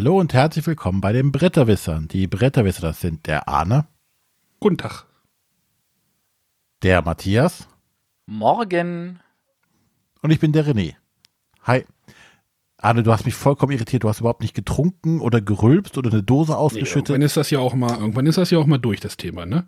Hallo 0.00 0.18
und 0.18 0.32
herzlich 0.32 0.66
willkommen 0.66 1.02
bei 1.02 1.12
den 1.12 1.30
Bretterwissern. 1.30 2.08
Die 2.08 2.26
Bretterwisser, 2.26 2.80
das 2.80 3.02
sind 3.02 3.26
der 3.26 3.48
Arne. 3.48 3.86
Guten 4.58 4.78
Tag. 4.78 5.04
Der 6.82 7.02
Matthias. 7.02 7.68
Morgen. 8.24 9.20
Und 10.22 10.30
ich 10.30 10.40
bin 10.40 10.54
der 10.54 10.64
René. 10.64 10.94
Hi. 11.64 11.84
Arne, 12.78 13.02
du 13.02 13.12
hast 13.12 13.26
mich 13.26 13.34
vollkommen 13.34 13.72
irritiert. 13.72 14.02
Du 14.02 14.08
hast 14.08 14.20
überhaupt 14.20 14.40
nicht 14.40 14.54
getrunken 14.54 15.20
oder 15.20 15.42
gerülpst 15.42 15.98
oder 15.98 16.10
eine 16.10 16.22
Dose 16.22 16.56
ausgeschüttet. 16.56 17.10
Nee, 17.10 17.12
irgendwann 17.16 17.26
ist 17.26 17.36
das 17.36 17.50
ja 17.50 17.58
auch 17.58 17.74
mal, 17.74 17.98
irgendwann 17.98 18.26
ist 18.26 18.38
das 18.38 18.50
ja 18.50 18.58
auch 18.58 18.64
mal 18.64 18.78
durch, 18.78 19.00
das 19.00 19.18
Thema, 19.18 19.44
ne? 19.44 19.66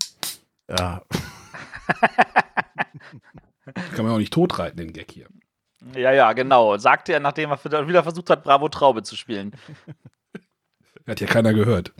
Ja. 0.67 1.03
Kann 3.95 4.07
man 4.07 4.15
auch 4.15 4.19
nicht 4.19 4.33
totreiten, 4.33 4.79
den 4.79 4.95
Gag 4.95 5.13
hier. 5.13 5.27
Ja, 5.95 6.11
ja, 6.11 6.33
genau. 6.33 6.79
Sagte 6.79 7.13
er, 7.13 7.21
nachdem 7.21 7.51
er 7.51 7.87
wieder 7.87 8.03
versucht 8.03 8.31
hat, 8.31 8.45
Bravo 8.45 8.71
Traube 8.71 9.03
zu 9.03 9.15
spielen. 9.15 9.53
Hat 11.07 11.21
ja 11.21 11.27
keiner 11.27 11.53
gehört. 11.53 11.93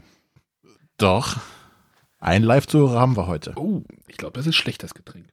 Doch. 0.97 1.37
Ein 2.19 2.43
Live-Zuhörer 2.43 2.99
haben 2.99 3.17
wir 3.17 3.27
heute. 3.27 3.53
Oh, 3.57 3.83
ich 4.07 4.17
glaube, 4.17 4.33
das 4.37 4.47
ist 4.47 4.55
schlecht, 4.55 4.81
das 4.83 4.93
Getränk. 4.93 5.27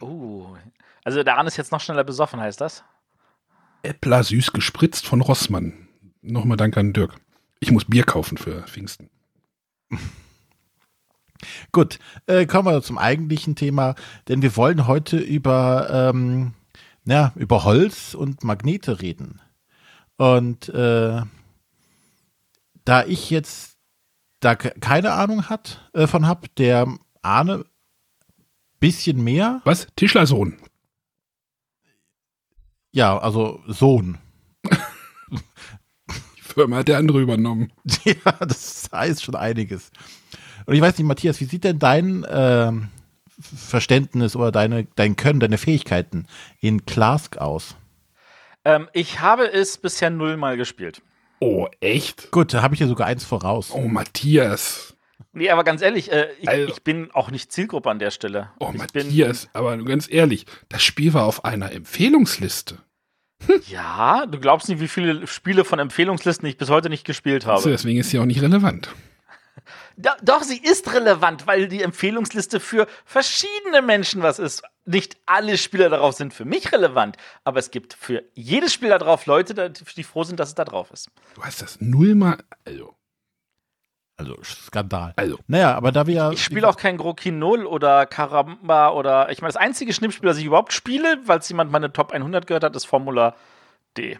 Oh. 0.00 0.56
Also 1.04 1.22
der 1.22 1.36
Arne 1.36 1.48
ist 1.48 1.56
jetzt 1.56 1.72
noch 1.72 1.80
schneller 1.80 2.04
besoffen, 2.04 2.40
heißt 2.40 2.60
das? 2.60 2.84
Äppler 3.82 4.22
süß 4.22 4.52
gespritzt 4.52 5.06
von 5.06 5.20
Rossmann. 5.20 5.88
Nochmal 6.22 6.56
Dank 6.56 6.76
an 6.76 6.92
Dirk. 6.92 7.16
Ich 7.60 7.70
muss 7.70 7.84
Bier 7.84 8.04
kaufen 8.04 8.38
für 8.38 8.62
Pfingsten. 8.62 9.10
Gut, 11.72 11.98
äh, 12.26 12.46
kommen 12.46 12.68
wir 12.68 12.82
zum 12.82 12.98
eigentlichen 12.98 13.56
Thema, 13.56 13.96
denn 14.28 14.42
wir 14.42 14.56
wollen 14.56 14.86
heute 14.86 15.18
über, 15.18 16.10
ähm, 16.12 16.54
ja, 17.04 17.32
über 17.34 17.64
Holz 17.64 18.14
und 18.14 18.44
Magnete 18.44 19.02
reden. 19.02 19.40
Und 20.16 20.68
äh, 20.68 21.22
da 22.84 23.04
ich 23.04 23.30
jetzt 23.30 23.76
da 24.40 24.56
keine 24.56 25.12
Ahnung 25.12 25.48
hat, 25.48 25.88
äh, 25.92 26.06
von 26.06 26.26
hab, 26.26 26.54
der 26.56 26.86
Arne 27.22 27.64
bisschen 28.80 29.22
mehr. 29.22 29.60
Was? 29.64 29.86
Tischlersohn. 29.94 30.58
Ja, 32.90 33.16
also 33.16 33.60
Sohn. 33.68 34.18
Die 35.30 36.42
Firma 36.42 36.76
hat 36.76 36.88
der 36.88 36.98
andere 36.98 37.22
übernommen. 37.22 37.72
ja, 38.04 38.32
das 38.40 38.88
heißt 38.92 39.22
schon 39.22 39.36
einiges. 39.36 39.90
Und 40.66 40.74
ich 40.74 40.80
weiß 40.80 40.98
nicht, 40.98 41.06
Matthias, 41.06 41.40
wie 41.40 41.44
sieht 41.44 41.64
denn 41.64 41.78
dein 41.78 42.24
äh, 42.24 42.72
Verständnis 43.40 44.36
oder 44.36 44.52
deine, 44.52 44.86
dein 44.96 45.16
Können, 45.16 45.40
deine 45.40 45.58
Fähigkeiten 45.58 46.26
in 46.60 46.84
Klask 46.84 47.38
aus? 47.38 47.76
Ähm, 48.64 48.88
ich 48.92 49.20
habe 49.20 49.50
es 49.50 49.78
bisher 49.78 50.10
nullmal 50.10 50.56
gespielt. 50.56 51.02
Oh, 51.44 51.66
echt? 51.80 52.30
Gut, 52.30 52.54
da 52.54 52.62
habe 52.62 52.74
ich 52.74 52.80
ja 52.80 52.86
sogar 52.86 53.08
eins 53.08 53.24
voraus. 53.24 53.72
Oh, 53.74 53.88
Matthias. 53.88 54.96
Nee, 55.32 55.50
aber 55.50 55.64
ganz 55.64 55.82
ehrlich, 55.82 56.12
äh, 56.12 56.28
ich, 56.40 56.48
Also- 56.48 56.68
ich 56.72 56.84
bin 56.84 57.10
auch 57.12 57.32
nicht 57.32 57.50
Zielgruppe 57.50 57.90
an 57.90 57.98
der 57.98 58.12
Stelle. 58.12 58.50
Oh, 58.60 58.70
ich 58.72 58.78
Matthias. 58.78 59.48
Aber 59.52 59.76
ganz 59.78 60.06
ehrlich, 60.08 60.46
das 60.68 60.84
Spiel 60.84 61.14
war 61.14 61.24
auf 61.26 61.44
einer 61.44 61.72
Empfehlungsliste. 61.72 62.78
Bin, 63.44 63.60
ja, 63.68 64.24
du 64.26 64.38
glaubst 64.38 64.68
nicht, 64.68 64.80
wie 64.80 64.86
viele 64.86 65.26
Spiele 65.26 65.64
von 65.64 65.80
Empfehlungslisten 65.80 66.48
ich 66.48 66.58
bis 66.58 66.70
heute 66.70 66.88
nicht 66.88 67.04
gespielt 67.04 67.44
habe. 67.44 67.60
So, 67.60 67.70
deswegen 67.70 67.98
ist 67.98 68.10
sie 68.10 68.20
auch 68.20 68.24
nicht 68.24 68.40
relevant. 68.40 68.94
Doch, 70.22 70.42
sie 70.42 70.58
ist 70.58 70.92
relevant, 70.92 71.46
weil 71.46 71.68
die 71.68 71.82
Empfehlungsliste 71.82 72.58
für 72.60 72.86
verschiedene 73.04 73.82
Menschen 73.82 74.22
was 74.22 74.38
ist. 74.38 74.62
Nicht 74.84 75.16
alle 75.26 75.58
Spieler 75.58 75.90
darauf 75.90 76.14
sind 76.14 76.34
für 76.34 76.44
mich 76.44 76.72
relevant, 76.72 77.16
aber 77.44 77.58
es 77.58 77.70
gibt 77.70 77.94
für 77.94 78.24
jedes 78.34 78.72
Spiel 78.72 78.88
da 78.88 78.98
drauf 78.98 79.26
Leute, 79.26 79.70
die 79.70 80.02
froh 80.02 80.24
sind, 80.24 80.40
dass 80.40 80.48
es 80.48 80.54
da 80.54 80.64
drauf 80.64 80.90
ist. 80.90 81.08
Du 81.34 81.42
hast 81.42 81.62
das 81.62 81.80
nullmal. 81.80 82.38
Also, 82.64 82.94
Also 84.16 84.36
Skandal. 84.42 85.12
also. 85.16 85.38
Naja, 85.46 85.74
aber 85.74 85.92
da 85.92 86.06
wir 86.06 86.14
ja. 86.14 86.30
Ich 86.32 86.42
spiele 86.42 86.68
auch 86.68 86.76
kein 86.76 86.96
Grokinol 86.96 87.64
oder 87.66 88.06
Karamba 88.06 88.90
oder. 88.90 89.30
Ich 89.30 89.40
meine, 89.40 89.52
das 89.52 89.60
einzige 89.60 89.92
Schnippspiel, 89.92 90.28
das 90.28 90.38
ich 90.38 90.44
überhaupt 90.44 90.72
spiele, 90.72 91.18
weil 91.26 91.38
es 91.38 91.48
jemand 91.48 91.70
meine 91.70 91.92
Top 91.92 92.12
100 92.12 92.46
gehört 92.46 92.64
hat, 92.64 92.74
ist 92.74 92.86
Formula 92.86 93.36
D. 93.96 94.18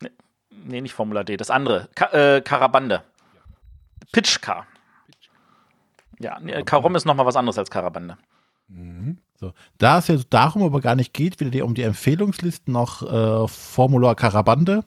Nee, 0.00 0.10
nee 0.50 0.80
nicht 0.80 0.94
Formula 0.94 1.24
D, 1.24 1.36
das 1.36 1.50
andere. 1.50 1.88
Ka 1.94 2.06
äh, 2.12 2.40
Karabande. 2.40 3.02
Pitchcar. 4.10 4.66
Ja, 6.18 6.38
nee, 6.40 6.62
Karom 6.62 6.94
ist 6.96 7.04
nochmal 7.04 7.26
was 7.26 7.36
anderes 7.36 7.58
als 7.58 7.70
Karabande. 7.70 8.16
So. 9.34 9.52
Da 9.78 9.98
es 9.98 10.08
ja 10.08 10.16
darum 10.30 10.62
aber 10.62 10.80
gar 10.80 10.94
nicht 10.94 11.12
geht, 11.12 11.40
wieder 11.40 11.50
die, 11.50 11.62
um 11.62 11.74
die 11.74 11.82
Empfehlungslisten 11.82 12.72
noch 12.72 13.02
äh, 13.02 13.48
Formular 13.48 14.14
Karabande. 14.14 14.84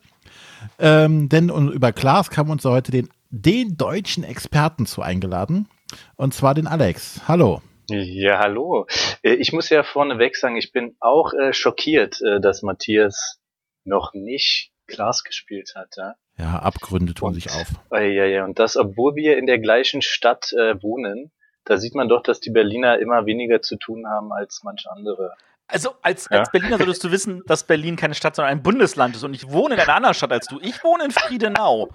Ähm, 0.80 1.30
denn 1.30 1.52
um, 1.52 1.72
über 1.72 1.92
Klaas 1.92 2.30
haben 2.36 2.48
wir 2.48 2.53
uns 2.53 2.66
heute 2.66 2.92
den, 2.92 3.09
den 3.30 3.78
deutschen 3.78 4.24
Experten 4.24 4.86
zu 4.86 5.02
eingeladen. 5.02 5.68
Und 6.16 6.34
zwar 6.34 6.53
den 6.53 6.68
Alex. 6.68 7.22
Hallo. 7.28 7.62
Ja, 7.90 8.40
hallo. 8.40 8.88
Äh, 9.22 9.34
Ich 9.34 9.53
muss 9.53 9.70
ja 9.70 9.84
vorneweg 9.84 10.36
sagen, 10.36 10.56
ich 10.56 10.72
bin 10.72 10.96
auch 11.00 11.34
äh, 11.34 11.53
schockiert, 11.53 12.20
äh, 12.22 12.40
dass 12.40 12.64
Matthias 12.64 13.40
noch 13.84 14.14
nicht 14.14 14.72
Glas 14.88 15.24
gespielt 15.24 15.74
hat. 15.76 15.96
Ja? 15.97 16.16
Ja, 16.38 16.59
Abgründe 16.59 17.13
tun 17.13 17.29
Und- 17.29 17.34
sich 17.35 17.50
auf. 17.51 17.68
Ja, 17.91 18.00
ja, 18.01 18.44
und 18.46 18.59
das, 18.59 18.75
obwohl 18.78 19.16
wir 19.16 19.38
in 19.38 19.46
der 19.46 19.59
gleichen 19.59 20.01
Stadt 20.01 20.51
äh, 20.53 20.81
wohnen, 20.84 21.31
da 21.63 21.78
sieht 21.78 21.96
man 21.96 22.09
doch, 22.09 22.22
dass 22.23 22.40
die 22.40 22.51
Berliner 22.51 23.00
immer 23.00 23.25
weniger 23.25 23.62
zu 23.62 23.78
tun 23.78 24.06
haben 24.07 24.31
als 24.34 24.62
manche 24.63 24.91
andere. 24.91 25.34
Also, 25.68 25.96
als, 26.03 26.28
Ja. 26.29 26.40
als 26.40 26.51
Berliner 26.51 26.78
solltest 26.78 27.03
du 27.03 27.09
wissen, 27.12 27.41
dass 27.47 27.63
Berlin 27.63 27.96
keine 27.96 28.13
Stadt, 28.13 28.35
sondern 28.35 28.51
ein 28.51 28.62
Bundesland 28.63 29.16
ist. 29.16 29.23
Und 29.23 29.34
ich 29.34 29.50
wohne 29.50 29.73
in 29.75 29.79
einer 29.81 29.96
anderen 29.96 30.13
Stadt 30.13 30.31
als 30.31 30.46
du. 30.47 30.59
Ich 30.62 30.84
wohne 30.84 31.06
in 31.06 31.12
Friedenau. 31.12 31.90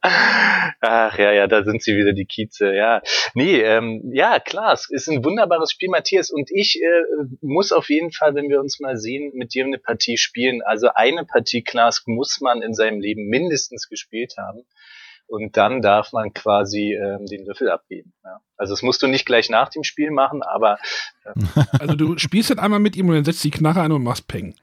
Ach 0.00 1.18
ja, 1.18 1.32
ja, 1.32 1.46
da 1.46 1.64
sind 1.64 1.82
sie 1.82 1.96
wieder, 1.96 2.12
die 2.12 2.24
Kieze, 2.24 2.72
ja. 2.72 3.02
Nee, 3.34 3.60
ähm, 3.60 4.02
ja, 4.12 4.38
klar, 4.38 4.72
es 4.72 4.88
ist 4.90 5.08
ein 5.08 5.24
wunderbares 5.24 5.72
Spiel, 5.72 5.88
Matthias. 5.88 6.30
Und 6.30 6.50
ich 6.52 6.80
äh, 6.80 7.26
muss 7.40 7.72
auf 7.72 7.88
jeden 7.88 8.12
Fall, 8.12 8.34
wenn 8.34 8.48
wir 8.48 8.60
uns 8.60 8.78
mal 8.78 8.96
sehen, 8.96 9.32
mit 9.34 9.54
dir 9.54 9.64
eine 9.64 9.78
Partie 9.78 10.16
spielen. 10.16 10.62
Also 10.62 10.90
eine 10.94 11.24
Partie 11.24 11.62
Klaas 11.62 12.04
muss 12.06 12.40
man 12.40 12.62
in 12.62 12.74
seinem 12.74 13.00
Leben 13.00 13.28
mindestens 13.28 13.88
gespielt 13.88 14.34
haben. 14.38 14.64
Und 15.26 15.58
dann 15.58 15.82
darf 15.82 16.12
man 16.12 16.32
quasi 16.32 16.94
ähm, 16.94 17.26
den 17.26 17.46
Würfel 17.46 17.68
abgeben. 17.70 18.14
Ja. 18.24 18.40
Also 18.56 18.72
das 18.72 18.82
musst 18.82 19.02
du 19.02 19.08
nicht 19.08 19.26
gleich 19.26 19.50
nach 19.50 19.68
dem 19.68 19.84
Spiel 19.84 20.10
machen, 20.10 20.42
aber 20.42 20.78
Also, 21.78 21.94
du 21.96 22.16
spielst 22.18 22.50
dann 22.50 22.58
einmal 22.58 22.80
mit 22.80 22.96
ihm 22.96 23.08
und 23.08 23.14
dann 23.14 23.24
setzt 23.24 23.44
die 23.44 23.50
Knarre 23.50 23.82
an 23.82 23.92
und 23.92 24.02
machst 24.02 24.26
Peng. 24.26 24.54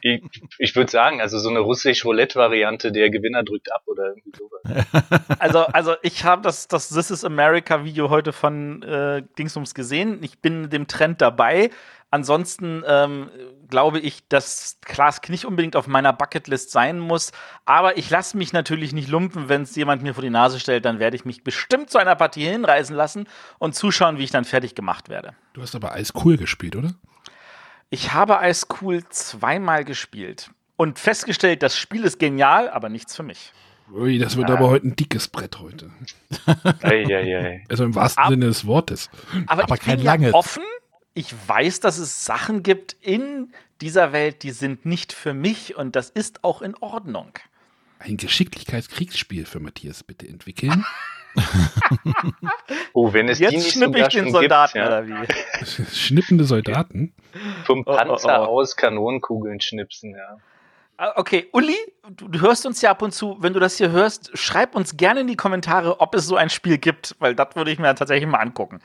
Ich, 0.00 0.22
ich 0.58 0.76
würde 0.76 0.90
sagen, 0.90 1.20
also 1.20 1.38
so 1.38 1.50
eine 1.50 1.60
russisch-Roulette-Variante, 1.60 2.92
der 2.92 3.10
Gewinner 3.10 3.42
drückt 3.42 3.72
ab 3.72 3.82
oder 3.86 4.08
irgendwie 4.08 4.32
sowas. 4.36 4.62
Also, 5.38 5.60
also 5.66 5.94
ich 6.02 6.24
habe 6.24 6.42
das, 6.42 6.68
das 6.68 6.88
This 6.88 7.10
is 7.10 7.24
America 7.24 7.84
Video 7.84 8.08
heute 8.08 8.32
von 8.32 8.82
äh, 8.82 9.22
Dingsums 9.38 9.74
gesehen. 9.74 10.22
Ich 10.22 10.38
bin 10.38 10.70
dem 10.70 10.86
Trend 10.86 11.20
dabei. 11.20 11.70
Ansonsten 12.10 12.82
ähm, 12.86 13.28
glaube 13.68 13.98
ich, 13.98 14.28
dass 14.28 14.78
Klaas 14.82 15.20
nicht 15.28 15.44
unbedingt 15.44 15.76
auf 15.76 15.86
meiner 15.86 16.12
Bucketlist 16.12 16.70
sein 16.70 16.98
muss. 16.98 17.32
Aber 17.64 17.98
ich 17.98 18.08
lasse 18.08 18.36
mich 18.36 18.52
natürlich 18.52 18.92
nicht 18.92 19.08
lumpen, 19.08 19.48
wenn 19.48 19.62
es 19.62 19.74
jemand 19.74 20.02
mir 20.02 20.14
vor 20.14 20.22
die 20.22 20.30
Nase 20.30 20.60
stellt. 20.60 20.84
Dann 20.84 20.98
werde 20.98 21.16
ich 21.16 21.24
mich 21.24 21.42
bestimmt 21.44 21.90
zu 21.90 21.98
einer 21.98 22.14
Partie 22.14 22.46
hinreißen 22.46 22.94
lassen 22.94 23.26
und 23.58 23.74
zuschauen, 23.74 24.18
wie 24.18 24.24
ich 24.24 24.30
dann 24.30 24.44
fertig 24.44 24.74
gemacht 24.74 25.08
werde. 25.08 25.34
Du 25.52 25.60
hast 25.60 25.74
aber 25.74 25.92
eiskool 25.92 26.36
gespielt, 26.36 26.76
oder? 26.76 26.94
Ich 27.90 28.12
habe 28.12 28.38
Ice 28.42 28.66
Cool 28.80 29.04
zweimal 29.08 29.84
gespielt 29.84 30.50
und 30.76 30.98
festgestellt, 30.98 31.62
das 31.62 31.76
Spiel 31.78 32.04
ist 32.04 32.18
genial, 32.18 32.68
aber 32.68 32.88
nichts 32.88 33.14
für 33.14 33.22
mich. 33.22 33.52
Ui, 33.92 34.18
das 34.18 34.36
wird 34.36 34.50
aber 34.50 34.68
heute 34.70 34.88
ein 34.88 34.96
dickes 34.96 35.28
Brett 35.28 35.60
heute. 35.60 35.90
Eieiei. 36.82 37.64
Also 37.68 37.84
im 37.84 37.94
wahrsten 37.94 38.22
Ab- 38.24 38.30
Sinne 38.30 38.46
des 38.46 38.66
Wortes. 38.66 39.10
Aber, 39.46 39.64
Aber 39.64 39.74
ich 39.74 39.80
kein 39.82 39.96
bin 39.98 40.06
langes. 40.06 40.28
ja 40.32 40.34
offen. 40.34 40.62
Ich 41.12 41.32
weiß, 41.46 41.80
dass 41.80 41.98
es 41.98 42.24
Sachen 42.24 42.62
gibt 42.62 42.94
in 43.00 43.52
dieser 43.80 44.12
Welt, 44.12 44.42
die 44.42 44.50
sind 44.50 44.84
nicht 44.86 45.12
für 45.12 45.34
mich 45.34 45.76
und 45.76 45.94
das 45.96 46.10
ist 46.10 46.42
auch 46.42 46.62
in 46.62 46.74
Ordnung. 46.76 47.28
Ein 47.98 48.16
Geschicklichkeitskriegsspiel 48.16 49.46
für 49.46 49.60
Matthias 49.60 50.02
bitte 50.04 50.28
entwickeln. 50.28 50.84
Oh, 52.92 53.12
wenn 53.12 53.28
es 53.28 53.38
die 53.38 53.44
Jetzt 53.44 53.54
nicht 53.54 53.72
schnippe 53.72 53.98
ich 53.98 54.06
den 54.06 54.30
Soldaten 54.30 54.74
gibt, 54.74 54.84
ja. 54.84 54.86
oder 54.86 55.06
wie? 55.08 55.84
Schnippende 55.92 56.44
Soldaten. 56.44 57.12
Vom 57.64 57.80
Oh, 57.80 57.90
oh, 57.90 57.96
Panzer 57.96 58.42
oh. 58.42 58.60
aus 58.60 58.76
Kanonenkugeln 58.76 59.60
schnipsen, 59.60 60.14
ja. 60.14 60.38
Ah, 60.96 61.12
Okay, 61.16 61.48
Uli, 61.52 61.76
du, 62.08 62.28
du 62.28 62.40
hörst 62.40 62.66
uns 62.66 62.80
ja 62.82 62.90
ab 62.92 63.02
und 63.02 63.12
zu. 63.12 63.36
Wenn 63.40 63.52
du 63.52 63.58
das 63.58 63.76
hier 63.78 63.90
hörst, 63.90 64.30
schreib 64.38 64.76
uns 64.76 64.96
gerne 64.96 65.20
in 65.20 65.26
die 65.26 65.34
Kommentare, 65.36 66.00
ob 66.00 66.14
es 66.14 66.26
so 66.26 66.36
ein 66.36 66.50
Spiel 66.50 66.78
gibt, 66.78 67.16
weil 67.18 67.34
das 67.34 67.56
würde 67.56 67.72
ich 67.72 67.80
mir 67.80 67.92
tatsächlich 67.96 68.28
mal 68.28 68.38
angucken. 68.38 68.80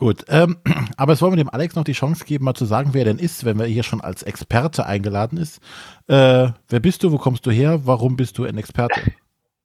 Gut, 0.00 0.24
ähm, 0.28 0.56
aber 0.96 1.12
es 1.12 1.20
wollen 1.20 1.32
wir 1.32 1.44
dem 1.44 1.50
Alex 1.50 1.76
noch 1.76 1.84
die 1.84 1.92
Chance 1.92 2.24
geben, 2.24 2.46
mal 2.46 2.54
zu 2.54 2.64
sagen, 2.64 2.94
wer 2.94 3.02
er 3.02 3.12
denn 3.12 3.18
ist, 3.18 3.44
wenn 3.44 3.60
er 3.60 3.66
hier 3.66 3.82
schon 3.82 4.00
als 4.00 4.22
Experte 4.22 4.86
eingeladen 4.86 5.36
ist. 5.36 5.60
Äh, 6.08 6.48
wer 6.68 6.80
bist 6.80 7.04
du, 7.04 7.12
wo 7.12 7.18
kommst 7.18 7.44
du 7.44 7.50
her, 7.50 7.82
warum 7.84 8.16
bist 8.16 8.38
du 8.38 8.44
ein 8.44 8.58
Experte? 8.58 9.00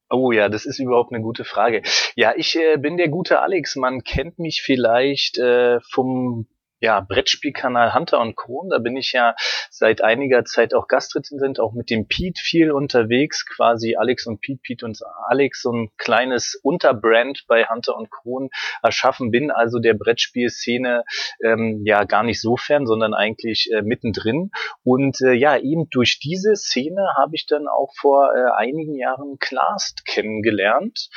Oh 0.07 0.31
ja, 0.31 0.49
das 0.49 0.67
ist 0.67 0.77
überhaupt 0.77 1.11
eine 1.11 1.23
gute 1.23 1.43
Frage. 1.43 1.81
Ja, 2.15 2.33
ich 2.37 2.55
äh, 2.55 2.77
bin 2.77 2.95
der 2.95 3.09
gute 3.09 3.41
Alex. 3.41 3.75
Man 3.75 4.03
kennt 4.03 4.37
mich 4.37 4.61
vielleicht 4.61 5.39
äh, 5.39 5.79
vom 5.81 6.45
ja, 6.79 6.99
Brettspielkanal 6.99 7.93
Hunter 7.93 8.19
und 8.19 8.35
Kron. 8.35 8.69
Da 8.69 8.79
bin 8.79 8.97
ich 8.97 9.13
ja 9.13 9.35
seit 9.69 10.01
einiger 10.01 10.45
Zeit 10.45 10.73
auch 10.73 10.87
Gastrezensent, 10.87 11.59
auch 11.59 11.73
mit 11.73 11.89
dem 11.89 12.07
Pete 12.07 12.41
viel 12.41 12.71
unterwegs, 12.71 13.45
quasi 13.45 13.95
Alex 13.95 14.27
und 14.27 14.41
Pete, 14.41 14.59
Pete 14.61 14.85
und 14.85 14.99
Alex, 15.27 15.61
so 15.61 15.71
ein 15.71 15.89
kleines 15.97 16.59
Unterbrand 16.61 17.45
bei 17.47 17.65
Hunter 17.65 17.95
und 17.95 18.11
Kron 18.11 18.49
erschaffen. 18.83 19.31
Bin 19.31 19.51
also 19.51 19.79
der 19.79 19.93
Brettspielszene 19.93 21.03
ähm, 21.43 21.81
ja 21.85 22.03
gar 22.03 22.23
nicht 22.23 22.41
so 22.41 22.57
fern, 22.57 22.85
sondern 22.85 23.13
eigentlich 23.13 23.69
äh, 23.73 23.81
mittendrin. 23.81 24.51
Und 24.83 25.21
äh, 25.21 25.33
ja, 25.33 25.57
eben 25.57 25.89
durch 25.89 26.19
diese 26.19 26.55
Szene 26.55 27.07
habe 27.17 27.35
ich 27.35 27.45
dann 27.45 27.67
auch 27.67 27.93
vor 27.99 28.31
äh, 28.35 28.51
einigen 28.57 28.95
Jahren 28.95 29.37
Clast 29.39 30.05
kennengelernt. 30.05 31.09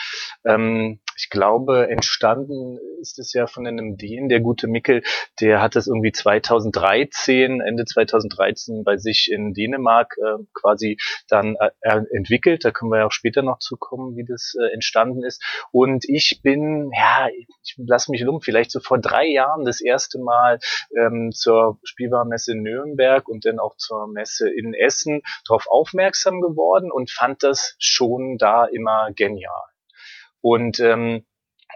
Ähm, 0.44 1.00
ich 1.16 1.31
glaube, 1.31 1.88
entstanden 1.90 2.78
ist 3.00 3.19
es 3.19 3.32
ja 3.32 3.49
von 3.49 3.66
einem 3.66 3.96
Dänen, 3.96 4.28
der 4.28 4.40
gute 4.40 4.69
Mickel, 4.69 5.02
der 5.40 5.48
hat 5.56 5.77
es 5.77 5.87
irgendwie 5.87 6.12
2013, 6.12 7.61
Ende 7.61 7.85
2013 7.85 8.85
bei 8.85 8.97
sich 8.97 9.31
in 9.31 9.55
Dänemark 9.55 10.17
äh, 10.19 10.45
quasi 10.55 10.99
dann 11.29 11.56
äh, 11.81 12.00
entwickelt. 12.11 12.65
Da 12.65 12.71
können 12.71 12.91
wir 12.91 12.99
ja 12.99 13.06
auch 13.06 13.12
später 13.12 13.43
noch 13.43 13.59
zu 13.59 13.77
kommen, 13.77 14.17
wie 14.17 14.25
das 14.25 14.55
äh, 14.61 14.73
entstanden 14.73 15.25
ist. 15.25 15.43
Und 15.73 16.05
ich 16.09 16.41
bin, 16.43 16.91
ja, 16.97 17.29
ich 17.62 17.75
lasse 17.79 18.11
mich 18.11 18.27
um, 18.27 18.41
vielleicht 18.41 18.71
so 18.71 18.81
vor 18.81 18.99
drei 18.99 19.27
Jahren 19.27 19.65
das 19.65 19.81
erste 19.81 20.19
Mal 20.19 20.59
ähm, 20.97 21.31
zur 21.33 21.79
Spielwarenmesse 21.85 22.53
in 22.53 22.62
Nürnberg 22.62 23.29
und 23.29 23.45
dann 23.45 23.59
auch 23.59 23.77
zur 23.77 24.06
Messe 24.09 24.50
in 24.50 24.75
Essen 24.75 25.23
darauf 25.47 25.67
aufmerksam 25.69 26.41
geworden 26.41 26.91
und 26.91 27.11
fand 27.11 27.43
das 27.43 27.77
schon 27.79 28.37
da 28.39 28.67
immer 28.67 29.11
genial. 29.15 29.65
Und 30.41 30.81
ähm, 30.81 31.25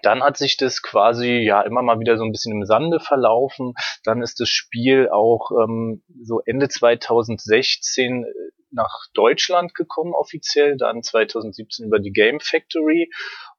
dann 0.03 0.23
hat 0.23 0.37
sich 0.37 0.57
das 0.57 0.83
quasi 0.83 1.39
ja 1.39 1.63
immer 1.63 1.83
mal 1.83 2.01
wieder 2.01 2.17
so 2.17 2.25
ein 2.25 2.33
bisschen 2.33 2.53
im 2.53 2.67
Sande 2.67 3.01
verlaufen. 3.01 3.75
Dann 4.05 4.23
ist 4.23 4.41
das 4.41 4.49
Spiel 4.49 5.09
auch 5.09 5.51
ähm, 5.63 6.03
so 6.23 6.41
Ende 6.45 6.69
2016 6.69 8.25
äh, 8.25 8.29
nach 8.73 9.07
Deutschland 9.15 9.75
gekommen 9.75 10.13
offiziell, 10.15 10.77
dann 10.77 11.03
2017 11.03 11.87
über 11.87 11.99
die 11.99 12.13
Game 12.13 12.41
Factory. 12.41 13.11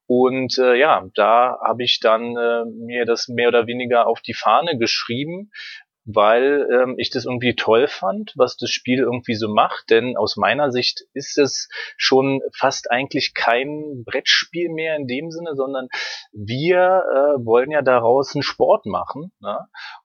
Und 0.06 0.58
äh, 0.58 0.74
ja, 0.74 1.08
da 1.14 1.58
habe 1.66 1.82
ich 1.82 1.98
dann 2.00 2.36
äh, 2.36 2.64
mir 2.66 3.06
das 3.06 3.28
mehr 3.28 3.48
oder 3.48 3.66
weniger 3.66 4.06
auf 4.06 4.20
die 4.20 4.34
Fahne 4.34 4.76
geschrieben, 4.76 5.50
weil 6.04 6.68
ähm, 6.70 6.94
ich 6.98 7.10
das 7.10 7.24
irgendwie 7.24 7.54
toll 7.54 7.88
fand, 7.88 8.32
was 8.36 8.56
das 8.56 8.70
Spiel 8.70 9.00
irgendwie 9.00 9.34
so 9.34 9.48
macht. 9.48 9.90
Denn 9.90 10.16
aus 10.16 10.36
meiner 10.36 10.70
Sicht 10.70 11.04
ist 11.14 11.38
es 11.38 11.68
schon 11.96 12.40
fast 12.56 12.90
eigentlich 12.90 13.34
kein 13.34 14.04
Brettspiel 14.04 14.68
mehr 14.70 14.96
in 14.96 15.06
dem 15.06 15.30
Sinne, 15.30 15.54
sondern 15.54 15.88
wir 16.32 16.76
äh, 16.78 17.44
wollen 17.44 17.70
ja 17.70 17.82
daraus 17.82 18.34
einen 18.34 18.42
Sport 18.42 18.86
machen. 18.86 19.32
Ne? 19.40 19.58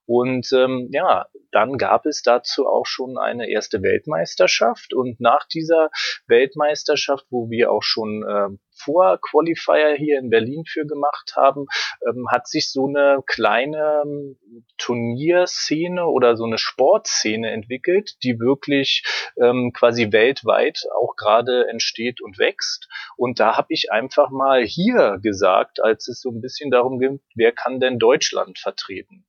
Und 0.05 0.51
ähm, 0.53 0.89
ja, 0.91 1.27
dann 1.51 1.77
gab 1.77 2.05
es 2.05 2.21
dazu 2.21 2.65
auch 2.65 2.85
schon 2.85 3.17
eine 3.17 3.49
erste 3.49 3.81
Weltmeisterschaft. 3.81 4.93
Und 4.93 5.19
nach 5.19 5.45
dieser 5.47 5.89
Weltmeisterschaft, 6.27 7.25
wo 7.29 7.49
wir 7.49 7.71
auch 7.71 7.83
schon 7.83 8.23
äh, 8.23 8.57
vor 8.79 9.19
Qualifier 9.21 9.95
hier 9.97 10.19
in 10.19 10.29
Berlin 10.29 10.63
für 10.65 10.85
gemacht 10.85 11.33
haben, 11.35 11.65
ähm, 12.07 12.27
hat 12.31 12.47
sich 12.47 12.71
so 12.71 12.87
eine 12.87 13.21
kleine 13.25 14.03
ähm, 14.05 14.37
Turnierszene 14.77 16.05
oder 16.05 16.37
so 16.37 16.45
eine 16.45 16.57
Sportszene 16.57 17.51
entwickelt, 17.51 18.15
die 18.23 18.39
wirklich 18.39 19.03
ähm, 19.41 19.71
quasi 19.73 20.11
weltweit 20.11 20.83
auch 20.95 21.15
gerade 21.15 21.67
entsteht 21.67 22.21
und 22.21 22.39
wächst. 22.39 22.87
Und 23.17 23.39
da 23.39 23.57
habe 23.57 23.67
ich 23.69 23.91
einfach 23.91 24.29
mal 24.29 24.63
hier 24.63 25.19
gesagt, 25.21 25.81
als 25.81 26.07
es 26.07 26.21
so 26.21 26.29
ein 26.29 26.41
bisschen 26.41 26.71
darum 26.71 26.99
ging, 26.99 27.19
wer 27.35 27.51
kann 27.51 27.79
denn 27.79 27.99
Deutschland 27.99 28.59
vertreten? 28.59 29.25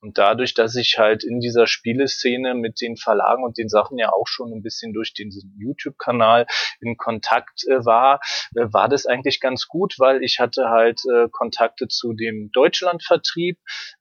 Und 0.00 0.16
dadurch, 0.16 0.54
dass 0.54 0.76
ich 0.76 0.98
halt 0.98 1.24
in 1.24 1.40
dieser 1.40 1.66
Spieleszene 1.66 2.54
mit 2.54 2.80
den 2.80 2.96
Verlagen 2.96 3.44
und 3.44 3.58
den 3.58 3.68
Sachen 3.68 3.98
ja 3.98 4.10
auch 4.12 4.26
schon 4.26 4.52
ein 4.52 4.62
bisschen 4.62 4.92
durch 4.92 5.12
den 5.12 5.30
YouTube-Kanal 5.58 6.46
in 6.80 6.96
Kontakt 6.96 7.64
äh, 7.68 7.84
war, 7.84 8.20
äh, 8.54 8.66
war 8.72 8.88
das 8.88 9.06
eigentlich 9.06 9.40
ganz 9.40 9.68
gut, 9.68 9.96
weil 9.98 10.22
ich 10.22 10.38
hatte 10.40 10.70
halt 10.70 11.00
äh, 11.12 11.28
Kontakte 11.30 11.88
zu 11.88 12.14
dem 12.14 12.50
Deutschlandvertrieb. 12.52 13.58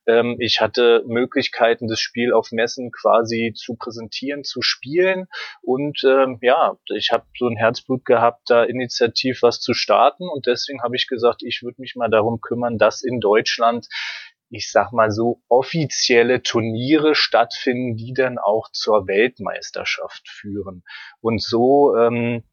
Ähm, 0.08 0.38
ich 0.40 0.62
hatte 0.62 1.04
Möglichkeiten, 1.06 1.88
das 1.88 2.00
Spiel 2.00 2.32
auf 2.34 2.52
Messen 2.52 2.92
quasi 2.92 3.54
zu 3.56 3.76
präsentieren, 3.76 4.44
zu 4.44 4.62
spielen. 4.62 5.28
Und 5.62 6.02
ähm, 6.06 6.40
ja, 6.42 6.78
ich 6.96 7.12
habe 7.12 7.26
so 7.38 7.48
ein 7.48 7.58
Herzblut 7.58 8.06
gehabt, 8.06 8.50
da 8.50 8.64
initiativ 8.64 9.42
was 9.42 9.60
zu 9.60 9.74
starten. 9.74 10.30
Und 10.30 10.48
deswegen 10.48 10.82
habe 10.82 10.96
ich 10.96 11.08
gesagt, 11.08 11.44
ich 11.44 11.62
würde 11.62 11.82
mich 11.82 11.96
mal 11.96 12.10
darum 12.10 12.40
kümmern, 12.40 12.78
dass 12.78 13.04
in 13.04 13.20
Deutschland 13.20 13.88
ich 14.50 14.72
sag 14.72 14.92
mal 14.92 15.12
so, 15.12 15.42
offizielle 15.48 16.42
Turniere 16.42 17.16
stattfinden, 17.16 17.96
die 17.96 18.14
dann 18.14 18.38
auch 18.38 18.70
zur 18.72 19.08
Weltmeisterschaft 19.08 20.28
führen. 20.28 20.84
Und 21.22 21.42
so, 21.42 21.96
ähm, 21.96 22.44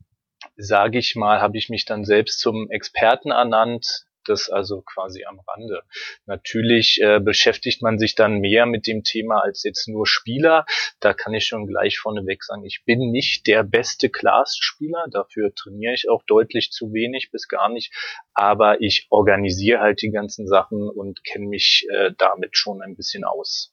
sage 0.56 0.98
ich 0.98 1.16
mal, 1.16 1.40
habe 1.40 1.56
ich 1.56 1.69
mich 1.69 1.84
dann 1.84 2.04
selbst 2.04 2.40
zum 2.40 2.70
Experten 2.70 3.31
ernannt, 3.31 4.06
das 4.28 4.49
also 4.49 4.82
quasi 4.82 5.25
am 5.25 5.40
Rande. 5.40 5.82
Natürlich 6.26 7.00
äh, 7.02 7.20
beschäftigt 7.20 7.82
man 7.82 7.99
sich 7.99 8.14
dann 8.14 8.38
mehr 8.38 8.67
mit 8.67 8.87
dem 8.87 9.02
Thema 9.02 9.43
als 9.43 9.62
jetzt 9.62 9.88
nur 9.88 10.06
Spieler. 10.06 10.67
Da 11.00 11.14
kann 11.14 11.34
ich 11.34 11.46
schon 11.46 11.67
gleich 11.67 11.99
vorneweg 11.99 12.44
sagen, 12.44 12.64
ich 12.64 12.82
bin 12.84 13.11
nicht 13.11 13.46
der 13.46 13.62
beste 13.62 14.08
Class-Spieler. 14.08 15.06
Dafür 15.11 15.55
trainiere 15.55 15.94
ich 15.94 16.08
auch 16.08 16.23
deutlich 16.26 16.70
zu 16.70 16.93
wenig 16.93 17.31
bis 17.31 17.49
gar 17.49 17.69
nicht. 17.69 17.93
Aber 18.34 18.81
ich 18.81 19.06
organisiere 19.11 19.81
halt 19.81 20.02
die 20.02 20.11
ganzen 20.11 20.46
Sachen 20.46 20.88
und 20.88 21.25
kenne 21.25 21.46
mich 21.46 21.87
äh, 21.90 22.12
damit 22.19 22.56
schon 22.56 22.82
ein 22.82 22.96
bisschen 22.96 23.25
aus. 23.25 23.73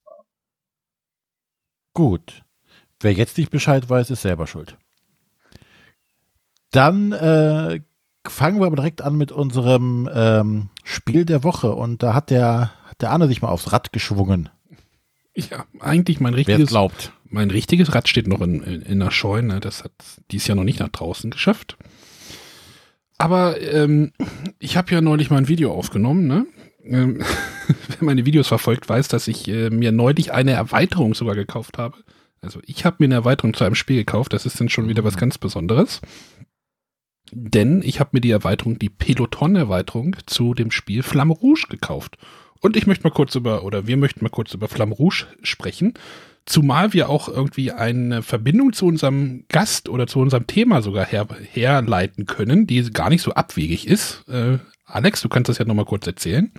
Gut. 1.93 2.43
Wer 2.99 3.13
jetzt 3.13 3.37
nicht 3.37 3.51
Bescheid 3.51 3.87
weiß, 3.89 4.09
ist 4.09 4.21
selber 4.21 4.47
schuld. 4.47 4.77
Dann 6.71 7.11
äh, 7.11 7.81
fangen 8.27 8.59
wir 8.59 8.67
aber 8.67 8.75
direkt 8.75 9.01
an 9.01 9.15
mit 9.15 9.31
unserem 9.31 10.09
ähm, 10.13 10.69
Spiel 10.83 11.25
der 11.25 11.43
Woche. 11.43 11.73
Und 11.73 12.03
da 12.03 12.13
hat 12.13 12.29
der, 12.29 12.71
der 13.01 13.11
Arne 13.11 13.27
sich 13.27 13.41
mal 13.41 13.49
aufs 13.49 13.71
Rad 13.71 13.93
geschwungen. 13.93 14.49
Ja, 15.35 15.65
eigentlich 15.79 16.19
mein 16.19 16.33
richtiges. 16.33 16.69
Glaubt. 16.69 17.11
Mein 17.25 17.49
richtiges 17.49 17.95
Rad 17.95 18.07
steht 18.07 18.27
noch 18.27 18.41
in, 18.41 18.61
in, 18.61 18.81
in 18.83 18.99
der 18.99 19.11
Scheune. 19.11 19.59
Das 19.59 19.83
hat 19.83 19.91
dies 20.31 20.45
Jahr 20.45 20.55
noch 20.55 20.63
nicht 20.63 20.79
nach 20.79 20.89
draußen 20.89 21.31
geschafft. 21.31 21.77
Aber 23.17 23.59
ähm, 23.61 24.11
ich 24.59 24.77
habe 24.77 24.93
ja 24.93 25.01
neulich 25.01 25.29
mal 25.29 25.37
ein 25.37 25.47
Video 25.47 25.73
aufgenommen. 25.73 26.27
Ne? 26.27 26.45
Ähm, 26.83 27.23
wer 27.87 27.97
meine 28.01 28.25
Videos 28.25 28.47
verfolgt, 28.47 28.87
weiß, 28.87 29.07
dass 29.07 29.27
ich 29.27 29.47
äh, 29.47 29.69
mir 29.69 29.91
neulich 29.91 30.31
eine 30.31 30.51
Erweiterung 30.51 31.13
sogar 31.15 31.35
gekauft 31.35 31.77
habe. 31.77 31.97
Also 32.41 32.59
ich 32.65 32.85
habe 32.85 32.97
mir 32.99 33.05
eine 33.05 33.15
Erweiterung 33.15 33.53
zu 33.53 33.63
einem 33.63 33.75
Spiel 33.75 33.97
gekauft. 33.97 34.33
Das 34.33 34.45
ist 34.45 34.59
dann 34.59 34.69
schon 34.69 34.89
wieder 34.89 35.03
was 35.03 35.17
ganz 35.17 35.37
Besonderes. 35.37 36.01
Denn 37.35 37.81
ich 37.83 37.99
habe 37.99 38.11
mir 38.13 38.21
die 38.21 38.31
Erweiterung, 38.31 38.79
die 38.79 38.89
Peloton-Erweiterung 38.89 40.15
zu 40.25 40.53
dem 40.53 40.71
Spiel 40.71 41.03
Flamme 41.03 41.33
Rouge 41.33 41.65
gekauft. 41.69 42.17
Und 42.61 42.77
ich 42.77 42.87
möchte 42.87 43.03
mal 43.03 43.13
kurz 43.13 43.35
über, 43.35 43.63
oder 43.63 43.87
wir 43.87 43.97
möchten 43.97 44.23
mal 44.23 44.29
kurz 44.29 44.53
über 44.53 44.67
Flamme 44.67 44.95
Rouge 44.95 45.25
sprechen. 45.41 45.93
Zumal 46.45 46.93
wir 46.93 47.09
auch 47.09 47.29
irgendwie 47.29 47.71
eine 47.71 48.21
Verbindung 48.21 48.73
zu 48.73 48.85
unserem 48.85 49.45
Gast 49.49 49.89
oder 49.89 50.07
zu 50.07 50.19
unserem 50.19 50.47
Thema 50.47 50.81
sogar 50.81 51.05
her, 51.05 51.27
herleiten 51.51 52.25
können, 52.25 52.67
die 52.67 52.81
gar 52.91 53.09
nicht 53.09 53.21
so 53.21 53.33
abwegig 53.33 53.87
ist. 53.87 54.27
Äh, 54.27 54.59
Alex, 54.85 55.21
du 55.21 55.29
kannst 55.29 55.49
das 55.49 55.57
ja 55.57 55.65
nochmal 55.65 55.85
kurz 55.85 56.05
erzählen. 56.05 56.51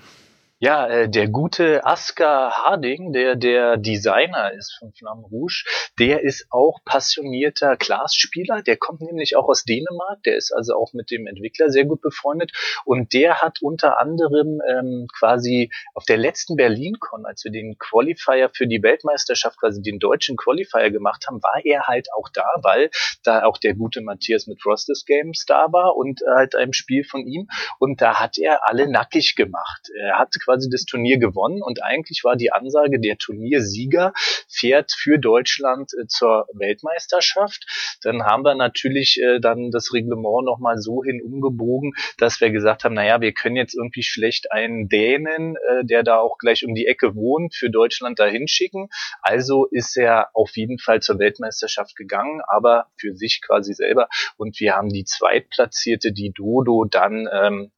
Ja, 0.64 0.86
äh, 0.86 1.10
der 1.10 1.28
gute 1.28 1.84
Asker 1.84 2.52
Harding, 2.52 3.12
der 3.12 3.36
der 3.36 3.76
Designer 3.76 4.50
ist 4.54 4.74
von 4.78 4.94
Flamme 4.94 5.26
Rouge, 5.30 5.62
der 5.98 6.22
ist 6.22 6.46
auch 6.48 6.78
passionierter 6.86 7.76
Glasspieler. 7.76 8.62
Der 8.62 8.78
kommt 8.78 9.02
nämlich 9.02 9.36
auch 9.36 9.46
aus 9.46 9.64
Dänemark. 9.64 10.22
Der 10.22 10.38
ist 10.38 10.52
also 10.52 10.74
auch 10.74 10.94
mit 10.94 11.10
dem 11.10 11.26
Entwickler 11.26 11.68
sehr 11.68 11.84
gut 11.84 12.00
befreundet. 12.00 12.52
Und 12.86 13.12
der 13.12 13.42
hat 13.42 13.60
unter 13.60 13.98
anderem 13.98 14.62
ähm, 14.66 15.06
quasi 15.14 15.70
auf 15.92 16.06
der 16.06 16.16
letzten 16.16 16.56
BerlinCon, 16.56 17.26
als 17.26 17.44
wir 17.44 17.52
den 17.52 17.76
Qualifier 17.76 18.48
für 18.48 18.66
die 18.66 18.82
Weltmeisterschaft, 18.82 19.60
quasi 19.60 19.82
den 19.82 19.98
deutschen 19.98 20.38
Qualifier 20.38 20.90
gemacht 20.90 21.26
haben, 21.28 21.42
war 21.42 21.60
er 21.62 21.88
halt 21.88 22.08
auch 22.16 22.30
da, 22.32 22.46
weil 22.62 22.88
da 23.22 23.44
auch 23.44 23.58
der 23.58 23.74
gute 23.74 24.00
Matthias 24.00 24.46
mit 24.46 24.64
Rostes 24.64 25.04
Games 25.04 25.44
da 25.46 25.66
war 25.72 25.94
und 25.94 26.22
halt 26.26 26.54
einem 26.54 26.72
Spiel 26.72 27.04
von 27.04 27.26
ihm. 27.26 27.48
Und 27.78 28.00
da 28.00 28.18
hat 28.18 28.38
er 28.38 28.66
alle 28.66 28.90
nackig 28.90 29.34
gemacht. 29.36 29.90
Er 29.94 30.18
hat 30.18 30.32
quasi 30.42 30.53
das 30.56 30.84
Turnier 30.84 31.18
gewonnen 31.18 31.62
und 31.62 31.82
eigentlich 31.82 32.24
war 32.24 32.36
die 32.36 32.52
Ansage, 32.52 33.00
der 33.00 33.18
Turniersieger 33.18 34.12
fährt 34.48 34.92
für 34.92 35.18
Deutschland 35.18 35.92
äh, 35.94 36.06
zur 36.06 36.46
Weltmeisterschaft. 36.54 37.98
Dann 38.02 38.24
haben 38.24 38.44
wir 38.44 38.54
natürlich 38.54 39.20
äh, 39.20 39.40
dann 39.40 39.70
das 39.70 39.92
Reglement 39.92 40.44
nochmal 40.44 40.78
so 40.78 41.02
hin 41.02 41.20
umgebogen, 41.22 41.92
dass 42.18 42.40
wir 42.40 42.50
gesagt 42.50 42.84
haben, 42.84 42.94
naja, 42.94 43.20
wir 43.20 43.32
können 43.32 43.56
jetzt 43.56 43.74
irgendwie 43.74 44.02
schlecht 44.02 44.52
einen 44.52 44.88
Dänen, 44.88 45.56
äh, 45.56 45.84
der 45.84 46.02
da 46.02 46.18
auch 46.18 46.38
gleich 46.38 46.64
um 46.64 46.74
die 46.74 46.86
Ecke 46.86 47.14
wohnt, 47.14 47.54
für 47.54 47.70
Deutschland 47.70 48.18
dahin 48.18 48.48
schicken. 48.48 48.88
Also 49.20 49.66
ist 49.66 49.96
er 49.96 50.30
auf 50.34 50.56
jeden 50.56 50.78
Fall 50.78 51.00
zur 51.00 51.18
Weltmeisterschaft 51.18 51.96
gegangen, 51.96 52.40
aber 52.46 52.86
für 52.96 53.14
sich 53.14 53.40
quasi 53.44 53.74
selber. 53.74 54.08
Und 54.36 54.58
wir 54.60 54.74
haben 54.74 54.88
die 54.88 55.04
Zweitplatzierte, 55.04 56.12
die 56.12 56.32
Dodo, 56.32 56.84
dann 56.84 57.28
ähm, 57.32 57.70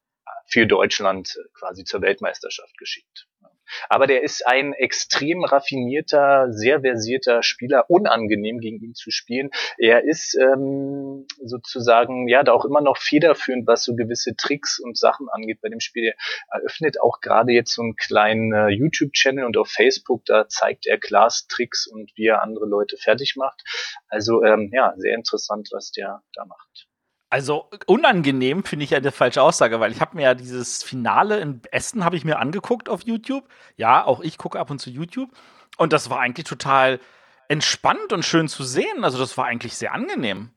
für 0.47 0.67
Deutschland 0.67 1.39
quasi 1.55 1.85
zur 1.85 2.03
Weltmeisterschaft 2.03 2.77
geschickt. 2.79 3.27
Aber 3.89 4.07
der 4.07 4.23
ist 4.23 4.47
ein 4.47 4.73
extrem 4.73 5.45
raffinierter, 5.45 6.53
sehr 6.53 6.81
versierter 6.81 7.43
Spieler, 7.43 7.91
unangenehm 7.91 8.61
gegen 8.61 8.81
ihn 8.81 8.95
zu 8.95 9.11
spielen. 9.11 9.51
Er 9.79 10.05
ist 10.05 10.37
ähm, 10.37 11.27
sozusagen 11.43 12.29
ja 12.29 12.43
da 12.43 12.53
auch 12.53 12.65
immer 12.65 12.81
noch 12.81 12.97
federführend, 12.97 13.67
was 13.67 13.85
so 13.85 13.95
gewisse 13.95 14.37
Tricks 14.37 14.79
und 14.79 14.97
Sachen 14.97 15.29
angeht 15.29 15.61
bei 15.61 15.69
dem 15.69 15.81
Spiel. 15.81 16.13
Er 16.51 16.61
eröffnet 16.61 17.01
auch 17.01 17.21
gerade 17.21 17.53
jetzt 17.53 17.75
so 17.75 17.83
einen 17.83 17.97
kleinen 17.97 18.53
äh, 18.53 18.69
YouTube-Channel 18.69 19.45
und 19.45 19.57
auf 19.57 19.69
Facebook, 19.69 20.25
da 20.27 20.49
zeigt 20.49 20.87
er 20.87 20.99
Klaas 20.99 21.47
Tricks 21.49 21.87
und 21.87 22.13
wie 22.17 22.27
er 22.27 22.43
andere 22.43 22.67
Leute 22.67 22.97
fertig 22.97 23.35
macht. 23.37 23.63
Also 24.09 24.43
ähm, 24.45 24.71
ja, 24.73 24.95
sehr 24.97 25.15
interessant, 25.15 25.69
was 25.73 25.91
der 25.91 26.23
da 26.35 26.45
macht. 26.45 26.87
Also 27.29 27.69
unangenehm 27.87 28.63
finde 28.63 28.85
ich 28.85 28.91
ja 28.91 28.99
eine 28.99 29.11
falsche 29.11 29.43
Aussage, 29.43 29.81
weil 29.81 29.91
ich 29.91 30.01
habe 30.01 30.17
mir 30.17 30.23
ja 30.23 30.35
dieses 30.35 30.85
Finale 30.85 31.41
in 31.41 31.61
Essen 31.73 32.05
habe 32.05 32.17
ich 32.17 32.25
mir 32.25 32.39
angeguckt 32.39 32.89
auf 32.89 33.03
YouTube. 33.03 33.49
Ja, 33.77 34.05
auch 34.05 34.21
ich 34.21 34.39
gucke 34.39 34.61
ab 34.61 34.71
und 34.71 34.79
zu 34.79 34.91
YouTube 34.91 35.31
und 35.77 35.93
das 35.93 36.09
war 36.09 36.21
eigentlich 36.21 36.47
total 36.47 37.01
entspannt 37.49 38.13
und 38.13 38.25
schön 38.25 38.49
zu 38.49 38.63
sehen. 38.63 39.05
Also 39.05 39.19
das 39.19 39.37
war 39.37 39.47
eigentlich 39.47 39.75
sehr 39.75 39.93
angenehm. 39.93 40.51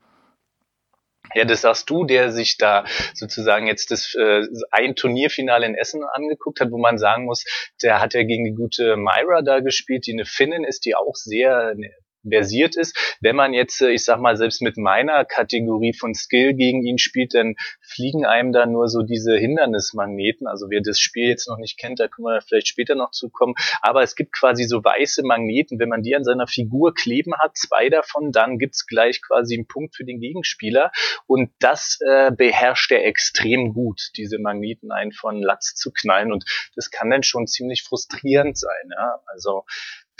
Ja, 1.36 1.46
das 1.46 1.62
sagst 1.62 1.90
du, 1.90 2.06
der 2.06 2.32
sich 2.32 2.58
da 2.58 2.86
sozusagen 3.14 3.68
jetzt 3.68 3.92
das 3.92 4.16
äh, 4.16 4.48
ein 4.72 4.96
Turnierfinale 4.96 5.66
in 5.66 5.76
Essen 5.76 6.04
angeguckt 6.04 6.60
hat, 6.60 6.72
wo 6.72 6.80
man 6.80 6.98
sagen 6.98 7.26
muss, 7.26 7.46
der 7.84 8.00
hat 8.00 8.14
ja 8.14 8.24
gegen 8.24 8.46
die 8.46 8.56
gute 8.56 8.96
Myra 8.96 9.42
da 9.44 9.60
gespielt, 9.60 10.08
die 10.08 10.14
eine 10.14 10.26
Finnin 10.26 10.64
ist, 10.64 10.86
die 10.86 10.96
auch 10.96 11.16
sehr 11.16 11.76
ne, 11.76 11.92
versiert 12.28 12.76
ist. 12.76 13.18
Wenn 13.22 13.36
man 13.36 13.54
jetzt, 13.54 13.82
äh, 13.82 13.92
ich 13.92 14.04
sag 14.04 14.20
mal, 14.20 14.38
selbst 14.38 14.62
mit 14.62 14.78
meiner 14.78 15.26
Kategorie 15.26 15.94
von 15.94 16.14
Skill 16.14 16.54
gegen 16.54 16.86
ihn 16.86 16.98
spielt, 16.98 17.34
dann 17.34 17.56
fliegen 17.82 18.26
einem 18.26 18.52
da 18.52 18.66
nur 18.66 18.88
so 18.88 19.02
diese 19.02 19.38
Hindernismagneten. 19.38 20.48
Also 20.48 20.70
wer 20.70 20.82
das 20.82 21.00
Spiel 21.00 21.30
jetzt 21.30 21.48
noch 21.48 21.58
nicht 21.58 21.78
kennt, 21.78 22.00
da 22.00 22.08
können 22.08 22.26
wir 22.26 22.42
vielleicht 22.42 22.68
später 22.68 22.96
noch 22.96 23.12
zukommen. 23.12 23.56
Aber 23.82 24.04
es 24.04 24.16
gibt 24.16 24.34
quasi 24.34 24.64
so 24.64 24.84
weiße 24.84 25.24
Magneten. 25.24 25.80
Wenn 25.80 25.90
man 25.90 26.04
die 26.04 26.16
an 26.16 26.24
seiner 26.24 26.48
Figur 26.48 26.94
kleben 26.94 27.34
hat, 27.38 27.58
zwei 27.58 27.90
davon, 27.90 28.32
dann 28.32 28.58
gibt's 28.58 28.86
gleich 28.86 29.22
quasi 29.22 29.56
einen 29.56 29.68
Punkt 29.68 29.96
für 29.96 30.06
den 30.06 30.20
Gegenspieler. 30.20 30.92
Und 31.28 31.52
das 31.60 32.00
äh, 32.06 32.32
beherrscht 32.32 32.92
er 32.92 33.06
extrem 33.06 33.74
gut, 33.74 34.10
diese 34.18 34.40
Magneten 34.40 34.92
ein 34.92 35.12
von 35.12 35.42
Latz 35.42 35.76
zu 35.76 35.92
knallen. 35.92 36.32
Und 36.32 36.46
das 36.76 36.92
kann 36.92 37.10
dann 37.10 37.24
schon 37.24 37.48
ziemlich 37.48 37.84
frustrierend 37.84 38.58
sein. 38.58 38.90
Ja? 38.92 39.20
Also 39.28 39.64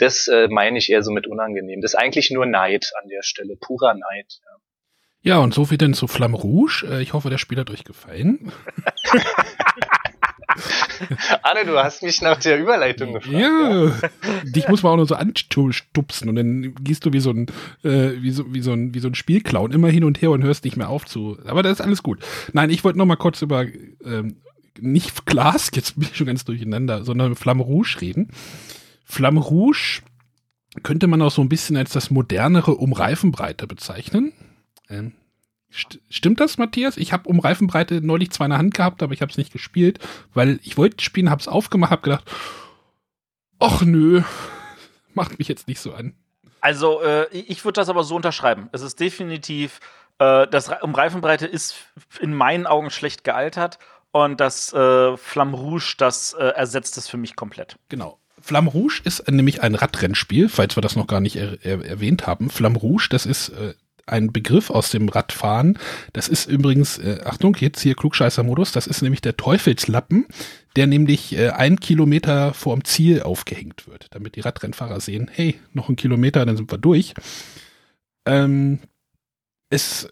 das 0.00 0.28
äh, 0.28 0.48
meine 0.48 0.78
ich 0.78 0.90
eher 0.90 1.02
so 1.02 1.12
mit 1.12 1.26
unangenehm. 1.26 1.80
Das 1.80 1.94
ist 1.94 2.00
eigentlich 2.00 2.30
nur 2.30 2.46
Neid 2.46 2.92
an 3.02 3.08
der 3.08 3.22
Stelle, 3.22 3.56
purer 3.56 3.94
Neid. 3.94 4.40
Ja. 4.44 4.50
Ja, 5.22 5.38
und 5.38 5.52
so 5.52 5.66
viel 5.66 5.76
denn 5.76 5.92
zu 5.92 6.06
Flamme 6.06 6.36
Rouge. 6.36 6.86
Äh, 6.90 7.02
ich 7.02 7.12
hoffe, 7.12 7.28
der 7.28 7.38
Spiel 7.38 7.58
hat 7.58 7.70
euch 7.70 7.84
gefallen. 7.84 8.52
Anne, 11.42 11.66
du 11.66 11.78
hast 11.78 12.02
mich 12.02 12.22
nach 12.22 12.38
der 12.38 12.58
Überleitung 12.58 13.12
gefragt. 13.12 13.34
Ja, 13.34 13.84
ja. 13.84 13.92
dich 14.44 14.68
muss 14.68 14.82
man 14.82 14.92
auch 14.92 14.96
nur 14.96 15.06
so 15.06 15.14
anstupsen 15.14 16.28
und 16.28 16.36
dann 16.36 16.74
gehst 16.80 17.04
du 17.04 17.12
wie 17.12 17.20
so 17.20 17.30
ein, 17.30 17.46
äh, 17.84 18.12
wie 18.20 18.30
so, 18.30 18.52
wie 18.52 18.62
so 18.62 18.72
ein, 18.72 18.94
wie 18.94 18.98
so 18.98 19.08
ein 19.08 19.14
Spielclown 19.14 19.72
immer 19.72 19.88
hin 19.88 20.04
und 20.04 20.22
her 20.22 20.30
und 20.30 20.42
hörst 20.42 20.64
nicht 20.64 20.76
mehr 20.76 20.88
auf 20.88 21.06
zu. 21.06 21.38
Aber 21.44 21.62
das 21.62 21.74
ist 21.74 21.80
alles 21.82 22.02
gut. 22.02 22.20
Nein, 22.52 22.70
ich 22.70 22.82
wollte 22.82 22.98
noch 22.98 23.06
mal 23.06 23.16
kurz 23.16 23.42
über 23.42 23.66
ähm, 24.04 24.40
nicht 24.78 25.26
Glas, 25.26 25.70
jetzt 25.74 25.98
bin 25.98 26.08
ich 26.10 26.16
schon 26.16 26.26
ganz 26.26 26.44
durcheinander, 26.44 27.04
sondern 27.04 27.36
Flamme 27.36 27.62
Rouge 27.62 27.98
reden. 28.00 28.30
Flamme 29.10 29.40
Rouge 29.40 30.02
könnte 30.82 31.08
man 31.08 31.20
auch 31.20 31.32
so 31.32 31.42
ein 31.42 31.48
bisschen 31.48 31.76
als 31.76 31.90
das 31.90 32.10
modernere 32.10 32.76
um 32.76 32.92
Reifenbreite 32.92 33.66
bezeichnen. 33.66 34.32
Ähm, 34.88 35.14
st 35.72 36.00
stimmt 36.08 36.40
das, 36.40 36.58
Matthias? 36.58 36.96
Ich 36.96 37.12
habe 37.12 37.28
um 37.28 37.40
Reifenbreite 37.40 38.00
neulich 38.00 38.30
zwar 38.30 38.46
in 38.46 38.50
der 38.50 38.58
Hand 38.58 38.74
gehabt, 38.74 39.02
aber 39.02 39.12
ich 39.12 39.20
habe 39.20 39.30
es 39.30 39.38
nicht 39.38 39.52
gespielt, 39.52 39.98
weil 40.32 40.60
ich 40.62 40.76
wollte 40.76 41.02
spielen, 41.02 41.28
habe 41.28 41.40
es 41.40 41.48
aufgemacht, 41.48 41.90
habe 41.90 42.02
gedacht, 42.02 42.30
ach 43.58 43.82
nö, 43.82 44.22
macht 45.14 45.38
mich 45.38 45.48
jetzt 45.48 45.66
nicht 45.66 45.80
so 45.80 45.92
an. 45.92 46.14
Also 46.60 47.02
äh, 47.02 47.26
ich 47.32 47.64
würde 47.64 47.80
das 47.80 47.88
aber 47.88 48.04
so 48.04 48.14
unterschreiben. 48.14 48.68
Es 48.72 48.82
ist 48.82 49.00
definitiv, 49.00 49.80
äh, 50.18 50.46
das 50.46 50.70
um 50.82 50.94
Reifenbreite 50.94 51.46
ist 51.46 51.74
in 52.20 52.32
meinen 52.32 52.66
Augen 52.66 52.90
schlecht 52.90 53.24
gealtert 53.24 53.78
und 54.12 54.40
das 54.40 54.72
äh, 54.72 55.16
Flamme 55.16 55.56
Rouge, 55.56 55.94
das 55.98 56.32
äh, 56.34 56.44
ersetzt 56.44 56.96
es 56.96 57.08
für 57.08 57.16
mich 57.16 57.34
komplett. 57.34 57.76
Genau. 57.88 58.20
Flamme 58.40 58.70
Rouge 58.70 59.00
ist 59.04 59.30
nämlich 59.30 59.62
ein 59.62 59.74
Radrennspiel, 59.74 60.48
falls 60.48 60.76
wir 60.76 60.80
das 60.82 60.96
noch 60.96 61.06
gar 61.06 61.20
nicht 61.20 61.36
er 61.36 61.58
er 61.64 61.84
erwähnt 61.84 62.26
haben. 62.26 62.50
Flamme 62.50 62.78
Rouge, 62.78 63.08
das 63.10 63.26
ist 63.26 63.50
äh, 63.50 63.74
ein 64.10 64.32
Begriff 64.32 64.70
aus 64.70 64.90
dem 64.90 65.08
Radfahren. 65.08 65.78
Das 66.12 66.28
ist 66.28 66.46
übrigens, 66.46 66.98
äh, 66.98 67.20
Achtung, 67.24 67.56
jetzt 67.60 67.80
hier 67.80 67.94
Klugscheißer-Modus, 67.94 68.72
das 68.72 68.86
ist 68.86 69.02
nämlich 69.02 69.20
der 69.20 69.36
Teufelslappen, 69.36 70.26
der 70.76 70.86
nämlich 70.86 71.36
äh, 71.36 71.50
ein 71.50 71.80
Kilometer 71.80 72.52
vorm 72.54 72.84
Ziel 72.84 73.22
aufgehängt 73.22 73.86
wird, 73.86 74.08
damit 74.10 74.36
die 74.36 74.40
Radrennfahrer 74.40 75.00
sehen, 75.00 75.30
hey, 75.32 75.58
noch 75.72 75.88
ein 75.88 75.96
Kilometer, 75.96 76.44
dann 76.44 76.56
sind 76.56 76.70
wir 76.70 76.78
durch. 76.78 77.14
Ähm, 78.26 78.80
es, 79.70 80.08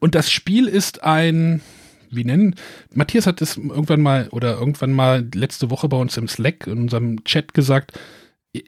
und 0.00 0.14
das 0.14 0.30
Spiel 0.30 0.66
ist 0.66 1.02
ein, 1.02 1.60
wie 2.10 2.24
nennen? 2.24 2.54
Matthias 2.92 3.26
hat 3.26 3.42
es 3.42 3.56
irgendwann 3.56 4.00
mal 4.00 4.28
oder 4.30 4.58
irgendwann 4.58 4.92
mal 4.92 5.28
letzte 5.34 5.70
Woche 5.70 5.88
bei 5.88 5.96
uns 5.96 6.16
im 6.16 6.28
Slack 6.28 6.66
in 6.66 6.78
unserem 6.78 7.24
Chat 7.24 7.54
gesagt. 7.54 7.98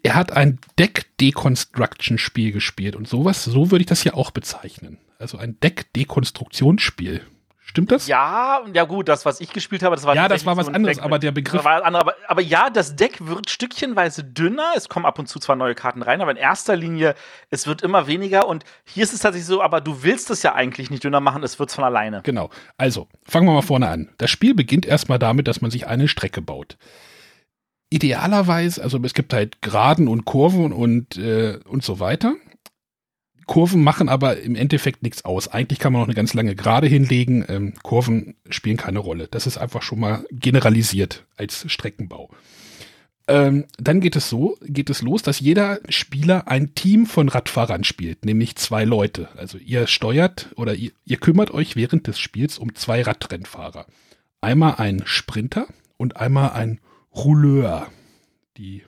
Er 0.03 0.15
hat 0.15 0.33
ein 0.33 0.59
Deck-Deconstruction-Spiel 0.79 2.53
gespielt 2.53 2.95
und 2.95 3.09
sowas, 3.09 3.45
so 3.45 3.71
würde 3.71 3.83
ich 3.83 3.89
das 3.89 4.03
hier 4.03 4.17
auch 4.17 4.31
bezeichnen. 4.31 4.99
Also 5.19 5.39
ein 5.39 5.59
Deck-Dekonstruktionsspiel. 5.61 7.23
Stimmt 7.69 7.93
das? 7.93 8.07
Ja, 8.07 8.63
ja 8.73 8.85
gut, 8.85 9.09
das, 9.09 9.27
was 9.27 9.43
ich 9.43 9.53
gespielt 9.53 9.83
habe, 9.83 9.95
das 9.95 10.07
war 10.07 10.15
Ja, 10.15 10.27
das 10.27 10.47
war 10.47 10.57
was 10.57 10.69
anderes, 10.69 10.99
aber 10.99 11.19
der 11.19 11.33
Begriff. 11.33 11.67
Andere, 11.67 12.01
aber, 12.01 12.15
aber, 12.27 12.41
ja, 12.41 12.71
das 12.71 12.97
Deck 12.97 13.27
wird 13.27 13.51
stückchenweise 13.51 14.25
dünner. 14.25 14.73
Es 14.75 14.89
kommen 14.89 15.05
ab 15.05 15.19
und 15.19 15.29
zu 15.29 15.39
zwar 15.39 15.55
neue 15.55 15.75
Karten 15.75 16.01
rein, 16.01 16.23
aber 16.23 16.31
in 16.31 16.39
erster 16.39 16.77
Linie, 16.77 17.15
es 17.51 17.67
wird 17.67 17.83
immer 17.83 18.07
weniger. 18.07 18.49
Und 18.49 18.65
hier 18.85 19.05
ist 19.05 19.13
es 19.13 19.21
tatsächlich 19.21 19.47
so, 19.47 19.63
aber 19.63 19.83
du 19.83 20.03
willst 20.03 20.31
es 20.31 20.43
ja 20.43 20.55
eigentlich 20.55 20.91
nicht 20.91 21.05
dünner 21.05 21.21
machen, 21.21 21.43
es 21.43 21.59
wird 21.59 21.71
von 21.71 21.85
alleine. 21.85 22.23
Genau. 22.23 22.49
Also, 22.79 23.07
fangen 23.25 23.47
wir 23.47 23.53
mal 23.53 23.61
vorne 23.61 23.89
an. 23.89 24.09
Das 24.17 24.31
Spiel 24.31 24.55
beginnt 24.55 24.87
erstmal 24.87 25.19
damit, 25.19 25.47
dass 25.47 25.61
man 25.61 25.71
sich 25.71 25.87
eine 25.87 26.09
Strecke 26.09 26.41
baut. 26.41 26.79
Idealerweise, 27.91 28.83
also 28.83 28.99
es 29.03 29.13
gibt 29.13 29.35
halt 29.35 29.61
Geraden 29.61 30.09
und 30.09 30.25
Kurven 30.25 30.73
und, 30.73 31.19
äh, 31.19 31.59
und 31.69 31.85
so 31.85 32.01
weiter. 32.01 32.35
Kurven 33.49 33.83
machen 33.83 34.09
aber 34.09 34.41
im 34.41 34.55
Endeffekt 34.55 35.03
nichts 35.03 35.25
aus. 35.25 35.49
Eigentlich 35.49 35.81
kann 35.81 35.93
man 35.93 36.03
noch 36.03 36.07
eine 36.07 36.15
ganz 36.15 36.35
lange 36.35 36.55
Gerade 36.55 36.87
hinlegen. 36.87 37.45
Ähm, 37.49 37.75
Kurven 37.83 38.37
spielen 38.49 38.77
keine 38.77 39.01
Rolle. 39.01 39.27
Das 39.27 39.49
ist 39.49 39.59
einfach 39.59 39.83
schon 39.83 39.99
mal 39.99 40.25
generalisiert 40.31 41.25
als 41.37 41.65
Streckenbau. 41.67 42.31
Ähm, 43.27 43.65
dann 43.79 44.01
geht 44.01 44.17
es 44.17 44.29
so, 44.29 44.57
geht 44.63 44.91
es 44.91 45.03
los, 45.03 45.23
dass 45.23 45.41
jeder 45.41 45.81
Spieler 45.89 46.47
ein 46.47 46.75
Team 46.75 47.07
von 47.07 47.29
Radfahrern 47.29 47.85
spielt, 47.85 48.25
nämlich 48.25 48.57
zwei 48.57 48.85
Leute. 48.85 49.29
Also 49.37 49.59
ihr 49.59 49.87
steuert 49.87 50.51
oder 50.57 50.75
ihr, 50.75 50.93
ihr 51.05 51.17
kümmert 51.17 51.51
euch 51.51 51.75
während 51.75 52.07
des 52.07 52.19
Spiels 52.19 52.59
um 52.59 52.75
zwei 52.75 53.03
Radrennfahrer. 53.03 53.87
Einmal 54.41 54.77
ein 54.77 55.03
Sprinter 55.05 55.67
und 55.97 56.17
einmal 56.17 56.51
ein 56.51 56.81
Rouleur. 57.15 57.89
Die, 58.59 58.85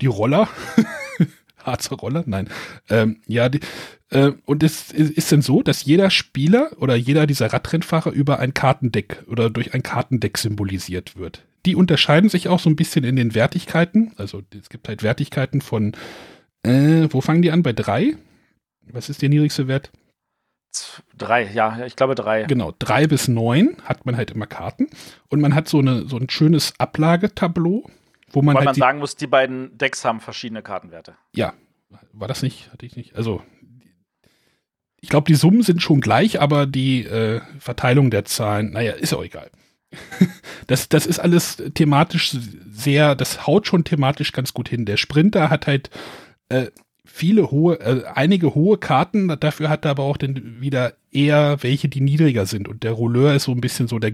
die 0.00 0.06
Roller 0.06 0.48
Harzer 1.64 1.96
Roller? 1.96 2.24
Nein. 2.26 2.48
Ähm, 2.88 3.20
ja, 3.26 3.48
die, 3.48 3.60
äh, 4.10 4.32
und 4.44 4.62
es 4.62 4.92
ist 4.92 5.32
denn 5.32 5.42
so, 5.42 5.62
dass 5.62 5.84
jeder 5.84 6.10
Spieler 6.10 6.70
oder 6.78 6.94
jeder 6.94 7.26
dieser 7.26 7.52
Radrennfahrer 7.52 8.10
über 8.10 8.38
ein 8.38 8.54
Kartendeck 8.54 9.24
oder 9.26 9.50
durch 9.50 9.74
ein 9.74 9.82
Kartendeck 9.82 10.38
symbolisiert 10.38 11.16
wird. 11.16 11.44
Die 11.64 11.76
unterscheiden 11.76 12.28
sich 12.28 12.48
auch 12.48 12.58
so 12.58 12.68
ein 12.68 12.76
bisschen 12.76 13.04
in 13.04 13.16
den 13.16 13.34
Wertigkeiten. 13.34 14.12
Also 14.16 14.42
es 14.58 14.68
gibt 14.68 14.88
halt 14.88 15.02
Wertigkeiten 15.02 15.60
von, 15.60 15.92
äh, 16.62 17.08
wo 17.10 17.20
fangen 17.20 17.42
die 17.42 17.52
an? 17.52 17.62
Bei 17.62 17.72
drei? 17.72 18.16
Was 18.90 19.08
ist 19.08 19.22
der 19.22 19.28
niedrigste 19.28 19.68
Wert? 19.68 19.90
Drei, 21.16 21.50
ja, 21.52 21.84
ich 21.84 21.96
glaube 21.96 22.14
drei. 22.14 22.44
Genau, 22.44 22.72
drei 22.78 23.06
bis 23.06 23.28
neun 23.28 23.76
hat 23.84 24.06
man 24.06 24.16
halt 24.16 24.30
immer 24.30 24.46
Karten. 24.46 24.88
Und 25.28 25.40
man 25.40 25.54
hat 25.54 25.68
so, 25.68 25.78
eine, 25.78 26.08
so 26.08 26.16
ein 26.16 26.30
schönes 26.30 26.74
Ablagetableau, 26.78 27.88
wo 28.32 28.42
man 28.42 28.54
Weil 28.54 28.66
halt 28.66 28.66
man 28.66 28.74
sagen 28.74 28.98
muss, 28.98 29.16
die 29.16 29.26
beiden 29.26 29.76
Decks 29.78 30.04
haben 30.04 30.20
verschiedene 30.20 30.62
Kartenwerte. 30.62 31.16
Ja, 31.34 31.54
war 32.12 32.28
das 32.28 32.42
nicht? 32.42 32.72
Hatte 32.72 32.86
ich 32.86 32.96
nicht. 32.96 33.16
Also, 33.16 33.42
ich 35.00 35.08
glaube, 35.08 35.26
die 35.26 35.34
Summen 35.34 35.62
sind 35.62 35.82
schon 35.82 36.00
gleich, 36.00 36.40
aber 36.40 36.66
die 36.66 37.04
äh, 37.04 37.40
Verteilung 37.58 38.10
der 38.10 38.24
Zahlen, 38.24 38.72
naja, 38.72 38.92
ist 38.92 39.12
auch 39.12 39.24
egal. 39.24 39.50
das, 40.66 40.88
das 40.88 41.06
ist 41.06 41.18
alles 41.18 41.62
thematisch 41.74 42.36
sehr, 42.70 43.14
das 43.14 43.46
haut 43.46 43.66
schon 43.66 43.84
thematisch 43.84 44.32
ganz 44.32 44.54
gut 44.54 44.68
hin. 44.68 44.86
Der 44.86 44.96
Sprinter 44.96 45.50
hat 45.50 45.66
halt 45.66 45.90
äh, 46.48 46.68
viele 47.04 47.50
hohe, 47.50 47.78
äh, 47.80 48.04
einige 48.14 48.54
hohe 48.54 48.78
Karten, 48.78 49.36
dafür 49.38 49.68
hat 49.68 49.84
er 49.84 49.90
aber 49.92 50.04
auch 50.04 50.16
dann 50.16 50.60
wieder 50.60 50.94
eher 51.10 51.62
welche, 51.62 51.88
die 51.88 52.00
niedriger 52.00 52.46
sind. 52.46 52.68
Und 52.68 52.84
der 52.84 52.92
Rouleur 52.92 53.34
ist 53.34 53.44
so 53.44 53.52
ein 53.52 53.60
bisschen 53.60 53.88
so 53.88 53.98
der 53.98 54.12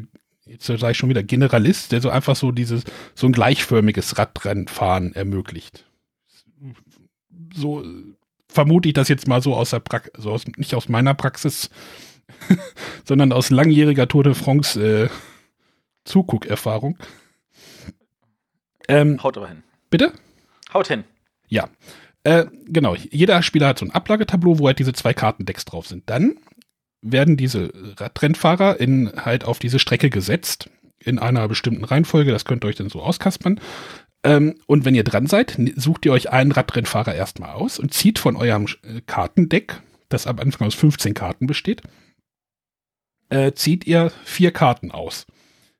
jetzt 0.48 0.66
sage 0.66 0.90
ich 0.90 0.98
schon 0.98 1.08
wieder 1.08 1.22
Generalist, 1.22 1.92
der 1.92 2.00
so 2.00 2.10
einfach 2.10 2.36
so 2.36 2.52
dieses, 2.52 2.84
so 3.14 3.26
ein 3.26 3.32
gleichförmiges 3.32 4.18
Radrennfahren 4.18 5.14
ermöglicht. 5.14 5.84
So 7.54 7.84
vermute 8.48 8.88
ich 8.88 8.94
das 8.94 9.08
jetzt 9.08 9.28
mal 9.28 9.42
so 9.42 9.54
aus 9.54 9.70
der 9.70 9.80
Praxis, 9.80 10.14
also 10.14 10.32
aus, 10.32 10.46
nicht 10.56 10.74
aus 10.74 10.88
meiner 10.88 11.14
Praxis, 11.14 11.70
sondern 13.04 13.32
aus 13.32 13.50
langjähriger 13.50 14.08
Tour 14.08 14.24
de 14.24 14.34
France 14.34 14.80
äh, 14.80 15.08
Zuguckerfahrung. 16.04 16.98
Ähm, 18.88 19.22
Haut 19.22 19.36
aber 19.36 19.48
hin. 19.48 19.62
bitte? 19.90 20.12
Haut 20.72 20.88
hin. 20.88 21.04
Ja. 21.48 21.68
Äh, 22.24 22.46
genau. 22.66 22.94
Jeder 22.94 23.42
Spieler 23.42 23.68
hat 23.68 23.78
so 23.78 23.86
ein 23.86 23.90
Ablagetableau, 23.90 24.58
wo 24.58 24.66
halt 24.66 24.78
diese 24.78 24.92
zwei 24.92 25.14
Kartendecks 25.14 25.64
drauf 25.64 25.86
sind. 25.86 26.08
Dann 26.08 26.38
werden 27.02 27.36
diese 27.36 27.72
Radrennfahrer 27.96 28.80
in 28.80 29.12
halt 29.16 29.44
auf 29.44 29.58
diese 29.58 29.78
Strecke 29.78 30.10
gesetzt 30.10 30.70
in 30.98 31.18
einer 31.18 31.46
bestimmten 31.48 31.84
Reihenfolge. 31.84 32.32
Das 32.32 32.44
könnt 32.44 32.64
ihr 32.64 32.68
euch 32.68 32.76
dann 32.76 32.88
so 32.88 33.02
auskaspern. 33.02 33.60
Ähm, 34.24 34.56
und 34.66 34.84
wenn 34.84 34.94
ihr 34.94 35.04
dran 35.04 35.26
seid, 35.26 35.58
sucht 35.76 36.04
ihr 36.04 36.12
euch 36.12 36.30
einen 36.30 36.52
Radrennfahrer 36.52 37.14
erstmal 37.14 37.52
aus 37.52 37.78
und 37.78 37.94
zieht 37.94 38.18
von 38.18 38.36
eurem 38.36 38.66
äh, 38.82 39.00
Kartendeck, 39.06 39.80
das 40.08 40.26
am 40.26 40.38
Anfang 40.38 40.66
aus 40.66 40.74
15 40.74 41.14
Karten 41.14 41.46
besteht, 41.46 41.82
äh, 43.30 43.52
zieht 43.52 43.86
ihr 43.86 44.10
vier 44.24 44.50
Karten 44.50 44.90
aus. 44.90 45.26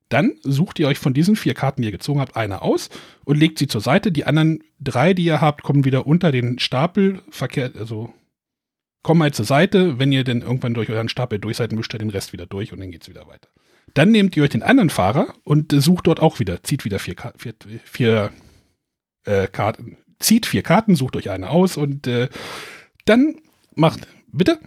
Dann 0.08 0.36
sucht 0.42 0.78
ihr 0.78 0.88
euch 0.88 0.98
von 0.98 1.12
diesen 1.12 1.36
vier 1.36 1.54
Karten, 1.54 1.82
die 1.82 1.88
ihr 1.88 1.92
gezogen 1.92 2.20
habt, 2.20 2.36
eine 2.36 2.62
aus 2.62 2.88
und 3.24 3.38
legt 3.38 3.58
sie 3.58 3.66
zur 3.66 3.80
Seite. 3.80 4.10
Die 4.10 4.24
anderen 4.24 4.62
drei, 4.80 5.12
die 5.12 5.24
ihr 5.24 5.40
habt, 5.40 5.62
kommen 5.62 5.84
wieder 5.84 6.06
unter 6.06 6.32
den 6.32 6.58
Stapel 6.58 7.20
verkehrt, 7.30 7.76
also 7.76 8.12
kommen 9.08 9.22
halt 9.22 9.34
zur 9.34 9.46
Seite. 9.46 9.98
Wenn 9.98 10.12
ihr 10.12 10.22
dann 10.22 10.42
irgendwann 10.42 10.74
durch 10.74 10.90
euren 10.90 11.08
Stapel 11.08 11.38
durch 11.38 11.56
seid, 11.56 11.72
mischt 11.72 11.94
ihr 11.94 11.98
den 11.98 12.10
Rest 12.10 12.34
wieder 12.34 12.44
durch 12.44 12.74
und 12.74 12.80
dann 12.80 12.90
geht's 12.90 13.08
wieder 13.08 13.26
weiter. 13.26 13.48
Dann 13.94 14.10
nehmt 14.10 14.36
ihr 14.36 14.42
euch 14.42 14.50
den 14.50 14.62
anderen 14.62 14.90
Fahrer 14.90 15.32
und 15.44 15.72
äh, 15.72 15.80
sucht 15.80 16.08
dort 16.08 16.20
auch 16.20 16.40
wieder, 16.40 16.62
zieht 16.62 16.84
wieder 16.84 16.98
vier, 16.98 17.14
vier, 17.38 17.54
vier 17.86 18.30
äh, 19.24 19.46
Karten, 19.46 19.96
zieht 20.18 20.44
vier 20.44 20.62
Karten, 20.62 20.94
sucht 20.94 21.16
euch 21.16 21.30
eine 21.30 21.48
aus 21.48 21.78
und 21.78 22.06
äh, 22.06 22.28
dann 23.06 23.36
macht, 23.74 24.06
bitte? 24.30 24.60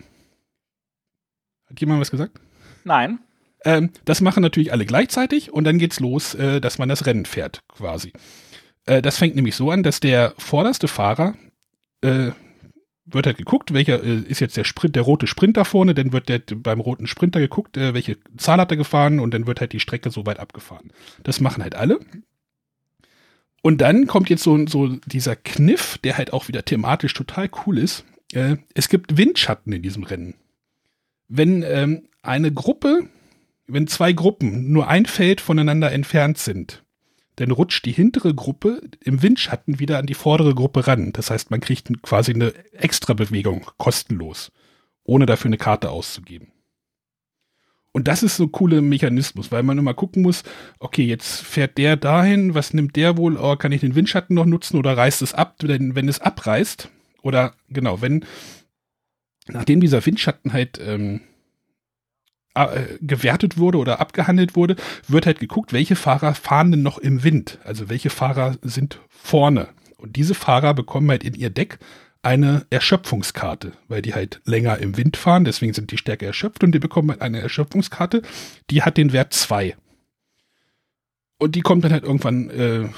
Hat 1.69 1.79
jemand 1.79 2.01
was 2.01 2.09
gesagt? 2.09 2.41
Nein. 2.83 3.19
Ähm, 3.63 3.91
das 4.05 4.21
machen 4.21 4.41
natürlich 4.41 4.71
alle 4.71 4.87
gleichzeitig 4.87 5.53
und 5.53 5.65
dann 5.65 5.77
geht's 5.77 5.99
los, 5.99 6.33
äh, 6.33 6.59
dass 6.59 6.79
man 6.79 6.89
das 6.89 7.05
Rennen 7.05 7.25
fährt, 7.25 7.61
quasi. 7.67 8.11
Äh, 8.87 9.03
das 9.03 9.19
fängt 9.19 9.35
nämlich 9.35 9.55
so 9.55 9.69
an, 9.69 9.83
dass 9.83 9.99
der 9.99 10.33
vorderste 10.39 10.87
Fahrer 10.87 11.35
äh, 12.03 12.31
wird 13.13 13.25
halt 13.25 13.37
geguckt, 13.37 13.73
welcher 13.73 14.03
äh, 14.03 14.19
ist 14.19 14.39
jetzt 14.39 14.57
der 14.57 14.63
Sprint, 14.63 14.95
der 14.95 15.03
rote 15.03 15.27
Sprint 15.27 15.57
da 15.57 15.63
vorne, 15.63 15.93
dann 15.93 16.13
wird 16.13 16.29
der 16.29 16.39
beim 16.39 16.79
roten 16.79 17.07
Sprinter 17.07 17.39
geguckt, 17.39 17.77
äh, 17.77 17.93
welche 17.93 18.17
Zahl 18.37 18.59
hat 18.59 18.71
er 18.71 18.77
gefahren 18.77 19.19
und 19.19 19.33
dann 19.33 19.47
wird 19.47 19.61
halt 19.61 19.73
die 19.73 19.79
Strecke 19.79 20.11
so 20.11 20.25
weit 20.25 20.39
abgefahren. 20.39 20.91
Das 21.23 21.39
machen 21.39 21.63
halt 21.63 21.75
alle. 21.75 21.99
Und 23.61 23.81
dann 23.81 24.07
kommt 24.07 24.29
jetzt 24.29 24.43
so, 24.43 24.65
so 24.67 24.87
dieser 25.05 25.35
Kniff, 25.35 25.99
der 25.99 26.17
halt 26.17 26.33
auch 26.33 26.47
wieder 26.47 26.65
thematisch 26.65 27.13
total 27.13 27.49
cool 27.65 27.77
ist. 27.77 28.05
Äh, 28.33 28.57
es 28.73 28.89
gibt 28.89 29.17
Windschatten 29.17 29.71
in 29.73 29.81
diesem 29.81 30.03
Rennen. 30.03 30.35
Wenn 31.27 31.63
ähm, 31.63 32.07
eine 32.23 32.51
Gruppe 32.51 33.07
wenn 33.73 33.87
zwei 33.87 34.13
Gruppen 34.13 34.71
nur 34.71 34.87
ein 34.87 35.05
Feld 35.05 35.41
voneinander 35.41 35.91
entfernt 35.91 36.37
sind, 36.37 36.83
dann 37.37 37.51
rutscht 37.51 37.85
die 37.85 37.91
hintere 37.91 38.33
Gruppe 38.33 38.81
im 39.03 39.21
Windschatten 39.21 39.79
wieder 39.79 39.97
an 39.97 40.05
die 40.05 40.13
vordere 40.13 40.53
Gruppe 40.53 40.87
ran. 40.87 41.13
Das 41.13 41.31
heißt, 41.31 41.51
man 41.51 41.61
kriegt 41.61 41.89
quasi 42.01 42.33
eine 42.33 42.53
extra 42.73 43.13
Bewegung 43.13 43.65
kostenlos, 43.77 44.51
ohne 45.03 45.25
dafür 45.25 45.49
eine 45.49 45.57
Karte 45.57 45.89
auszugeben. 45.89 46.51
Und 47.93 48.07
das 48.07 48.23
ist 48.23 48.37
so 48.37 48.43
ein 48.43 48.51
cooler 48.51 48.81
Mechanismus, 48.81 49.51
weil 49.51 49.63
man 49.63 49.77
immer 49.77 49.93
gucken 49.93 50.21
muss, 50.21 50.43
okay, 50.79 51.03
jetzt 51.03 51.41
fährt 51.41 51.77
der 51.77 51.97
dahin, 51.97 52.55
was 52.55 52.73
nimmt 52.73 52.95
der 52.95 53.17
wohl, 53.17 53.35
oh, 53.37 53.57
kann 53.57 53.73
ich 53.73 53.81
den 53.81 53.95
Windschatten 53.95 54.33
noch 54.33 54.45
nutzen 54.45 54.77
oder 54.77 54.95
reißt 54.95 55.21
es 55.21 55.33
ab, 55.33 55.57
denn 55.59 55.95
wenn 55.95 56.07
es 56.07 56.19
abreißt, 56.19 56.89
oder 57.21 57.53
genau, 57.69 58.01
wenn, 58.01 58.25
nachdem 59.47 59.81
dieser 59.81 60.05
Windschatten 60.05 60.53
halt 60.53 60.79
ähm, 60.81 61.15
äh, 61.15 61.30
gewertet 63.01 63.57
wurde 63.57 63.77
oder 63.77 63.99
abgehandelt 63.99 64.55
wurde, 64.55 64.75
wird 65.07 65.25
halt 65.25 65.39
geguckt, 65.39 65.73
welche 65.73 65.95
Fahrer 65.95 66.35
fahren 66.35 66.71
denn 66.71 66.83
noch 66.83 66.97
im 66.97 67.23
Wind. 67.23 67.59
Also 67.63 67.89
welche 67.89 68.09
Fahrer 68.09 68.57
sind 68.61 68.99
vorne. 69.07 69.69
Und 69.97 70.15
diese 70.15 70.33
Fahrer 70.33 70.73
bekommen 70.73 71.09
halt 71.09 71.23
in 71.23 71.33
ihr 71.33 71.49
Deck 71.49 71.79
eine 72.23 72.65
Erschöpfungskarte, 72.69 73.73
weil 73.87 74.01
die 74.01 74.13
halt 74.13 74.41
länger 74.45 74.77
im 74.77 74.97
Wind 74.97 75.17
fahren, 75.17 75.45
deswegen 75.45 75.73
sind 75.73 75.91
die 75.91 75.97
stärker 75.97 76.27
erschöpft 76.27 76.63
und 76.63 76.71
die 76.71 76.79
bekommen 76.79 77.09
halt 77.09 77.21
eine 77.21 77.39
Erschöpfungskarte, 77.39 78.21
die 78.69 78.83
hat 78.83 78.97
den 78.97 79.11
Wert 79.11 79.33
2. 79.33 79.75
Und 81.39 81.55
die 81.55 81.61
kommt 81.61 81.83
dann 81.83 81.91
halt 81.91 82.03
irgendwann, 82.03 82.49
äh, 82.51 82.89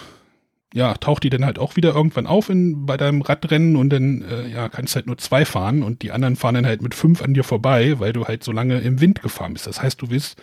ja, 0.74 0.96
taucht 0.96 1.24
die 1.24 1.30
dann 1.30 1.46
halt 1.46 1.60
auch 1.60 1.76
wieder 1.76 1.94
irgendwann 1.94 2.26
auf 2.26 2.50
in, 2.50 2.88
bei 2.88 2.98
deinem 2.98 3.22
Radrennen 3.22 3.76
und 3.76 3.92
dann, 3.92 4.24
äh, 4.24 4.48
ja, 4.48 4.70
kannst 4.70 4.96
halt 4.96 5.06
nur 5.06 5.20
zwei 5.20 5.46
fahren 5.46 5.84
und 5.84 6.02
die 6.02 6.12
anderen 6.12 6.36
fahren 6.36 6.56
dann 6.56 6.66
halt 6.66 6.82
mit 6.82 6.96
fünf 6.96 7.22
an 7.22 7.36
dir 7.36 7.44
vorbei, 7.44 8.00
weil 8.00 8.12
du 8.12 8.26
halt 8.26 8.44
so 8.44 8.52
lange 8.52 8.80
im 8.80 9.00
Wind 9.00 9.22
gefahren 9.22 9.54
bist. 9.54 9.68
Das 9.68 9.84
heißt, 9.84 10.02
du 10.02 10.10
willst 10.10 10.42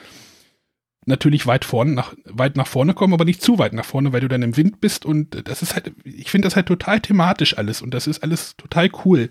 natürlich 1.04 1.48
weit 1.48 1.64
vorne, 1.64 1.92
nach, 1.92 2.14
weit 2.24 2.56
nach 2.56 2.68
vorne 2.68 2.94
kommen, 2.94 3.12
aber 3.12 3.24
nicht 3.24 3.42
zu 3.42 3.58
weit 3.58 3.72
nach 3.72 3.84
vorne, 3.84 4.12
weil 4.12 4.20
du 4.20 4.28
dann 4.28 4.42
im 4.42 4.56
Wind 4.56 4.80
bist 4.80 5.04
und 5.04 5.48
das 5.48 5.62
ist 5.62 5.74
halt, 5.74 5.92
ich 6.04 6.30
finde 6.30 6.46
das 6.46 6.54
halt 6.54 6.66
total 6.66 7.00
thematisch 7.00 7.58
alles 7.58 7.82
und 7.82 7.92
das 7.92 8.06
ist 8.06 8.22
alles 8.22 8.56
total 8.56 8.88
cool. 9.04 9.30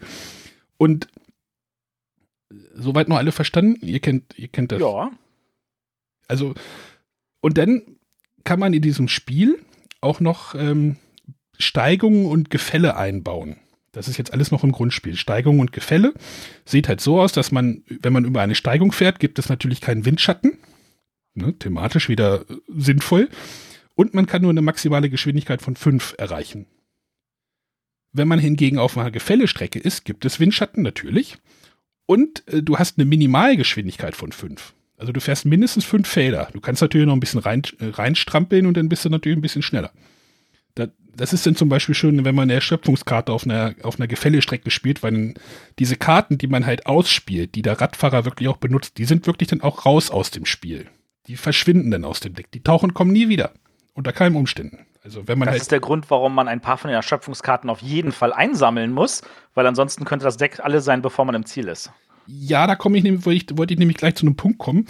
Und 0.77 1.07
soweit 2.73 3.07
noch 3.07 3.17
alle 3.17 3.31
verstanden? 3.31 3.85
Ihr 3.85 4.01
kennt, 4.01 4.37
ihr 4.37 4.49
kennt 4.49 4.73
das. 4.73 4.81
Ja. 4.81 5.11
Also, 6.27 6.55
und 7.39 7.57
dann 7.57 7.83
kann 8.43 8.59
man 8.59 8.73
in 8.73 8.81
diesem 8.81 9.07
Spiel 9.07 9.59
auch 10.01 10.19
noch 10.19 10.55
ähm, 10.55 10.97
Steigungen 11.57 12.25
und 12.25 12.49
Gefälle 12.49 12.95
einbauen. 12.95 13.57
Das 13.91 14.07
ist 14.07 14.17
jetzt 14.17 14.33
alles 14.33 14.51
noch 14.51 14.63
im 14.63 14.71
Grundspiel. 14.71 15.15
Steigungen 15.15 15.59
und 15.59 15.73
Gefälle 15.73 16.13
sieht 16.63 16.87
halt 16.87 17.01
so 17.01 17.19
aus, 17.19 17.33
dass 17.33 17.51
man, 17.51 17.83
wenn 17.87 18.13
man 18.13 18.25
über 18.25 18.41
eine 18.41 18.55
Steigung 18.55 18.91
fährt, 18.91 19.19
gibt 19.19 19.39
es 19.39 19.49
natürlich 19.49 19.81
keinen 19.81 20.05
Windschatten. 20.05 20.57
Ne, 21.33 21.57
thematisch 21.57 22.09
wieder 22.09 22.41
äh, 22.49 22.55
sinnvoll. 22.67 23.29
Und 23.95 24.13
man 24.13 24.25
kann 24.25 24.41
nur 24.41 24.51
eine 24.51 24.61
maximale 24.61 25.09
Geschwindigkeit 25.09 25.61
von 25.61 25.75
5 25.75 26.15
erreichen. 26.17 26.67
Wenn 28.11 28.27
man 28.27 28.39
hingegen 28.39 28.79
auf 28.79 28.97
einer 28.97 29.11
Gefällestrecke 29.11 29.79
ist, 29.79 30.05
gibt 30.05 30.25
es 30.25 30.39
Windschatten 30.39 30.83
natürlich. 30.83 31.37
Und 32.05 32.47
äh, 32.47 32.63
du 32.63 32.77
hast 32.79 32.97
eine 32.97 33.05
Minimalgeschwindigkeit 33.05 34.15
von 34.15 34.31
5. 34.31 34.73
Also 34.99 35.13
du 35.13 35.21
fährst 35.21 35.45
mindestens 35.45 35.85
fünf 35.85 36.07
Felder. 36.07 36.49
Du 36.53 36.59
kannst 36.59 36.81
natürlich 36.81 37.07
noch 37.07 37.13
ein 37.13 37.21
bisschen 37.21 37.39
rein, 37.39 37.63
äh, 37.79 37.85
reinstrampeln 37.85 38.65
und 38.65 38.75
dann 38.75 38.89
bist 38.89 39.05
du 39.05 39.09
natürlich 39.09 39.37
ein 39.37 39.41
bisschen 39.41 39.61
schneller. 39.61 39.91
Da, 40.75 40.87
das 41.15 41.31
ist 41.31 41.45
dann 41.45 41.55
zum 41.55 41.69
Beispiel 41.69 41.95
schön, 41.95 42.25
wenn 42.25 42.35
man 42.35 42.43
eine 42.43 42.53
Erschöpfungskarte 42.55 43.31
auf 43.31 43.45
einer, 43.45 43.75
auf 43.83 43.97
einer 43.97 44.07
Gefällestrecke 44.07 44.69
spielt, 44.69 45.01
weil 45.01 45.35
diese 45.79 45.95
Karten, 45.95 46.37
die 46.37 46.47
man 46.47 46.65
halt 46.65 46.85
ausspielt, 46.85 47.55
die 47.55 47.61
der 47.61 47.79
Radfahrer 47.79 48.25
wirklich 48.25 48.49
auch 48.49 48.57
benutzt, 48.57 48.97
die 48.97 49.05
sind 49.05 49.25
wirklich 49.25 49.47
dann 49.47 49.61
auch 49.61 49.85
raus 49.85 50.11
aus 50.11 50.31
dem 50.31 50.45
Spiel. 50.45 50.87
Die 51.27 51.37
verschwinden 51.37 51.91
dann 51.91 52.03
aus 52.03 52.19
dem 52.19 52.33
Deck. 52.33 52.51
Die 52.51 52.61
tauchen 52.61 52.89
und 52.89 52.93
kommen 52.93 53.11
nie 53.11 53.29
wieder. 53.29 53.53
Unter 53.93 54.11
keinen 54.11 54.35
Umständen. 54.35 54.85
Also 55.01 55.29
wenn 55.29 55.39
man 55.39 55.45
Das 55.45 55.53
halt 55.53 55.61
ist 55.61 55.71
der 55.71 55.79
Grund, 55.79 56.09
warum 56.09 56.35
man 56.35 56.49
ein 56.49 56.59
paar 56.59 56.77
von 56.77 56.89
den 56.89 56.95
Erschöpfungskarten 56.95 57.69
auf 57.69 57.81
jeden 57.81 58.11
Fall 58.11 58.33
einsammeln 58.33 58.91
muss, 58.91 59.21
weil 59.53 59.65
ansonsten 59.65 60.03
könnte 60.03 60.25
das 60.25 60.35
Deck 60.35 60.59
alle 60.59 60.81
sein, 60.81 61.01
bevor 61.01 61.23
man 61.23 61.35
im 61.35 61.45
Ziel 61.45 61.69
ist. 61.69 61.89
Ja, 62.31 62.67
da 62.67 62.75
komme 62.75 62.97
ich 62.97 63.03
nämlich, 63.03 63.25
wollte 63.25 63.37
ich, 63.37 63.57
wollte 63.57 63.73
ich 63.73 63.79
nämlich 63.79 63.97
gleich 63.97 64.15
zu 64.15 64.25
einem 64.25 64.35
Punkt 64.35 64.59
kommen. 64.59 64.85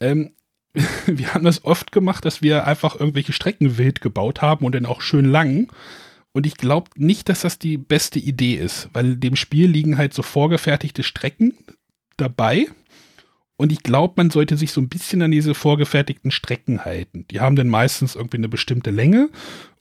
Ähm, 0.00 0.32
wir 1.06 1.34
haben 1.34 1.44
das 1.44 1.64
oft 1.64 1.92
gemacht, 1.92 2.24
dass 2.24 2.40
wir 2.40 2.66
einfach 2.66 2.98
irgendwelche 2.98 3.34
Strecken 3.34 3.76
wild 3.76 4.00
gebaut 4.00 4.40
haben 4.40 4.64
und 4.64 4.74
dann 4.74 4.86
auch 4.86 5.02
schön 5.02 5.26
lang. 5.26 5.70
Und 6.32 6.46
ich 6.46 6.56
glaube 6.56 6.90
nicht, 6.96 7.28
dass 7.28 7.42
das 7.42 7.58
die 7.58 7.76
beste 7.76 8.18
Idee 8.18 8.54
ist, 8.54 8.88
weil 8.94 9.16
dem 9.16 9.36
Spiel 9.36 9.68
liegen 9.68 9.98
halt 9.98 10.14
so 10.14 10.22
vorgefertigte 10.22 11.02
Strecken 11.02 11.52
dabei. 12.16 12.68
Und 13.56 13.70
ich 13.70 13.82
glaube, 13.82 14.14
man 14.16 14.30
sollte 14.30 14.56
sich 14.56 14.72
so 14.72 14.80
ein 14.80 14.88
bisschen 14.88 15.20
an 15.20 15.30
diese 15.30 15.54
vorgefertigten 15.54 16.30
Strecken 16.30 16.86
halten. 16.86 17.26
Die 17.30 17.40
haben 17.40 17.54
dann 17.54 17.68
meistens 17.68 18.14
irgendwie 18.14 18.38
eine 18.38 18.48
bestimmte 18.48 18.90
Länge 18.90 19.28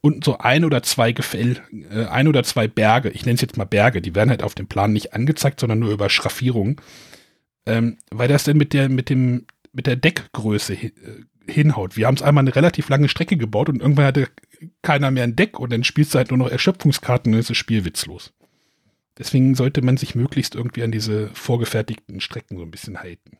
und 0.01 0.23
so 0.23 0.39
ein 0.39 0.65
oder 0.65 0.83
zwei 0.83 1.11
Gefäll, 1.11 1.61
äh, 1.91 2.05
ein 2.05 2.27
oder 2.27 2.43
zwei 2.43 2.67
Berge. 2.67 3.09
Ich 3.09 3.25
nenne 3.25 3.35
es 3.35 3.41
jetzt 3.41 3.57
mal 3.57 3.65
Berge. 3.65 4.01
Die 4.01 4.15
werden 4.15 4.31
halt 4.31 4.43
auf 4.43 4.55
dem 4.55 4.67
Plan 4.67 4.91
nicht 4.93 5.13
angezeigt, 5.13 5.59
sondern 5.59 5.79
nur 5.79 5.91
über 5.91 6.09
Schraffierung. 6.09 6.81
Ähm, 7.67 7.97
weil 8.09 8.27
das 8.27 8.43
dann 8.43 8.57
mit 8.57 8.73
der, 8.73 8.89
mit 8.89 9.09
dem, 9.09 9.45
mit 9.71 9.85
der 9.85 9.95
Deckgröße 9.95 10.73
äh, 10.73 10.91
hinhaut. 11.47 11.97
Wir 11.97 12.07
haben 12.07 12.15
es 12.15 12.23
einmal 12.23 12.43
eine 12.43 12.55
relativ 12.55 12.89
lange 12.89 13.09
Strecke 13.09 13.37
gebaut 13.37 13.69
und 13.69 13.81
irgendwann 13.81 14.05
hatte 14.05 14.27
keiner 14.81 15.11
mehr 15.11 15.23
ein 15.23 15.35
Deck 15.35 15.59
und 15.59 15.71
dann 15.71 15.83
spielst 15.83 16.13
du 16.13 16.17
halt 16.17 16.31
nur 16.31 16.37
noch 16.37 16.49
Erschöpfungskarten 16.49 17.29
und 17.29 17.33
dann 17.33 17.39
ist 17.41 17.49
das 17.49 17.57
Spiel 17.57 17.85
witzlos. 17.85 18.33
Deswegen 19.17 19.55
sollte 19.55 19.81
man 19.83 19.97
sich 19.97 20.15
möglichst 20.15 20.55
irgendwie 20.55 20.83
an 20.83 20.91
diese 20.91 21.29
vorgefertigten 21.33 22.21
Strecken 22.21 22.57
so 22.57 22.63
ein 22.63 22.71
bisschen 22.71 22.99
halten. 22.99 23.37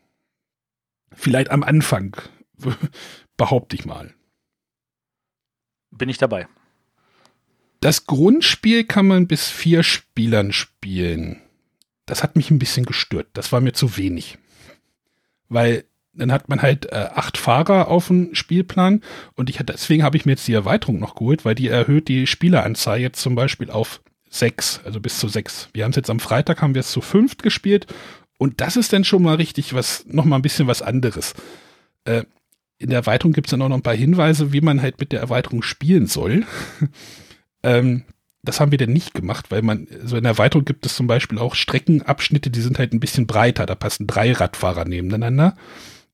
Vielleicht 1.12 1.50
am 1.50 1.62
Anfang, 1.62 2.16
behaupte 3.36 3.74
ich 3.76 3.84
mal. 3.84 4.14
Bin 5.92 6.08
ich 6.08 6.18
dabei. 6.18 6.48
Das 7.80 8.06
Grundspiel 8.06 8.84
kann 8.84 9.06
man 9.06 9.26
bis 9.26 9.48
vier 9.48 9.82
Spielern 9.82 10.52
spielen. 10.52 11.40
Das 12.06 12.22
hat 12.22 12.36
mich 12.36 12.50
ein 12.50 12.58
bisschen 12.58 12.86
gestört. 12.86 13.28
Das 13.34 13.52
war 13.52 13.60
mir 13.60 13.72
zu 13.72 13.96
wenig. 13.96 14.38
Weil 15.48 15.84
dann 16.14 16.32
hat 16.32 16.48
man 16.48 16.62
halt 16.62 16.86
äh, 16.92 17.08
acht 17.14 17.38
Fahrer 17.38 17.88
auf 17.88 18.08
dem 18.08 18.34
Spielplan 18.34 19.00
und 19.34 19.48
ich 19.48 19.58
deswegen 19.58 20.02
habe 20.02 20.16
ich 20.16 20.26
mir 20.26 20.32
jetzt 20.32 20.46
die 20.46 20.52
Erweiterung 20.52 20.98
noch 20.98 21.14
geholt, 21.14 21.44
weil 21.44 21.54
die 21.54 21.68
erhöht 21.68 22.08
die 22.08 22.26
Spieleranzahl 22.26 23.00
jetzt 23.00 23.20
zum 23.20 23.34
Beispiel 23.34 23.70
auf 23.70 24.02
sechs, 24.28 24.80
also 24.84 25.00
bis 25.00 25.18
zu 25.18 25.28
sechs. 25.28 25.68
Wir 25.72 25.84
haben 25.84 25.90
es 25.90 25.96
jetzt 25.96 26.10
am 26.10 26.20
Freitag, 26.20 26.60
haben 26.60 26.74
wir 26.74 26.80
es 26.80 26.92
zu 26.92 27.00
fünft 27.00 27.42
gespielt 27.42 27.86
und 28.38 28.60
das 28.60 28.76
ist 28.76 28.92
dann 28.92 29.04
schon 29.04 29.22
mal 29.22 29.36
richtig 29.36 29.72
was, 29.74 30.04
noch 30.06 30.24
mal 30.24 30.36
ein 30.36 30.42
bisschen 30.42 30.66
was 30.66 30.82
anderes. 30.82 31.34
Äh, 32.04 32.24
in 32.82 32.90
der 32.90 32.98
Erweiterung 32.98 33.32
gibt 33.32 33.46
es 33.46 33.52
dann 33.52 33.62
auch 33.62 33.68
noch 33.68 33.76
ein 33.76 33.82
paar 33.82 33.94
Hinweise, 33.94 34.52
wie 34.52 34.60
man 34.60 34.82
halt 34.82 35.00
mit 35.00 35.12
der 35.12 35.20
Erweiterung 35.20 35.62
spielen 35.62 36.06
soll. 36.06 36.44
ähm, 37.62 38.04
das 38.42 38.58
haben 38.58 38.72
wir 38.72 38.78
denn 38.78 38.92
nicht 38.92 39.14
gemacht, 39.14 39.50
weil 39.50 39.62
man, 39.62 39.86
so 39.86 39.98
also 40.00 40.16
in 40.16 40.24
der 40.24 40.32
Erweiterung 40.32 40.64
gibt 40.64 40.84
es 40.84 40.96
zum 40.96 41.06
Beispiel 41.06 41.38
auch 41.38 41.54
Streckenabschnitte, 41.54 42.50
die 42.50 42.60
sind 42.60 42.78
halt 42.78 42.92
ein 42.92 43.00
bisschen 43.00 43.26
breiter, 43.26 43.66
da 43.66 43.76
passen 43.76 44.06
drei 44.06 44.32
Radfahrer 44.32 44.84
nebeneinander. 44.84 45.56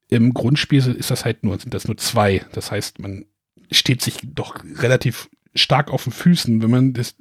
Im 0.09 0.35
Grundspiel 0.35 0.87
ist 0.87 1.11
das 1.11 1.24
halt 1.24 1.42
nur, 1.42 1.59
sind 1.59 1.74
das 1.74 1.87
nur 1.87 1.96
zwei. 1.96 2.44
Das 2.52 2.70
heißt, 2.70 2.98
man 2.98 3.24
steht 3.70 4.02
sich 4.02 4.18
doch 4.22 4.62
relativ 4.76 5.28
stark 5.54 5.90
auf 5.90 6.04
den 6.04 6.12
Füßen. 6.12 6.62
Wenn 6.62 6.70
man 6.70 6.92
das, 6.92 7.16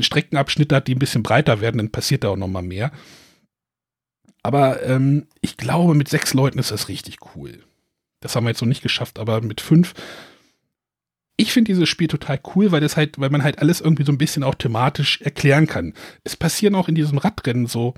Streckenabschnitte 0.00 0.74
hat, 0.74 0.88
die 0.88 0.94
ein 0.94 0.98
bisschen 0.98 1.22
breiter 1.22 1.60
werden, 1.60 1.78
dann 1.78 1.90
passiert 1.90 2.24
da 2.24 2.28
auch 2.28 2.36
noch 2.36 2.48
mal 2.48 2.62
mehr. 2.62 2.92
Aber 4.42 4.82
ähm, 4.82 5.26
ich 5.40 5.56
glaube, 5.56 5.94
mit 5.94 6.08
sechs 6.08 6.32
Leuten 6.32 6.58
ist 6.58 6.70
das 6.70 6.88
richtig 6.88 7.18
cool. 7.34 7.64
Das 8.26 8.36
haben 8.36 8.44
wir 8.44 8.50
jetzt 8.50 8.60
noch 8.60 8.68
nicht 8.68 8.82
geschafft, 8.82 9.18
aber 9.18 9.40
mit 9.40 9.60
fünf. 9.60 9.94
Ich 11.36 11.52
finde 11.52 11.70
dieses 11.70 11.88
Spiel 11.88 12.08
total 12.08 12.40
cool, 12.54 12.72
weil 12.72 12.80
das 12.80 12.96
halt, 12.96 13.20
weil 13.20 13.30
man 13.30 13.44
halt 13.44 13.60
alles 13.60 13.80
irgendwie 13.80 14.04
so 14.04 14.10
ein 14.10 14.18
bisschen 14.18 14.42
auch 14.42 14.54
thematisch 14.54 15.20
erklären 15.20 15.66
kann. 15.66 15.94
Es 16.24 16.36
passieren 16.36 16.74
auch 16.74 16.88
in 16.88 16.94
diesem 16.94 17.18
Radrennen 17.18 17.66
so 17.66 17.94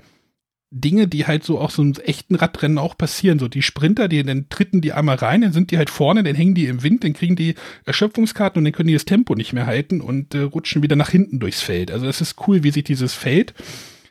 Dinge, 0.71 1.07
die 1.07 1.25
halt 1.25 1.43
so 1.43 1.57
auch 1.57 1.71
so 1.71 1.81
einem 1.81 1.93
echten 2.03 2.35
Radrennen 2.35 2.77
auch 2.77 2.95
passieren. 2.95 3.39
So 3.39 3.47
die 3.47 3.63
Sprinter, 3.63 4.07
die 4.07 4.21
dann 4.21 4.49
tritten 4.49 4.81
die 4.81 4.93
einmal 4.93 5.15
rein, 5.15 5.41
dann 5.41 5.53
sind 5.53 5.71
die 5.71 5.77
halt 5.77 5.89
vorne, 5.89 6.21
dann 6.21 6.35
hängen 6.35 6.53
die 6.53 6.67
im 6.67 6.83
Wind, 6.83 7.03
dann 7.03 7.13
kriegen 7.13 7.35
die 7.35 7.55
Erschöpfungskarten 7.85 8.59
und 8.59 8.65
dann 8.65 8.73
können 8.73 8.87
die 8.87 8.93
das 8.93 9.05
Tempo 9.05 9.33
nicht 9.33 9.53
mehr 9.53 9.65
halten 9.65 9.99
und 9.99 10.35
äh, 10.35 10.41
rutschen 10.41 10.83
wieder 10.83 10.95
nach 10.95 11.09
hinten 11.09 11.39
durchs 11.39 11.61
Feld. 11.61 11.89
Also 11.89 12.05
es 12.05 12.21
ist 12.21 12.35
cool, 12.47 12.63
wie 12.63 12.71
sich 12.71 12.83
dieses 12.83 13.15
Feld, 13.15 13.55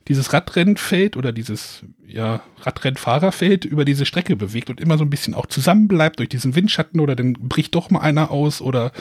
dieses 0.09 0.33
Radrennfeld 0.33 1.17
oder 1.17 1.33
dieses 1.33 1.85
ja, 2.09 2.43
Radrennfahrerfeld 2.61 3.65
über 3.65 3.85
diese 3.85 4.07
Strecke 4.07 4.35
bewegt 4.35 4.71
und 4.71 4.81
immer 4.81 4.99
so 4.99 5.05
ein 5.05 5.11
bisschen 5.11 5.35
auch 5.35 5.47
zusammenbleibt 5.47 6.19
durch 6.19 6.29
diesen 6.29 6.55
Windschatten 6.55 7.01
oder 7.01 7.15
dann 7.15 7.35
bricht 7.35 7.75
doch 7.75 7.91
mal 7.91 8.01
einer 8.01 8.31
aus 8.31 8.61
oder 8.61 8.93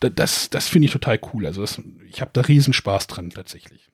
das, 0.00 0.48
das 0.48 0.68
finde 0.68 0.86
ich 0.86 0.92
total 0.92 1.20
cool. 1.32 1.46
Also 1.46 1.60
das, 1.60 1.80
ich 2.08 2.20
habe 2.20 2.30
da 2.32 2.40
riesen 2.40 2.72
Spaß 2.72 3.06
dran 3.06 3.30
tatsächlich. 3.30 3.90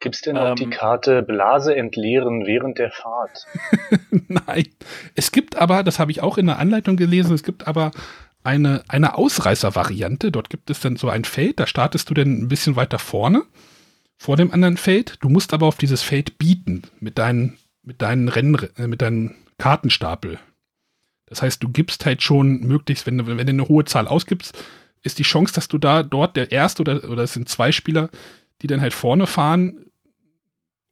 Gibt 0.00 0.14
es 0.14 0.20
denn 0.22 0.36
auch 0.36 0.50
ähm, 0.50 0.56
die 0.56 0.70
Karte 0.70 1.22
Blase 1.22 1.74
entleeren 1.74 2.46
während 2.46 2.78
der 2.78 2.90
Fahrt? 2.90 3.46
Nein. 4.28 4.68
Es 5.14 5.32
gibt 5.32 5.56
aber, 5.56 5.82
das 5.82 5.98
habe 5.98 6.10
ich 6.10 6.22
auch 6.22 6.38
in 6.38 6.46
der 6.46 6.58
Anleitung 6.58 6.96
gelesen, 6.96 7.34
es 7.34 7.42
gibt 7.42 7.66
aber 7.66 7.90
eine, 8.42 8.82
eine 8.88 9.16
Ausreißer-Variante. 9.16 10.32
Dort 10.32 10.48
gibt 10.50 10.70
es 10.70 10.80
dann 10.80 10.96
so 10.96 11.08
ein 11.08 11.24
Feld, 11.24 11.60
da 11.60 11.66
startest 11.66 12.08
du 12.08 12.14
dann 12.14 12.42
ein 12.42 12.48
bisschen 12.48 12.76
weiter 12.76 12.98
vorne, 12.98 13.42
vor 14.20 14.36
dem 14.36 14.52
anderen 14.52 14.76
Feld. 14.76 15.16
Du 15.20 15.30
musst 15.30 15.54
aber 15.54 15.66
auf 15.66 15.78
dieses 15.78 16.02
Feld 16.02 16.36
bieten 16.36 16.82
mit 17.00 17.16
deinen, 17.16 17.56
mit 17.82 18.02
deinen 18.02 18.28
Rennen, 18.28 18.54
äh, 18.76 18.86
mit 18.86 19.00
deinen 19.00 19.34
Kartenstapel. 19.56 20.38
Das 21.24 21.40
heißt, 21.40 21.62
du 21.62 21.70
gibst 21.70 22.04
halt 22.04 22.22
schon 22.22 22.60
möglichst, 22.60 23.06
wenn 23.06 23.16
du, 23.16 23.26
wenn 23.26 23.38
du 23.38 23.48
eine 23.48 23.68
hohe 23.68 23.86
Zahl 23.86 24.06
ausgibst, 24.06 24.62
ist 25.02 25.18
die 25.18 25.22
Chance, 25.22 25.54
dass 25.54 25.68
du 25.68 25.78
da 25.78 26.02
dort 26.02 26.36
der 26.36 26.52
erste 26.52 26.82
oder, 26.82 27.08
oder 27.08 27.22
es 27.22 27.32
sind 27.32 27.48
zwei 27.48 27.72
Spieler, 27.72 28.10
die 28.60 28.66
dann 28.66 28.82
halt 28.82 28.92
vorne 28.92 29.26
fahren, 29.26 29.86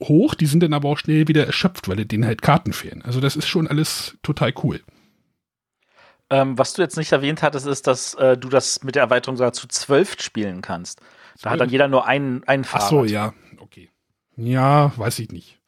hoch, 0.02 0.34
die 0.34 0.46
sind 0.46 0.62
dann 0.62 0.72
aber 0.72 0.88
auch 0.88 0.98
schnell 0.98 1.28
wieder 1.28 1.44
erschöpft, 1.44 1.86
weil 1.86 2.02
denen 2.06 2.24
halt 2.24 2.40
Karten 2.40 2.72
fehlen. 2.72 3.02
Also 3.02 3.20
das 3.20 3.36
ist 3.36 3.46
schon 3.46 3.68
alles 3.68 4.16
total 4.22 4.54
cool. 4.62 4.80
Ähm, 6.30 6.56
was 6.56 6.72
du 6.72 6.80
jetzt 6.80 6.96
nicht 6.96 7.12
erwähnt 7.12 7.42
hattest, 7.42 7.66
ist, 7.66 7.86
dass 7.86 8.14
äh, 8.14 8.38
du 8.38 8.48
das 8.48 8.82
mit 8.84 8.94
der 8.94 9.02
Erweiterung 9.02 9.36
sogar 9.36 9.52
zu 9.52 9.68
zwölf 9.68 10.18
spielen 10.18 10.62
kannst. 10.62 11.02
Da 11.42 11.50
hat 11.50 11.60
dann 11.60 11.68
jeder 11.70 11.88
nur 11.88 12.06
einen, 12.06 12.42
einen 12.44 12.64
Fahrrad. 12.64 12.86
Ach 12.86 12.90
so, 12.90 13.04
ja, 13.04 13.32
okay. 13.60 13.90
Ja, 14.36 14.92
weiß 14.96 15.18
ich 15.20 15.30
nicht. 15.30 15.58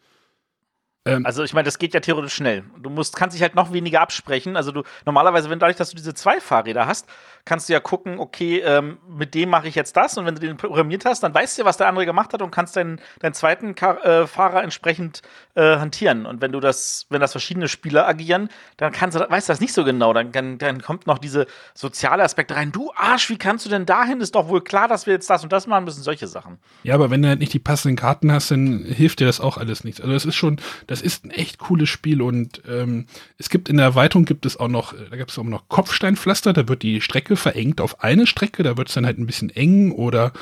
Ähm, 1.06 1.24
also 1.24 1.42
ich 1.42 1.54
meine, 1.54 1.64
das 1.64 1.78
geht 1.78 1.94
ja 1.94 2.00
theoretisch 2.00 2.34
schnell. 2.34 2.64
Du 2.78 2.90
musst, 2.90 3.16
kannst 3.16 3.34
dich 3.34 3.42
halt 3.42 3.54
noch 3.54 3.72
weniger 3.72 4.00
absprechen. 4.00 4.56
Also 4.56 4.70
du 4.70 4.82
normalerweise, 5.06 5.48
wenn 5.48 5.58
dadurch, 5.58 5.76
dass 5.76 5.90
du 5.90 5.96
diese 5.96 6.14
zwei 6.14 6.40
Fahrräder 6.40 6.86
hast, 6.86 7.06
kannst 7.44 7.68
du 7.68 7.72
ja 7.72 7.80
gucken, 7.80 8.18
okay, 8.18 8.60
ähm, 8.60 8.98
mit 9.08 9.34
dem 9.34 9.48
mache 9.48 9.68
ich 9.68 9.74
jetzt 9.74 9.96
das. 9.96 10.16
Und 10.18 10.26
wenn 10.26 10.34
du 10.34 10.40
den 10.40 10.56
programmiert 10.56 11.04
hast, 11.04 11.22
dann 11.22 11.34
weißt 11.34 11.56
du 11.56 11.62
ja, 11.62 11.66
was 11.66 11.76
der 11.76 11.88
andere 11.88 12.06
gemacht 12.06 12.32
hat 12.32 12.42
und 12.42 12.50
kannst 12.50 12.76
deinen, 12.76 13.00
deinen 13.20 13.34
zweiten 13.34 13.74
Kar 13.74 14.04
äh, 14.04 14.26
Fahrer 14.26 14.62
entsprechend 14.62 15.22
äh, 15.54 15.76
hantieren. 15.76 16.26
Und 16.26 16.40
wenn 16.40 16.52
du 16.52 16.60
das, 16.60 17.06
wenn 17.10 17.20
das 17.20 17.32
verschiedene 17.32 17.68
Spieler 17.68 18.06
agieren, 18.06 18.48
dann 18.76 18.92
kannst 18.92 19.18
du, 19.18 19.28
weißt 19.28 19.48
du 19.48 19.52
das 19.52 19.60
nicht 19.60 19.72
so 19.72 19.84
genau. 19.84 20.12
Dann, 20.12 20.32
dann, 20.32 20.58
dann 20.58 20.82
kommt 20.82 21.06
noch 21.06 21.18
diese 21.18 21.46
soziale 21.74 22.22
Aspekte 22.22 22.56
rein. 22.56 22.72
Du 22.72 22.92
Arsch, 22.94 23.30
wie 23.30 23.38
kannst 23.38 23.66
du 23.66 23.70
denn 23.70 23.86
dahin? 23.86 24.20
Ist 24.20 24.34
doch 24.34 24.48
wohl 24.48 24.62
klar, 24.62 24.88
dass 24.88 25.06
wir 25.06 25.14
jetzt 25.14 25.28
das 25.28 25.42
und 25.42 25.52
das 25.52 25.66
machen 25.66 25.84
müssen. 25.84 26.02
Solche 26.02 26.26
Sachen. 26.26 26.58
Ja, 26.82 26.94
aber 26.94 27.10
wenn 27.10 27.22
du 27.22 27.28
halt 27.28 27.40
nicht 27.40 27.52
die 27.52 27.58
passenden 27.58 27.96
Karten 27.96 28.32
hast, 28.32 28.50
dann 28.50 28.84
hilft 28.84 29.20
dir 29.20 29.26
das 29.26 29.40
auch 29.40 29.56
alles 29.56 29.84
nichts. 29.84 30.00
Also 30.00 30.12
das 30.12 30.24
ist 30.24 30.36
schon, 30.36 30.60
das 30.86 31.02
ist 31.02 31.24
ein 31.24 31.30
echt 31.30 31.58
cooles 31.58 31.88
Spiel 31.88 32.22
und 32.22 32.62
ähm, 32.68 33.06
es 33.38 33.50
gibt 33.50 33.68
in 33.68 33.76
der 33.76 33.86
Erweiterung 33.86 34.24
gibt 34.24 34.46
es 34.46 34.58
auch 34.58 34.68
noch, 34.68 34.94
da 35.10 35.16
gibt 35.16 35.30
es 35.30 35.38
auch 35.38 35.44
noch 35.44 35.68
Kopfsteinpflaster, 35.68 36.52
da 36.52 36.68
wird 36.68 36.82
die 36.82 37.00
Strecke 37.00 37.29
verengt 37.36 37.80
auf 37.80 38.02
eine 38.02 38.26
Strecke, 38.26 38.62
da 38.62 38.76
wird 38.76 38.88
es 38.88 38.94
dann 38.94 39.06
halt 39.06 39.18
ein 39.18 39.26
bisschen 39.26 39.50
eng 39.50 39.92
oder 39.92 40.32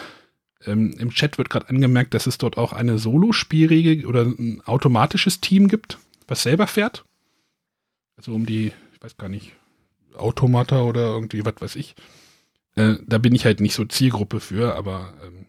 ähm, 0.66 0.94
im 0.98 1.11
Chat 1.11 1.38
wird 1.38 1.51
gerade 1.51 1.68
angemerkt, 1.68 2.14
dass 2.14 2.27
es 2.27 2.38
dort 2.38 2.57
auch 2.57 2.72
eine 2.72 2.98
Solo-Spielregel 2.98 4.07
oder 4.07 4.22
ein 4.22 4.62
automatisches 4.64 5.40
Team 5.40 5.68
gibt, 5.68 5.98
was 6.27 6.42
selber 6.42 6.66
fährt. 6.66 7.05
Also 8.16 8.35
um 8.35 8.46
die, 8.46 8.72
ich 8.92 9.03
weiß 9.03 9.16
gar 9.16 9.29
nicht, 9.29 9.53
Automata 10.16 10.83
oder 10.83 11.07
irgendwie, 11.07 11.44
was 11.44 11.55
weiß 11.61 11.77
ich. 11.77 11.94
Äh, 12.74 12.96
da 13.07 13.18
bin 13.18 13.35
ich 13.35 13.44
halt 13.44 13.61
nicht 13.61 13.74
so 13.74 13.85
Zielgruppe 13.85 14.40
für, 14.40 14.74
aber 14.74 15.14
ähm, 15.24 15.46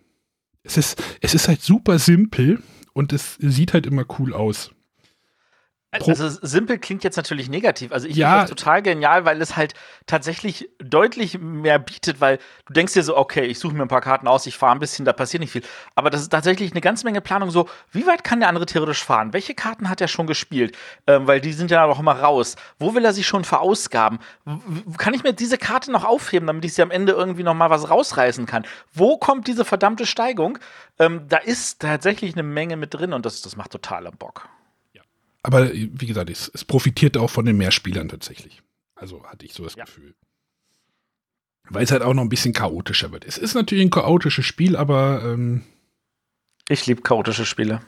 es, 0.63 0.77
ist, 0.77 1.01
es 1.21 1.33
ist 1.33 1.47
halt 1.47 1.61
super 1.61 1.97
simpel 1.97 2.61
und 2.93 3.13
es 3.13 3.35
sieht 3.39 3.73
halt 3.73 3.87
immer 3.87 4.05
cool 4.19 4.33
aus. 4.33 4.71
Also 5.91 6.29
simpel 6.29 6.77
klingt 6.77 7.03
jetzt 7.03 7.17
natürlich 7.17 7.49
negativ. 7.49 7.91
Also 7.91 8.07
ich 8.07 8.15
ja. 8.15 8.29
finde 8.29 8.41
das 8.41 8.49
total 8.51 8.83
genial, 8.83 9.25
weil 9.25 9.41
es 9.41 9.57
halt 9.57 9.73
tatsächlich 10.05 10.69
deutlich 10.77 11.39
mehr 11.39 11.79
bietet, 11.79 12.21
weil 12.21 12.37
du 12.67 12.73
denkst 12.73 12.93
dir 12.93 13.01
so, 13.01 13.17
okay, 13.17 13.45
ich 13.45 13.57
suche 13.57 13.73
mir 13.73 13.81
ein 13.81 13.87
paar 13.87 14.01
Karten 14.01 14.27
aus, 14.27 14.45
ich 14.45 14.55
fahre 14.55 14.73
ein 14.73 14.79
bisschen, 14.79 15.03
da 15.03 15.13
passiert 15.13 15.41
nicht 15.41 15.51
viel. 15.51 15.63
Aber 15.95 16.11
das 16.11 16.21
ist 16.21 16.29
tatsächlich 16.29 16.71
eine 16.71 16.81
ganze 16.81 17.05
Menge 17.05 17.21
Planung 17.21 17.49
so, 17.49 17.67
wie 17.91 18.05
weit 18.05 18.23
kann 18.23 18.39
der 18.39 18.49
andere 18.49 18.67
theoretisch 18.67 19.03
fahren? 19.03 19.33
Welche 19.33 19.55
Karten 19.55 19.89
hat 19.89 19.99
er 19.99 20.07
schon 20.07 20.27
gespielt? 20.27 20.77
Ähm, 21.07 21.25
weil 21.25 21.41
die 21.41 21.53
sind 21.53 21.71
ja 21.71 21.87
noch 21.87 21.99
immer 21.99 22.19
raus. 22.19 22.55
Wo 22.77 22.93
will 22.93 23.03
er 23.03 23.13
sich 23.13 23.25
schon 23.25 23.43
verausgaben? 23.43 24.19
Kann 24.99 25.15
ich 25.15 25.23
mir 25.23 25.33
diese 25.33 25.57
Karte 25.57 25.91
noch 25.91 26.05
aufheben, 26.05 26.45
damit 26.45 26.65
ich 26.65 26.75
sie 26.75 26.83
am 26.83 26.91
Ende 26.91 27.13
irgendwie 27.13 27.43
noch 27.43 27.55
mal 27.55 27.71
was 27.71 27.89
rausreißen 27.89 28.45
kann? 28.45 28.63
Wo 28.93 29.17
kommt 29.17 29.47
diese 29.47 29.65
verdammte 29.65 30.05
Steigung? 30.05 30.59
Ähm, 30.99 31.25
da 31.27 31.37
ist 31.37 31.81
tatsächlich 31.81 32.33
eine 32.33 32.43
Menge 32.43 32.77
mit 32.77 32.93
drin 32.93 33.11
und 33.11 33.25
das, 33.25 33.41
das 33.41 33.55
macht 33.55 33.71
total 33.71 34.09
Bock 34.11 34.47
aber 35.43 35.73
wie 35.73 36.05
gesagt, 36.05 36.29
es, 36.29 36.51
es, 36.53 36.65
profitiert 36.65 37.17
auch 37.17 37.29
von 37.29 37.45
den 37.45 37.57
Mehrspielern 37.57 38.09
tatsächlich. 38.09 38.61
Also 38.95 39.23
hatte 39.25 39.45
ich 39.45 39.53
so 39.53 39.63
das 39.63 39.75
ja. 39.75 39.85
Gefühl. 39.85 40.15
Weil 41.69 41.83
es 41.83 41.91
halt 41.91 42.01
auch 42.01 42.13
noch 42.13 42.23
ein 42.23 42.29
bisschen 42.29 42.53
chaotischer 42.53 43.11
wird. 43.11 43.25
Es 43.25 43.37
ist 43.37 43.53
natürlich 43.53 43.85
ein 43.85 43.91
chaotisches 43.91 44.45
Spiel, 44.45 44.75
aber 44.75 45.21
ähm, 45.23 45.63
ich 46.67 46.85
liebe 46.85 47.01
chaotische 47.01 47.45
Spiele. 47.45 47.81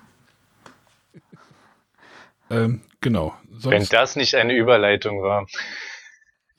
ähm, 2.49 2.81
genau. 3.01 3.35
Sonst, 3.51 3.65
Wenn 3.73 3.85
das 3.85 4.15
nicht 4.15 4.35
eine 4.35 4.55
Überleitung 4.55 5.21
war. 5.21 5.45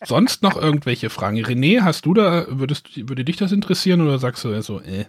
Sonst 0.04 0.42
noch 0.42 0.56
irgendwelche 0.56 1.10
Fragen? 1.10 1.38
René, 1.38 1.82
hast 1.82 2.06
du 2.06 2.14
da, 2.14 2.46
würdest, 2.48 3.08
würde 3.08 3.24
dich 3.24 3.36
das 3.36 3.52
interessieren 3.52 4.00
oder 4.00 4.18
sagst 4.18 4.44
du 4.44 4.60
so, 4.62 4.80
äh? 4.80 5.06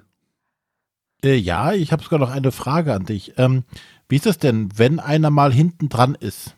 äh 1.24 1.36
ja, 1.36 1.74
ich 1.74 1.91
habe 1.91 2.04
sogar 2.04 2.19
noch 2.19 2.30
eine 2.30 2.52
Frage 2.52 2.93
an 2.93 3.06
dich. 3.06 3.34
Ähm, 3.38 3.63
wie 4.13 4.17
ist 4.17 4.28
es 4.28 4.38
denn, 4.38 4.69
wenn 4.78 4.99
einer 4.99 5.32
mal 5.32 5.52
hinten 5.52 5.89
dran 5.89 6.13
ist? 6.13 6.56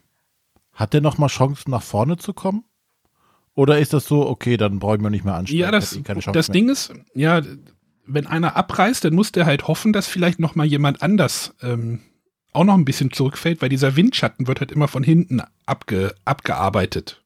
Hat 0.74 0.92
der 0.92 1.00
noch 1.00 1.18
mal 1.18 1.30
Chancen 1.30 1.72
nach 1.72 1.84
vorne 1.84 2.18
zu 2.18 2.34
kommen? 2.34 2.66
Oder 3.54 3.80
ist 3.80 3.94
das 3.94 4.04
so, 4.04 4.28
okay, 4.28 4.58
dann 4.58 4.80
brauchen 4.80 5.02
wir 5.02 5.10
nicht 5.10 5.24
mehr 5.24 5.36
anstrengen? 5.36 5.62
Ja, 5.62 5.72
das, 5.72 5.98
das 6.34 6.48
Ding 6.48 6.68
ist, 6.68 6.92
ja, 7.14 7.42
wenn 8.06 8.28
einer 8.28 8.58
abreißt, 8.58 9.06
dann 9.06 9.16
muss 9.16 9.32
der 9.32 9.46
halt 9.46 9.70
hoffen, 9.70 9.94
dass 9.94 10.06
vielleicht 10.06 10.38
noch 10.38 10.56
mal 10.56 10.66
jemand 10.66 11.02
anders 11.02 11.56
ähm, 11.62 12.02
auch 12.52 12.66
noch 12.66 12.74
ein 12.74 12.84
bisschen 12.84 13.14
zurückfällt, 13.14 13.62
weil 13.62 13.70
dieser 13.70 13.96
Windschatten 13.96 14.48
wird 14.48 14.60
halt 14.60 14.74
immer 14.74 14.90
von 14.90 15.04
hinten 15.04 15.42
abge, 15.66 16.14
abgearbeitet. 16.26 17.24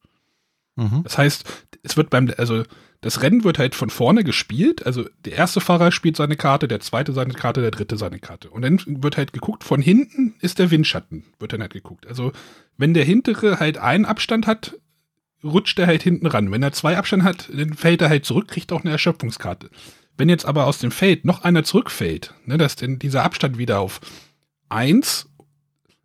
Mhm. 0.76 1.02
Das 1.06 1.18
heißt, 1.18 1.44
es 1.82 1.98
wird 1.98 2.12
beim, 2.12 2.32
also 2.38 2.66
das 3.02 3.22
Rennen 3.22 3.44
wird 3.46 3.60
halt 3.60 3.76
von 3.76 3.90
vorne 3.90 4.24
gespielt. 4.24 4.86
Also 4.86 5.06
der 5.24 5.34
erste 5.34 5.62
Fahrer 5.62 5.92
spielt 5.92 6.18
seine 6.18 6.36
Karte, 6.36 6.68
der 6.68 6.82
zweite 6.82 7.14
seine 7.14 7.34
Karte, 7.34 7.62
der 7.62 7.72
dritte 7.72 7.98
seine 7.98 8.20
Karte. 8.20 8.50
Und 8.50 8.62
dann 8.62 8.82
wird 8.86 9.16
halt 9.16 9.32
geguckt, 9.32 9.64
von 9.64 9.82
hinten 9.82 10.36
ist 10.42 10.60
der 10.60 10.70
Windschatten, 10.70 11.24
wird 11.40 11.54
dann 11.54 11.62
halt 11.62 11.74
geguckt. 11.74 12.08
Also 12.08 12.34
wenn 12.78 12.94
der 12.94 13.06
hintere 13.06 13.60
halt 13.60 13.78
einen 13.78 14.06
Abstand 14.06 14.48
hat, 14.48 14.76
rutscht 15.44 15.80
er 15.80 15.88
halt 15.88 16.04
hinten 16.04 16.28
ran. 16.28 16.52
Wenn 16.52 16.64
er 16.64 16.74
zwei 16.74 16.98
Abstand 16.98 17.24
hat, 17.24 17.50
dann 17.54 17.74
fällt 17.74 18.02
er 18.02 18.10
halt 18.10 18.26
zurück, 18.26 18.50
kriegt 18.50 18.74
auch 18.74 18.82
eine 18.82 18.92
Erschöpfungskarte. 18.92 19.70
Wenn 20.18 20.28
jetzt 20.28 20.46
aber 20.46 20.66
aus 20.66 20.80
dem 20.80 20.92
Feld 20.92 21.24
noch 21.24 21.46
einer 21.46 21.64
zurückfällt, 21.64 22.34
ne, 22.46 22.58
dass 22.58 22.76
denn 22.76 23.00
dieser 23.00 23.24
Abstand 23.24 23.58
wieder 23.58 23.80
auf 23.80 24.02
eins, 24.68 25.30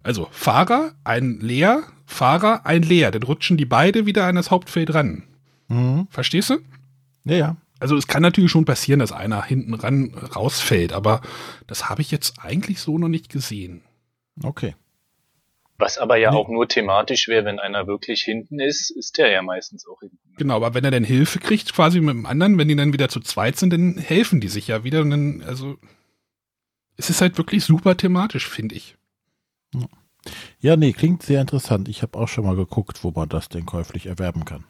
also 0.05 0.29
Fahrer, 0.31 0.95
ein 1.03 1.41
leer, 1.41 1.83
Fahrer, 2.07 2.65
ein 2.65 2.83
leer, 2.83 3.11
dann 3.11 3.25
rutschen 3.25 3.57
die 3.57 3.65
beide 3.65 4.07
wieder 4.07 4.27
an 4.27 4.37
das 4.37 4.53
Hauptfeld 4.53 4.95
ran. 4.95 5.25
Mhm. 5.67 6.07
Verstehst 6.11 6.51
du? 6.51 6.59
Ja, 7.25 7.37
ja. 7.37 7.57
Also 7.81 7.97
es 7.97 8.07
kann 8.07 8.23
natürlich 8.23 8.51
schon 8.51 8.65
passieren, 8.65 9.01
dass 9.01 9.13
einer 9.13 9.45
hinten 9.45 9.75
ran 9.75 10.15
rausfällt, 10.15 10.93
aber 10.93 11.21
das 11.67 11.89
habe 11.89 12.03
ich 12.03 12.11
jetzt 12.11 12.39
eigentlich 12.41 12.81
so 12.81 12.99
noch 12.99 13.09
nicht 13.09 13.29
gesehen. 13.29 13.83
Okay. 14.43 14.75
Was 15.77 15.99
aber 15.99 16.17
ja 16.17 16.31
nee. 16.31 16.37
auch 16.37 16.49
nur 16.49 16.69
thematisch 16.69 17.27
wäre, 17.27 17.45
wenn 17.45 17.59
einer 17.59 17.87
wirklich 17.87 18.23
hinten 18.23 18.61
ist, 18.61 18.91
ist 18.91 19.19
der 19.19 19.31
ja 19.31 19.43
meistens 19.43 19.87
auch 19.89 20.01
hinten. 20.01 20.19
Genau, 20.37 20.57
aber 20.57 20.73
wenn 20.75 20.85
er 20.85 20.93
dann 20.93 21.05
Hilfe 21.05 21.41
kriegt, 21.41 21.75
quasi 21.75 22.01
mit 22.01 22.15
dem 22.15 22.27
anderen, 22.27 22.59
wenn 22.59 22.69
die 22.69 22.77
dann 22.77 22.93
wieder 22.93 23.09
zu 23.09 23.21
zweit 23.21 23.57
sind, 23.57 23.73
dann 23.73 23.99
helfen 23.99 24.41
die 24.41 24.49
sich 24.49 24.69
ja 24.69 24.85
wieder. 24.85 25.01
Und 25.01 25.11
dann, 25.11 25.43
also, 25.43 25.77
es 26.97 27.11
ist 27.11 27.21
halt 27.21 27.37
wirklich 27.39 27.65
super 27.65 27.97
thematisch, 27.97 28.49
finde 28.49 28.77
ich. 28.77 28.97
Ja, 30.61 30.77
nee, 30.77 30.93
klingt 30.93 31.23
sehr 31.23 31.41
interessant. 31.41 31.89
Ich 31.89 32.03
habe 32.03 32.19
auch 32.19 32.29
schon 32.29 32.45
mal 32.45 32.57
geguckt, 32.57 33.03
wo 33.03 33.11
man 33.11 33.29
das 33.29 33.49
denn 33.49 33.67
käuflich 33.67 34.07
erwerben 34.07 34.45
kann. 34.45 34.65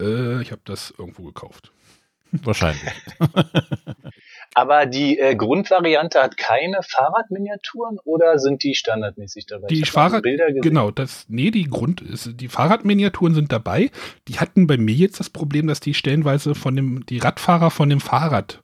Äh, 0.00 0.42
ich 0.42 0.52
habe 0.52 0.62
das 0.64 0.92
irgendwo 0.96 1.24
gekauft. 1.24 1.72
Wahrscheinlich. 2.30 2.82
Aber 4.54 4.86
die 4.86 5.18
äh, 5.18 5.34
Grundvariante 5.34 6.20
hat 6.20 6.36
keine 6.36 6.80
Fahrradminiaturen 6.82 7.98
oder 8.04 8.38
sind 8.38 8.62
die 8.62 8.74
standardmäßig 8.74 9.46
dabei? 9.46 9.68
Die 9.68 9.84
Fahrrad 9.84 10.24
genau, 10.24 10.90
das 10.90 11.26
nee, 11.28 11.50
die 11.50 11.64
Grund 11.64 12.00
ist, 12.00 12.40
die 12.40 12.48
Fahrradminiaturen 12.48 13.34
sind 13.34 13.52
dabei. 13.52 13.90
Die 14.26 14.40
hatten 14.40 14.66
bei 14.66 14.76
mir 14.76 14.94
jetzt 14.94 15.20
das 15.20 15.30
Problem, 15.30 15.66
dass 15.66 15.80
die 15.80 15.94
stellenweise 15.94 16.54
von 16.54 16.76
dem 16.76 17.06
die 17.06 17.18
Radfahrer 17.18 17.70
von 17.70 17.88
dem 17.88 18.00
Fahrrad 18.00 18.62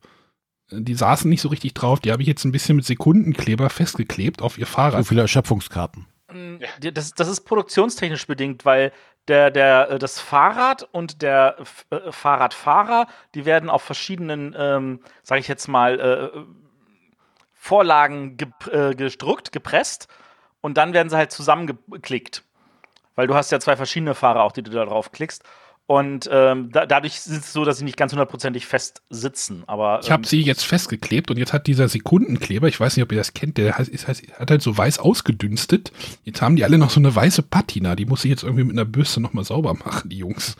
äh, 0.71 0.81
die 0.81 0.95
saßen 0.95 1.29
nicht 1.29 1.41
so 1.41 1.49
richtig 1.49 1.73
drauf. 1.73 1.99
Die 1.99 2.11
habe 2.11 2.21
ich 2.21 2.27
jetzt 2.27 2.45
ein 2.45 2.51
bisschen 2.51 2.75
mit 2.75 2.85
Sekundenkleber 2.85 3.69
festgeklebt 3.69 4.41
auf 4.41 4.57
ihr 4.57 4.67
Fahrrad. 4.67 5.03
So 5.03 5.09
viele 5.09 5.21
Erschöpfungskarten. 5.21 6.05
Mm, 6.31 6.57
das, 6.93 7.13
das 7.13 7.27
ist 7.27 7.41
produktionstechnisch 7.41 8.27
bedingt, 8.27 8.65
weil 8.65 8.91
der, 9.27 9.51
der, 9.51 9.91
äh, 9.91 9.99
das 9.99 10.19
Fahrrad 10.19 10.87
und 10.91 11.21
der 11.21 11.57
äh, 11.89 12.11
Fahrradfahrer, 12.11 13.07
die 13.33 13.45
werden 13.45 13.69
auf 13.69 13.81
verschiedenen, 13.81 14.55
ähm, 14.57 14.99
sage 15.23 15.41
ich 15.41 15.47
jetzt 15.47 15.67
mal, 15.67 15.99
äh, 15.99 16.39
Vorlagen 17.53 18.37
ge 18.37 18.47
äh, 18.71 18.93
gedruckt, 18.93 19.51
gepresst 19.51 20.07
und 20.61 20.77
dann 20.77 20.93
werden 20.93 21.09
sie 21.09 21.17
halt 21.17 21.31
zusammengeklickt. 21.31 22.43
Weil 23.15 23.27
du 23.27 23.35
hast 23.35 23.51
ja 23.51 23.59
zwei 23.59 23.75
verschiedene 23.75 24.13
Fahrer 24.13 24.43
auch, 24.43 24.51
die 24.51 24.61
du 24.61 24.71
da 24.71 24.85
drauf 24.85 25.11
klickst. 25.11 25.43
Und 25.87 26.27
ähm, 26.31 26.71
da, 26.71 26.87
dadurch 26.87 27.15
ist 27.15 27.27
es 27.27 27.53
so, 27.53 27.63
dass 27.63 27.77
sie 27.77 27.83
nicht 27.83 27.97
ganz 27.97 28.11
hundertprozentig 28.11 28.65
fest 28.65 29.03
sitzen. 29.11 29.63
Aber, 29.67 29.95
ähm, 29.95 29.99
ich 30.03 30.11
habe 30.11 30.25
sie 30.25 30.41
jetzt 30.41 30.65
festgeklebt 30.65 31.29
und 31.29 31.37
jetzt 31.37 31.53
hat 31.53 31.67
dieser 31.67 31.87
Sekundenkleber, 31.87 32.67
ich 32.67 32.79
weiß 32.79 32.95
nicht, 32.95 33.03
ob 33.03 33.11
ihr 33.11 33.19
das 33.19 33.35
kennt, 33.35 33.57
der 33.57 33.77
hat, 33.77 33.87
ist, 33.87 34.07
hat 34.07 34.49
halt 34.49 34.63
so 34.63 34.75
weiß 34.75 34.97
ausgedünstet. 34.97 35.91
Jetzt 36.23 36.41
haben 36.41 36.55
die 36.55 36.63
alle 36.63 36.79
noch 36.79 36.89
so 36.89 36.99
eine 36.99 37.15
weiße 37.15 37.43
Patina, 37.43 37.95
die 37.95 38.05
muss 38.05 38.25
ich 38.25 38.31
jetzt 38.31 38.43
irgendwie 38.43 38.63
mit 38.63 38.73
einer 38.73 38.85
Bürste 38.85 39.21
nochmal 39.21 39.43
sauber 39.43 39.75
machen, 39.75 40.09
die 40.09 40.17
Jungs. 40.17 40.55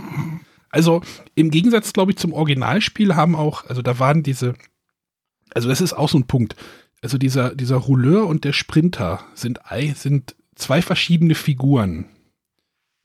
also 0.70 1.02
im 1.34 1.50
Gegensatz, 1.50 1.92
glaube 1.92 2.12
ich, 2.12 2.16
zum 2.16 2.32
Originalspiel 2.32 3.14
haben 3.14 3.36
auch, 3.36 3.66
also 3.66 3.82
da 3.82 3.98
waren 3.98 4.22
diese, 4.22 4.54
also 5.52 5.68
das 5.68 5.82
ist 5.82 5.92
auch 5.92 6.08
so 6.08 6.16
ein 6.16 6.26
Punkt. 6.26 6.56
Also 7.02 7.18
dieser, 7.18 7.54
dieser 7.54 7.76
Rouleur 7.76 8.26
und 8.26 8.44
der 8.44 8.54
Sprinter 8.54 9.26
sind, 9.34 9.60
sind 9.94 10.34
zwei 10.54 10.80
verschiedene 10.80 11.34
Figuren 11.34 12.06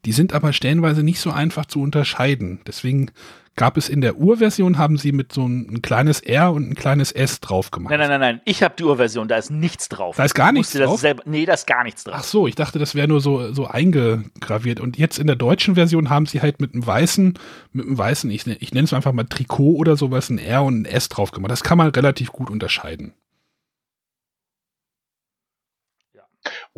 die 0.06 0.12
sind 0.12 0.34
aber 0.34 0.54
stellenweise 0.54 1.04
nicht 1.04 1.20
so 1.20 1.32
einfach 1.32 1.66
zu 1.66 1.82
unterscheiden. 1.82 2.62
Deswegen 2.66 3.12
gab 3.60 3.76
es 3.76 3.90
in 3.90 4.00
der 4.00 4.16
Urversion, 4.16 4.78
haben 4.78 4.98
sie 4.98 5.12
mit 5.12 5.34
so 5.34 5.46
ein, 5.46 5.68
ein 5.70 5.82
kleines 5.82 6.22
R 6.22 6.54
und 6.54 6.70
ein 6.70 6.76
kleines 6.76 7.12
S 7.12 7.42
drauf 7.42 7.72
gemacht. 7.72 7.92
Nein, 7.92 8.00
nein, 8.00 8.10
nein, 8.10 8.20
nein. 8.22 8.42
Ich 8.46 8.64
habe 8.64 8.74
die 8.78 8.86
Urversion, 8.86 9.28
da 9.28 9.36
ist 9.36 9.52
nichts 9.52 9.90
drauf. 9.90 10.16
Da 10.16 10.24
ist 10.24 10.34
gar 10.34 10.54
nichts 10.54 10.72
drauf? 10.72 11.02
Selber, 11.02 11.24
nee, 11.26 11.46
da 11.46 11.54
ist 11.54 11.68
gar 11.68 11.84
nichts 11.84 12.06
drauf. 12.06 12.16
Ach 12.18 12.24
so, 12.24 12.48
ich 12.48 12.56
dachte, 12.56 12.80
das 12.80 12.96
wäre 12.96 13.10
nur 13.10 13.20
so, 13.20 13.52
so 13.52 13.68
eingegraviert. 13.68 14.80
Und 14.80 14.98
jetzt 14.98 15.20
in 15.20 15.28
der 15.28 15.36
deutschen 15.36 15.76
Version 15.76 16.10
haben 16.10 16.26
sie 16.26 16.42
halt 16.42 16.62
mit 16.62 16.74
einem 16.74 16.88
weißen, 16.88 17.38
mit 17.74 17.86
einem 17.86 17.98
weißen, 17.98 18.32
ich, 18.32 18.48
ich 18.48 18.74
nenne 18.74 18.86
es 18.86 18.94
einfach 18.94 19.12
mal 19.12 19.26
Trikot 19.26 19.76
oder 19.76 19.98
sowas, 19.98 20.30
ein 20.30 20.38
R 20.38 20.64
und 20.64 20.84
ein 20.84 20.86
S 20.86 21.10
drauf 21.10 21.32
gemacht. 21.32 21.52
Das 21.52 21.64
kann 21.64 21.78
man 21.78 21.90
relativ 21.90 22.32
gut 22.32 22.50
unterscheiden. 22.50 23.14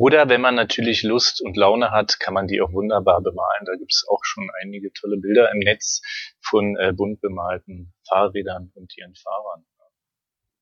Oder 0.02 0.28
wenn 0.28 0.40
man 0.40 0.56
natürlich 0.56 1.04
Lust 1.04 1.40
und 1.40 1.56
Laune 1.56 1.92
hat, 1.92 2.18
kann 2.18 2.34
man 2.34 2.48
die 2.48 2.60
auch 2.60 2.72
wunderbar 2.72 3.22
bemalen. 3.22 3.64
Da 3.66 3.76
gibt 3.76 3.92
es 3.92 4.04
auch 4.10 4.18
schon 4.24 4.50
einige 4.60 4.92
tolle 4.92 5.16
Bilder 5.16 5.52
im 5.52 5.60
Netz 5.60 6.02
von 6.40 6.76
äh, 6.76 6.92
bunt 6.92 7.20
bemalten 7.20 7.92
Fahrrädern 8.08 8.72
und 8.74 8.92
ihren 8.98 9.14
Fahrern. 9.14 9.64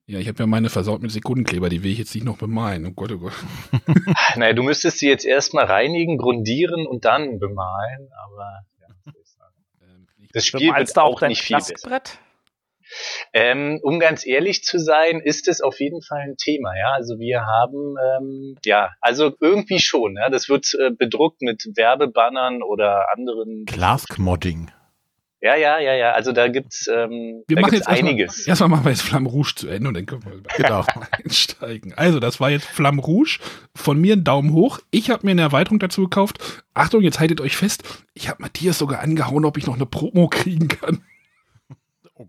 Ja, 0.05 0.19
ich 0.19 0.29
habe 0.29 0.41
ja 0.41 0.47
meine 0.47 0.69
versaut 0.69 1.01
mit 1.01 1.11
Sekundenkleber, 1.11 1.71
die 1.71 1.83
will 1.83 1.91
ich 1.91 1.99
jetzt 1.99 2.15
nicht 2.15 2.25
noch 2.25 2.37
bemalen. 2.37 2.85
Oh 2.85 2.91
Gott, 2.91 3.13
oh 3.13 3.19
Gott. 3.19 3.33
naja, 4.37 4.53
du 4.53 4.63
müsstest 4.63 4.99
sie 4.99 5.09
jetzt 5.09 5.25
erstmal 5.25 5.65
reinigen, 5.65 6.19
grundieren 6.19 6.87
und 6.87 7.07
dann 7.07 7.39
bemalen, 7.39 8.11
aber 8.27 8.61
ja, 8.79 9.13
ähm, 9.81 10.07
das 10.35 10.45
Spiel 10.45 10.75
wird 10.75 10.99
auch 10.99 11.23
nicht 11.23 11.41
viel 11.41 11.57
besser. 11.57 12.03
Ähm, 13.33 13.81
um 13.83 14.01
ganz 14.01 14.27
ehrlich 14.27 14.65
zu 14.65 14.79
sein, 14.79 15.21
ist 15.21 15.49
es 15.49 15.61
auf 15.61 15.81
jeden 15.81 16.03
Fall 16.03 16.21
ein 16.21 16.37
Thema. 16.37 16.77
Ja, 16.77 16.93
also 16.93 17.19
wir 17.19 17.47
haben 17.47 17.97
ähm, 17.99 18.57
ja, 18.65 18.93
also 19.01 19.33
irgendwie 19.41 19.81
schon. 19.81 20.17
Ja, 20.17 20.31
das 20.31 20.49
wird 20.49 20.75
äh, 20.75 20.91
bedruckt 20.91 21.43
mit 21.43 21.65
Werbebannern 21.75 22.63
oder 22.63 23.07
anderen. 23.15 23.65
Glask-Modding. 23.67 24.71
Ja, 25.43 25.57
ja, 25.57 25.79
ja, 25.79 25.95
ja. 25.95 26.13
Also 26.13 26.33
da 26.33 26.49
gibt's, 26.49 26.87
ähm, 26.87 27.45
wir 27.49 27.57
da 27.57 27.63
machen 27.63 27.71
gibt's 27.73 27.87
jetzt 27.87 27.89
einiges. 27.89 28.47
Erstmal, 28.47 28.69
machen 28.69 28.85
wir 28.85 28.91
jetzt 28.91 29.01
Flamme 29.03 29.29
Rouge 29.29 29.55
zu 29.57 29.69
Ende 29.69 29.89
und 29.89 29.95
dann 29.95 30.05
können 30.05 30.23
wir 30.25 30.43
genau. 30.55 30.85
einsteigen. 31.13 31.95
Also, 31.97 32.21
das 32.21 32.41
war 32.41 32.51
jetzt 32.51 32.67
Flamme 32.67 33.01
Rouge. 33.01 33.39
Von 33.75 33.99
mir 33.99 34.17
ein 34.17 34.25
Daumen 34.25 34.53
hoch. 34.53 34.81
Ich 34.91 35.09
habe 35.09 35.25
mir 35.25 35.31
eine 35.31 35.41
Erweiterung 35.41 35.79
dazu 35.79 36.03
gekauft. 36.03 36.63
Achtung, 36.75 37.01
jetzt 37.01 37.21
haltet 37.21 37.41
euch 37.41 37.57
fest. 37.57 38.05
Ich 38.13 38.29
habe 38.29 38.43
Matthias 38.43 38.77
sogar 38.77 39.01
angehauen, 39.01 39.47
ob 39.47 39.57
ich 39.57 39.67
noch 39.67 39.77
eine 39.77 39.87
Promo 39.87 40.29
kriegen 40.29 40.69
kann. 40.69 41.03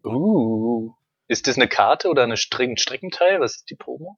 Oh 0.03 0.09
uh, 0.09 0.95
ist 1.27 1.47
das 1.47 1.57
eine 1.57 1.67
Karte 1.67 2.09
oder 2.09 2.23
eine 2.23 2.37
Strecken 2.37 2.77
Streckenteil? 2.77 3.39
Was 3.39 3.57
ist 3.57 3.69
die 3.69 3.75
Promo? 3.75 4.17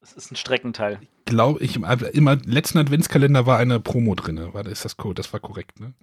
Das 0.00 0.12
ist 0.12 0.30
ein 0.30 0.36
Streckenteil. 0.36 1.00
Glaube 1.24 1.62
ich, 1.62 1.76
im 1.76 2.40
letzten 2.44 2.78
Adventskalender 2.78 3.46
war 3.46 3.58
eine 3.58 3.80
Promo 3.80 4.14
drin. 4.14 4.52
War, 4.52 4.66
ist 4.66 4.84
das 4.84 4.96
cool? 5.02 5.14
Das 5.14 5.32
war 5.32 5.40
korrekt, 5.40 5.80
ne? 5.80 5.94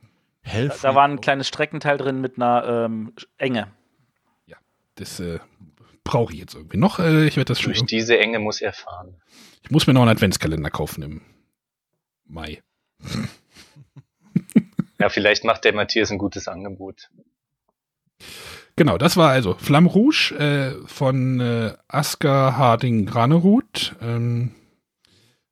Da, 0.44 0.76
da 0.82 0.96
war 0.96 1.08
ein 1.08 1.22
kleines 1.22 1.48
Streckenteil 1.48 1.98
drin 1.98 2.20
mit 2.20 2.38
einer 2.38 2.86
ähm, 2.86 3.14
Enge. 3.38 3.72
Ja, 4.48 4.58
das 4.96 5.20
äh, 5.20 5.38
brauche 6.04 6.34
ich 6.34 6.40
jetzt 6.40 6.56
irgendwie 6.56 6.78
noch. 6.78 6.98
Äh, 6.98 7.28
ich 7.28 7.38
werde 7.38 7.50
das 7.50 7.62
schon. 7.62 7.74
Durch 7.74 7.86
diese 7.86 8.18
Enge 8.18 8.40
muss 8.40 8.60
er 8.60 8.74
fahren. 8.74 9.22
Ich 9.62 9.70
muss 9.70 9.86
mir 9.86 9.94
noch 9.94 10.02
einen 10.02 10.10
Adventskalender 10.10 10.72
kaufen 10.72 11.04
im 11.04 11.22
Mai. 12.26 12.64
ja, 15.00 15.10
vielleicht 15.10 15.44
macht 15.44 15.64
der 15.64 15.74
Matthias 15.74 16.12
ein 16.12 16.18
gutes 16.18 16.48
Angebot. 16.48 17.12
Genau, 18.76 18.98
das 18.98 19.18
war 19.18 19.30
also 19.30 19.56
Flamme 19.56 19.90
Rouge 19.90 20.34
äh, 20.38 20.88
von 20.88 21.40
äh, 21.40 21.74
Asker 21.88 22.58
Harding 22.58 23.06
Granerud. 23.06 23.96
Ähm, 24.02 24.52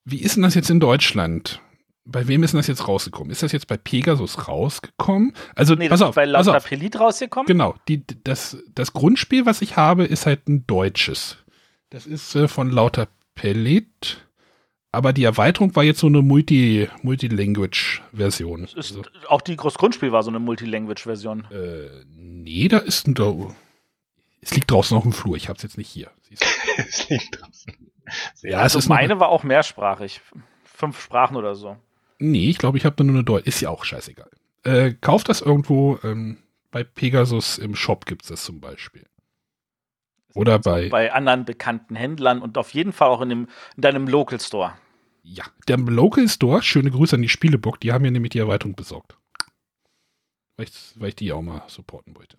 wie 0.05 0.21
ist 0.21 0.35
denn 0.35 0.43
das 0.43 0.55
jetzt 0.55 0.69
in 0.69 0.79
Deutschland? 0.79 1.61
Bei 2.05 2.27
wem 2.27 2.41
ist 2.41 2.53
denn 2.53 2.59
das 2.59 2.67
jetzt 2.67 2.87
rausgekommen? 2.87 3.29
Ist 3.29 3.43
das 3.43 3.51
jetzt 3.51 3.67
bei 3.67 3.77
Pegasus 3.77 4.47
rausgekommen? 4.47 5.33
Also, 5.55 5.75
nee, 5.75 5.89
pass 5.89 5.99
das 5.99 6.07
auf, 6.07 6.13
ist 6.13 6.15
bei 6.15 6.25
Lauter 6.25 6.59
Pelit 6.59 6.99
rausgekommen? 6.99 7.45
Genau, 7.45 7.75
die, 7.87 8.03
das, 8.23 8.57
das 8.73 8.93
Grundspiel, 8.93 9.45
was 9.45 9.61
ich 9.61 9.77
habe, 9.77 10.05
ist 10.05 10.25
halt 10.25 10.47
ein 10.47 10.65
deutsches. 10.65 11.37
Das 11.91 12.07
ist 12.07 12.35
äh, 12.35 12.47
von 12.47 12.71
Lauter 12.71 13.07
Pelit. 13.35 14.28
Aber 14.91 15.13
die 15.13 15.23
Erweiterung 15.23 15.75
war 15.75 15.83
jetzt 15.83 15.99
so 15.99 16.07
eine 16.07 16.21
Multi, 16.21 16.89
Multilanguage-Version. 17.03 18.67
Also, 18.75 19.03
auch 19.27 19.41
die 19.41 19.55
das 19.55 19.75
Grundspiel 19.75 20.11
war 20.11 20.23
so 20.23 20.31
eine 20.31 20.39
Multilanguage-Version. 20.39 21.45
Äh, 21.51 22.05
nee, 22.15 22.67
da 22.67 22.79
ist 22.79 23.07
ein. 23.07 23.13
Da, 23.13 23.33
es 24.41 24.55
liegt 24.55 24.71
draußen 24.71 24.97
auf 24.97 25.03
dem 25.03 25.11
Flur, 25.11 25.35
ich 25.35 25.49
hab's 25.49 25.61
jetzt 25.63 25.77
nicht 25.77 25.89
hier. 25.89 26.09
es 26.77 27.07
liegt 27.09 27.39
draußen. 27.39 27.73
Ja, 28.41 28.59
also 28.59 28.79
es 28.79 28.85
ist 28.85 28.89
meine 28.89 29.19
war 29.19 29.29
auch 29.29 29.43
mehrsprachig. 29.43 30.21
Fünf 30.63 30.99
Sprachen 30.99 31.35
oder 31.35 31.53
so. 31.53 31.77
Nee, 32.17 32.49
ich 32.49 32.57
glaube, 32.57 32.77
ich 32.77 32.85
habe 32.85 32.95
da 32.95 33.03
nur 33.03 33.15
eine 33.15 33.23
Deutsch. 33.23 33.45
Ist 33.45 33.61
ja 33.61 33.69
auch 33.69 33.83
scheißegal. 33.83 34.29
Äh, 34.63 34.93
kauft 34.93 35.29
das 35.29 35.41
irgendwo. 35.41 35.99
Ähm, 36.03 36.37
bei 36.71 36.83
Pegasus 36.83 37.57
im 37.57 37.75
Shop 37.75 38.05
gibt's 38.05 38.27
das 38.27 38.43
zum 38.43 38.59
Beispiel. 38.59 39.05
Oder 40.35 40.59
bei, 40.59 40.89
bei 40.89 41.11
anderen 41.11 41.45
bekannten 41.45 41.95
Händlern 41.95 42.41
und 42.41 42.57
auf 42.57 42.73
jeden 42.73 42.93
Fall 42.93 43.09
auch 43.09 43.21
in, 43.21 43.29
dem, 43.29 43.47
in 43.75 43.81
deinem 43.81 44.07
Local 44.07 44.39
Store. 44.39 44.73
Ja, 45.23 45.45
der 45.67 45.77
Local 45.77 46.27
Store, 46.27 46.61
schöne 46.61 46.91
Grüße 46.91 47.15
an 47.15 47.21
die 47.21 47.29
Spielebock, 47.29 47.79
die 47.79 47.91
haben 47.91 48.03
mir 48.03 48.11
nämlich 48.11 48.31
die 48.31 48.39
Erweiterung 48.39 48.75
besorgt. 48.75 49.17
Weil 50.57 50.67
ich, 50.67 50.93
weil 50.95 51.09
ich 51.09 51.15
die 51.15 51.31
auch 51.31 51.41
mal 51.41 51.63
supporten 51.67 52.15
wollte. 52.15 52.37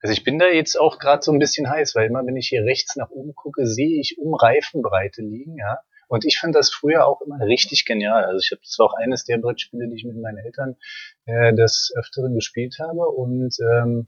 Also 0.00 0.12
ich 0.12 0.24
bin 0.24 0.38
da 0.38 0.46
jetzt 0.46 0.78
auch 0.78 0.98
gerade 0.98 1.22
so 1.22 1.32
ein 1.32 1.38
bisschen 1.38 1.68
heiß, 1.68 1.94
weil 1.94 2.08
immer 2.08 2.24
wenn 2.26 2.36
ich 2.36 2.48
hier 2.48 2.62
rechts 2.62 2.96
nach 2.96 3.10
oben 3.10 3.34
gucke, 3.34 3.66
sehe 3.66 3.98
ich 4.00 4.18
um 4.18 4.34
Reifenbreite 4.34 5.22
liegen, 5.22 5.56
ja. 5.56 5.78
Und 6.08 6.24
ich 6.24 6.38
fand 6.38 6.54
das 6.54 6.70
früher 6.70 7.06
auch 7.06 7.20
immer 7.22 7.40
richtig 7.44 7.84
genial. 7.84 8.24
Also 8.24 8.38
ich 8.38 8.52
habe 8.52 8.60
das 8.62 8.78
war 8.78 8.86
auch 8.86 8.94
eines 8.94 9.24
der 9.24 9.38
Brettspiele, 9.38 9.88
die 9.88 9.96
ich 9.96 10.04
mit 10.04 10.16
meinen 10.16 10.38
Eltern 10.38 10.76
äh, 11.24 11.52
des 11.52 11.92
Öfteren 11.96 12.34
gespielt 12.34 12.76
habe. 12.78 13.08
Und 13.08 13.56
ähm, 13.60 14.06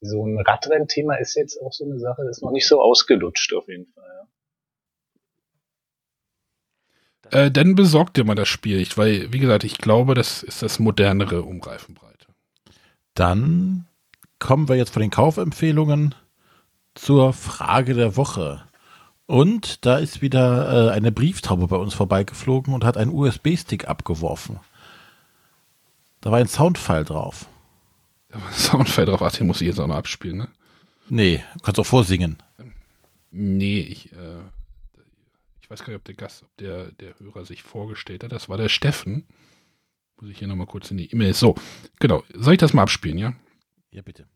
so 0.00 0.26
ein 0.26 0.38
Radrennthema 0.40 1.16
ist 1.16 1.34
jetzt 1.36 1.60
auch 1.60 1.72
so 1.72 1.84
eine 1.84 1.98
Sache, 1.98 2.22
das 2.24 2.38
ist 2.38 2.42
noch 2.42 2.52
nicht 2.52 2.66
so 2.66 2.80
ausgelutscht 2.80 3.52
auf 3.54 3.68
jeden 3.68 3.86
Fall. 3.86 4.28
Ja. 7.32 7.44
Äh, 7.44 7.50
dann 7.50 7.74
besorgt 7.74 8.16
dir 8.16 8.24
mal 8.24 8.34
das 8.34 8.48
Spiel, 8.48 8.86
weil, 8.96 9.32
wie 9.32 9.38
gesagt, 9.38 9.64
ich 9.64 9.78
glaube, 9.78 10.14
das 10.14 10.42
ist 10.42 10.62
das 10.62 10.78
modernere 10.78 11.42
Umgreifenbreite. 11.42 12.26
Dann 13.14 13.86
kommen 14.38 14.68
wir 14.68 14.76
jetzt 14.76 14.92
von 14.92 15.02
den 15.02 15.10
Kaufempfehlungen 15.10 16.14
zur 16.94 17.32
Frage 17.32 17.94
der 17.94 18.16
Woche. 18.16 18.64
Und 19.26 19.84
da 19.86 19.98
ist 19.98 20.22
wieder 20.22 20.88
äh, 20.88 20.90
eine 20.90 21.12
Brieftaube 21.12 21.68
bei 21.68 21.76
uns 21.76 21.94
vorbeigeflogen 21.94 22.74
und 22.74 22.84
hat 22.84 22.96
einen 22.96 23.12
USB-Stick 23.12 23.86
abgeworfen. 23.86 24.58
Da 26.20 26.30
war 26.32 26.38
ein 26.38 26.48
Soundfile 26.48 27.04
drauf. 27.04 27.46
Soundfile 28.52 29.06
drauf, 29.06 29.22
ach, 29.22 29.32
den 29.32 29.46
muss 29.46 29.60
ich 29.60 29.66
jetzt 29.66 29.80
auch 29.80 29.86
noch 29.86 29.96
abspielen, 29.96 30.38
ne? 30.38 30.48
Nee, 31.08 31.42
du 31.54 31.60
kannst 31.60 31.80
auch 31.80 31.86
vorsingen. 31.86 32.36
Nee, 33.32 33.80
ich, 33.80 34.12
äh, 34.12 34.40
ich 35.60 35.70
weiß 35.70 35.80
gar 35.80 35.88
nicht, 35.88 35.96
ob 35.96 36.04
der 36.04 36.14
Gast, 36.14 36.42
ob 36.44 36.56
der, 36.58 36.92
der 36.92 37.18
Hörer 37.18 37.44
sich 37.44 37.62
vorgestellt 37.62 38.24
hat. 38.24 38.32
Das 38.32 38.48
war 38.48 38.56
der 38.56 38.68
Steffen. 38.68 39.26
Muss 40.20 40.30
ich 40.30 40.38
hier 40.38 40.48
nochmal 40.48 40.66
kurz 40.66 40.90
in 40.90 40.98
die 40.98 41.10
E-Mail. 41.10 41.34
So, 41.34 41.56
genau. 41.98 42.24
Soll 42.34 42.54
ich 42.54 42.58
das 42.58 42.72
mal 42.72 42.82
abspielen, 42.82 43.18
ja? 43.18 43.34
Ja, 43.90 44.02
bitte. 44.02 44.26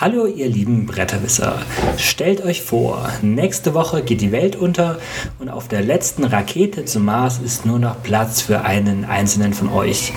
Hallo 0.00 0.26
ihr 0.26 0.48
lieben 0.48 0.86
Bretterwisser. 0.86 1.62
Stellt 1.98 2.44
euch 2.44 2.62
vor, 2.62 3.08
nächste 3.22 3.74
Woche 3.74 4.02
geht 4.02 4.20
die 4.20 4.32
Welt 4.32 4.56
unter 4.56 4.98
und 5.38 5.48
auf 5.48 5.68
der 5.68 5.82
letzten 5.82 6.24
Rakete 6.24 6.84
zum 6.84 7.04
Mars 7.04 7.38
ist 7.38 7.64
nur 7.64 7.78
noch 7.78 8.02
Platz 8.02 8.40
für 8.40 8.62
einen 8.62 9.04
einzelnen 9.04 9.54
von 9.54 9.68
euch. 9.68 10.12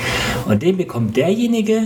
Und 0.48 0.64
den 0.64 0.78
bekommt 0.78 1.16
derjenige, 1.16 1.84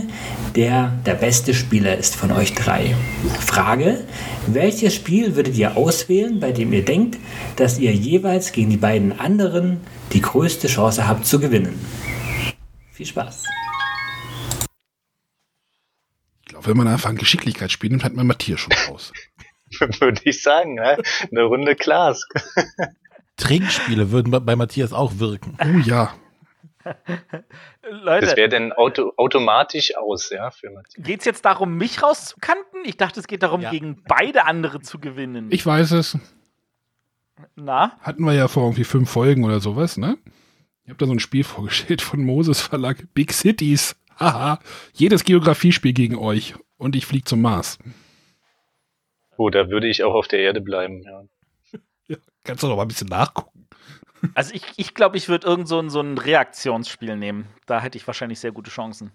der 0.56 0.90
der 1.04 1.14
beste 1.14 1.52
Spieler 1.52 1.98
ist 1.98 2.16
von 2.16 2.32
euch 2.32 2.54
drei. 2.54 2.94
Frage, 3.40 4.04
welches 4.46 4.94
Spiel 4.94 5.36
würdet 5.36 5.58
ihr 5.58 5.76
auswählen, 5.76 6.40
bei 6.40 6.50
dem 6.50 6.72
ihr 6.72 6.86
denkt, 6.86 7.18
dass 7.56 7.78
ihr 7.78 7.92
jeweils 7.92 8.52
gegen 8.52 8.70
die 8.70 8.78
beiden 8.78 9.20
anderen 9.20 9.80
die 10.14 10.22
größte 10.22 10.68
Chance 10.68 11.06
habt 11.06 11.26
zu 11.26 11.38
gewinnen? 11.38 11.78
Viel 12.90 13.06
Spaß. 13.06 13.42
Wenn 16.66 16.76
man 16.76 16.88
einfach 16.88 17.10
ein 17.10 17.16
Geschicklichkeitsspiel 17.16 17.90
nimmt, 17.90 18.04
hat 18.04 18.14
man 18.14 18.26
Matthias 18.26 18.60
schon 18.60 18.72
raus. 18.88 19.12
Würde 20.00 20.20
ich 20.24 20.42
sagen, 20.42 20.74
ne? 20.74 20.98
Eine 21.30 21.42
Runde 21.44 21.74
Klask. 21.76 22.28
Trinkspiele 23.36 24.10
würden 24.10 24.30
bei- 24.44 24.56
Matthias 24.56 24.92
auch 24.92 25.18
wirken. 25.18 25.56
Oh 25.60 25.78
ja. 25.88 26.14
Leute, 27.90 28.26
Das 28.26 28.36
wäre 28.36 28.48
dann 28.48 28.72
auto 28.72 29.12
automatisch 29.16 29.96
aus, 29.96 30.30
ja, 30.30 30.50
für 30.50 30.70
Matthias. 30.70 31.04
geht's 31.04 31.24
jetzt 31.24 31.44
darum, 31.44 31.76
mich 31.76 32.02
rauszukanten? 32.02 32.80
Ich 32.84 32.96
dachte, 32.96 33.20
es 33.20 33.26
geht 33.26 33.42
darum, 33.42 33.60
Ja. 33.62 33.70
gegen 33.70 34.02
beide 34.06 34.44
andere 34.46 34.80
zu 34.80 34.98
gewinnen. 34.98 35.48
Ich 35.50 35.64
weiß 35.64 35.92
es. 35.92 36.18
Na? 37.56 37.96
Hatten 38.00 38.24
wir 38.24 38.34
ja 38.34 38.48
vor 38.48 38.64
irgendwie 38.64 38.84
fünf 38.84 39.10
Folgen 39.10 39.44
oder 39.44 39.60
sowas, 39.60 39.96
ne? 39.96 40.18
Ich 40.84 40.90
habe 40.90 40.98
da 40.98 41.06
so 41.06 41.12
ein 41.12 41.20
Spiel 41.20 41.44
vorgestellt 41.44 42.02
von 42.02 42.22
Moses 42.24 42.60
Verlag. 42.60 43.06
Big 43.14 43.32
Cities. 43.32 43.96
Haha. 44.22 44.60
Jedes 44.92 45.24
Geografiespiel 45.24 45.92
gegen 45.92 46.16
euch. 46.16 46.54
Und 46.78 46.94
ich 46.94 47.06
fliege 47.06 47.24
zum 47.24 47.42
Mars. 47.42 47.78
Oh, 49.36 49.50
da 49.50 49.68
würde 49.68 49.88
ich 49.88 50.04
auch 50.04 50.14
auf 50.14 50.28
der 50.28 50.40
Erde 50.40 50.60
bleiben, 50.60 51.02
ja. 51.02 52.16
Kannst 52.44 52.62
du 52.62 52.68
doch 52.68 52.76
mal 52.76 52.82
ein 52.82 52.88
bisschen 52.88 53.08
nachgucken. 53.08 53.66
Also 54.34 54.54
ich 54.54 54.62
glaube, 54.62 54.74
ich, 54.76 54.94
glaub, 54.94 55.14
ich 55.16 55.28
würde 55.28 55.46
irgend 55.48 55.66
so 55.66 55.80
ein, 55.80 55.90
so 55.90 56.00
ein 56.00 56.16
Reaktionsspiel 56.18 57.16
nehmen. 57.16 57.46
Da 57.66 57.80
hätte 57.80 57.98
ich 57.98 58.06
wahrscheinlich 58.06 58.38
sehr 58.38 58.52
gute 58.52 58.70
Chancen. 58.70 59.10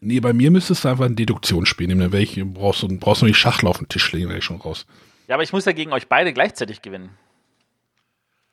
Nee, 0.00 0.20
bei 0.20 0.32
mir 0.32 0.50
müsstest 0.50 0.84
du 0.84 0.88
einfach 0.88 1.04
ein 1.04 1.16
Deduktionsspiel 1.16 1.86
nehmen. 1.86 2.10
Dann 2.10 2.20
ich, 2.20 2.40
brauchst 2.42 2.82
du 2.82 2.88
brauchst 2.98 3.22
du 3.22 3.26
nicht 3.26 3.36
Schachtel 3.36 3.68
auf 3.68 3.78
den 3.78 3.88
Tisch 3.88 4.10
legen, 4.12 4.28
wäre 4.28 4.38
ich 4.38 4.44
schon 4.44 4.60
raus. 4.60 4.86
Ja, 5.28 5.34
aber 5.36 5.42
ich 5.42 5.52
muss 5.52 5.66
ja 5.66 5.72
gegen 5.72 5.92
euch 5.92 6.08
beide 6.08 6.32
gleichzeitig 6.32 6.80
gewinnen. 6.80 7.10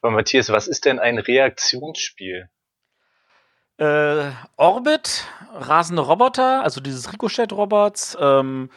Aber 0.02 0.12
Matthias, 0.12 0.50
was 0.50 0.68
ist 0.68 0.86
denn 0.86 1.00
ein 1.00 1.18
Reaktionsspiel? 1.18 2.50
Äh, 3.80 4.32
Orbit, 4.58 5.26
rasende 5.54 6.02
Roboter, 6.02 6.64
also 6.64 6.82
dieses 6.82 7.14
Ricochet-Robots, 7.14 8.18
ähm, 8.20 8.70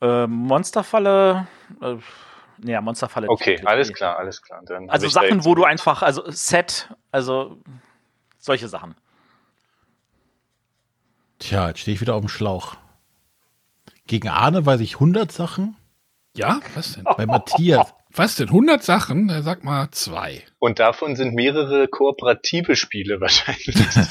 äh, 0.00 0.26
Monsterfalle, 0.26 1.46
äh, 1.80 1.94
nee, 2.58 2.72
ja, 2.72 2.80
Monsterfalle. 2.80 3.28
Okay, 3.28 3.52
nicht. 3.52 3.68
alles 3.68 3.92
klar, 3.92 4.18
alles 4.18 4.42
klar. 4.42 4.60
Dann 4.66 4.90
Also 4.90 5.08
Sachen, 5.08 5.44
wo 5.44 5.54
du 5.54 5.62
einfach, 5.62 6.02
also 6.02 6.28
Set, 6.28 6.92
also 7.12 7.58
solche 8.38 8.66
Sachen. 8.66 8.96
Tja, 11.38 11.68
jetzt 11.68 11.78
stehe 11.78 11.94
ich 11.94 12.00
wieder 12.00 12.16
auf 12.16 12.22
dem 12.22 12.28
Schlauch. 12.28 12.76
Gegen 14.08 14.28
Arne 14.28 14.66
weiß 14.66 14.80
ich 14.80 14.94
100 14.94 15.30
Sachen. 15.30 15.76
Ja? 16.34 16.58
Was 16.74 16.94
denn? 16.94 17.04
Bei 17.04 17.26
Matthias. 17.26 17.94
Was 18.10 18.36
denn? 18.36 18.48
100 18.48 18.82
Sachen? 18.82 19.42
Sag 19.42 19.64
mal 19.64 19.90
zwei. 19.90 20.44
Und 20.58 20.78
davon 20.78 21.16
sind 21.16 21.34
mehrere 21.34 21.88
kooperative 21.88 22.76
Spiele 22.76 23.20
wahrscheinlich. 23.20 23.76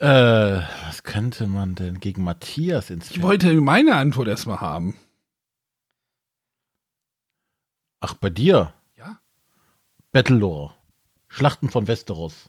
Äh, 0.00 0.62
was 0.86 1.02
könnte 1.02 1.48
man 1.48 1.74
denn 1.74 1.98
gegen 1.98 2.22
Matthias 2.22 2.88
ins 2.90 3.10
Ich 3.10 3.20
wollte 3.20 3.52
meine 3.54 3.96
Antwort 3.96 4.28
erstmal 4.28 4.60
haben. 4.60 4.96
Ach, 7.98 8.14
bei 8.14 8.30
dir? 8.30 8.72
Ja? 8.96 9.18
Battlelore. 10.12 10.72
Schlachten 11.26 11.68
von 11.68 11.88
Westeros. 11.88 12.48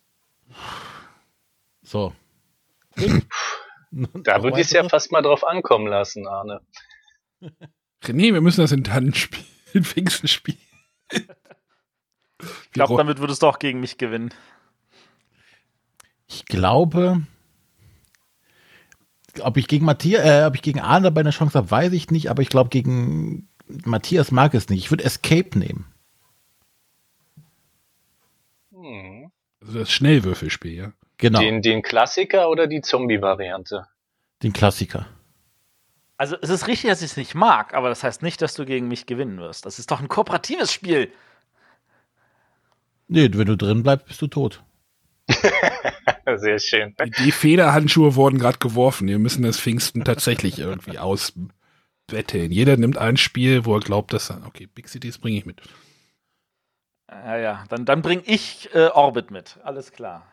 So. 1.81 2.13
Da 3.91 4.43
würde 4.43 4.59
ich 4.59 4.67
es 4.67 4.71
ja 4.71 4.87
fast 4.87 5.11
mal 5.11 5.21
drauf 5.21 5.43
ankommen 5.43 5.87
lassen, 5.87 6.27
Arne. 6.27 6.61
René, 8.03 8.33
wir 8.33 8.41
müssen 8.41 8.61
das 8.61 8.71
in 8.71 8.83
Tannen 8.83 9.13
spielen. 9.13 9.45
In 9.73 9.83
Pfingsten 9.83 10.27
spielen. 10.27 10.57
Ich 12.41 12.71
glaube, 12.71 12.97
damit 12.97 13.19
würdest 13.19 13.43
du 13.43 13.47
auch 13.47 13.59
gegen 13.59 13.81
mich 13.81 13.99
gewinnen. 13.99 14.33
Ich 16.27 16.45
glaube, 16.45 17.21
ob 19.41 19.57
ich 19.57 19.67
gegen 19.67 19.85
Matthias, 19.85 20.25
äh, 20.25 20.45
ob 20.45 20.55
ich 20.55 20.63
gegen 20.63 20.79
Arne 20.79 21.03
dabei 21.03 21.21
eine 21.21 21.29
Chance 21.29 21.55
habe, 21.55 21.69
weiß 21.69 21.93
ich 21.93 22.09
nicht, 22.09 22.31
aber 22.31 22.41
ich 22.41 22.49
glaube, 22.49 22.69
gegen 22.69 23.47
Matthias 23.85 24.31
mag 24.31 24.55
es 24.55 24.69
nicht. 24.69 24.85
Ich 24.85 24.91
würde 24.91 25.03
Escape 25.03 25.57
nehmen. 25.59 25.85
Hm. 28.71 29.31
Also 29.61 29.79
das 29.79 29.91
Schnellwürfelspiel, 29.91 30.73
ja. 30.73 30.93
Genau, 31.19 31.39
Den, 31.39 31.61
den 31.61 31.81
Klassiker 31.81 32.49
oder 32.49 32.65
die 32.67 32.81
Zombie-Variante? 32.81 33.87
den 34.41 34.53
Klassiker. 34.53 35.05
Also 36.15 36.37
es 36.41 36.49
ist 36.49 36.67
richtig, 36.67 36.89
dass 36.89 37.01
ich 37.01 37.11
es 37.11 37.17
nicht 37.17 37.35
mag, 37.35 37.73
aber 37.73 37.89
das 37.89 38.03
heißt 38.03 38.23
nicht, 38.23 38.41
dass 38.41 38.53
du 38.53 38.65
gegen 38.65 38.87
mich 38.87 39.05
gewinnen 39.05 39.37
wirst. 39.39 39.65
Das 39.65 39.79
ist 39.79 39.91
doch 39.91 39.99
ein 39.99 40.07
kooperatives 40.07 40.71
Spiel. 40.71 41.11
Nee, 43.09 43.29
wenn 43.33 43.47
du 43.47 43.57
drin 43.57 43.83
bleibst, 43.83 44.07
bist 44.07 44.21
du 44.21 44.27
tot. 44.27 44.63
Sehr 46.35 46.59
schön. 46.59 46.95
Die 47.19 47.31
Federhandschuhe 47.31 48.15
wurden 48.15 48.39
gerade 48.39 48.59
geworfen. 48.59 49.07
Wir 49.07 49.19
müssen 49.19 49.43
das 49.43 49.59
Pfingsten 49.59 50.03
tatsächlich 50.05 50.59
irgendwie 50.59 50.99
ausbetteln. 50.99 52.51
Jeder 52.51 52.77
nimmt 52.77 52.97
ein 52.97 53.17
Spiel, 53.17 53.65
wo 53.65 53.75
er 53.75 53.81
glaubt, 53.81 54.13
dass 54.13 54.29
er. 54.29 54.45
Okay, 54.45 54.67
Big 54.67 54.87
Cities 54.87 55.17
bringe 55.17 55.37
ich 55.37 55.45
mit. 55.45 55.61
Ja, 57.09 57.37
ja, 57.37 57.63
dann, 57.69 57.85
dann 57.85 58.01
bringe 58.01 58.23
ich 58.25 58.69
äh, 58.73 58.87
Orbit 58.87 59.31
mit. 59.31 59.57
Alles 59.63 59.91
klar. 59.91 60.25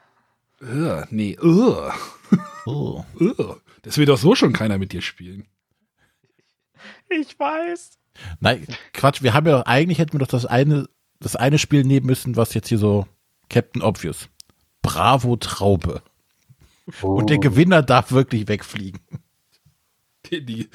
Uh, 0.62 1.04
nee, 1.10 1.38
uh, 1.40 1.90
Oh. 2.66 3.04
uh. 3.20 3.54
Das 3.82 3.96
will 3.96 4.06
doch 4.06 4.18
so 4.18 4.34
schon 4.34 4.52
keiner 4.52 4.78
mit 4.78 4.92
dir 4.92 5.00
spielen. 5.00 5.46
Ich 7.08 7.38
weiß. 7.38 7.98
Nein, 8.40 8.66
Quatsch, 8.92 9.22
wir 9.22 9.32
haben 9.34 9.46
ja 9.46 9.62
eigentlich 9.66 9.98
hätten 9.98 10.14
wir 10.14 10.20
doch 10.20 10.26
das 10.26 10.46
eine, 10.46 10.88
das 11.20 11.36
eine 11.36 11.58
Spiel 11.58 11.84
nehmen 11.84 12.06
müssen, 12.06 12.36
was 12.36 12.54
jetzt 12.54 12.68
hier 12.68 12.78
so 12.78 13.06
Captain 13.48 13.82
Obvious. 13.82 14.28
Bravo 14.82 15.36
Traube. 15.36 16.02
Und 17.02 17.30
der 17.30 17.38
Gewinner 17.38 17.82
darf 17.82 18.12
wirklich 18.12 18.48
wegfliegen. 18.48 19.00
Die, 20.30 20.44
die, 20.44 20.68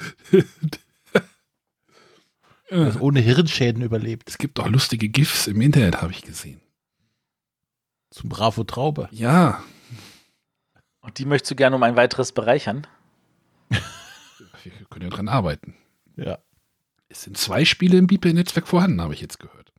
ohne 3.00 3.20
Hirnschäden 3.20 3.82
überlebt. 3.82 4.28
es 4.30 4.38
gibt 4.38 4.58
doch 4.58 4.68
lustige 4.68 5.08
GIFs 5.08 5.46
im 5.46 5.60
Internet, 5.60 6.00
habe 6.00 6.12
ich 6.12 6.22
gesehen. 6.22 6.60
Zum 8.12 8.28
Bravo 8.28 8.62
Traube. 8.64 9.08
Ja, 9.10 9.62
Und 11.00 11.18
die 11.18 11.24
möchtest 11.24 11.50
du 11.50 11.54
gerne 11.56 11.74
um 11.76 11.82
ein 11.82 11.96
weiteres 11.96 12.32
bereichern? 12.32 12.86
wir 13.70 14.72
können 14.90 15.04
ja 15.04 15.08
dran 15.08 15.28
arbeiten. 15.28 15.74
Ja. 16.16 16.38
Es 17.08 17.22
sind 17.22 17.38
zwei 17.38 17.64
Spiele 17.64 17.96
im 17.96 18.06
Beeple-Netzwerk 18.06 18.68
vorhanden, 18.68 19.00
habe 19.00 19.14
ich 19.14 19.22
jetzt 19.22 19.38
gehört. 19.38 19.72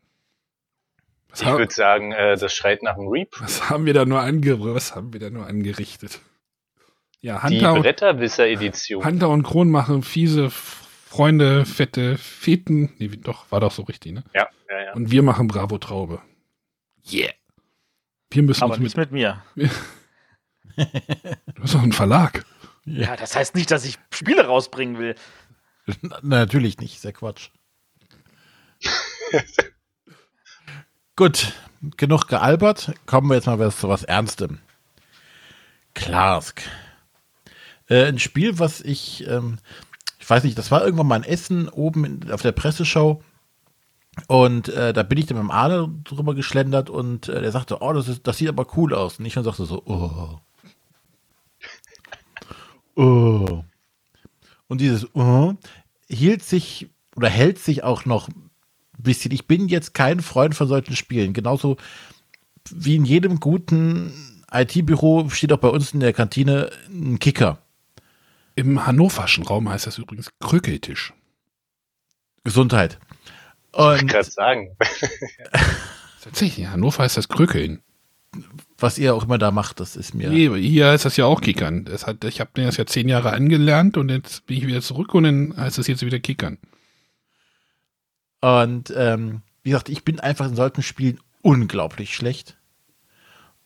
Was, 1.29 1.41
Ich 1.41 1.47
würde 1.47 1.73
sagen, 1.73 2.11
äh, 2.11 2.35
das 2.35 2.53
schreit 2.53 2.81
nach 2.81 2.95
einem 2.95 3.07
Reap. 3.07 3.39
was 3.39 3.69
haben 3.69 3.85
wir 3.85 3.93
da 3.93 4.03
nur 4.03 4.19
ange 4.19 4.59
was 4.59 4.95
haben 4.95 5.13
wir 5.13 5.19
da 5.19 5.29
nur 5.29 5.45
angerichtet? 5.45 6.19
Ja, 7.21 7.47
Die 7.47 7.55
Hunter 7.55 7.73
und, 7.73 7.81
Bretterwisser-Edition. 7.83 9.05
Hunter 9.05 9.29
und 9.29 9.43
Kron 9.43 9.69
machen 9.69 10.01
fiese 10.01 10.49
Freunde, 10.49 11.65
fette 11.65 12.17
Feten. 12.17 12.93
Nee, 12.97 13.09
doch, 13.09 13.51
war 13.51 13.59
doch 13.59 13.71
so 13.71 13.83
richtig, 13.83 14.13
ne? 14.13 14.23
Ja, 14.33 14.49
ja, 14.69 14.83
ja. 14.85 14.93
Und 14.93 15.11
wir 15.11 15.21
machen 15.21 15.47
Bravo 15.47 15.77
Traube. 15.77 16.19
Yeah. 17.11 17.31
Wir 18.33 18.43
müssen 18.43 18.63
Aber 18.63 18.73
uns 18.73 18.83
nicht 18.83 18.97
mit. 18.97 19.11
mit 19.11 19.19
mir. 19.21 19.43
Du 20.75 21.61
hast 21.61 21.75
doch 21.75 21.83
einen 21.83 21.91
Verlag. 21.93 22.45
Ja, 22.85 23.15
das 23.15 23.35
heißt 23.35 23.53
nicht, 23.53 23.69
dass 23.69 23.85
ich 23.85 23.99
Spiele 24.11 24.45
rausbringen 24.47 24.97
will. 24.97 25.13
Na, 26.01 26.19
natürlich 26.21 26.79
nicht, 26.79 26.99
sehr 26.99 27.13
Quatsch. 27.13 27.49
Gut, 31.15 31.53
genug 31.97 32.27
gealbert. 32.27 32.93
Kommen 33.05 33.29
wir 33.29 33.35
jetzt 33.35 33.45
mal 33.45 33.59
was- 33.59 33.79
zu 33.79 33.87
was 33.87 34.03
Ernstem. 34.03 34.59
Klarsk. 35.93 36.63
Äh, 37.87 38.05
ein 38.07 38.17
Spiel, 38.19 38.57
was 38.57 38.81
ich 38.81 39.27
ähm, 39.27 39.59
ich 40.19 40.27
weiß 40.29 40.43
nicht, 40.43 40.57
das 40.57 40.71
war 40.71 40.83
irgendwann 40.83 41.07
mal 41.07 41.15
ein 41.15 41.23
Essen 41.23 41.67
oben 41.69 42.05
in, 42.05 42.31
auf 42.31 42.41
der 42.41 42.53
Presseschau. 42.53 43.21
Und 44.27 44.69
äh, 44.69 44.93
da 44.93 45.03
bin 45.03 45.17
ich 45.17 45.25
dann 45.25 45.37
mit 45.37 45.45
dem 45.45 45.51
Arne 45.51 45.89
drüber 46.03 46.35
geschlendert 46.35 46.89
und 46.89 47.29
äh, 47.29 47.41
der 47.41 47.51
sagte, 47.51 47.81
oh, 47.81 47.93
das, 47.93 48.07
ist, 48.07 48.27
das 48.27 48.37
sieht 48.37 48.49
aber 48.49 48.67
cool 48.77 48.93
aus. 48.93 49.19
Und 49.19 49.25
ich 49.25 49.33
dann 49.33 49.43
sagte 49.43 49.65
so, 49.65 49.81
oh. 49.85 50.39
Oh. 52.95 53.63
Und 54.67 54.81
dieses 54.81 55.07
oh 55.15 55.55
hielt 56.07 56.43
sich 56.43 56.89
oder 57.15 57.27
hält 57.27 57.57
sich 57.57 57.83
auch 57.83 58.05
noch 58.05 58.27
ein 58.27 58.51
bisschen. 58.97 59.31
Ich 59.31 59.47
bin 59.47 59.67
jetzt 59.67 59.93
kein 59.93 60.19
Freund 60.19 60.53
von 60.55 60.67
solchen 60.67 60.95
Spielen. 60.95 61.33
Genauso 61.33 61.77
wie 62.69 62.95
in 62.95 63.05
jedem 63.05 63.39
guten 63.39 64.13
IT-Büro 64.51 65.29
steht 65.29 65.51
auch 65.51 65.57
bei 65.57 65.69
uns 65.69 65.93
in 65.93 65.99
der 65.99 66.13
Kantine 66.13 66.69
ein 66.89 67.19
Kicker. 67.19 67.59
Im 68.55 68.85
hannoverschen 68.85 69.43
Raum 69.43 69.69
heißt 69.69 69.87
das 69.87 69.97
übrigens 69.97 70.31
Krükeltisch. 70.39 71.13
Gesundheit. 72.43 72.99
Und 73.73 74.01
ich 74.01 74.07
gerade 74.07 74.29
sagen. 74.29 74.75
Tatsächlich, 76.23 76.65
in 76.65 76.71
Hannover 76.71 77.03
heißt 77.03 77.17
das 77.17 77.27
Krückeln. 77.27 77.81
Was 78.77 78.97
ihr 78.97 79.13
auch 79.13 79.25
immer 79.25 79.37
da 79.37 79.51
macht, 79.51 79.79
das 79.79 79.95
ist 79.95 80.13
mir. 80.15 80.29
Nee, 80.29 80.49
hier 80.59 80.93
ist 80.93 81.05
das 81.05 81.17
ja 81.17 81.25
auch 81.25 81.41
Kickern. 81.41 81.85
Das 81.85 82.07
hat, 82.07 82.23
ich 82.23 82.39
habe 82.39 82.49
das 82.53 82.77
ja 82.77 82.85
zehn 82.85 83.07
Jahre 83.07 83.31
angelernt 83.31 83.97
und 83.97 84.09
jetzt 84.09 84.45
bin 84.47 84.57
ich 84.57 84.67
wieder 84.67 84.81
zurück 84.81 85.13
und 85.13 85.23
dann 85.23 85.53
heißt 85.55 85.77
es 85.77 85.87
jetzt 85.87 86.03
wieder 86.03 86.19
Kickern. 86.19 86.57
Und 88.41 88.93
ähm, 88.95 89.41
wie 89.63 89.69
gesagt, 89.69 89.89
ich 89.89 90.03
bin 90.03 90.19
einfach 90.19 90.47
in 90.47 90.55
solchen 90.55 90.83
Spielen 90.83 91.19
unglaublich 91.41 92.15
schlecht. 92.15 92.57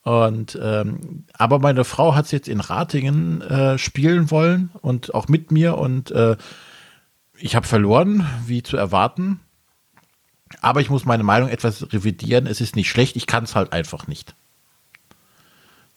Und 0.04 0.58
ähm, 0.62 1.26
aber 1.34 1.60
meine 1.60 1.84
Frau 1.84 2.16
hat 2.16 2.26
es 2.26 2.32
jetzt 2.32 2.48
in 2.48 2.60
Ratingen 2.60 3.42
äh, 3.42 3.78
spielen 3.78 4.32
wollen 4.32 4.70
und 4.82 5.14
auch 5.14 5.28
mit 5.28 5.52
mir 5.52 5.78
und 5.78 6.12
äh, 6.12 6.38
ich 7.40 7.56
habe 7.56 7.68
verloren, 7.68 8.26
wie 8.46 8.64
zu 8.64 8.78
erwarten. 8.78 9.40
Aber 10.62 10.82
ich 10.82 10.90
muss 10.90 11.06
meine 11.06 11.24
Meinung 11.24 11.50
etwas 11.50 11.94
revidieren. 11.94 12.48
Es 12.48 12.62
ist 12.62 12.76
nicht 12.76 12.90
schlecht, 12.90 13.16
ich 13.16 13.28
kann 13.28 13.44
es 13.44 13.56
halt 13.56 13.74
einfach 13.74 14.08
nicht. 14.08 14.36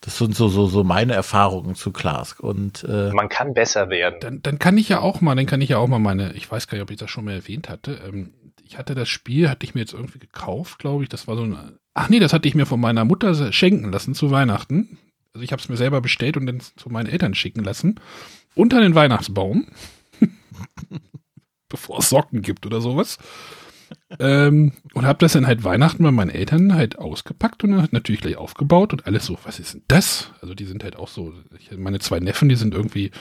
Das 0.00 0.16
sind 0.16 0.34
so, 0.34 0.48
so, 0.48 0.66
so 0.66 0.82
meine 0.82 1.12
Erfahrungen 1.12 1.74
zu 1.74 1.92
Klask. 1.92 2.40
Und 2.40 2.84
äh, 2.84 3.12
man 3.12 3.28
kann 3.28 3.52
besser 3.52 3.90
werden. 3.90 4.18
Dann, 4.20 4.42
dann 4.42 4.58
kann 4.58 4.78
ich 4.78 4.88
ja 4.88 5.00
auch 5.00 5.20
mal, 5.20 5.34
dann 5.34 5.46
kann 5.46 5.60
ich 5.60 5.70
ja 5.70 5.78
auch 5.78 5.88
mal 5.88 5.98
meine, 5.98 6.32
ich 6.32 6.50
weiß 6.50 6.66
gar 6.66 6.76
nicht, 6.76 6.82
ob 6.82 6.90
ich 6.90 6.96
das 6.96 7.10
schon 7.10 7.26
mal 7.26 7.34
erwähnt 7.34 7.68
hatte. 7.68 8.00
Ähm, 8.06 8.32
ich 8.64 8.78
hatte 8.78 8.94
das 8.94 9.08
Spiel, 9.08 9.50
hatte 9.50 9.66
ich 9.66 9.74
mir 9.74 9.80
jetzt 9.80 9.92
irgendwie 9.92 10.18
gekauft, 10.18 10.78
glaube 10.78 11.02
ich. 11.02 11.08
Das 11.10 11.26
war 11.28 11.36
so 11.36 11.42
ein. 11.42 11.78
Ach 11.92 12.08
nee, 12.08 12.18
das 12.18 12.32
hatte 12.32 12.48
ich 12.48 12.54
mir 12.54 12.66
von 12.66 12.80
meiner 12.80 13.04
Mutter 13.04 13.52
schenken 13.52 13.92
lassen 13.92 14.14
zu 14.14 14.30
Weihnachten. 14.30 14.96
Also 15.34 15.44
ich 15.44 15.52
habe 15.52 15.60
es 15.60 15.68
mir 15.68 15.76
selber 15.76 16.00
bestellt 16.00 16.36
und 16.36 16.46
dann 16.46 16.60
zu 16.60 16.88
meinen 16.88 17.08
Eltern 17.08 17.34
schicken 17.34 17.62
lassen. 17.62 18.00
Unter 18.54 18.80
den 18.80 18.94
Weihnachtsbaum. 18.94 19.66
Bevor 21.68 21.98
es 21.98 22.08
Socken 22.08 22.42
gibt 22.42 22.64
oder 22.64 22.80
sowas. 22.80 23.18
Ähm, 24.18 24.72
und 24.94 25.06
habe 25.06 25.18
das 25.20 25.34
dann 25.34 25.46
halt 25.46 25.62
Weihnachten 25.62 26.02
bei 26.02 26.10
meinen 26.10 26.30
Eltern 26.30 26.74
halt 26.74 26.98
ausgepackt 26.98 27.62
und 27.62 27.72
dann 27.72 27.88
natürlich 27.92 28.20
gleich 28.20 28.36
aufgebaut 28.36 28.92
und 28.92 29.06
alles 29.06 29.26
so, 29.26 29.38
was 29.44 29.60
ist 29.60 29.74
denn 29.74 29.82
das? 29.88 30.32
Also 30.40 30.54
die 30.54 30.64
sind 30.64 30.82
halt 30.82 30.96
auch 30.96 31.08
so, 31.08 31.32
ich, 31.58 31.76
meine 31.76 32.00
zwei 32.00 32.18
Neffen, 32.18 32.48
die 32.48 32.56
sind 32.56 32.74
irgendwie 32.74 33.12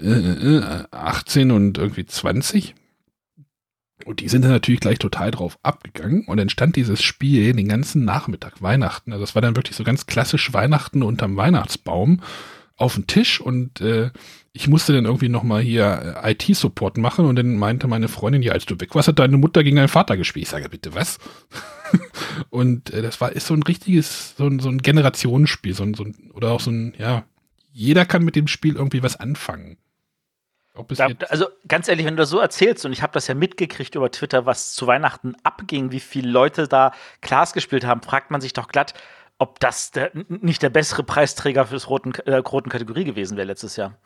äh, 0.00 0.08
äh, 0.08 0.84
18 0.90 1.52
und 1.52 1.78
irgendwie 1.78 2.04
20 2.04 2.74
und 4.04 4.20
die 4.20 4.28
sind 4.28 4.42
dann 4.42 4.50
natürlich 4.50 4.80
gleich 4.80 4.98
total 4.98 5.30
drauf 5.30 5.58
abgegangen 5.62 6.24
und 6.26 6.36
dann 6.36 6.48
stand 6.48 6.74
dieses 6.76 7.02
Spiel 7.02 7.52
den 7.52 7.68
ganzen 7.68 8.04
Nachmittag 8.04 8.60
Weihnachten. 8.60 9.12
Also 9.12 9.22
das 9.22 9.34
war 9.36 9.42
dann 9.42 9.56
wirklich 9.56 9.76
so 9.76 9.84
ganz 9.84 10.06
klassisch 10.06 10.52
Weihnachten 10.52 11.02
unterm 11.02 11.36
Weihnachtsbaum 11.36 12.20
auf 12.76 12.94
den 12.94 13.06
Tisch 13.06 13.40
und 13.40 13.80
äh, 13.80 14.10
ich 14.56 14.68
musste 14.68 14.92
dann 14.92 15.04
irgendwie 15.04 15.28
nochmal 15.28 15.62
hier 15.62 16.20
äh, 16.22 16.30
IT-Support 16.30 16.96
machen 16.96 17.26
und 17.26 17.34
dann 17.34 17.56
meinte 17.56 17.88
meine 17.88 18.06
Freundin, 18.06 18.40
ja, 18.40 18.52
als 18.52 18.66
du 18.66 18.80
weg 18.80 18.94
warst, 18.94 19.08
hat 19.08 19.18
deine 19.18 19.36
Mutter 19.36 19.64
gegen 19.64 19.76
deinen 19.76 19.88
Vater 19.88 20.16
gespielt. 20.16 20.44
Ich 20.44 20.50
sage, 20.50 20.68
bitte 20.68 20.94
was? 20.94 21.18
und 22.50 22.90
äh, 22.90 23.02
das 23.02 23.20
war, 23.20 23.32
ist 23.32 23.48
so 23.48 23.54
ein 23.54 23.64
richtiges, 23.64 24.36
so 24.36 24.46
ein, 24.46 24.60
so 24.60 24.68
ein 24.68 24.78
Generationsspiel, 24.78 25.74
so 25.74 25.82
ein, 25.82 25.94
so 25.94 26.04
ein, 26.04 26.30
oder 26.34 26.52
auch 26.52 26.60
so 26.60 26.70
ein, 26.70 26.94
ja, 26.98 27.24
jeder 27.72 28.06
kann 28.06 28.22
mit 28.22 28.36
dem 28.36 28.46
Spiel 28.46 28.76
irgendwie 28.76 29.02
was 29.02 29.16
anfangen. 29.16 29.76
Da, 31.18 31.26
also 31.30 31.46
ganz 31.66 31.88
ehrlich, 31.88 32.06
wenn 32.06 32.14
du 32.14 32.22
das 32.22 32.30
so 32.30 32.38
erzählst, 32.38 32.86
und 32.86 32.92
ich 32.92 33.02
habe 33.02 33.12
das 33.12 33.26
ja 33.26 33.34
mitgekriegt 33.34 33.96
über 33.96 34.12
Twitter, 34.12 34.46
was 34.46 34.74
zu 34.74 34.86
Weihnachten 34.86 35.34
abging, 35.42 35.90
wie 35.90 36.00
viele 36.00 36.30
Leute 36.30 36.68
da 36.68 36.92
Klaas 37.22 37.54
gespielt 37.54 37.84
haben, 37.84 38.02
fragt 38.02 38.30
man 38.30 38.40
sich 38.40 38.52
doch 38.52 38.68
glatt, 38.68 38.94
ob 39.38 39.58
das 39.58 39.90
der, 39.90 40.12
nicht 40.28 40.62
der 40.62 40.70
bessere 40.70 41.02
Preisträger 41.02 41.66
für 41.66 41.84
roten, 41.86 42.12
äh, 42.26 42.36
roten 42.36 42.70
Kategorie 42.70 43.04
gewesen 43.04 43.36
wäre 43.36 43.48
letztes 43.48 43.74
Jahr. 43.74 43.98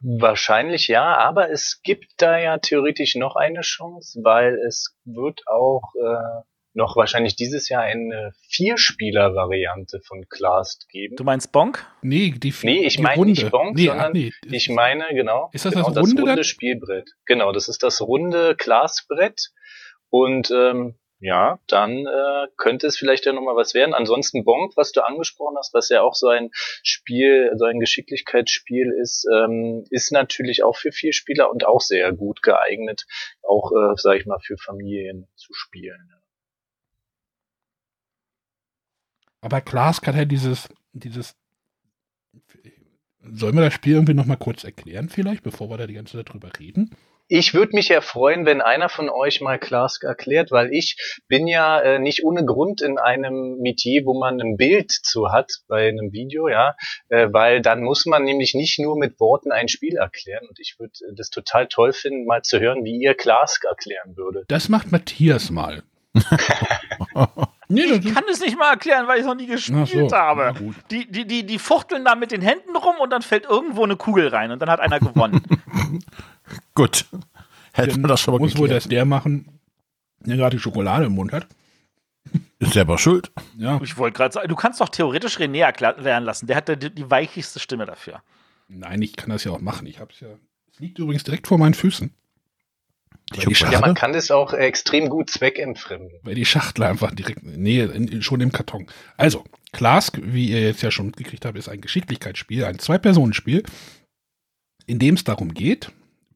Wahrscheinlich 0.00 0.88
ja, 0.88 1.16
aber 1.16 1.50
es 1.50 1.80
gibt 1.82 2.06
da 2.18 2.38
ja 2.38 2.58
theoretisch 2.58 3.16
noch 3.16 3.36
eine 3.36 3.62
Chance, 3.62 4.20
weil 4.22 4.54
es 4.66 4.96
wird 5.04 5.40
auch 5.46 5.82
äh, 5.96 6.42
noch 6.74 6.96
wahrscheinlich 6.96 7.34
dieses 7.36 7.68
Jahr 7.68 7.82
eine 7.82 8.32
Vierspieler-Variante 8.50 10.00
von 10.06 10.26
Clast 10.28 10.88
geben. 10.88 11.16
Du 11.16 11.24
meinst 11.24 11.52
Bonk? 11.52 11.84
Nee, 12.02 12.34
die 12.36 12.54
Nee, 12.62 12.86
ich 12.86 12.98
meine 12.98 13.24
nicht 13.24 13.50
Bonk, 13.50 13.76
nee, 13.76 13.86
sondern 13.86 14.12
nee. 14.12 14.30
ich 14.50 14.68
meine, 14.70 15.04
genau. 15.10 15.50
Ist 15.52 15.64
das 15.64 15.74
genau, 15.74 15.90
das 15.90 16.06
runde, 16.06 16.22
das 16.22 16.30
runde 16.30 16.44
Spielbrett? 16.44 17.10
Genau, 17.26 17.52
das 17.52 17.68
ist 17.68 17.82
das 17.82 18.00
runde 18.00 18.54
Class-Brett. 18.56 19.50
Und 20.10 20.50
ähm, 20.50 20.94
ja, 21.20 21.58
dann 21.66 22.06
äh, 22.06 22.46
könnte 22.56 22.86
es 22.86 22.96
vielleicht 22.96 23.26
ja 23.26 23.32
nochmal 23.32 23.56
was 23.56 23.74
werden. 23.74 23.92
Ansonsten 23.92 24.44
Bonk, 24.44 24.76
was 24.76 24.92
du 24.92 25.04
angesprochen 25.04 25.56
hast, 25.58 25.74
was 25.74 25.88
ja 25.88 26.02
auch 26.02 26.14
so 26.14 26.28
ein 26.28 26.50
Spiel, 26.52 27.50
so 27.56 27.64
ein 27.64 27.80
Geschicklichkeitsspiel 27.80 28.92
ist, 29.00 29.26
ähm, 29.32 29.84
ist 29.90 30.12
natürlich 30.12 30.62
auch 30.62 30.76
für 30.76 30.92
vier 30.92 31.12
Spieler 31.12 31.50
und 31.50 31.66
auch 31.66 31.80
sehr 31.80 32.12
gut 32.12 32.42
geeignet, 32.42 33.04
auch, 33.42 33.72
äh, 33.72 33.94
sag 33.96 34.18
ich 34.18 34.26
mal, 34.26 34.38
für 34.38 34.56
Familien 34.58 35.26
zu 35.34 35.52
spielen. 35.54 36.12
Aber 39.40 39.60
Klaas 39.60 40.00
hat 40.02 40.14
ja 40.14 40.24
dieses, 40.24 40.68
dieses, 40.92 41.36
sollen 43.22 43.56
wir 43.56 43.62
das 43.62 43.74
Spiel 43.74 43.94
irgendwie 43.94 44.14
nochmal 44.14 44.36
kurz 44.36 44.62
erklären 44.62 45.08
vielleicht, 45.08 45.42
bevor 45.42 45.68
wir 45.68 45.78
da 45.78 45.86
die 45.86 45.94
ganze 45.94 46.16
Zeit 46.16 46.32
drüber 46.32 46.50
reden? 46.58 46.96
Ich 47.30 47.52
würde 47.52 47.76
mich 47.76 47.88
ja 47.90 48.00
freuen, 48.00 48.46
wenn 48.46 48.62
einer 48.62 48.88
von 48.88 49.10
euch 49.10 49.42
mal 49.42 49.58
Klask 49.58 50.02
erklärt, 50.02 50.50
weil 50.50 50.72
ich 50.72 50.96
bin 51.28 51.46
ja 51.46 51.78
äh, 51.78 51.98
nicht 51.98 52.24
ohne 52.24 52.42
Grund 52.46 52.80
in 52.80 52.96
einem 52.98 53.58
Metier, 53.58 54.06
wo 54.06 54.18
man 54.18 54.40
ein 54.40 54.56
Bild 54.56 54.90
zu 54.90 55.30
hat 55.30 55.52
bei 55.68 55.88
einem 55.88 56.10
Video, 56.10 56.48
ja, 56.48 56.74
äh, 57.10 57.28
weil 57.30 57.60
dann 57.60 57.82
muss 57.82 58.06
man 58.06 58.24
nämlich 58.24 58.54
nicht 58.54 58.78
nur 58.78 58.98
mit 58.98 59.20
Worten 59.20 59.52
ein 59.52 59.68
Spiel 59.68 59.96
erklären 59.96 60.46
und 60.48 60.58
ich 60.58 60.76
würde 60.78 60.94
das 61.14 61.28
total 61.28 61.68
toll 61.68 61.92
finden, 61.92 62.24
mal 62.24 62.40
zu 62.40 62.60
hören, 62.60 62.82
wie 62.84 62.96
ihr 62.98 63.14
Klask 63.14 63.64
erklären 63.66 64.16
würdet. 64.16 64.46
Das 64.48 64.70
macht 64.70 64.90
Matthias 64.90 65.50
mal. 65.50 65.82
Nee, 67.70 67.82
ich 67.82 68.14
kann 68.14 68.24
es 68.30 68.40
nicht 68.40 68.58
mal 68.58 68.70
erklären, 68.70 69.06
weil 69.06 69.16
ich 69.16 69.20
es 69.20 69.26
noch 69.26 69.34
nie 69.34 69.46
gespielt 69.46 70.10
so, 70.10 70.16
habe. 70.16 70.54
Die, 70.90 71.06
die, 71.10 71.26
die, 71.26 71.44
die 71.44 71.58
fuchteln 71.58 72.02
da 72.02 72.14
mit 72.14 72.32
den 72.32 72.40
Händen 72.40 72.74
rum 72.74 72.94
und 72.98 73.10
dann 73.10 73.20
fällt 73.20 73.44
irgendwo 73.44 73.84
eine 73.84 73.96
Kugel 73.96 74.28
rein 74.28 74.50
und 74.50 74.60
dann 74.60 74.70
hat 74.70 74.80
einer 74.80 74.98
gewonnen. 75.00 75.42
Gut. 76.74 77.06
Hätten 77.72 78.00
wir 78.00 78.08
das 78.08 78.20
schon 78.20 78.32
mal 78.34 78.38
Muss 78.40 78.52
geklärt. 78.52 78.70
wohl 78.70 78.74
das 78.74 78.88
der 78.88 79.04
machen, 79.04 79.60
der 80.20 80.36
gerade 80.36 80.56
die 80.56 80.62
Schokolade 80.62 81.06
im 81.06 81.12
Mund 81.12 81.32
hat. 81.32 81.46
Ist 82.58 82.72
selber 82.72 82.98
schuld. 82.98 83.30
Ja. 83.56 83.80
Ich 83.82 83.96
wollte 83.96 84.16
gerade 84.16 84.34
sagen, 84.34 84.48
du 84.48 84.56
kannst 84.56 84.80
doch 84.80 84.88
theoretisch 84.88 85.38
René 85.38 85.60
erklären 85.60 86.24
lassen. 86.24 86.46
Der 86.46 86.56
hat 86.56 86.68
die, 86.68 86.92
die 86.92 87.10
weichigste 87.10 87.60
Stimme 87.60 87.86
dafür. 87.86 88.20
Nein, 88.68 89.00
ich 89.00 89.16
kann 89.16 89.30
das 89.30 89.44
ja 89.44 89.52
auch 89.52 89.60
machen. 89.60 89.86
Ich 89.86 90.00
hab's 90.00 90.20
ja. 90.20 90.28
Es 90.72 90.80
liegt 90.80 90.98
übrigens 90.98 91.24
direkt 91.24 91.46
vor 91.46 91.58
meinen 91.58 91.74
Füßen. 91.74 92.12
ja, 93.34 93.80
man 93.80 93.94
kann 93.94 94.12
das 94.12 94.30
auch 94.30 94.52
extrem 94.52 95.08
gut 95.08 95.30
zweckentfremden. 95.30 96.18
Weil 96.22 96.34
die 96.34 96.44
Schachtel 96.44 96.84
einfach 96.84 97.14
direkt, 97.14 97.42
nee, 97.42 97.80
in, 97.80 98.22
schon 98.22 98.40
im 98.40 98.52
Karton. 98.52 98.86
Also, 99.16 99.44
Klask, 99.72 100.18
wie 100.22 100.50
ihr 100.50 100.60
jetzt 100.60 100.82
ja 100.82 100.90
schon 100.90 101.06
mitgekriegt 101.06 101.44
habt, 101.44 101.56
ist 101.56 101.68
ein 101.68 101.80
Geschicklichkeitsspiel, 101.80 102.64
ein 102.64 102.78
Zwei-Personen-Spiel, 102.78 103.62
in 104.86 104.98
dem 104.98 105.14
es 105.14 105.24
darum 105.24 105.54
geht, 105.54 105.90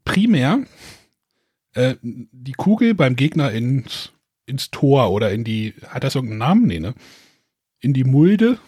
primär 0.04 0.60
äh, 1.74 1.94
die 2.02 2.52
Kugel 2.52 2.94
beim 2.94 3.16
Gegner 3.16 3.50
ins, 3.50 4.12
ins 4.46 4.70
Tor 4.70 5.10
oder 5.10 5.32
in 5.32 5.44
die, 5.44 5.74
hat 5.88 6.04
das 6.04 6.14
irgendeinen 6.14 6.38
Namen? 6.38 6.66
Nee, 6.66 6.80
ne? 6.80 6.94
In 7.80 7.92
die 7.92 8.04
Mulde. 8.04 8.58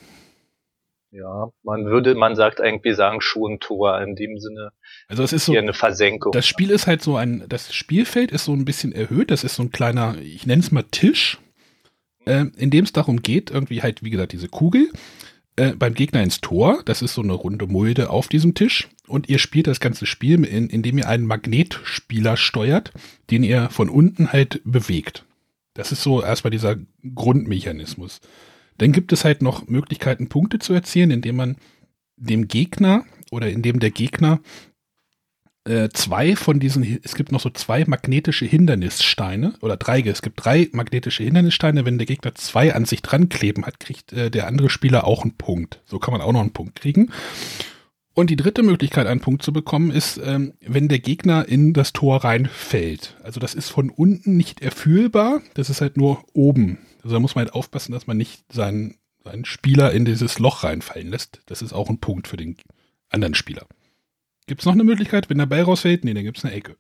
Ja, 1.11 1.51
man 1.63 1.85
würde, 1.85 2.17
man 2.17 2.35
sagt 2.35 2.61
eigentlich, 2.61 2.97
sagen 2.97 3.21
schon 3.21 3.61
Tor 3.61 4.01
in 4.01 4.17
dem 4.17 4.41
Sinne. 4.41 4.73
Also 5.07 5.23
es 5.23 5.33
ist 5.33 5.45
so 5.45 5.57
eine 5.57 5.73
Versenkung. 5.73 6.33
Das 6.33 6.47
Spiel 6.47 6.71
ist 6.71 6.89
halt 6.89 7.03
so 7.03 7.17
ein, 7.17 7.45
das 7.49 7.73
Spielfeld 7.73 8.33
ist 8.33 8.47
so 8.47 8.53
ein 8.53 8.65
bisschen 8.65 8.93
erhöht. 8.93 9.31
Das 9.31 9.45
ist 9.45 9.55
so 9.55 9.63
ein 9.63 9.71
kleiner, 9.71 10.17
ich 10.19 10.45
nenne 10.45 10.61
es 10.61 10.73
mal 10.73 10.83
Tisch, 10.91 11.39
äh, 12.27 12.47
in 12.57 12.71
dem 12.71 12.85
es 12.85 12.93
darum 12.93 13.23
geht, 13.23 13.53
irgendwie 13.53 13.81
halt, 13.81 14.03
wie 14.03 14.11
gesagt, 14.11 14.33
diese 14.33 14.49
Kugel 14.49 14.89
äh, 15.57 15.73
beim 15.73 15.95
Gegner 15.95 16.23
ins 16.23 16.41
Tor. 16.41 16.83
Das 16.85 17.03
ist 17.03 17.15
so 17.15 17.23
eine 17.23 17.33
runde 17.33 17.67
Mulde 17.67 18.11
auf 18.11 18.29
diesem 18.29 18.55
Tisch. 18.55 18.89
Und 19.07 19.29
ihr 19.29 19.39
spielt 19.39 19.67
das 19.67 19.81
ganze 19.81 20.07
Spiel, 20.07 20.45
in, 20.45 20.69
indem 20.69 20.99
ihr 20.99 21.09
einen 21.09 21.27
Magnetspieler 21.27 22.37
steuert, 22.37 22.93
den 23.31 23.45
ihr 23.45 23.69
von 23.71 23.89
unten 23.89 24.33
halt 24.33 24.61
bewegt. 24.65 25.25
Das 25.75 25.93
ist 25.93 26.03
so 26.03 26.23
erstmal 26.23 26.51
dieser 26.51 26.77
Grundmechanismus. 27.15 28.21
Dann 28.79 28.93
gibt 28.93 29.13
es 29.13 29.25
halt 29.25 29.43
noch 29.43 29.67
Möglichkeiten, 29.67 30.29
Punkte 30.29 30.59
zu 30.59 30.73
erzielen, 30.73 31.11
indem 31.11 31.37
man 31.37 31.57
dem 32.17 32.49
Gegner 32.49 33.05
oder 33.31 33.51
indem 33.51 33.81
der 33.81 33.91
Gegner 33.91 34.41
äh, 35.65 35.89
zwei 35.93 36.37
von 36.37 36.61
diesen, 36.61 37.01
es 37.03 37.15
gibt 37.15 37.33
noch 37.33 37.41
so 37.41 37.51
zwei 37.51 37.85
magnetische 37.87 38.45
Hindernissteine 38.45 39.55
oder 39.61 39.77
drei, 39.77 40.01
es 40.01 40.21
gibt 40.21 40.45
drei 40.45 40.69
magnetische 40.73 41.23
Hindernissteine. 41.23 41.85
Wenn 41.87 41.99
der 41.99 42.07
Gegner 42.07 42.35
zwei 42.35 42.75
an 42.75 42.85
sich 42.85 43.01
dran 43.03 43.29
kleben 43.29 43.65
hat, 43.65 43.81
kriegt 43.81 44.13
äh, 44.13 44.31
der 44.31 44.47
andere 44.47 44.69
Spieler 44.69 45.07
auch 45.07 45.23
einen 45.23 45.37
Punkt. 45.37 45.81
So 45.87 45.99
kann 45.99 46.13
man 46.13 46.21
auch 46.21 46.33
noch 46.33 46.43
einen 46.43 46.53
Punkt 46.53 46.75
kriegen. 46.77 47.11
Und 48.13 48.31
die 48.31 48.37
dritte 48.37 48.63
Möglichkeit, 48.63 49.09
einen 49.09 49.21
Punkt 49.21 49.43
zu 49.43 49.53
bekommen, 49.53 49.91
ist, 49.91 50.21
ähm, 50.23 50.53
wenn 50.61 50.89
der 50.89 51.01
Gegner 51.01 51.49
in 51.49 51.73
das 51.73 51.93
Tor 51.93 52.23
reinfällt. 52.25 53.17
Also 53.25 53.41
das 53.41 53.55
ist 53.55 53.71
von 53.71 53.91
unten 53.91 54.37
nicht 54.37 54.61
erfühlbar, 54.61 55.41
das 55.55 55.69
ist 55.69 55.81
halt 55.81 55.97
nur 55.97 56.25
oben. 56.33 56.79
Also 57.03 57.17
da 57.17 57.21
muss 57.21 57.35
man 57.35 57.47
halt 57.47 57.55
aufpassen, 57.55 57.93
dass 57.93 58.07
man 58.07 58.17
nicht 58.17 58.45
seinen, 58.53 58.97
seinen 59.25 59.45
Spieler 59.45 59.93
in 59.93 60.05
dieses 60.05 60.39
Loch 60.39 60.63
reinfallen 60.63 61.09
lässt. 61.09 61.41
Das 61.47 61.61
ist 61.61 61.73
auch 61.73 61.91
ein 61.91 61.99
Punkt 61.99 62.29
für 62.29 62.37
den 62.37 62.57
anderen 63.09 63.35
Spieler. 63.35 63.67
Gibt 64.47 64.61
es 64.61 64.67
noch 64.67 64.75
eine 64.75 64.85
Möglichkeit, 64.85 65.31
wenn 65.31 65.39
der 65.39 65.47
Ball 65.47 65.63
rausfällt? 65.63 66.05
Nee, 66.05 66.15
dann 66.15 66.25
gibt 66.25 66.39
es 66.39 66.45
eine 66.45 66.55
Ecke. 66.55 66.77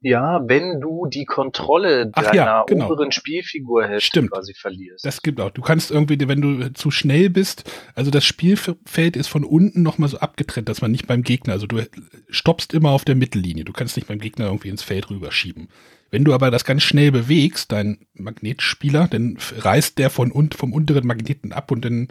Ja, 0.00 0.40
wenn 0.46 0.80
du 0.80 1.06
die 1.06 1.24
Kontrolle 1.24 2.10
Ach 2.12 2.22
deiner 2.22 2.34
ja, 2.36 2.64
genau. 2.68 2.86
oberen 2.86 3.10
Spielfigurhälfte 3.10 4.06
Stimmt. 4.06 4.30
quasi 4.30 4.54
verlierst. 4.54 5.04
Das 5.04 5.22
gibt 5.22 5.40
auch. 5.40 5.50
Du 5.50 5.60
kannst 5.60 5.90
irgendwie, 5.90 6.16
wenn 6.28 6.40
du 6.40 6.72
zu 6.72 6.92
schnell 6.92 7.30
bist, 7.30 7.68
also 7.96 8.12
das 8.12 8.24
Spielfeld 8.24 9.16
ist 9.16 9.26
von 9.26 9.42
unten 9.42 9.82
nochmal 9.82 10.08
so 10.08 10.18
abgetrennt, 10.18 10.68
dass 10.68 10.82
man 10.82 10.92
nicht 10.92 11.08
beim 11.08 11.22
Gegner, 11.22 11.54
also 11.54 11.66
du 11.66 11.82
stoppst 12.28 12.74
immer 12.74 12.90
auf 12.90 13.04
der 13.04 13.16
Mittellinie. 13.16 13.64
Du 13.64 13.72
kannst 13.72 13.96
nicht 13.96 14.06
beim 14.06 14.20
Gegner 14.20 14.46
irgendwie 14.46 14.68
ins 14.68 14.84
Feld 14.84 15.10
rüberschieben. 15.10 15.68
Wenn 16.10 16.24
du 16.24 16.32
aber 16.32 16.52
das 16.52 16.64
ganz 16.64 16.84
schnell 16.84 17.10
bewegst, 17.10 17.72
dein 17.72 18.06
Magnetspieler, 18.14 19.08
dann 19.08 19.36
reißt 19.58 19.98
der 19.98 20.10
von 20.10 20.30
un 20.30 20.52
vom 20.52 20.72
unteren 20.72 21.06
Magneten 21.06 21.52
ab 21.52 21.72
und 21.72 21.84
dann 21.84 22.08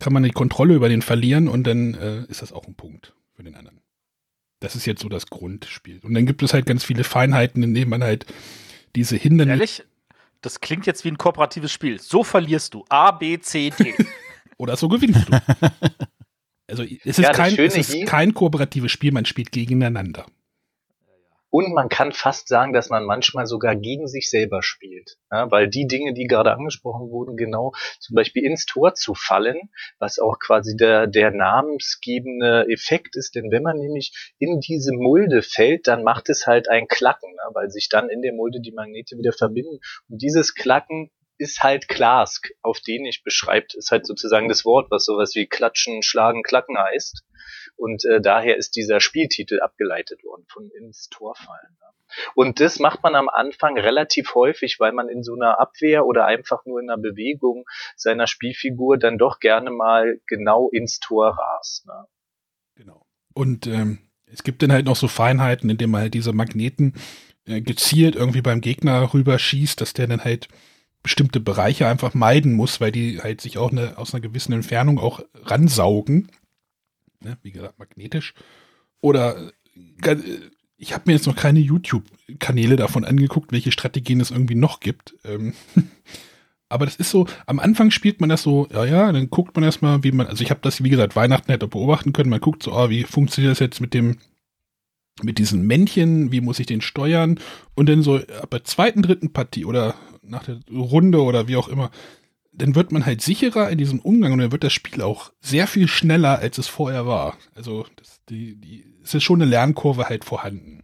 kann 0.00 0.12
man 0.12 0.24
die 0.24 0.30
Kontrolle 0.30 0.74
über 0.74 0.88
den 0.88 1.02
verlieren 1.02 1.46
und 1.46 1.68
dann 1.68 1.94
äh, 1.94 2.24
ist 2.24 2.42
das 2.42 2.52
auch 2.52 2.66
ein 2.66 2.74
Punkt 2.74 3.14
für 3.36 3.44
den 3.44 3.54
anderen. 3.54 3.81
Das 4.62 4.76
ist 4.76 4.86
jetzt 4.86 5.02
so 5.02 5.08
das 5.08 5.26
Grundspiel. 5.26 5.98
Und 6.02 6.14
dann 6.14 6.24
gibt 6.24 6.42
es 6.42 6.54
halt 6.54 6.66
ganz 6.66 6.84
viele 6.84 7.02
Feinheiten, 7.02 7.62
in 7.64 7.74
denen 7.74 7.90
man 7.90 8.04
halt 8.04 8.26
diese 8.94 9.16
Hindernisse. 9.16 9.56
Ehrlich? 9.56 9.84
Das 10.40 10.60
klingt 10.60 10.86
jetzt 10.86 11.04
wie 11.04 11.08
ein 11.08 11.18
kooperatives 11.18 11.72
Spiel. 11.72 12.00
So 12.00 12.22
verlierst 12.22 12.74
du. 12.74 12.84
A, 12.88 13.10
B, 13.10 13.40
C, 13.40 13.70
D. 13.70 13.94
Oder 14.58 14.76
so 14.76 14.88
gewinnst 14.88 15.28
du. 15.28 15.40
Also 16.68 16.84
es 16.84 17.04
ist, 17.04 17.18
Ja, 17.18 17.32
kein, 17.32 17.54
es 17.58 17.76
ist 17.76 18.06
kein 18.06 18.32
kooperatives 18.32 18.90
Spiel, 18.90 19.12
man 19.12 19.26
spielt 19.26 19.52
gegeneinander. 19.52 20.24
Und 21.52 21.74
man 21.74 21.90
kann 21.90 22.12
fast 22.12 22.48
sagen, 22.48 22.72
dass 22.72 22.88
man 22.88 23.04
manchmal 23.04 23.46
sogar 23.46 23.76
gegen 23.76 24.08
sich 24.08 24.30
selber 24.30 24.62
spielt. 24.62 25.18
Ja, 25.30 25.50
weil 25.50 25.68
die 25.68 25.86
Dinge, 25.86 26.14
die 26.14 26.26
gerade 26.26 26.50
angesprochen 26.54 27.10
wurden, 27.10 27.36
genau 27.36 27.72
zum 28.00 28.14
Beispiel 28.14 28.42
ins 28.42 28.64
Tor 28.64 28.94
zu 28.94 29.12
fallen, 29.14 29.68
was 29.98 30.18
auch 30.18 30.38
quasi 30.38 30.78
der, 30.78 31.06
der 31.06 31.30
namensgebende 31.30 32.64
Effekt 32.70 33.16
ist. 33.16 33.34
Denn 33.34 33.50
wenn 33.50 33.62
man 33.62 33.76
nämlich 33.76 34.32
in 34.38 34.60
diese 34.60 34.92
Mulde 34.94 35.42
fällt, 35.42 35.88
dann 35.88 36.04
macht 36.04 36.30
es 36.30 36.46
halt 36.46 36.70
ein 36.70 36.88
Klacken, 36.88 37.30
ne, 37.30 37.50
weil 37.52 37.68
sich 37.68 37.90
dann 37.90 38.08
in 38.08 38.22
der 38.22 38.32
Mulde 38.32 38.62
die 38.62 38.72
Magnete 38.72 39.18
wieder 39.18 39.34
verbinden. 39.34 39.78
Und 40.08 40.22
dieses 40.22 40.54
Klacken 40.54 41.10
ist 41.36 41.62
halt 41.62 41.86
Klask, 41.86 42.48
auf 42.62 42.80
den 42.80 43.04
ich 43.04 43.24
beschreibt, 43.24 43.74
ist 43.74 43.90
halt 43.90 44.06
sozusagen 44.06 44.48
das 44.48 44.64
Wort, 44.64 44.90
was 44.90 45.04
sowas 45.04 45.34
wie 45.34 45.46
klatschen, 45.46 46.02
schlagen, 46.02 46.42
klacken 46.42 46.78
heißt. 46.78 47.24
Und 47.82 48.04
äh, 48.04 48.20
daher 48.20 48.56
ist 48.56 48.76
dieser 48.76 49.00
Spieltitel 49.00 49.58
abgeleitet 49.58 50.22
worden 50.22 50.44
von 50.46 50.70
ins 50.70 51.08
Tor 51.08 51.34
fallen. 51.34 51.76
Und 52.36 52.60
das 52.60 52.78
macht 52.78 53.02
man 53.02 53.16
am 53.16 53.28
Anfang 53.28 53.76
relativ 53.76 54.36
häufig, 54.36 54.76
weil 54.78 54.92
man 54.92 55.08
in 55.08 55.24
so 55.24 55.34
einer 55.34 55.58
Abwehr 55.58 56.06
oder 56.06 56.26
einfach 56.26 56.64
nur 56.64 56.78
in 56.78 56.88
einer 56.88 57.00
Bewegung 57.00 57.64
seiner 57.96 58.28
Spielfigur 58.28 58.98
dann 58.98 59.18
doch 59.18 59.40
gerne 59.40 59.70
mal 59.70 60.20
genau 60.28 60.68
ins 60.70 61.00
Tor 61.00 61.36
rast. 61.36 61.86
Ne? 61.86 62.04
Genau. 62.76 63.04
Und 63.34 63.66
ähm, 63.66 63.98
es 64.26 64.44
gibt 64.44 64.62
dann 64.62 64.70
halt 64.72 64.86
noch 64.86 64.96
so 64.96 65.08
Feinheiten, 65.08 65.68
indem 65.68 65.90
man 65.90 66.02
halt 66.02 66.14
diese 66.14 66.32
Magneten 66.32 66.94
äh, 67.46 67.62
gezielt 67.62 68.14
irgendwie 68.14 68.42
beim 68.42 68.60
Gegner 68.60 69.12
rüberschießt, 69.12 69.80
dass 69.80 69.92
der 69.92 70.06
dann 70.06 70.22
halt 70.22 70.46
bestimmte 71.02 71.40
Bereiche 71.40 71.88
einfach 71.88 72.14
meiden 72.14 72.52
muss, 72.52 72.80
weil 72.80 72.92
die 72.92 73.20
halt 73.20 73.40
sich 73.40 73.58
auch 73.58 73.72
eine, 73.72 73.98
aus 73.98 74.14
einer 74.14 74.20
gewissen 74.20 74.52
Entfernung 74.52 75.00
auch 75.00 75.20
ransaugen. 75.34 76.30
Ne? 77.24 77.38
Wie 77.42 77.52
gesagt, 77.52 77.78
magnetisch. 77.78 78.34
Oder 79.00 79.52
äh, 80.04 80.16
ich 80.76 80.92
habe 80.92 81.04
mir 81.06 81.12
jetzt 81.12 81.26
noch 81.26 81.36
keine 81.36 81.60
YouTube-Kanäle 81.60 82.76
davon 82.76 83.04
angeguckt, 83.04 83.52
welche 83.52 83.72
Strategien 83.72 84.20
es 84.20 84.30
irgendwie 84.30 84.56
noch 84.56 84.80
gibt. 84.80 85.14
Ähm, 85.24 85.54
aber 86.68 86.86
das 86.86 86.96
ist 86.96 87.10
so, 87.10 87.26
am 87.46 87.60
Anfang 87.60 87.90
spielt 87.90 88.20
man 88.20 88.30
das 88.30 88.42
so, 88.42 88.66
ja, 88.72 88.84
ja, 88.84 89.12
dann 89.12 89.30
guckt 89.30 89.54
man 89.54 89.64
erstmal, 89.64 90.02
wie 90.02 90.12
man, 90.12 90.26
also 90.26 90.42
ich 90.42 90.50
habe 90.50 90.60
das, 90.62 90.82
wie 90.82 90.90
gesagt, 90.90 91.14
Weihnachten 91.14 91.52
hätte 91.52 91.68
beobachten 91.68 92.12
können, 92.12 92.30
man 92.30 92.40
guckt 92.40 92.62
so, 92.62 92.72
ah, 92.72 92.90
wie 92.90 93.04
funktioniert 93.04 93.52
das 93.52 93.60
jetzt 93.60 93.80
mit 93.80 93.94
dem, 93.94 94.18
mit 95.22 95.38
diesen 95.38 95.66
Männchen, 95.66 96.32
wie 96.32 96.40
muss 96.40 96.58
ich 96.58 96.66
den 96.66 96.80
steuern? 96.80 97.38
Und 97.74 97.88
dann 97.88 98.02
so 98.02 98.16
ab 98.16 98.50
der 98.50 98.64
zweiten, 98.64 99.02
dritten 99.02 99.32
Partie 99.32 99.64
oder 99.64 99.94
nach 100.22 100.44
der 100.44 100.58
Runde 100.72 101.22
oder 101.22 101.46
wie 101.46 101.56
auch 101.56 101.68
immer, 101.68 101.90
dann 102.52 102.74
wird 102.74 102.92
man 102.92 103.06
halt 103.06 103.22
sicherer 103.22 103.70
in 103.70 103.78
diesem 103.78 104.00
Umgang 104.00 104.32
und 104.32 104.38
dann 104.38 104.52
wird 104.52 104.64
das 104.64 104.72
Spiel 104.72 105.02
auch 105.02 105.32
sehr 105.40 105.66
viel 105.66 105.88
schneller, 105.88 106.38
als 106.38 106.58
es 106.58 106.68
vorher 106.68 107.06
war. 107.06 107.36
Also 107.54 107.86
das, 107.96 108.20
die, 108.28 108.56
die, 108.56 108.84
es 109.02 109.14
ist 109.14 109.24
schon 109.24 109.40
eine 109.40 109.50
Lernkurve 109.50 110.08
halt 110.08 110.24
vorhanden. 110.24 110.82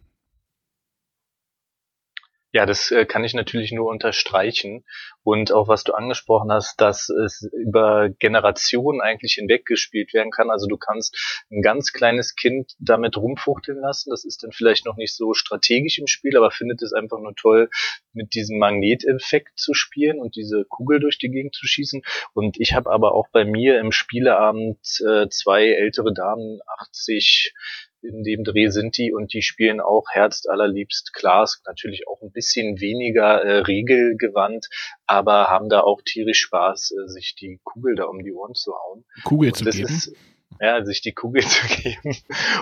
Ja, 2.51 2.65
das 2.65 2.89
äh, 2.89 3.05
kann 3.05 3.23
ich 3.23 3.35
natürlich 3.35 3.71
nur 3.71 3.87
unterstreichen. 3.87 4.83
Und 5.21 5.51
auch 5.51 5.67
was 5.67 5.83
du 5.83 5.93
angesprochen 5.93 6.51
hast, 6.51 6.81
dass 6.81 7.09
es 7.09 7.47
über 7.53 8.09
Generationen 8.09 9.01
eigentlich 9.01 9.33
hinweg 9.33 9.65
gespielt 9.67 10.13
werden 10.15 10.31
kann. 10.31 10.49
Also 10.49 10.65
du 10.65 10.77
kannst 10.77 11.15
ein 11.51 11.61
ganz 11.61 11.93
kleines 11.93 12.35
Kind 12.35 12.73
damit 12.79 13.17
rumfuchteln 13.17 13.79
lassen. 13.79 14.09
Das 14.09 14.25
ist 14.25 14.41
dann 14.41 14.51
vielleicht 14.51 14.85
noch 14.87 14.97
nicht 14.97 15.15
so 15.15 15.33
strategisch 15.33 15.99
im 15.99 16.07
Spiel, 16.07 16.35
aber 16.35 16.49
findet 16.49 16.81
es 16.81 16.91
einfach 16.91 17.19
nur 17.19 17.35
toll, 17.35 17.69
mit 18.13 18.33
diesem 18.33 18.57
Magneteffekt 18.57 19.59
zu 19.59 19.75
spielen 19.75 20.19
und 20.19 20.35
diese 20.35 20.65
Kugel 20.67 20.99
durch 20.99 21.19
die 21.19 21.29
Gegend 21.29 21.53
zu 21.53 21.67
schießen. 21.67 22.01
Und 22.33 22.59
ich 22.59 22.73
habe 22.73 22.89
aber 22.89 23.13
auch 23.13 23.27
bei 23.31 23.45
mir 23.45 23.79
im 23.79 23.91
Spieleabend 23.91 24.79
äh, 25.07 25.27
zwei 25.29 25.67
ältere 25.67 26.15
Damen, 26.15 26.59
80 26.79 27.53
in 28.01 28.23
dem 28.23 28.43
Dreh 28.43 28.69
sind 28.69 28.97
die 28.97 29.11
und 29.13 29.33
die 29.33 29.41
spielen 29.41 29.81
auch 29.81 30.05
Herz 30.11 30.43
allerliebst 30.47 31.13
Klaas, 31.13 31.61
natürlich 31.65 32.07
auch 32.07 32.21
ein 32.21 32.31
bisschen 32.31 32.79
weniger 32.79 33.43
äh, 33.43 33.59
regelgewandt, 33.59 34.67
aber 35.05 35.47
haben 35.47 35.69
da 35.69 35.81
auch 35.81 36.01
tierisch 36.03 36.41
Spaß, 36.41 36.91
äh, 36.91 37.07
sich 37.07 37.35
die 37.39 37.59
Kugel 37.63 37.95
da 37.95 38.05
um 38.05 38.23
die 38.23 38.33
Ohren 38.33 38.53
zu 38.53 38.73
hauen. 38.73 39.05
Kugel 39.23 39.49
Und 39.49 39.57
zu 39.57 39.65
geben. 39.65 39.85
ist 39.85 40.15
ja, 40.59 40.83
sich 40.83 41.01
die 41.01 41.13
Kugel 41.13 41.43
zu 41.47 41.67
geben. 41.67 42.15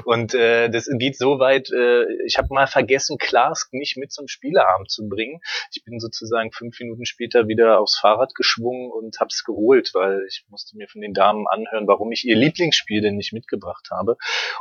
Und 0.05 0.33
äh, 0.33 0.69
das 0.69 0.89
geht 0.97 1.17
so 1.17 1.39
weit, 1.39 1.69
äh, 1.71 2.05
ich 2.25 2.37
habe 2.37 2.47
mal 2.51 2.67
vergessen, 2.67 3.17
Klaas 3.17 3.67
nicht 3.71 3.97
mit 3.97 4.11
zum 4.11 4.27
Spieleabend 4.27 4.89
zu 4.89 5.07
bringen. 5.07 5.39
Ich 5.71 5.83
bin 5.83 5.99
sozusagen 5.99 6.51
fünf 6.51 6.79
Minuten 6.79 7.05
später 7.05 7.47
wieder 7.47 7.79
aufs 7.79 7.97
Fahrrad 7.99 8.35
geschwungen 8.35 8.91
und 8.91 9.19
hab's 9.19 9.43
geholt, 9.43 9.91
weil 9.93 10.23
ich 10.27 10.45
musste 10.49 10.77
mir 10.77 10.87
von 10.87 11.01
den 11.01 11.13
Damen 11.13 11.45
anhören, 11.47 11.87
warum 11.87 12.11
ich 12.11 12.25
ihr 12.25 12.35
Lieblingsspiel 12.35 13.01
denn 13.01 13.15
nicht 13.15 13.33
mitgebracht 13.33 13.89
habe. 13.91 14.17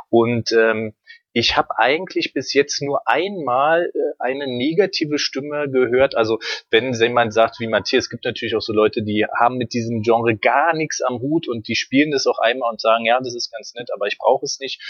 Und 0.09 0.51
ähm, 0.51 0.95
ich 1.37 1.55
habe 1.55 1.77
eigentlich 1.77 2.33
bis 2.33 2.53
jetzt 2.53 2.81
nur 2.81 3.07
einmal 3.07 3.91
äh, 3.93 3.99
eine 4.17 4.47
negative 4.47 5.19
Stimme 5.19 5.69
gehört. 5.69 6.15
Also 6.15 6.39
wenn 6.71 6.93
jemand 6.93 7.31
sagt, 7.31 7.59
wie 7.59 7.67
Matthias, 7.67 8.05
es 8.05 8.09
gibt 8.09 8.25
natürlich 8.25 8.55
auch 8.55 8.61
so 8.61 8.73
Leute, 8.73 9.03
die 9.03 9.23
haben 9.37 9.57
mit 9.57 9.73
diesem 9.73 10.01
Genre 10.01 10.35
gar 10.35 10.75
nichts 10.75 10.99
am 11.01 11.19
Hut 11.19 11.47
und 11.47 11.67
die 11.67 11.75
spielen 11.75 12.09
das 12.09 12.25
auch 12.25 12.39
einmal 12.39 12.71
und 12.71 12.81
sagen, 12.81 13.05
ja, 13.05 13.19
das 13.19 13.35
ist 13.35 13.51
ganz 13.51 13.75
nett, 13.75 13.89
aber 13.93 14.07
ich 14.07 14.17
brauche 14.17 14.45
es 14.45 14.59
nicht. 14.59 14.81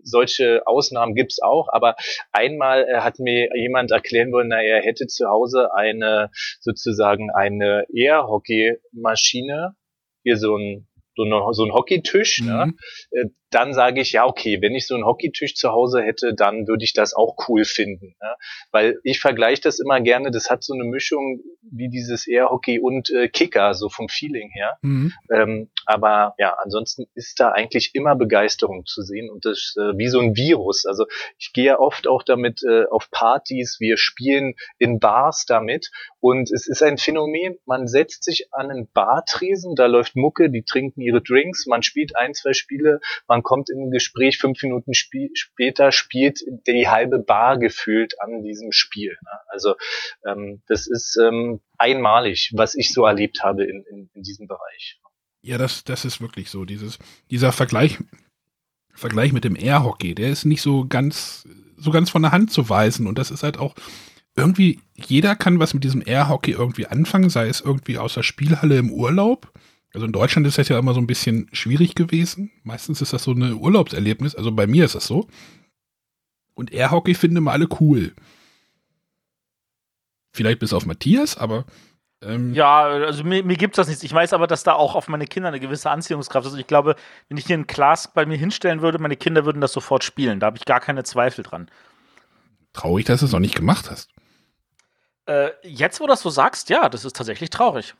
Solche 0.00 0.64
Ausnahmen 0.66 1.16
gibt's 1.16 1.42
auch, 1.42 1.68
aber 1.72 1.96
einmal 2.30 2.84
äh, 2.84 3.00
hat 3.00 3.18
mir 3.18 3.48
jemand 3.56 3.90
erklären 3.90 4.30
wollen, 4.30 4.48
na, 4.48 4.62
er 4.62 4.82
hätte 4.82 5.08
zu 5.08 5.26
Hause 5.26 5.74
eine 5.74 6.30
sozusagen 6.60 7.30
eine 7.32 7.84
Air-Hockey-Maschine, 7.92 9.74
hier 10.22 10.36
so 10.36 10.56
ein 10.56 10.86
so, 11.16 11.24
eine, 11.24 11.42
so 11.52 11.64
ein 11.64 11.72
Hockeytisch, 11.72 12.42
ne? 12.42 12.66
Mhm. 12.66 12.78
Äh, 13.10 13.24
dann 13.50 13.74
sage 13.74 14.00
ich, 14.00 14.12
ja, 14.12 14.26
okay, 14.26 14.60
wenn 14.60 14.74
ich 14.74 14.86
so 14.86 14.94
einen 14.94 15.04
Hockeytisch 15.04 15.54
zu 15.54 15.70
Hause 15.70 16.02
hätte, 16.02 16.34
dann 16.34 16.66
würde 16.66 16.84
ich 16.84 16.92
das 16.92 17.14
auch 17.14 17.36
cool 17.48 17.64
finden. 17.64 18.16
Ne? 18.20 18.34
Weil 18.72 18.98
ich 19.04 19.20
vergleiche 19.20 19.62
das 19.62 19.78
immer 19.78 20.00
gerne, 20.00 20.30
das 20.30 20.50
hat 20.50 20.64
so 20.64 20.74
eine 20.74 20.84
Mischung 20.84 21.40
wie 21.62 21.88
dieses 21.88 22.26
Air-Hockey 22.26 22.80
und 22.80 23.10
äh, 23.10 23.28
Kicker, 23.28 23.74
so 23.74 23.88
vom 23.88 24.08
Feeling 24.08 24.50
her. 24.50 24.78
Mhm. 24.82 25.12
Ähm, 25.32 25.70
aber 25.84 26.34
ja, 26.38 26.56
ansonsten 26.62 27.06
ist 27.14 27.38
da 27.38 27.52
eigentlich 27.52 27.94
immer 27.94 28.16
Begeisterung 28.16 28.84
zu 28.86 29.02
sehen 29.02 29.30
und 29.30 29.44
das 29.44 29.74
äh, 29.76 29.96
wie 29.96 30.08
so 30.08 30.20
ein 30.20 30.36
Virus. 30.36 30.84
Also 30.86 31.06
ich 31.38 31.52
gehe 31.52 31.66
ja 31.66 31.78
oft 31.78 32.06
auch 32.08 32.22
damit 32.22 32.62
äh, 32.64 32.84
auf 32.90 33.10
Partys, 33.10 33.76
wir 33.78 33.96
spielen 33.96 34.54
in 34.78 34.98
Bars 34.98 35.44
damit 35.46 35.90
und 36.20 36.50
es 36.50 36.66
ist 36.66 36.82
ein 36.82 36.98
Phänomen, 36.98 37.56
man 37.66 37.86
setzt 37.86 38.24
sich 38.24 38.48
an 38.52 38.70
einen 38.70 38.90
Bartresen, 38.92 39.76
da 39.76 39.86
läuft 39.86 40.16
Mucke, 40.16 40.50
die 40.50 40.64
trinken 40.64 41.00
ihre 41.00 41.22
Drinks, 41.22 41.66
man 41.66 41.82
spielt 41.82 42.16
ein, 42.16 42.34
zwei 42.34 42.52
Spiele, 42.52 43.00
man 43.28 43.35
kommt 43.42 43.70
in 43.70 43.86
ein 43.86 43.90
Gespräch, 43.90 44.38
fünf 44.38 44.62
Minuten 44.62 44.94
spie 44.94 45.30
später 45.34 45.92
spielt 45.92 46.40
die 46.66 46.88
halbe 46.88 47.18
Bar 47.18 47.58
gefühlt 47.58 48.20
an 48.20 48.42
diesem 48.42 48.72
Spiel. 48.72 49.16
Ne? 49.22 49.30
Also 49.48 49.74
ähm, 50.26 50.62
das 50.66 50.86
ist 50.86 51.18
ähm, 51.22 51.60
einmalig, 51.78 52.52
was 52.54 52.74
ich 52.74 52.92
so 52.92 53.04
erlebt 53.04 53.42
habe 53.42 53.64
in, 53.64 53.84
in, 53.90 54.10
in 54.14 54.22
diesem 54.22 54.46
Bereich. 54.46 55.00
Ja, 55.42 55.58
das, 55.58 55.84
das 55.84 56.04
ist 56.04 56.20
wirklich 56.20 56.50
so. 56.50 56.64
Dieses, 56.64 56.98
dieser 57.30 57.52
Vergleich, 57.52 57.98
Vergleich 58.92 59.32
mit 59.32 59.44
dem 59.44 59.56
Airhockey, 59.56 60.14
der 60.14 60.30
ist 60.30 60.44
nicht 60.44 60.62
so 60.62 60.86
ganz 60.86 61.46
so 61.76 61.90
ganz 61.90 62.10
von 62.10 62.22
der 62.22 62.32
Hand 62.32 62.50
zu 62.50 62.68
weisen. 62.68 63.06
Und 63.06 63.18
das 63.18 63.30
ist 63.30 63.42
halt 63.42 63.58
auch 63.58 63.74
irgendwie, 64.34 64.80
jeder 64.94 65.36
kann 65.36 65.60
was 65.60 65.74
mit 65.74 65.84
diesem 65.84 66.02
Airhockey 66.04 66.52
irgendwie 66.52 66.86
anfangen, 66.86 67.30
sei 67.30 67.48
es 67.48 67.60
irgendwie 67.60 67.98
aus 67.98 68.14
der 68.14 68.22
Spielhalle 68.22 68.78
im 68.78 68.90
Urlaub. 68.90 69.52
Also 69.96 70.04
in 70.04 70.12
Deutschland 70.12 70.46
ist 70.46 70.58
das 70.58 70.68
ja 70.68 70.78
immer 70.78 70.92
so 70.92 71.00
ein 71.00 71.06
bisschen 71.06 71.48
schwierig 71.52 71.94
gewesen. 71.94 72.52
Meistens 72.64 73.00
ist 73.00 73.14
das 73.14 73.22
so 73.22 73.30
eine 73.30 73.56
Urlaubserlebnis. 73.56 74.34
Also 74.34 74.52
bei 74.52 74.66
mir 74.66 74.84
ist 74.84 74.94
das 74.94 75.06
so. 75.06 75.26
Und 76.52 76.70
Airhockey 76.70 77.14
finden 77.14 77.38
immer 77.38 77.52
alle 77.52 77.66
cool. 77.80 78.14
Vielleicht 80.34 80.58
bis 80.58 80.74
auf 80.74 80.84
Matthias, 80.84 81.38
aber 81.38 81.64
ähm, 82.20 82.52
ja, 82.52 82.82
also 82.82 83.24
mir, 83.24 83.42
mir 83.42 83.56
gibt 83.56 83.72
es 83.72 83.76
das 83.76 83.88
nicht. 83.88 84.04
Ich 84.04 84.12
weiß 84.12 84.34
aber, 84.34 84.46
dass 84.46 84.64
da 84.64 84.74
auch 84.74 84.96
auf 84.96 85.08
meine 85.08 85.26
Kinder 85.26 85.48
eine 85.48 85.60
gewisse 85.60 85.88
Anziehungskraft 85.88 86.44
ist. 86.44 86.52
Also 86.52 86.60
ich 86.60 86.66
glaube, 86.66 86.96
wenn 87.30 87.38
ich 87.38 87.46
hier 87.46 87.56
ein 87.56 87.66
Glas 87.66 88.12
bei 88.12 88.26
mir 88.26 88.36
hinstellen 88.36 88.82
würde, 88.82 88.98
meine 88.98 89.16
Kinder 89.16 89.46
würden 89.46 89.62
das 89.62 89.72
sofort 89.72 90.04
spielen. 90.04 90.40
Da 90.40 90.48
habe 90.48 90.58
ich 90.58 90.66
gar 90.66 90.80
keine 90.80 91.04
Zweifel 91.04 91.42
dran. 91.42 91.70
Traurig, 92.74 93.06
dass 93.06 93.20
du 93.20 93.26
es 93.26 93.32
noch 93.32 93.40
nicht 93.40 93.56
gemacht 93.56 93.90
hast. 93.90 94.10
Äh, 95.24 95.52
jetzt, 95.62 96.00
wo 96.00 96.04
du 96.04 96.10
das 96.10 96.20
so 96.20 96.28
sagst, 96.28 96.68
ja, 96.68 96.90
das 96.90 97.06
ist 97.06 97.16
tatsächlich 97.16 97.48
traurig. 97.48 97.94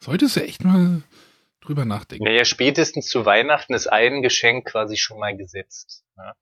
Solltest 0.00 0.34
du 0.34 0.42
echt 0.42 0.64
mal 0.64 1.04
drüber 1.66 1.84
nachdenken. 1.84 2.24
Naja, 2.24 2.44
spätestens 2.44 3.08
zu 3.08 3.26
Weihnachten 3.26 3.74
ist 3.74 3.86
ein 3.86 4.22
Geschenk 4.22 4.66
quasi 4.66 4.96
schon 4.96 5.18
mal 5.18 5.36
gesetzt. 5.36 6.04
Ja. 6.16 6.34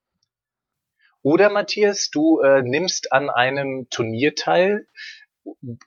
Oder 1.21 1.49
Matthias, 1.49 2.09
du 2.11 2.39
äh, 2.41 2.61
nimmst 2.61 3.11
an 3.11 3.29
einem 3.29 3.87
Turnier 3.89 4.35
teil, 4.35 4.87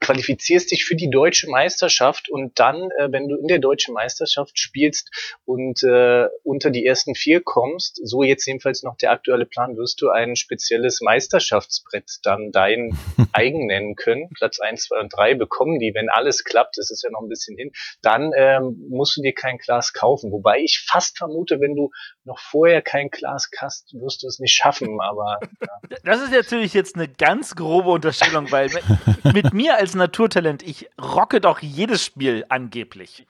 qualifizierst 0.00 0.70
dich 0.70 0.84
für 0.84 0.96
die 0.96 1.11
deutsche 1.11 1.48
Meisterschaft 1.50 2.28
und 2.28 2.59
dann, 2.59 2.90
äh, 2.98 3.11
wenn 3.11 3.28
du 3.28 3.36
in 3.36 3.48
der 3.48 3.59
deutschen 3.59 3.94
Meisterschaft 3.94 4.59
spielst 4.59 5.11
und 5.44 5.82
äh, 5.82 6.26
unter 6.42 6.70
die 6.70 6.86
ersten 6.86 7.14
vier 7.14 7.40
kommst, 7.42 8.00
so 8.02 8.22
jetzt 8.22 8.46
jedenfalls 8.46 8.82
noch 8.82 8.96
der 8.96 9.12
aktuelle 9.12 9.46
Plan, 9.46 9.76
wirst 9.76 10.00
du 10.00 10.11
ein 10.11 10.36
spezielles 10.36 11.00
Meisterschaftsbrett 11.00 12.18
dann 12.22 12.50
dein 12.52 12.96
eigen 13.32 13.66
nennen 13.66 13.94
können. 13.96 14.28
Platz 14.34 14.61
eins, 14.61 14.84
zwei 14.84 15.00
und 15.00 15.12
drei 15.14 15.34
bekommen 15.34 15.78
die, 15.78 15.92
wenn 15.94 16.09
alles 16.09 16.44
klappt, 16.44 16.78
das 16.78 16.90
ist 16.90 17.02
ja 17.02 17.11
noch 17.11 17.22
ein 17.22 17.28
bisschen 17.28 17.56
hin, 17.56 17.72
dann 18.02 18.32
ähm, 18.36 18.86
musst 18.88 19.16
du 19.16 19.22
dir 19.22 19.32
kein 19.32 19.59
Glas 19.59 19.92
kaufen. 19.92 20.32
Wobei 20.32 20.61
ich 20.61 20.84
fast 20.86 21.18
vermute, 21.18 21.61
wenn 21.61 21.74
du 21.74 21.90
noch 22.24 22.38
vorher 22.38 22.82
kein 22.82 23.11
Glas 23.11 23.50
hast, 23.59 23.92
wirst 23.94 24.22
du 24.22 24.26
es 24.26 24.38
nicht 24.38 24.52
schaffen, 24.52 25.00
aber. 25.00 25.38
Ja. 25.61 25.68
Das 26.04 26.22
ist 26.22 26.32
natürlich 26.32 26.74
jetzt 26.74 26.94
eine 26.94 27.09
ganz 27.09 27.54
grobe 27.54 27.90
Unterstellung, 27.90 28.50
weil 28.50 28.70
mit 29.34 29.47
mit 29.53 29.55
mir 29.55 29.76
als 29.76 29.94
Naturtalent, 29.94 30.62
ich 30.62 30.88
rocke 31.01 31.40
doch 31.40 31.61
jedes 31.61 32.05
Spiel 32.05 32.44
angeblich. 32.49 33.26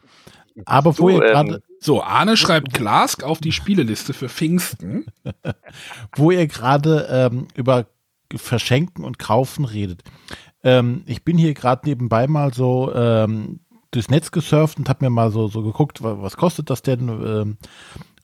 Aber 0.64 0.99
wo 0.99 1.11
ihr 1.11 1.23
ähm, 1.23 1.33
gerade. 1.33 1.62
So, 1.81 2.03
Arne 2.03 2.37
schreibt 2.37 2.75
Glask 2.75 3.23
auf 3.23 3.39
die 3.39 3.53
Spieleliste 3.53 4.12
für 4.12 4.29
Pfingsten. 4.29 5.07
wo 6.16 6.31
ihr 6.31 6.47
gerade 6.47 7.07
ähm, 7.11 7.49
über 7.55 7.87
Verschenken 8.35 9.05
und 9.05 9.19
Kaufen 9.19 9.64
redet. 9.64 10.03
Ähm, 10.62 11.03
ich 11.07 11.25
bin 11.25 11.39
hier 11.39 11.55
gerade 11.55 11.89
nebenbei 11.89 12.27
mal 12.27 12.53
so 12.53 12.93
ähm, 12.95 13.61
durchs 13.91 14.11
Netz 14.11 14.31
gesurft 14.31 14.79
und 14.79 14.89
habe 14.89 15.05
mir 15.05 15.11
mal 15.11 15.31
so, 15.31 15.49
so 15.49 15.62
geguckt, 15.62 16.03
was 16.03 16.37
kostet 16.37 16.69
das 16.69 16.83
denn? 16.83 17.09
Ähm, 17.09 17.57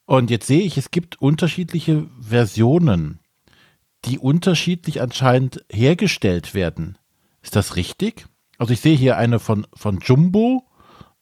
und 0.07 0.31
jetzt 0.31 0.47
sehe 0.47 0.63
ich, 0.63 0.77
es 0.77 0.91
gibt 0.91 1.21
unterschiedliche 1.23 2.07
Versionen, 2.21 3.21
die 4.05 4.19
unterschiedlich 4.19 5.01
anscheinend 5.01 5.65
hergestellt 5.71 6.53
werden. 6.55 6.99
Ist 7.45 7.55
das 7.55 7.77
richtig? 7.77 8.25
Also 8.59 8.73
ich 8.73 8.81
sehe 8.81 8.97
hier 8.97 9.19
eine 9.19 9.39
von, 9.39 9.67
von 9.75 9.99
Jumbo 10.01 10.65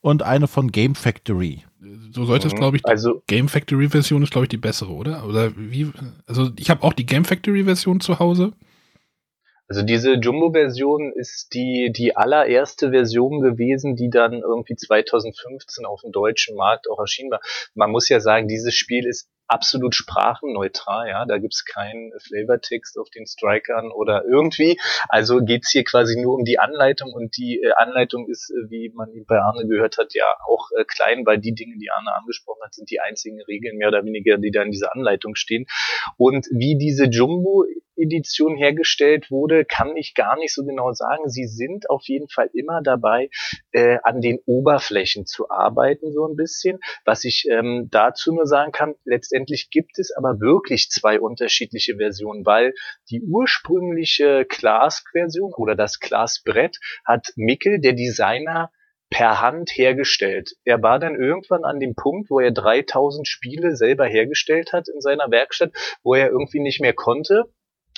und 0.00 0.22
eine 0.22 0.46
von 0.46 0.70
Game 0.70 0.94
Factory. 0.94 1.64
So 2.12 2.24
sollte 2.24 2.46
es, 2.46 2.54
mhm. 2.54 2.58
glaube 2.58 2.76
ich, 2.76 2.86
also 2.86 3.22
Game 3.26 3.48
Factory 3.48 3.88
Version 3.88 4.22
ist, 4.22 4.30
glaube 4.30 4.44
ich, 4.44 4.50
die 4.50 4.56
bessere, 4.56 4.92
oder? 4.92 5.26
Oder 5.26 5.52
wie? 5.56 5.90
Also 6.26 6.50
ich 6.56 6.70
habe 6.70 6.84
auch 6.84 6.92
die 6.92 7.06
Game 7.06 7.24
Factory 7.24 7.64
Version 7.64 8.00
zu 8.00 8.20
Hause. 8.20 8.52
Also 9.66 9.82
diese 9.82 10.14
Jumbo-Version 10.14 11.12
ist 11.16 11.54
die, 11.54 11.90
die 11.96 12.14
allererste 12.14 12.90
Version 12.90 13.40
gewesen, 13.40 13.96
die 13.96 14.10
dann 14.10 14.34
irgendwie 14.34 14.76
2015 14.76 15.86
auf 15.86 16.02
dem 16.02 16.12
deutschen 16.12 16.56
Markt 16.56 16.88
auch 16.90 16.98
erschienen 16.98 17.30
war. 17.30 17.40
Man 17.74 17.90
muss 17.90 18.08
ja 18.08 18.20
sagen, 18.20 18.48
dieses 18.48 18.74
Spiel 18.74 19.06
ist 19.06 19.28
absolut 19.52 19.94
sprachenneutral, 19.94 21.08
ja, 21.08 21.24
da 21.26 21.38
gibt's 21.38 21.64
keinen 21.64 22.12
Flavortext 22.18 22.98
auf 22.98 23.10
den 23.10 23.26
Strikern 23.26 23.92
oder 23.92 24.24
irgendwie. 24.24 24.78
Also 25.08 25.40
geht's 25.44 25.70
hier 25.70 25.84
quasi 25.84 26.20
nur 26.20 26.34
um 26.34 26.44
die 26.44 26.58
Anleitung 26.58 27.12
und 27.12 27.36
die 27.36 27.60
äh, 27.62 27.72
Anleitung 27.76 28.28
ist, 28.28 28.50
äh, 28.50 28.70
wie 28.70 28.90
man 28.94 29.08
bei 29.26 29.38
Arne 29.38 29.66
gehört 29.68 29.98
hat, 29.98 30.14
ja 30.14 30.24
auch 30.48 30.70
äh, 30.78 30.84
klein, 30.84 31.26
weil 31.26 31.38
die 31.38 31.54
Dinge, 31.54 31.76
die 31.78 31.90
Arne 31.90 32.14
angesprochen 32.14 32.60
hat, 32.64 32.74
sind 32.74 32.90
die 32.90 33.00
einzigen 33.00 33.42
Regeln 33.42 33.76
mehr 33.76 33.88
oder 33.88 34.04
weniger, 34.04 34.38
die 34.38 34.50
da 34.50 34.62
in 34.62 34.70
dieser 34.70 34.94
Anleitung 34.94 35.34
stehen. 35.34 35.66
Und 36.16 36.46
wie 36.50 36.78
diese 36.78 37.04
Jumbo 37.04 37.64
Edition 38.02 38.56
hergestellt 38.56 39.30
wurde, 39.30 39.64
kann 39.64 39.96
ich 39.96 40.14
gar 40.14 40.36
nicht 40.36 40.52
so 40.54 40.64
genau 40.64 40.92
sagen. 40.92 41.28
Sie 41.28 41.46
sind 41.46 41.88
auf 41.90 42.02
jeden 42.06 42.28
Fall 42.28 42.50
immer 42.52 42.82
dabei, 42.82 43.30
äh, 43.72 43.98
an 44.02 44.20
den 44.20 44.38
Oberflächen 44.46 45.26
zu 45.26 45.50
arbeiten, 45.50 46.12
so 46.12 46.26
ein 46.26 46.36
bisschen. 46.36 46.78
Was 47.04 47.24
ich 47.24 47.46
ähm, 47.50 47.88
dazu 47.90 48.32
nur 48.32 48.46
sagen 48.46 48.72
kann, 48.72 48.94
letztendlich 49.04 49.70
gibt 49.70 49.98
es 49.98 50.12
aber 50.16 50.40
wirklich 50.40 50.90
zwei 50.90 51.20
unterschiedliche 51.20 51.96
Versionen, 51.96 52.44
weil 52.44 52.74
die 53.10 53.22
ursprüngliche 53.22 54.44
Clask-Version 54.44 55.52
oder 55.56 55.74
das 55.74 56.00
Class-Brett 56.00 56.78
hat 57.04 57.32
Mickel, 57.36 57.80
der 57.80 57.92
Designer, 57.92 58.70
per 59.12 59.42
Hand 59.42 59.70
hergestellt. 59.70 60.54
Er 60.64 60.82
war 60.82 60.98
dann 60.98 61.14
irgendwann 61.14 61.64
an 61.64 61.78
dem 61.78 61.94
Punkt, 61.94 62.30
wo 62.30 62.40
er 62.40 62.50
3000 62.50 63.28
Spiele 63.28 63.76
selber 63.76 64.06
hergestellt 64.06 64.72
hat 64.72 64.88
in 64.88 65.02
seiner 65.02 65.30
Werkstatt, 65.30 65.72
wo 66.02 66.14
er 66.14 66.30
irgendwie 66.30 66.60
nicht 66.60 66.80
mehr 66.80 66.94
konnte 66.94 67.44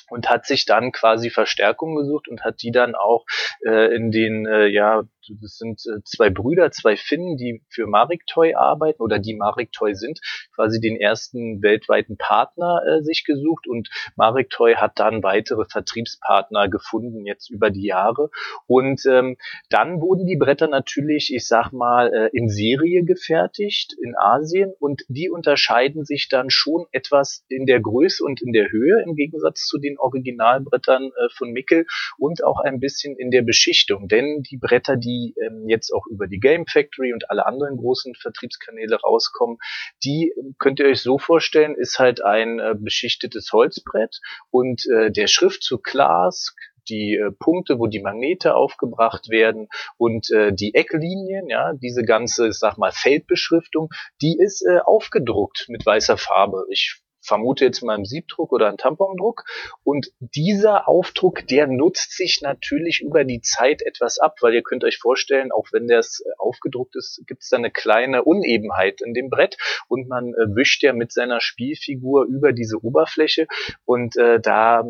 und 0.08 0.28
hat 0.28 0.46
sich 0.46 0.64
dann 0.64 0.92
quasi 0.92 1.30
Verstärkung 1.30 1.94
gesucht 1.94 2.28
und 2.28 2.44
hat 2.44 2.62
die 2.62 2.70
dann 2.70 2.94
auch 2.94 3.24
äh, 3.66 3.94
in 3.94 4.10
den 4.10 4.46
äh, 4.46 4.66
ja 4.66 5.02
das 5.40 5.56
sind 5.56 5.80
äh, 5.86 6.02
zwei 6.04 6.30
Brüder, 6.30 6.70
zwei 6.70 6.96
Finnen, 6.96 7.36
die 7.36 7.62
für 7.68 7.86
Mariktoy 7.86 8.54
arbeiten 8.54 9.02
oder 9.02 9.18
die 9.18 9.34
Mariktoy 9.34 9.94
sind, 9.94 10.20
quasi 10.54 10.80
den 10.80 10.96
ersten 10.96 11.62
weltweiten 11.62 12.16
Partner 12.16 12.82
äh, 12.86 13.02
sich 13.02 13.24
gesucht 13.24 13.66
und 13.66 13.88
Mariktoy 14.16 14.74
hat 14.74 14.98
dann 14.98 15.22
weitere 15.22 15.64
Vertriebspartner 15.64 16.68
gefunden 16.68 17.26
jetzt 17.26 17.50
über 17.50 17.70
die 17.70 17.86
Jahre. 17.86 18.30
Und 18.66 19.02
ähm, 19.06 19.36
dann 19.70 20.00
wurden 20.00 20.26
die 20.26 20.36
Bretter 20.36 20.68
natürlich, 20.68 21.32
ich 21.34 21.46
sag 21.46 21.72
mal, 21.72 22.12
äh, 22.12 22.30
in 22.32 22.48
Serie 22.48 23.04
gefertigt 23.04 23.94
in 24.02 24.14
Asien 24.16 24.72
und 24.78 25.02
die 25.08 25.30
unterscheiden 25.30 26.04
sich 26.04 26.28
dann 26.28 26.50
schon 26.50 26.86
etwas 26.92 27.44
in 27.48 27.66
der 27.66 27.80
Größe 27.80 28.22
und 28.24 28.42
in 28.42 28.52
der 28.52 28.70
Höhe 28.70 29.02
im 29.02 29.14
Gegensatz 29.14 29.66
zu 29.66 29.78
den 29.78 29.98
Originalbrettern 29.98 31.04
äh, 31.04 31.28
von 31.36 31.50
Mickel 31.52 31.86
und 32.18 32.44
auch 32.44 32.60
ein 32.60 32.80
bisschen 32.80 33.16
in 33.16 33.30
der 33.30 33.42
Beschichtung, 33.42 34.08
denn 34.08 34.42
die 34.42 34.56
Bretter, 34.56 34.96
die 34.96 35.13
die 35.14 35.34
ähm, 35.40 35.68
jetzt 35.68 35.92
auch 35.92 36.06
über 36.06 36.26
die 36.26 36.40
Game 36.40 36.66
Factory 36.66 37.12
und 37.12 37.30
alle 37.30 37.46
anderen 37.46 37.76
großen 37.76 38.14
Vertriebskanäle 38.14 38.96
rauskommen, 38.96 39.58
die 40.04 40.32
ähm, 40.36 40.54
könnt 40.58 40.80
ihr 40.80 40.86
euch 40.86 41.02
so 41.02 41.18
vorstellen, 41.18 41.74
ist 41.76 41.98
halt 41.98 42.22
ein 42.22 42.58
äh, 42.58 42.74
beschichtetes 42.76 43.52
Holzbrett 43.52 44.20
und 44.50 44.82
äh, 44.86 45.10
der 45.10 45.26
Schriftzug 45.26 45.84
Clask, 45.84 46.56
die 46.88 47.14
äh, 47.14 47.30
Punkte, 47.30 47.78
wo 47.78 47.86
die 47.86 48.00
Magnete 48.00 48.54
aufgebracht 48.54 49.28
werden 49.30 49.68
und 49.96 50.30
äh, 50.30 50.52
die 50.52 50.74
Ecklinien, 50.74 51.48
ja, 51.48 51.72
diese 51.74 52.02
ganze, 52.02 52.48
ich 52.48 52.58
sag 52.58 52.76
mal, 52.76 52.92
Feldbeschriftung, 52.92 53.88
die 54.20 54.36
ist 54.38 54.62
äh, 54.62 54.78
aufgedruckt 54.84 55.66
mit 55.68 55.86
weißer 55.86 56.18
Farbe. 56.18 56.66
Ich 56.70 57.00
vermute 57.24 57.64
jetzt 57.64 57.82
mal 57.82 57.96
im 57.96 58.04
Siebdruck 58.04 58.52
oder 58.52 58.68
einen 58.68 58.78
Tampondruck. 58.78 59.44
Und 59.82 60.12
dieser 60.20 60.88
Aufdruck, 60.88 61.46
der 61.46 61.66
nutzt 61.66 62.16
sich 62.16 62.40
natürlich 62.42 63.00
über 63.00 63.24
die 63.24 63.40
Zeit 63.40 63.82
etwas 63.82 64.18
ab, 64.18 64.36
weil 64.40 64.54
ihr 64.54 64.62
könnt 64.62 64.84
euch 64.84 64.98
vorstellen, 64.98 65.52
auch 65.52 65.68
wenn 65.72 65.88
das 65.88 66.20
äh, 66.20 66.30
aufgedruckt 66.38 66.96
ist, 66.96 67.22
gibt 67.26 67.42
es 67.42 67.48
da 67.48 67.56
eine 67.56 67.70
kleine 67.70 68.24
Unebenheit 68.24 69.00
in 69.00 69.14
dem 69.14 69.30
Brett 69.30 69.56
und 69.88 70.08
man 70.08 70.34
äh, 70.34 70.54
wischt 70.54 70.82
ja 70.82 70.92
mit 70.92 71.12
seiner 71.12 71.40
Spielfigur 71.40 72.24
über 72.24 72.52
diese 72.52 72.82
Oberfläche 72.82 73.46
und 73.84 74.16
äh, 74.16 74.40
da 74.40 74.80
äh, 74.80 74.84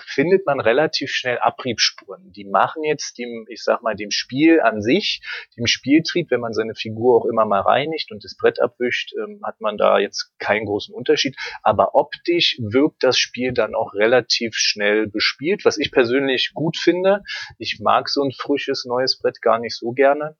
findet 0.00 0.46
man 0.46 0.60
relativ 0.60 1.10
schnell 1.10 1.38
Abriebspuren. 1.38 2.32
Die 2.32 2.44
machen 2.44 2.84
jetzt 2.84 3.18
dem, 3.18 3.46
ich 3.48 3.62
sag 3.62 3.82
mal, 3.82 3.94
dem 3.94 4.10
Spiel 4.10 4.60
an 4.60 4.80
sich, 4.82 5.20
dem 5.56 5.66
Spieltrieb, 5.66 6.30
wenn 6.30 6.40
man 6.40 6.52
seine 6.52 6.74
Figur 6.74 7.18
auch 7.18 7.26
immer 7.26 7.44
mal 7.44 7.60
reinigt 7.60 8.10
und 8.10 8.24
das 8.24 8.36
Brett 8.36 8.60
abwischt, 8.60 9.12
ähm, 9.16 9.40
hat 9.44 9.60
man 9.60 9.76
da 9.76 9.98
jetzt 9.98 10.32
keinen 10.38 10.66
großen 10.66 10.94
Unterschied 10.94 11.36
aber 11.66 11.96
optisch 11.96 12.60
wirkt 12.60 13.02
das 13.02 13.18
Spiel 13.18 13.52
dann 13.52 13.74
auch 13.74 13.92
relativ 13.92 14.54
schnell 14.54 15.08
bespielt, 15.08 15.64
was 15.64 15.78
ich 15.78 15.90
persönlich 15.90 16.52
gut 16.54 16.76
finde. 16.76 17.24
Ich 17.58 17.80
mag 17.80 18.08
so 18.08 18.22
ein 18.22 18.30
frisches 18.30 18.84
neues 18.84 19.18
Brett 19.18 19.42
gar 19.42 19.58
nicht 19.58 19.76
so 19.76 19.90
gerne. 19.90 20.36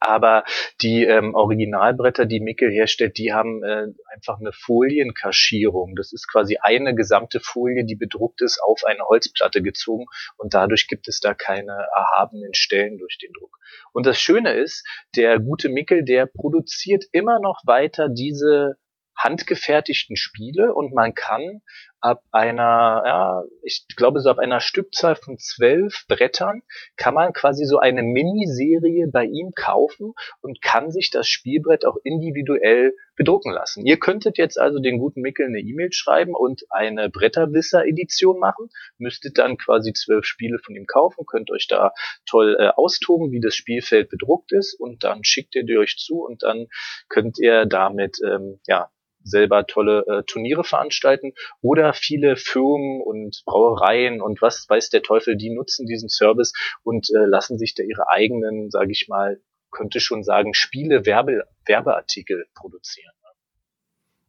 Aber 0.00 0.44
die 0.82 1.04
ähm, 1.04 1.34
Originalbretter, 1.34 2.26
die 2.26 2.40
Mickel 2.40 2.70
herstellt, 2.70 3.16
die 3.16 3.32
haben 3.32 3.64
äh, 3.64 3.86
einfach 4.14 4.38
eine 4.38 4.52
Folienkaschierung. 4.52 5.94
Das 5.96 6.12
ist 6.12 6.30
quasi 6.30 6.58
eine 6.60 6.94
gesamte 6.94 7.40
Folie, 7.40 7.86
die 7.86 7.96
bedruckt 7.96 8.42
ist, 8.42 8.62
auf 8.62 8.84
eine 8.84 9.04
Holzplatte 9.08 9.62
gezogen 9.62 10.04
und 10.36 10.52
dadurch 10.52 10.88
gibt 10.88 11.08
es 11.08 11.20
da 11.20 11.32
keine 11.32 11.72
erhabenen 11.96 12.52
Stellen 12.52 12.98
durch 12.98 13.16
den 13.16 13.32
Druck. 13.32 13.56
Und 13.92 14.04
das 14.04 14.20
Schöne 14.20 14.52
ist, 14.52 14.86
der 15.16 15.38
gute 15.38 15.70
Mickel, 15.70 16.04
der 16.04 16.26
produziert 16.26 17.04
immer 17.12 17.40
noch 17.40 17.62
weiter 17.64 18.10
diese 18.10 18.76
handgefertigten 19.16 20.16
Spiele 20.16 20.74
und 20.74 20.94
man 20.94 21.14
kann 21.14 21.62
ab 22.00 22.22
einer, 22.32 23.02
ja, 23.04 23.44
ich 23.62 23.86
glaube 23.96 24.20
so 24.20 24.30
ab 24.30 24.38
einer 24.38 24.60
Stückzahl 24.60 25.16
von 25.16 25.38
zwölf 25.38 26.06
Brettern 26.08 26.62
kann 26.96 27.14
man 27.14 27.32
quasi 27.32 27.64
so 27.64 27.78
eine 27.78 28.02
Miniserie 28.02 29.08
bei 29.12 29.24
ihm 29.24 29.52
kaufen 29.54 30.14
und 30.40 30.62
kann 30.62 30.90
sich 30.90 31.10
das 31.10 31.28
Spielbrett 31.28 31.84
auch 31.84 31.96
individuell 32.02 32.94
bedrucken 33.16 33.52
lassen. 33.52 33.84
Ihr 33.84 33.98
könntet 33.98 34.38
jetzt 34.38 34.58
also 34.58 34.78
den 34.78 34.98
guten 34.98 35.20
Mickel 35.20 35.46
eine 35.46 35.60
E-Mail 35.60 35.92
schreiben 35.92 36.34
und 36.34 36.62
eine 36.70 37.10
Bretterwisser-Edition 37.10 38.38
machen, 38.38 38.70
müsstet 38.96 39.36
dann 39.36 39.58
quasi 39.58 39.92
zwölf 39.92 40.24
Spiele 40.24 40.58
von 40.58 40.74
ihm 40.74 40.86
kaufen, 40.86 41.26
könnt 41.26 41.50
euch 41.50 41.66
da 41.68 41.92
toll 42.24 42.56
äh, 42.58 42.68
austoben, 42.68 43.30
wie 43.30 43.40
das 43.40 43.54
Spielfeld 43.54 44.08
bedruckt 44.08 44.52
ist 44.52 44.74
und 44.74 45.04
dann 45.04 45.22
schickt 45.22 45.54
ihr 45.54 45.64
die 45.64 45.76
euch 45.76 45.96
zu 45.98 46.24
und 46.24 46.42
dann 46.42 46.68
könnt 47.08 47.38
ihr 47.38 47.66
damit 47.66 48.18
ähm, 48.24 48.60
ja 48.66 48.90
selber 49.22 49.66
tolle 49.66 50.04
äh, 50.06 50.22
Turniere 50.24 50.64
veranstalten 50.64 51.32
oder 51.60 51.92
viele 51.92 52.36
Firmen 52.36 53.00
und 53.02 53.42
Brauereien 53.44 54.20
und 54.20 54.40
was 54.42 54.66
weiß 54.68 54.90
der 54.90 55.02
Teufel, 55.02 55.36
die 55.36 55.50
nutzen 55.50 55.86
diesen 55.86 56.08
Service 56.08 56.52
und 56.82 57.08
äh, 57.10 57.26
lassen 57.26 57.58
sich 57.58 57.74
da 57.74 57.82
ihre 57.82 58.08
eigenen, 58.08 58.70
sage 58.70 58.92
ich 58.92 59.06
mal, 59.08 59.40
könnte 59.70 60.00
schon 60.00 60.24
sagen, 60.24 60.54
Spiele, 60.54 61.06
Werbe, 61.06 61.44
Werbeartikel 61.66 62.46
produzieren. 62.54 63.12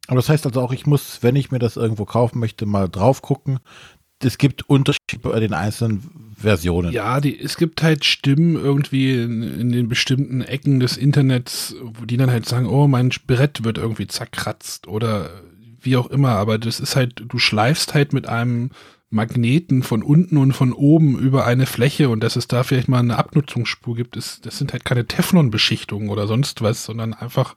Aber 0.08 0.16
das 0.16 0.28
heißt 0.28 0.46
also 0.46 0.60
auch, 0.60 0.72
ich 0.72 0.86
muss, 0.86 1.22
wenn 1.22 1.36
ich 1.36 1.52
mir 1.52 1.58
das 1.58 1.76
irgendwo 1.76 2.04
kaufen 2.04 2.40
möchte, 2.40 2.66
mal 2.66 2.88
drauf 2.88 3.22
gucken. 3.22 3.60
Es 4.24 4.38
gibt 4.38 4.68
Unterschiede 4.68 5.18
bei 5.22 5.40
den 5.40 5.52
einzelnen 5.52 6.34
Versionen. 6.36 6.92
Ja, 6.92 7.20
die, 7.20 7.38
es 7.38 7.56
gibt 7.56 7.82
halt 7.82 8.04
Stimmen 8.04 8.56
irgendwie 8.56 9.12
in, 9.14 9.42
in, 9.42 9.72
den 9.72 9.88
bestimmten 9.88 10.42
Ecken 10.42 10.80
des 10.80 10.96
Internets, 10.96 11.74
die 12.04 12.16
dann 12.16 12.30
halt 12.30 12.46
sagen, 12.46 12.66
oh, 12.66 12.88
mein 12.88 13.10
Brett 13.26 13.64
wird 13.64 13.78
irgendwie 13.78 14.06
zerkratzt 14.06 14.88
oder 14.88 15.30
wie 15.80 15.96
auch 15.96 16.08
immer. 16.08 16.30
Aber 16.30 16.58
das 16.58 16.80
ist 16.80 16.96
halt, 16.96 17.24
du 17.26 17.38
schleifst 17.38 17.94
halt 17.94 18.12
mit 18.12 18.28
einem 18.28 18.70
Magneten 19.10 19.82
von 19.82 20.02
unten 20.02 20.38
und 20.38 20.52
von 20.52 20.72
oben 20.72 21.18
über 21.18 21.44
eine 21.46 21.66
Fläche 21.66 22.08
und 22.08 22.22
dass 22.22 22.36
es 22.36 22.48
da 22.48 22.62
vielleicht 22.62 22.88
mal 22.88 22.98
eine 22.98 23.18
Abnutzungsspur 23.18 23.94
gibt, 23.94 24.16
ist, 24.16 24.46
das 24.46 24.58
sind 24.58 24.72
halt 24.72 24.84
keine 24.84 25.06
Teflon-Beschichtungen 25.06 26.08
oder 26.08 26.26
sonst 26.26 26.62
was, 26.62 26.84
sondern 26.84 27.12
einfach. 27.12 27.54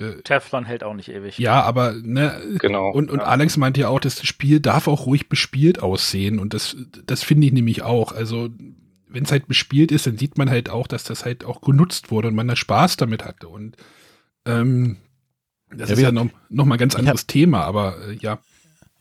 Äh, 0.00 0.22
Teflon 0.22 0.64
hält 0.64 0.82
auch 0.82 0.94
nicht 0.94 1.10
ewig. 1.10 1.38
Ja, 1.38 1.62
aber 1.62 1.92
ne, 1.92 2.40
genau. 2.58 2.90
Und, 2.90 3.10
und 3.10 3.18
ja. 3.18 3.24
Alex 3.24 3.56
meint 3.56 3.76
ja 3.76 3.88
auch, 3.88 4.00
das 4.00 4.26
Spiel 4.26 4.60
darf 4.60 4.88
auch 4.88 5.06
ruhig 5.06 5.28
bespielt 5.28 5.82
aussehen 5.82 6.38
und 6.38 6.54
das, 6.54 6.76
das 7.04 7.22
finde 7.22 7.46
ich 7.46 7.52
nämlich 7.52 7.82
auch. 7.82 8.12
Also 8.12 8.48
wenn 9.08 9.24
es 9.24 9.32
halt 9.32 9.46
bespielt 9.46 9.92
ist, 9.92 10.06
dann 10.06 10.16
sieht 10.16 10.38
man 10.38 10.48
halt 10.48 10.70
auch, 10.70 10.86
dass 10.86 11.04
das 11.04 11.24
halt 11.24 11.44
auch 11.44 11.60
genutzt 11.60 12.10
wurde 12.10 12.28
und 12.28 12.34
man 12.34 12.48
da 12.48 12.56
Spaß 12.56 12.96
damit 12.96 13.24
hatte 13.24 13.48
und 13.48 13.76
ähm, 14.46 14.96
das 15.72 15.90
ja, 15.90 15.96
ist 15.96 16.02
ja 16.02 16.12
noch, 16.12 16.28
noch 16.48 16.64
mal 16.64 16.76
ein 16.76 16.80
ganz 16.80 16.96
anderes 16.96 17.26
Thema, 17.26 17.62
aber 17.62 17.96
äh, 18.08 18.14
ja 18.14 18.38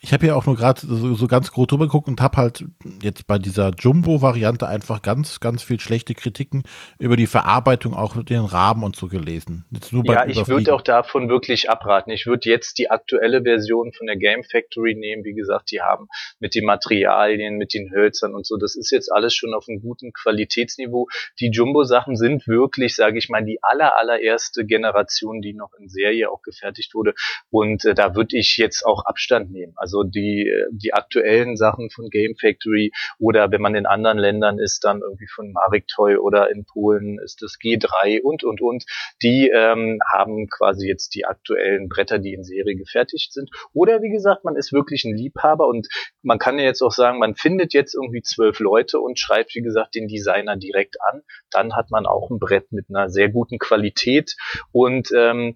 ich 0.01 0.13
habe 0.13 0.27
ja 0.27 0.35
auch 0.35 0.45
nur 0.45 0.55
gerade 0.55 0.79
so, 0.79 1.13
so, 1.13 1.27
ganz 1.27 1.51
grob 1.51 1.67
drüber 1.67 1.85
geguckt 1.85 2.07
und 2.07 2.21
habe 2.21 2.37
halt 2.37 2.63
jetzt 3.01 3.27
bei 3.27 3.37
dieser 3.37 3.71
Jumbo-Variante 3.77 4.67
einfach 4.67 5.01
ganz, 5.01 5.39
ganz 5.39 5.61
viel 5.61 5.79
schlechte 5.79 6.13
Kritiken 6.13 6.63
über 6.99 7.17
die 7.17 7.27
Verarbeitung 7.27 7.93
auch 7.93 8.15
mit 8.15 8.29
den 8.29 8.45
Rahmen 8.45 8.83
und 8.83 8.95
so 8.95 9.07
gelesen. 9.07 9.65
ja, 10.05 10.25
ich 10.25 10.47
würde 10.47 10.73
auch 10.73 10.81
davon 10.81 11.27
wirklich 11.29 11.69
abraten. 11.69 12.11
Ich 12.11 12.27
würde 12.27 12.49
jetzt 12.49 12.77
die 12.77 12.89
aktuelle 12.89 13.43
Version 13.43 13.91
von 13.91 14.07
der 14.07 14.15
Game 14.15 14.43
Factory 14.43 14.95
nehmen. 14.95 15.25
Wie 15.25 15.33
gesagt, 15.33 15.71
die 15.71 15.81
haben 15.81 16.07
mit 16.39 16.55
den 16.55 16.65
Materialien, 16.65 17.57
mit 17.57 17.73
den 17.73 17.91
Hölzern 17.91 18.35
und 18.35 18.45
so, 18.45 18.55
das 18.55 18.75
ist 18.75 18.91
jetzt 18.91 19.11
alles 19.11 19.35
schon 19.35 19.53
auf 19.53 19.65
einem 19.67 19.81
guten 19.81 20.13
Qualitätsniveau. 20.13 21.09
Die 21.39 21.49
Jumbo-Sachen 21.51 22.15
sind 22.15 22.47
wirklich, 22.47 22.95
sage 22.95 23.17
ich 23.17 23.27
mal, 23.27 23.43
die 23.43 23.59
aller, 23.61 23.97
allererste 23.97 24.65
Generation, 24.65 25.41
die 25.41 25.53
noch 25.53 25.73
in 25.77 25.89
Serie 25.89 26.31
auch 26.31 26.41
gefertigt 26.41 26.93
wurde. 26.93 27.13
Und 27.49 27.83
äh, 27.83 27.93
da 27.93 28.15
würde 28.15 28.37
ich 28.37 28.55
jetzt 28.57 28.85
auch 28.85 29.05
Abstand 29.05 29.51
nehmen. 29.51 29.73
Also 29.75 29.88
also 29.89 30.03
die, 30.03 30.51
die 30.71 30.93
aktuellen 30.93 31.57
Sachen 31.57 31.89
von 31.89 32.09
Game 32.09 32.35
Factory 32.35 32.91
oder 33.17 33.51
wenn 33.51 33.61
man 33.61 33.73
in 33.73 33.87
anderen 33.87 34.19
Ländern 34.19 34.59
ist, 34.59 34.83
dann 34.83 35.01
irgendwie 35.01 35.27
von 35.27 35.51
Marek 35.51 35.87
Toy 35.87 36.15
oder 36.17 36.51
in 36.51 36.65
Polen 36.65 37.17
ist 37.23 37.41
das 37.41 37.53
G3 37.53 38.21
und, 38.21 38.43
und, 38.43 38.61
und. 38.61 38.85
Die 39.23 39.49
ähm, 39.49 39.99
haben 40.13 40.47
quasi 40.47 40.87
jetzt 40.87 41.15
die 41.15 41.25
aktuellen 41.25 41.89
Bretter, 41.89 42.19
die 42.19 42.33
in 42.33 42.43
Serie 42.43 42.75
gefertigt 42.75 43.33
sind. 43.33 43.49
Oder 43.73 44.01
wie 44.03 44.11
gesagt, 44.11 44.43
man 44.45 44.55
ist 44.55 44.71
wirklich 44.71 45.05
ein 45.05 45.15
Liebhaber 45.15 45.67
und 45.67 45.87
man 46.21 46.37
kann 46.37 46.59
ja 46.59 46.65
jetzt 46.65 46.83
auch 46.83 46.91
sagen, 46.91 47.17
man 47.17 47.35
findet 47.35 47.73
jetzt 47.73 47.95
irgendwie 47.95 48.21
zwölf 48.21 48.59
Leute 48.59 48.99
und 48.99 49.19
schreibt, 49.19 49.55
wie 49.55 49.61
gesagt, 49.61 49.95
den 49.95 50.07
Designer 50.07 50.55
direkt 50.55 50.97
an. 51.11 51.21
Dann 51.49 51.75
hat 51.75 51.89
man 51.89 52.05
auch 52.05 52.29
ein 52.29 52.37
Brett 52.37 52.71
mit 52.71 52.85
einer 52.89 53.09
sehr 53.09 53.29
guten 53.29 53.57
Qualität 53.57 54.35
und 54.71 55.09
ähm, 55.15 55.55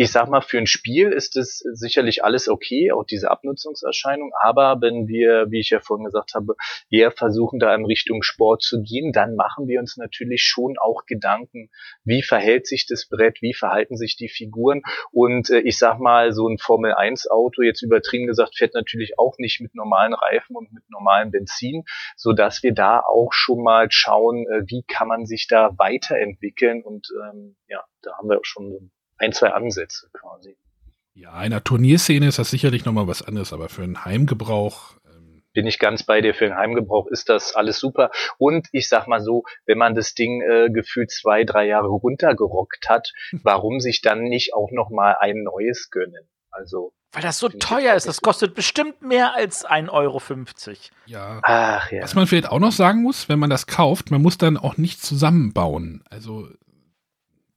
ich 0.00 0.12
sag 0.12 0.30
mal, 0.30 0.40
für 0.40 0.56
ein 0.56 0.66
Spiel 0.66 1.12
ist 1.12 1.36
es 1.36 1.58
sicherlich 1.74 2.24
alles 2.24 2.48
okay, 2.48 2.90
auch 2.90 3.04
diese 3.04 3.30
Abnutzungserscheinung. 3.30 4.32
Aber 4.40 4.80
wenn 4.80 5.08
wir, 5.08 5.50
wie 5.50 5.60
ich 5.60 5.68
ja 5.68 5.80
vorhin 5.80 6.06
gesagt 6.06 6.32
habe, 6.34 6.54
eher 6.88 7.10
versuchen, 7.10 7.58
da 7.58 7.74
in 7.74 7.84
Richtung 7.84 8.22
Sport 8.22 8.62
zu 8.62 8.80
gehen, 8.80 9.12
dann 9.12 9.34
machen 9.34 9.68
wir 9.68 9.78
uns 9.78 9.98
natürlich 9.98 10.42
schon 10.42 10.78
auch 10.78 11.04
Gedanken, 11.04 11.68
wie 12.02 12.22
verhält 12.22 12.66
sich 12.66 12.86
das 12.86 13.10
Brett, 13.10 13.42
wie 13.42 13.52
verhalten 13.52 13.98
sich 13.98 14.16
die 14.16 14.30
Figuren. 14.30 14.80
Und 15.12 15.50
äh, 15.50 15.60
ich 15.60 15.76
sag 15.76 15.98
mal, 15.98 16.32
so 16.32 16.48
ein 16.48 16.56
Formel 16.56 16.94
1 16.94 17.30
Auto, 17.30 17.60
jetzt 17.60 17.82
übertrieben 17.82 18.26
gesagt, 18.26 18.56
fährt 18.56 18.72
natürlich 18.72 19.18
auch 19.18 19.34
nicht 19.36 19.60
mit 19.60 19.74
normalen 19.74 20.14
Reifen 20.14 20.56
und 20.56 20.72
mit 20.72 20.84
normalem 20.88 21.30
Benzin, 21.30 21.84
so 22.16 22.32
dass 22.32 22.62
wir 22.62 22.72
da 22.72 23.00
auch 23.00 23.34
schon 23.34 23.62
mal 23.62 23.88
schauen, 23.90 24.46
äh, 24.46 24.62
wie 24.66 24.82
kann 24.82 25.08
man 25.08 25.26
sich 25.26 25.46
da 25.46 25.74
weiterentwickeln. 25.76 26.82
Und 26.82 27.08
ähm, 27.22 27.56
ja, 27.68 27.84
da 28.00 28.16
haben 28.16 28.30
wir 28.30 28.38
auch 28.38 28.46
schon 28.46 28.90
ein, 29.20 29.32
zwei 29.32 29.52
Ansätze 29.52 30.08
quasi. 30.12 30.56
Ja, 31.14 31.42
in 31.42 31.50
der 31.50 31.62
Turnierszene 31.62 32.28
ist 32.28 32.38
das 32.38 32.50
sicherlich 32.50 32.84
nochmal 32.84 33.06
was 33.06 33.22
anderes, 33.22 33.52
aber 33.52 33.68
für 33.68 33.82
einen 33.82 34.04
Heimgebrauch. 34.04 34.94
Ähm 35.04 35.42
bin 35.52 35.66
ich 35.66 35.78
ganz 35.78 36.02
bei 36.02 36.20
dir, 36.20 36.34
für 36.34 36.46
den 36.46 36.56
Heimgebrauch 36.56 37.08
ist 37.08 37.28
das 37.28 37.54
alles 37.54 37.78
super. 37.78 38.10
Und 38.38 38.68
ich 38.72 38.88
sag 38.88 39.06
mal 39.06 39.20
so, 39.20 39.44
wenn 39.66 39.76
man 39.76 39.94
das 39.94 40.14
Ding 40.14 40.40
äh, 40.40 40.70
gefühlt 40.70 41.10
zwei, 41.10 41.44
drei 41.44 41.66
Jahre 41.66 41.88
runtergerockt 41.88 42.88
hat, 42.88 43.12
warum 43.42 43.80
sich 43.80 44.00
dann 44.00 44.22
nicht 44.22 44.54
auch 44.54 44.70
nochmal 44.70 45.16
ein 45.20 45.42
neues 45.42 45.90
gönnen? 45.90 46.28
Also. 46.50 46.92
Weil 47.12 47.22
das 47.22 47.38
so 47.38 47.48
teuer 47.48 47.94
ist, 47.96 48.06
das 48.06 48.20
kostet 48.20 48.54
bestimmt 48.54 49.02
mehr 49.02 49.34
als 49.34 49.66
1,50 49.66 49.90
Euro. 49.90 50.20
Ja. 51.06 51.40
Ach, 51.42 51.90
ja. 51.90 52.02
Was 52.02 52.14
man 52.14 52.28
vielleicht 52.28 52.48
auch 52.48 52.60
noch 52.60 52.72
sagen 52.72 53.02
muss, 53.02 53.28
wenn 53.28 53.40
man 53.40 53.50
das 53.50 53.66
kauft, 53.66 54.12
man 54.12 54.22
muss 54.22 54.38
dann 54.38 54.56
auch 54.56 54.76
nicht 54.76 55.02
zusammenbauen. 55.02 56.04
Also 56.08 56.48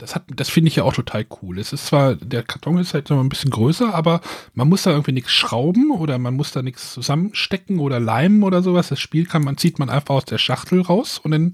das 0.04 0.16
hat, 0.16 0.26
das 0.36 0.50
finde 0.50 0.68
ich 0.68 0.76
ja 0.76 0.84
auch 0.84 0.94
total 0.94 1.26
cool. 1.42 1.58
Es 1.58 1.72
ist 1.72 1.86
zwar, 1.86 2.16
der 2.16 2.44
Karton 2.44 2.78
ist 2.78 2.94
halt 2.94 3.10
noch 3.10 3.22
ein 3.22 3.30
bisschen 3.30 3.52
größer, 3.52 3.96
aber 3.96 4.20
man 4.54 4.68
muss 4.68 4.84
da 4.84 4.92
irgendwie 4.92 5.14
nichts 5.14 5.32
schrauben 5.32 5.92
oder 5.92 6.18
man 6.18 6.34
muss 6.34 6.52
da 6.52 6.62
nichts 6.62 6.94
zusammenstecken 6.94 7.80
oder 7.80 8.02
leimen 8.02 8.44
oder 8.44 8.62
sowas. 8.62 8.90
Das 8.90 9.00
Spiel 9.00 9.26
kann 9.26 9.46
man, 9.46 9.56
zieht 9.56 9.80
man 9.80 9.90
einfach 9.90 10.16
aus 10.16 10.26
der 10.26 10.40
Schachtel 10.40 10.82
raus 10.82 11.20
und 11.24 11.32
dann 11.32 11.54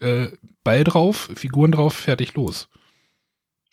äh, 0.00 0.26
Ball 0.64 0.82
drauf, 0.82 1.30
Figuren 1.36 1.70
drauf, 1.70 1.94
fertig 1.94 2.34
los. 2.34 2.68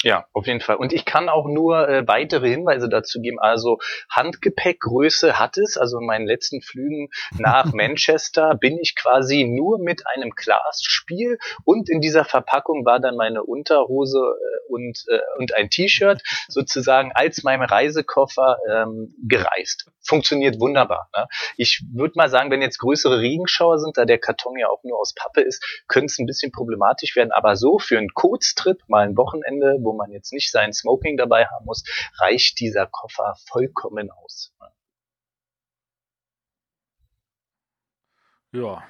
Ja, 0.04 0.28
auf 0.34 0.48
jeden 0.48 0.60
Fall. 0.60 0.76
Und 0.76 0.92
ich 0.92 1.06
kann 1.06 1.30
auch 1.30 1.48
nur 1.48 1.88
äh, 1.88 2.06
weitere 2.08 2.50
Hinweise 2.50 2.90
dazu 2.90 3.22
geben. 3.22 3.40
Also 3.40 3.80
Handgepäckgröße 4.10 5.40
hat 5.40 5.58
es. 5.58 5.78
Also 5.78 6.00
in 6.00 6.06
meinen 6.06 6.28
letzten 6.28 6.62
Flügen 6.62 7.10
nach 7.38 7.66
Manchester 7.74 8.56
bin 8.56 8.78
ich 8.78 8.96
quasi 8.98 9.46
nur 9.46 9.80
mit 9.80 10.04
einem 10.08 10.32
Glasspiel 10.32 11.40
und 11.64 11.90
in 11.90 12.02
dieser 12.02 12.26
Verpackung 12.26 12.86
war 12.86 13.00
dann 13.00 13.16
meine 13.16 13.44
Unterhose 13.44 14.20
äh, 14.20 14.72
und, 14.74 15.06
äh, 15.08 15.20
und 15.40 15.56
ein 15.56 15.70
T-Shirt 15.70 16.22
sozusagen 16.50 17.14
als 17.14 17.44
mein 17.44 17.62
Reisekoffer 17.62 18.58
ähm, 18.70 19.16
gereist. 19.26 19.90
Funktioniert 20.06 20.60
wunderbar. 20.60 21.10
Ne? 21.16 21.28
Ich 21.56 21.82
würde 21.94 22.14
mal 22.16 22.30
sagen, 22.30 22.52
wenn 22.52 22.62
jetzt 22.62 22.80
größere 22.80 23.20
Regenschauer 23.20 23.80
sind, 23.80 23.98
da 23.98 24.04
der 24.04 24.18
Karton 24.18 24.58
ja 24.58 24.68
auch 24.68 24.84
nur 24.84 25.00
aus 25.00 25.14
Pappe 25.14 25.40
ist, 25.40 25.64
könnte 25.88 26.08
es 26.08 26.20
ein 26.20 26.26
bisschen 26.26 26.52
problematisch 26.52 27.16
werden. 27.16 27.32
Aber 27.32 27.56
so 27.56 27.80
für 27.80 27.98
einen 27.98 28.14
Kurztrip, 28.14 28.80
mal 28.88 29.08
ein 29.08 29.16
Wochenende, 29.16 29.78
wo 29.80 29.93
man 29.98 30.12
jetzt 30.12 30.34
nicht 30.34 30.52
sein 30.52 30.74
Smoking 30.74 31.18
dabei 31.18 31.46
haben 31.46 31.66
muss, 31.66 31.84
reicht 32.20 32.60
dieser 32.60 32.88
Koffer 32.88 33.36
vollkommen 33.48 34.10
aus. 34.12 34.54
Ja. 38.52 38.84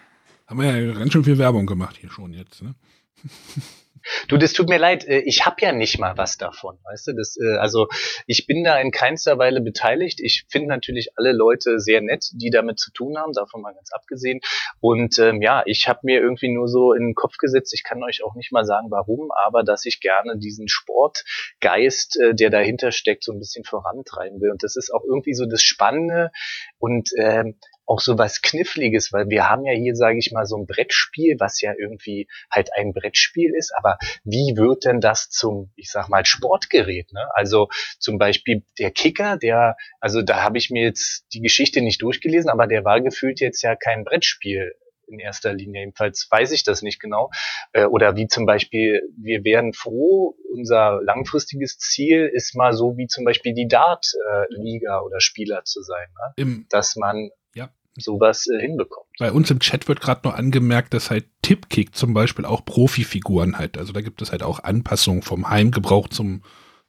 Haben 0.46 0.60
wir 0.60 0.78
ja 0.78 0.94
ganz 0.94 1.14
schön 1.14 1.24
viel 1.24 1.38
Werbung 1.38 1.66
gemacht 1.66 1.96
hier 1.98 2.12
schon 2.12 2.34
jetzt, 2.34 2.62
ne? 2.62 2.76
Du, 4.28 4.38
das 4.38 4.54
tut 4.54 4.70
mir 4.70 4.78
leid, 4.78 5.06
äh, 5.08 5.20
ich 5.20 5.46
habe 5.46 5.58
ja 5.60 5.72
nicht 5.72 6.00
mal 6.00 6.18
was 6.18 6.38
davon, 6.38 6.78
weißt 6.84 7.08
du? 7.08 7.14
Das, 7.14 7.38
äh, 7.38 7.58
also 7.58 7.88
ich 8.28 8.46
bin 8.48 8.64
da 8.64 8.80
in 8.80 8.92
keinster 8.92 9.38
Weile 9.38 9.62
beteiligt. 9.62 10.20
Ich 10.20 10.46
finde 10.50 10.70
natürlich 10.70 11.12
alle 11.16 11.32
Leute 11.32 11.80
sehr 11.80 12.02
nett, 12.02 12.26
die 12.34 12.50
damit 12.50 12.80
zu 12.80 12.92
tun 12.92 13.18
haben, 13.18 13.34
davon 13.34 13.62
mal 13.62 13.74
ganz 13.74 13.92
abgesehen. 13.92 14.42
Und 14.80 15.18
ähm, 15.20 15.42
ja, 15.42 15.64
ich 15.66 15.88
habe 15.88 16.00
mir 16.04 16.20
irgendwie 16.20 16.54
nur 16.54 16.68
so 16.68 16.94
in 16.94 17.08
den 17.08 17.16
Kopf 17.16 17.38
gesetzt, 17.38 17.74
ich 17.74 17.84
kann 17.84 18.04
euch 18.04 18.24
auch 18.24 18.36
nicht 18.36 18.52
mal 18.52 18.66
sagen, 18.66 18.88
warum, 18.90 19.30
aber 19.46 19.64
dass 19.64 19.86
ich 19.86 20.00
gerne 20.00 20.38
diesen 20.38 20.68
Sportgeist, 20.68 22.20
äh, 22.20 22.36
der 22.36 22.50
dahinter 22.50 22.92
steckt, 22.92 23.24
so 23.24 23.32
ein 23.32 23.40
bisschen 23.40 23.64
vorantreiben 23.64 24.42
will. 24.42 24.52
Und 24.52 24.64
das 24.64 24.76
ist 24.76 24.94
auch 24.94 25.04
irgendwie 25.04 25.34
so 25.34 25.46
das 25.46 25.62
Spannende 25.62 26.32
und 26.80 27.10
ähm, 27.18 27.58
auch 27.94 28.00
so 28.00 28.18
was 28.18 28.42
Kniffliges, 28.42 29.14
weil 29.14 29.30
wir 29.30 29.50
haben 29.50 29.66
ja 29.66 29.74
hier, 29.74 29.96
sage 29.96 30.18
ich 30.18 30.32
mal, 30.32 30.46
so 30.46 30.58
ein 30.58 30.66
Brettspiel, 30.66 31.36
was 31.40 31.62
ja 31.62 31.74
irgendwie 31.78 32.28
halt 32.50 32.70
ein 32.76 32.92
Brettspiel 32.92 33.54
ist, 33.56 33.72
aber 33.78 33.98
wie 34.24 34.58
wird 34.58 34.86
denn 34.86 35.00
das 35.00 35.30
zum, 35.30 35.72
ich 35.76 35.92
sag 35.92 36.10
mal, 36.10 36.26
Sportgerät? 36.26 37.14
Ne? 37.14 37.24
Also 37.36 37.70
zum 38.00 38.18
Beispiel 38.18 38.64
der 38.80 38.90
Kicker, 38.90 39.38
der, 39.38 39.78
also 40.00 40.24
da 40.24 40.42
habe 40.42 40.58
ich 40.58 40.72
mir 40.72 40.84
jetzt 40.84 41.28
die 41.34 41.42
Geschichte 41.42 41.82
nicht 41.82 42.02
durchgelesen, 42.02 42.50
aber 42.50 42.66
der 42.66 42.84
war 42.84 43.00
gefühlt 43.00 43.40
jetzt 43.40 43.62
ja 43.62 43.76
kein 43.76 44.04
Brettspiel 44.04 44.74
in 45.08 45.20
erster 45.20 45.54
Linie. 45.54 45.82
Jedenfalls 45.82 46.28
weiß 46.30 46.52
ich 46.52 46.64
das 46.64 46.82
nicht 46.82 47.00
genau. 47.00 47.30
Äh, 47.72 47.86
oder 47.86 48.16
wie 48.16 48.28
zum 48.28 48.46
Beispiel, 48.46 49.02
wir 49.18 49.44
wären 49.44 49.74
froh, 49.74 50.36
unser 50.52 51.00
langfristiges 51.04 51.78
Ziel 51.78 52.30
ist 52.34 52.56
mal 52.56 52.74
so 52.74 52.98
wie 52.98 53.08
zum 53.08 53.24
Beispiel 53.24 53.54
die 53.54 53.68
Dart-Liga 53.68 55.02
oder 55.02 55.20
Spieler 55.20 55.64
zu 55.64 55.82
sein. 55.82 56.08
Ne? 56.18 56.34
Im, 56.38 56.66
Dass 56.70 56.96
man 56.96 57.30
Ja. 57.54 57.70
Sowas 57.96 58.48
äh, 58.48 58.60
hinbekommt. 58.60 59.08
bei 59.20 59.32
uns 59.32 59.52
im 59.52 59.60
Chat 59.60 59.88
wird 59.88 60.02
gerade 60.02 60.28
noch 60.28 60.36
angemerkt, 60.36 60.94
dass 60.94 61.12
halt 61.12 61.26
Tipkick 61.42 61.96
zum 61.96 62.14
Beispiel 62.14 62.46
auch 62.46 62.66
Profifiguren 62.66 63.58
hat. 63.58 63.78
Also 63.78 63.94
da 63.94 64.02
gibt 64.02 64.22
es 64.22 64.32
halt 64.32 64.44
auch 64.44 64.64
Anpassungen 64.64 65.22
vom 65.22 65.50
Heimgebrauch 65.50 66.08
zum 66.08 66.44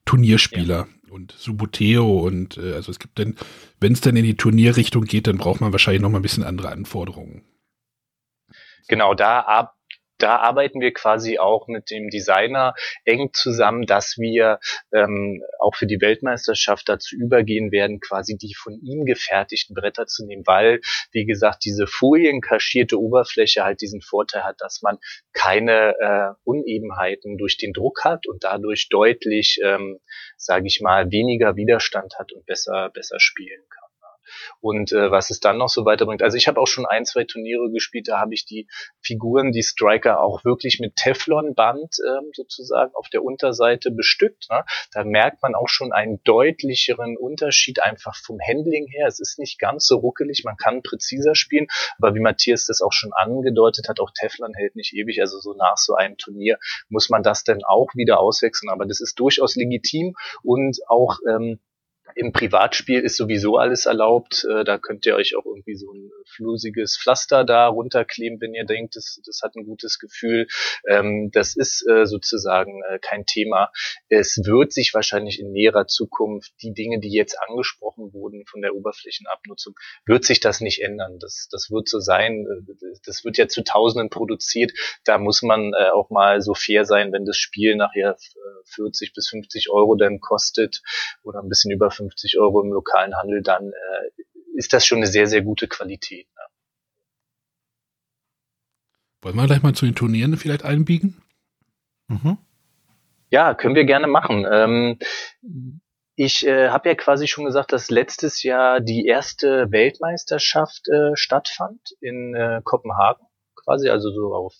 Turnierspieler. 0.05 0.89
Und 1.11 1.31
Suboteo 1.31 2.19
und 2.27 2.57
äh, 2.57 2.73
also 2.75 2.91
es 2.91 2.99
gibt 2.99 3.21
dann, 3.21 3.37
wenn 3.79 3.93
es 3.93 4.01
dann 4.01 4.17
in 4.17 4.25
die 4.25 4.37
Turnierrichtung 4.37 5.05
geht, 5.05 5.29
dann 5.29 5.39
braucht 5.39 5.61
man 5.61 5.71
wahrscheinlich 5.71 6.03
noch 6.03 6.11
mal 6.11 6.19
ein 6.19 6.23
bisschen 6.23 6.43
andere 6.43 6.71
Anforderungen. 6.71 7.45
Genau, 8.89 9.15
da 9.15 9.41
ab 9.41 9.74
da 10.19 10.37
arbeiten 10.37 10.81
wir 10.81 10.93
quasi 10.93 11.39
auch 11.39 11.69
mit 11.69 11.91
dem 11.91 12.09
Designer 12.09 12.75
eng 13.05 13.31
zusammen, 13.33 13.87
dass 13.87 14.17
wir 14.19 14.59
ähm, 14.93 15.43
auch 15.59 15.75
für 15.75 15.87
die 15.87 16.01
Weltmeisterschaft 16.01 16.89
dazu 16.89 17.17
übergehen 17.17 17.73
werden, 17.73 18.01
quasi 18.01 18.37
die 18.37 18.55
von 18.55 18.75
ihm 18.83 19.05
gefertigten 19.05 19.75
Bretter 19.75 20.07
zu 20.07 20.27
nehmen, 20.27 20.47
weil, 20.47 20.81
wie 21.13 21.27
gesagt, 21.27 21.65
diese 21.65 21.87
folienkaschierte 21.87 23.01
Oberfläche 23.01 23.65
halt 23.65 23.81
diesen 23.81 24.01
Vorteil 24.01 24.45
hat, 24.45 24.57
dass 24.61 24.83
man 24.83 24.99
keine 25.33 25.95
äh, 26.01 26.35
Unebenheiten 26.45 27.37
durch 27.37 27.57
den 27.57 27.73
Druck 27.73 28.05
hat 28.05 28.27
und 28.27 28.45
dadurch 28.45 28.89
deutlich, 28.89 29.59
ähm, 29.65 30.01
sage 30.37 30.67
ich 30.67 30.81
mal, 30.81 31.11
weniger 31.11 31.57
Widerstand 31.57 32.19
hat 32.19 32.33
und 32.33 32.47
besser 32.47 32.91
besser 32.91 33.21
spielen 33.21 33.63
kann. 33.69 33.84
Und 34.61 34.93
äh, 34.93 35.11
was 35.11 35.31
es 35.31 35.41
dann 35.41 35.59
noch 35.59 35.69
so 35.69 35.85
weiterbringt. 35.85 36.23
Also 36.23 36.37
ich 36.37 36.49
habe 36.49 36.61
auch 36.61 36.67
schon 36.67 36.87
ein, 36.87 37.05
zwei 37.05 37.25
Turniere 37.25 37.71
gespielt, 37.71 38.09
da 38.09 38.21
habe 38.21 38.35
ich 38.35 38.45
die 38.45 38.69
Figuren, 39.01 39.53
die 39.53 39.63
Striker 39.63 40.21
auch 40.21 40.45
wirklich 40.45 40.81
mit 40.81 40.97
Teflonband 40.97 41.97
ähm, 42.07 42.31
sozusagen 42.33 42.95
auf 42.95 43.09
der 43.09 43.25
Unterseite 43.25 43.91
bestückt. 43.91 44.47
Ne? 44.51 44.65
Da 44.93 45.05
merkt 45.05 45.43
man 45.43 45.55
auch 45.55 45.69
schon 45.69 45.93
einen 45.93 46.23
deutlicheren 46.25 47.17
Unterschied 47.17 47.81
einfach 47.81 48.17
vom 48.17 48.39
Handling 48.41 48.87
her. 48.89 49.07
Es 49.07 49.21
ist 49.21 49.39
nicht 49.39 49.59
ganz 49.59 49.87
so 49.87 49.97
ruckelig, 49.97 50.43
man 50.45 50.57
kann 50.57 50.83
präziser 50.83 51.35
spielen, 51.35 51.67
aber 51.99 52.15
wie 52.15 52.21
Matthias 52.21 52.67
das 52.67 52.81
auch 52.81 52.93
schon 52.93 53.13
angedeutet 53.13 53.89
hat, 53.89 54.01
auch 54.01 54.11
Teflon 54.15 54.55
hält 54.55 54.77
nicht 54.77 54.95
ewig. 54.95 55.21
Also 55.21 55.39
so 55.41 55.55
nach 55.55 55.77
so 55.77 55.95
einem 55.95 56.17
Turnier 56.17 56.59
muss 56.89 57.11
man 57.11 57.23
das 57.23 57.45
dann 57.45 57.63
auch 57.65 57.95
wieder 57.95 58.21
auswechseln. 58.21 58.71
Aber 58.71 58.87
das 58.87 59.01
ist 59.01 59.19
durchaus 59.19 59.57
legitim 59.57 60.15
und 60.43 60.79
auch 60.89 61.19
ähm, 61.29 61.61
im 62.15 62.33
Privatspiel 62.33 63.01
ist 63.01 63.17
sowieso 63.17 63.57
alles 63.57 63.87
erlaubt. 63.87 64.47
Äh, 64.49 64.65
da 64.65 64.79
könnt 64.79 65.05
ihr 65.07 65.17
euch 65.17 65.37
auch 65.37 65.45
irgendwie 65.45 65.75
so 65.75 65.93
ein 65.93 66.11
flusiges 66.27 66.99
Pflaster 67.01 67.45
da 67.45 67.67
runterkleben, 67.67 68.41
wenn 68.41 68.55
ihr 68.55 68.65
denkt, 68.65 68.97
das, 68.97 69.21
das 69.27 69.41
hat 69.43 69.57
ein 69.57 69.65
gutes 69.65 69.99
Gefühl. 69.99 70.47
Ähm, 70.89 71.31
das 71.33 71.57
ist 71.57 71.85
äh, 71.89 72.07
sozusagen 72.07 72.83
äh, 72.89 72.99
kein 73.01 73.27
Thema. 73.27 73.71
Es 74.09 74.41
wird 74.45 74.73
sich 74.73 74.95
wahrscheinlich 74.95 75.41
in 75.41 75.51
näherer 75.51 75.87
Zukunft 75.87 76.53
die 76.63 76.73
Dinge, 76.73 77.01
die 77.01 77.13
jetzt 77.13 77.37
angesprochen 77.49 78.13
wurden 78.13 78.45
von 78.47 78.63
der 78.63 78.75
Oberflächenabnutzung, 78.75 79.75
wird 80.07 80.25
sich 80.25 80.41
das 80.41 80.61
nicht 80.61 80.83
ändern. 80.83 81.19
Das, 81.19 81.49
das 81.51 81.71
wird 81.71 81.89
so 81.89 81.99
sein. 81.99 82.47
Das 83.05 83.25
wird 83.25 83.39
ja 83.39 83.49
zu 83.49 83.65
Tausenden 83.65 84.11
produziert. 84.11 84.73
Da 85.05 85.19
muss 85.19 85.43
man 85.43 85.73
auch 85.93 86.11
mal 86.11 86.41
so 86.41 86.55
fair 86.55 86.85
sein, 86.85 87.13
wenn 87.13 87.25
das 87.25 87.39
Spiel 87.39 87.77
nachher 87.77 88.13
äh, 88.13 88.75
40 88.75 89.13
bis 89.15 89.29
50 89.29 89.71
Euro 89.71 89.97
dann 89.97 90.21
kostet 90.21 90.83
oder 91.23 91.41
ein 91.41 91.49
bisschen 91.49 91.71
über 91.71 91.91
50 91.91 92.04
Euro 92.39 92.63
im 92.63 92.73
lokalen 92.73 93.17
Handel, 93.17 93.43
dann 93.43 93.73
äh, 93.73 94.23
ist 94.55 94.73
das 94.73 94.87
schon 94.87 94.99
eine 94.99 95.07
sehr, 95.07 95.27
sehr 95.27 95.43
gute 95.43 95.69
Qualität. 95.69 96.27
Ne? 96.37 96.43
Wollen 99.23 99.37
wir 99.37 99.47
gleich 99.47 99.63
mal 99.63 99.75
zu 99.75 99.87
den 99.87 99.95
Turnieren 99.95 100.37
vielleicht 100.37 100.65
einbiegen? 100.65 101.23
Mhm. 102.09 102.39
Ja, 103.31 103.55
können 103.55 103.75
wir 103.75 103.85
gerne 103.85 104.07
machen. 104.07 104.47
Ähm, 104.51 104.99
ich 106.15 106.47
äh, 106.47 106.69
habe 106.69 106.91
ja 106.91 106.95
quasi 106.95 107.27
schon 107.27 107.45
gesagt, 107.45 107.73
dass 107.73 107.91
letztes 107.91 108.43
Jahr 108.43 108.81
die 108.81 109.07
erste 109.07 109.73
Weltmeisterschaft 109.73 110.89
äh, 110.89 111.17
stattfand 111.17 111.97
in 112.01 112.35
äh, 112.35 112.61
Kopenhagen 112.63 113.27
quasi, 113.65 113.89
also 113.89 114.11
so 114.11 114.35
auf 114.35 114.55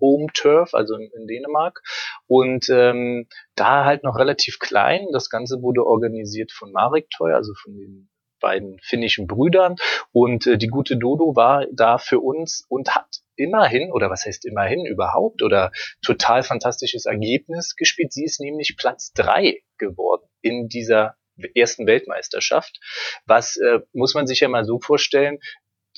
Home 0.00 0.26
Turf, 0.34 0.74
also 0.74 0.94
in, 0.96 1.10
in 1.16 1.26
Dänemark. 1.26 1.82
Und 2.26 2.68
ähm, 2.70 3.26
da 3.54 3.84
halt 3.84 4.04
noch 4.04 4.18
relativ 4.18 4.58
klein. 4.58 5.06
Das 5.12 5.30
Ganze 5.30 5.62
wurde 5.62 5.86
organisiert 5.86 6.52
von 6.52 6.72
Marek 6.72 7.08
Toy, 7.10 7.32
also 7.32 7.54
von 7.54 7.74
den 7.74 8.10
beiden 8.40 8.78
finnischen 8.82 9.26
Brüdern. 9.26 9.76
Und 10.12 10.46
äh, 10.46 10.58
die 10.58 10.68
gute 10.68 10.96
Dodo 10.96 11.34
war 11.36 11.66
da 11.72 11.98
für 11.98 12.20
uns 12.20 12.64
und 12.68 12.94
hat 12.94 13.08
immerhin, 13.36 13.92
oder 13.92 14.10
was 14.10 14.24
heißt 14.26 14.44
immerhin 14.46 14.84
überhaupt, 14.86 15.42
oder 15.42 15.70
total 16.04 16.42
fantastisches 16.42 17.06
Ergebnis 17.06 17.76
gespielt. 17.76 18.12
Sie 18.12 18.24
ist 18.24 18.40
nämlich 18.40 18.76
Platz 18.76 19.12
drei 19.12 19.62
geworden 19.78 20.28
in 20.40 20.68
dieser 20.68 21.16
ersten 21.54 21.86
Weltmeisterschaft. 21.86 22.80
Was 23.26 23.56
äh, 23.56 23.80
muss 23.92 24.14
man 24.14 24.26
sich 24.26 24.40
ja 24.40 24.48
mal 24.48 24.64
so 24.64 24.80
vorstellen, 24.80 25.38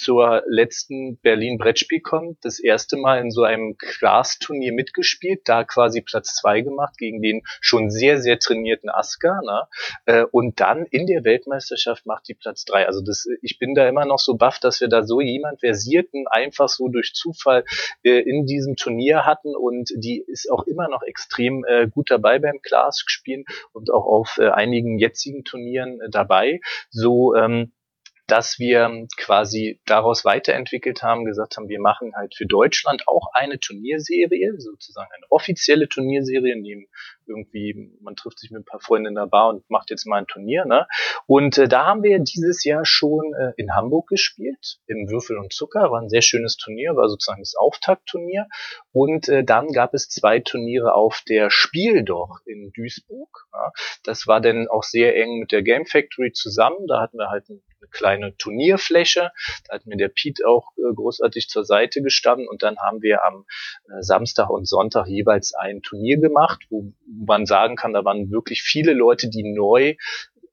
zur 0.01 0.43
letzten 0.47 1.19
Berlin 1.19 1.59
Brettspielcon 1.59 2.39
das 2.43 2.59
erste 2.59 2.97
Mal 2.97 3.21
in 3.21 3.31
so 3.31 3.43
einem 3.43 3.77
Class-Turnier 3.77 4.73
mitgespielt, 4.73 5.43
da 5.45 5.65
quasi 5.65 6.01
Platz 6.01 6.35
zwei 6.35 6.63
gemacht 6.63 6.97
gegen 6.97 7.21
den 7.21 7.43
schon 7.61 7.91
sehr, 7.91 8.19
sehr 8.19 8.39
trainierten 8.39 8.89
Asker. 8.89 9.41
Ne? 9.45 9.63
Äh, 10.07 10.25
und 10.31 10.61
dann 10.61 10.87
in 10.87 11.07
der 11.07 11.25
Weltmeisterschaft 11.25 12.07
macht 12.07 12.29
die 12.29 12.35
Platz 12.35 12.65
drei. 12.65 12.87
Also 12.87 13.03
das, 13.03 13.27
ich 13.43 13.59
bin 13.59 13.75
da 13.75 13.89
immer 13.89 14.07
noch 14.07 14.19
so 14.19 14.37
baff, 14.37 14.59
dass 14.59 14.81
wir 14.81 14.89
da 14.89 15.03
so 15.03 15.21
jemand 15.21 15.61
Versierten 15.61 16.27
einfach 16.29 16.69
so 16.69 16.89
durch 16.89 17.13
Zufall 17.13 17.65
äh, 18.03 18.21
in 18.21 18.47
diesem 18.47 18.77
Turnier 18.77 19.27
hatten 19.27 19.55
und 19.55 19.91
die 19.95 20.25
ist 20.27 20.51
auch 20.51 20.67
immer 20.67 20.89
noch 20.89 21.03
extrem 21.03 21.65
äh, 21.67 21.89
gut 21.89 22.11
dabei 22.11 22.39
beim 22.39 22.63
Class-Spielen 22.63 23.45
und 23.73 23.91
auch 23.91 24.07
auf 24.07 24.39
äh, 24.39 24.49
einigen 24.49 24.99
jetzigen 24.99 25.45
Turnieren 25.45 26.01
äh, 26.01 26.09
dabei. 26.11 26.61
So 26.91 27.35
ähm, 27.35 27.73
dass 28.31 28.59
wir 28.59 29.07
quasi 29.17 29.81
daraus 29.87 30.25
weiterentwickelt 30.25 31.03
haben, 31.03 31.25
gesagt 31.25 31.57
haben, 31.57 31.69
wir 31.69 31.81
machen 31.81 32.13
halt 32.15 32.35
für 32.37 32.47
Deutschland 32.47 33.09
auch 33.09 33.29
eine 33.33 33.59
Turnierserie, 33.59 34.55
sozusagen 34.59 35.11
eine 35.15 35.27
offizielle 35.31 35.89
Turnierserie, 35.89 36.57
neben 36.57 36.87
irgendwie, 37.31 37.97
man 38.01 38.17
trifft 38.17 38.41
sich 38.41 38.51
mit 38.51 38.63
ein 38.63 38.65
paar 38.65 38.81
Freunden 38.81 39.07
in 39.07 39.15
der 39.15 39.27
Bar 39.27 39.49
und 39.49 39.69
macht 39.71 39.91
jetzt 39.91 40.07
mal 40.07 40.19
ein 40.19 40.27
Turnier, 40.27 40.65
ne? 40.65 40.87
Und 41.27 41.57
äh, 41.59 41.69
da 41.69 41.87
haben 41.87 42.03
wir 42.03 42.19
dieses 42.19 42.65
Jahr 42.65 42.85
schon 42.85 43.33
äh, 43.35 43.53
in 43.57 43.75
Hamburg 43.75 44.09
gespielt, 44.09 44.81
im 44.87 45.09
Würfel 45.09 45.39
und 45.39 45.53
Zucker, 45.53 45.91
war 45.91 46.01
ein 46.01 46.09
sehr 46.09 46.23
schönes 46.23 46.57
Turnier, 46.57 46.97
war 46.97 47.09
sozusagen 47.09 47.41
das 47.41 47.55
Auftaktturnier. 47.55 48.49
Und 48.93 49.29
äh, 49.29 49.45
dann 49.45 49.69
gab 49.69 49.95
es 49.95 50.09
zwei 50.09 50.41
Turniere 50.41 50.95
auf 50.95 51.23
der 51.29 51.51
Spiel 51.51 52.03
doch 52.03 52.41
in 52.45 52.73
Duisburg. 52.75 53.47
Ja? 53.53 53.73
Das 54.05 54.27
war 54.27 54.41
dann 54.41 54.69
auch 54.69 54.83
sehr 54.83 55.17
eng 55.17 55.39
mit 55.39 55.53
der 55.53 55.63
Game 55.63 55.87
Factory 55.87 56.33
zusammen. 56.33 56.87
Da 56.89 57.01
hatten 57.01 57.19
wir 57.19 57.31
halt 57.31 57.49
ein 57.49 57.63
eine 57.81 57.89
kleine 57.91 58.37
Turnierfläche. 58.37 59.33
Da 59.67 59.75
hat 59.75 59.87
mir 59.87 59.97
der 59.97 60.09
Pete 60.09 60.47
auch 60.47 60.73
äh, 60.77 60.95
großartig 60.95 61.49
zur 61.49 61.65
Seite 61.65 62.03
gestanden 62.03 62.49
und 62.49 62.63
dann 62.63 62.79
haben 62.79 63.03
wir 63.03 63.25
am 63.25 63.47
äh, 63.89 64.03
Samstag 64.03 64.51
und 64.51 64.69
Sonntag 64.69 65.07
jeweils 65.09 65.55
ein 65.55 65.83
Turnier 65.83 66.19
gemacht, 66.19 66.67
wo 66.71 66.93
man 67.27 67.47
sagen 67.47 67.77
kann, 67.77 67.93
da 67.93 68.05
waren 68.05 68.31
wirklich 68.31 68.63
viele 68.63 68.93
Leute, 68.93 69.29
die 69.29 69.45
neu 69.45 69.95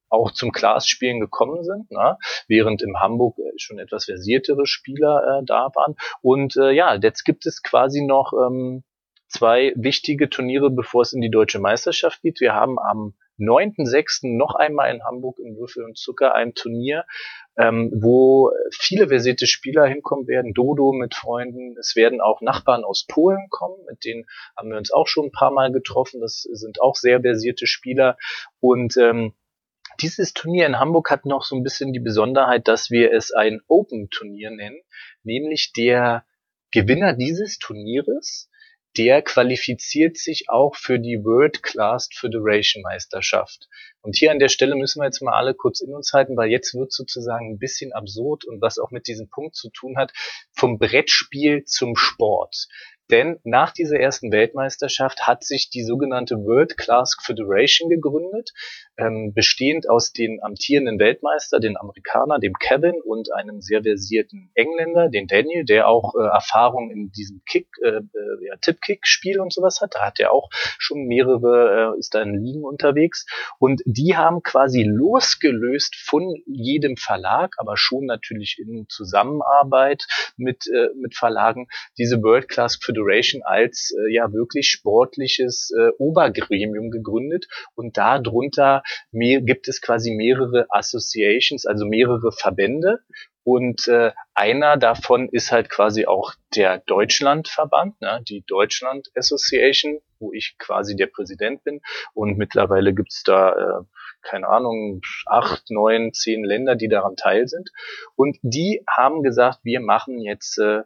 auch 0.10 0.32
zum 0.32 0.52
Glasspielen 0.52 1.20
gekommen 1.20 1.64
sind, 1.64 1.92
ne? 1.92 2.18
während 2.48 2.82
im 2.82 3.00
Hamburg 3.00 3.38
äh, 3.40 3.52
schon 3.58 3.80
etwas 3.80 4.06
versiertere 4.06 4.66
Spieler 4.66 5.40
äh, 5.42 5.46
da 5.46 5.70
waren. 5.76 5.96
Und 6.22 6.56
äh, 6.56 6.72
ja, 6.72 6.96
jetzt 6.96 7.24
gibt 7.24 7.46
es 7.46 7.62
quasi 7.62 8.06
noch 8.06 8.34
ähm, 8.34 8.84
zwei 9.28 9.74
wichtige 9.76 10.30
Turniere, 10.30 10.70
bevor 10.70 11.02
es 11.02 11.14
in 11.14 11.22
die 11.22 11.32
deutsche 11.32 11.60
Meisterschaft 11.60 12.22
geht. 12.22 12.40
Wir 12.40 12.54
haben 12.54 12.80
am 12.80 13.16
9.6. 13.40 14.36
noch 14.36 14.56
einmal 14.56 14.94
in 14.94 15.04
Hamburg 15.04 15.40
im 15.40 15.58
Würfel 15.58 15.84
und 15.84 15.98
Zucker 15.98 16.34
ein 16.34 16.54
Turnier, 16.54 17.06
ähm, 17.58 17.92
wo 17.96 18.52
viele 18.72 19.08
versierte 19.08 19.48
Spieler 19.48 19.86
hinkommen 19.86 20.28
werden, 20.28 20.54
Dodo 20.54 20.92
mit 20.92 21.16
Freunden. 21.16 21.76
Es 21.78 21.96
werden 21.96 22.22
auch 22.22 22.42
Nachbarn 22.42 22.84
aus 22.84 23.06
Polen 23.08 23.48
kommen, 23.50 23.78
mit 23.90 24.06
denen 24.06 24.26
haben 24.56 24.70
wir 24.70 24.78
uns 24.78 24.92
auch 24.92 25.08
schon 25.08 25.26
ein 25.26 25.32
paar 25.32 25.52
Mal 25.52 25.72
getroffen. 25.72 26.22
Das 26.22 26.42
sind 26.42 26.82
auch 26.82 26.96
sehr 26.96 27.22
versierte 27.22 27.68
Spieler. 27.68 28.18
Und 28.60 28.98
ähm, 28.98 29.34
dieses 30.02 30.34
Turnier 30.34 30.68
in 30.68 30.80
Hamburg 30.80 31.10
hat 31.10 31.26
noch 31.26 31.44
so 31.44 31.56
ein 31.56 31.64
bisschen 31.64 31.94
die 31.94 32.00
Besonderheit, 32.00 32.68
dass 32.68 32.92
wir 32.92 33.12
es 33.12 33.32
ein 33.32 33.62
Open-Turnier 33.68 34.52
nennen, 34.52 34.80
nämlich 35.24 35.74
der 35.74 36.26
Gewinner 36.72 37.14
dieses 37.14 37.58
Turnieres 37.58 38.50
der 38.98 39.22
qualifiziert 39.22 40.18
sich 40.18 40.50
auch 40.50 40.76
für 40.76 41.00
die 41.00 41.24
World 41.24 41.62
Class 41.62 42.10
Federation 42.14 42.82
Meisterschaft. 42.82 43.68
Und 44.02 44.16
hier 44.16 44.32
an 44.32 44.40
der 44.40 44.50
Stelle 44.50 44.76
müssen 44.76 45.02
wir 45.02 45.06
jetzt 45.06 45.22
mal 45.22 45.34
alle 45.34 45.54
kurz 45.54 45.82
in 45.82 45.94
uns 45.94 46.14
halten, 46.14 46.38
weil 46.38 46.50
jetzt 46.50 46.74
wird 46.74 46.92
sozusagen 46.92 47.52
ein 47.54 47.60
bisschen 47.60 47.94
absurd 47.94 48.46
und 48.46 48.62
was 48.62 48.80
auch 48.80 48.92
mit 48.92 49.08
diesem 49.08 49.30
Punkt 49.30 49.56
zu 49.56 49.70
tun 49.70 49.98
hat, 49.98 50.14
vom 50.52 50.80
Brettspiel 50.80 51.66
zum 51.66 51.96
Sport. 51.96 52.68
Denn 53.10 53.40
nach 53.44 53.72
dieser 53.72 54.00
ersten 54.00 54.32
Weltmeisterschaft 54.32 55.28
hat 55.28 55.44
sich 55.44 55.70
die 55.70 55.84
sogenannte 55.84 56.36
World 56.44 56.78
Class 56.78 57.16
Federation 57.22 57.90
gegründet, 57.90 58.52
ähm, 58.98 59.34
bestehend 59.34 59.90
aus 59.90 60.12
den 60.12 60.44
amtierenden 60.44 61.00
Weltmeister, 61.00 61.60
den 61.60 61.78
Amerikaner, 61.78 62.40
dem 62.40 62.54
Kevin 62.54 62.96
und 63.02 63.32
einem 63.34 63.62
sehr 63.62 63.84
versierten 63.84 64.52
Engländer, 64.56 65.10
den 65.10 65.28
Daniel, 65.28 65.64
der 65.64 65.88
auch 65.88 66.16
äh, 66.16 66.24
Erfahrung 66.24 66.92
in 66.92 67.12
diesem 67.12 67.42
Kick, 67.46 67.68
äh, 67.82 67.90
äh, 67.90 68.02
ja, 68.46 68.56
Tip-Kick-Spiel 68.60 69.40
und 69.40 69.54
sowas 69.54 69.80
hat. 69.82 69.96
Da 69.96 70.06
hat 70.06 70.20
er 70.20 70.34
auch 70.34 70.50
schon 70.52 71.06
mehrere, 71.06 71.94
äh, 71.96 72.00
ist 72.00 72.14
da 72.14 72.22
in 72.22 72.44
Ligen 72.44 72.66
unterwegs. 72.66 73.26
Und 73.58 73.82
die 73.86 74.18
haben 74.18 74.44
quasi 74.44 74.84
losgelöst 74.84 75.96
von 75.96 76.36
jedem 76.46 76.98
Verlag, 76.98 77.54
aber 77.58 77.78
schon 77.78 78.06
natürlich 78.06 78.58
in 78.60 78.86
Zusammenarbeit 78.90 80.08
mit, 80.36 80.68
äh, 80.68 80.90
mit 81.00 81.16
Verlagen, 81.16 81.68
diese 81.98 82.22
World 82.22 82.50
Class 82.50 82.76
Federation 82.76 82.97
Federation 82.98 83.42
als 83.44 83.94
äh, 83.98 84.14
ja 84.14 84.32
wirklich 84.34 84.70
sportliches 84.70 85.72
äh, 85.78 85.90
Obergremium 85.98 86.92
gegründet 86.92 87.48
und 87.76 87.98
darunter 87.98 88.84
mehr, 89.12 89.42
gibt 89.42 89.68
es 89.68 89.82
quasi 89.82 90.12
mehrere 90.12 90.66
Associations, 90.70 91.66
also 91.66 91.86
mehrere 91.86 92.32
Verbände 92.32 93.00
und 93.48 93.88
äh, 93.88 94.12
einer 94.34 94.76
davon 94.76 95.30
ist 95.30 95.54
halt 95.54 95.70
quasi 95.70 96.06
auch 96.06 96.34
der 96.54 96.80
Deutschlandverband, 96.80 98.02
ne, 98.02 98.22
die 98.28 98.44
Deutschland 98.46 99.08
Association, 99.16 100.02
wo 100.20 100.34
ich 100.34 100.58
quasi 100.60 100.98
der 100.98 101.08
Präsident 101.08 101.64
bin. 101.64 101.80
Und 102.14 102.38
mittlerweile 102.38 102.94
gibt's 102.94 103.24
da, 103.24 103.54
äh, 103.54 103.84
keine 104.22 104.50
Ahnung, 104.50 105.00
acht, 105.28 105.70
neun, 105.70 106.12
zehn 106.12 106.44
Länder, 106.44 106.76
die 106.76 106.90
daran 106.90 107.16
teil 107.16 107.48
sind. 107.48 107.70
Und 108.18 108.38
die 108.42 108.84
haben 108.86 109.24
gesagt, 109.24 109.60
wir 109.64 109.80
machen 109.80 110.20
jetzt 110.20 110.58
äh, 110.58 110.82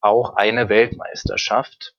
auch 0.00 0.36
eine 0.36 0.68
Weltmeisterschaft, 0.68 1.94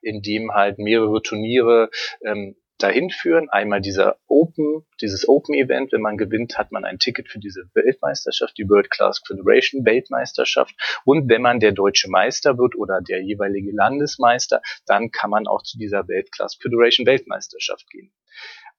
in 0.00 0.22
dem 0.22 0.52
halt 0.52 0.78
mehrere 0.78 1.22
Turniere 1.22 1.90
ähm, 2.24 2.56
dahin 2.78 3.10
führen. 3.10 3.48
Einmal 3.50 3.80
dieser 3.80 4.18
Open, 4.26 4.86
dieses 5.00 5.28
Open 5.28 5.54
Event, 5.54 5.92
wenn 5.92 6.00
man 6.00 6.16
gewinnt, 6.16 6.56
hat 6.56 6.72
man 6.72 6.84
ein 6.84 6.98
Ticket 6.98 7.28
für 7.28 7.38
diese 7.38 7.68
Weltmeisterschaft, 7.74 8.56
die 8.56 8.68
World 8.68 8.90
Class 8.90 9.20
Federation 9.26 9.84
Weltmeisterschaft. 9.84 10.74
Und 11.04 11.28
wenn 11.28 11.42
man 11.42 11.60
der 11.60 11.72
deutsche 11.72 12.08
Meister 12.08 12.56
wird 12.56 12.76
oder 12.76 13.00
der 13.00 13.22
jeweilige 13.22 13.72
Landesmeister, 13.72 14.62
dann 14.86 15.10
kann 15.10 15.30
man 15.30 15.46
auch 15.46 15.62
zu 15.62 15.78
dieser 15.78 16.06
Weltclass 16.08 16.54
Federation 16.54 17.06
Weltmeisterschaft 17.06 17.90
gehen. 17.90 18.12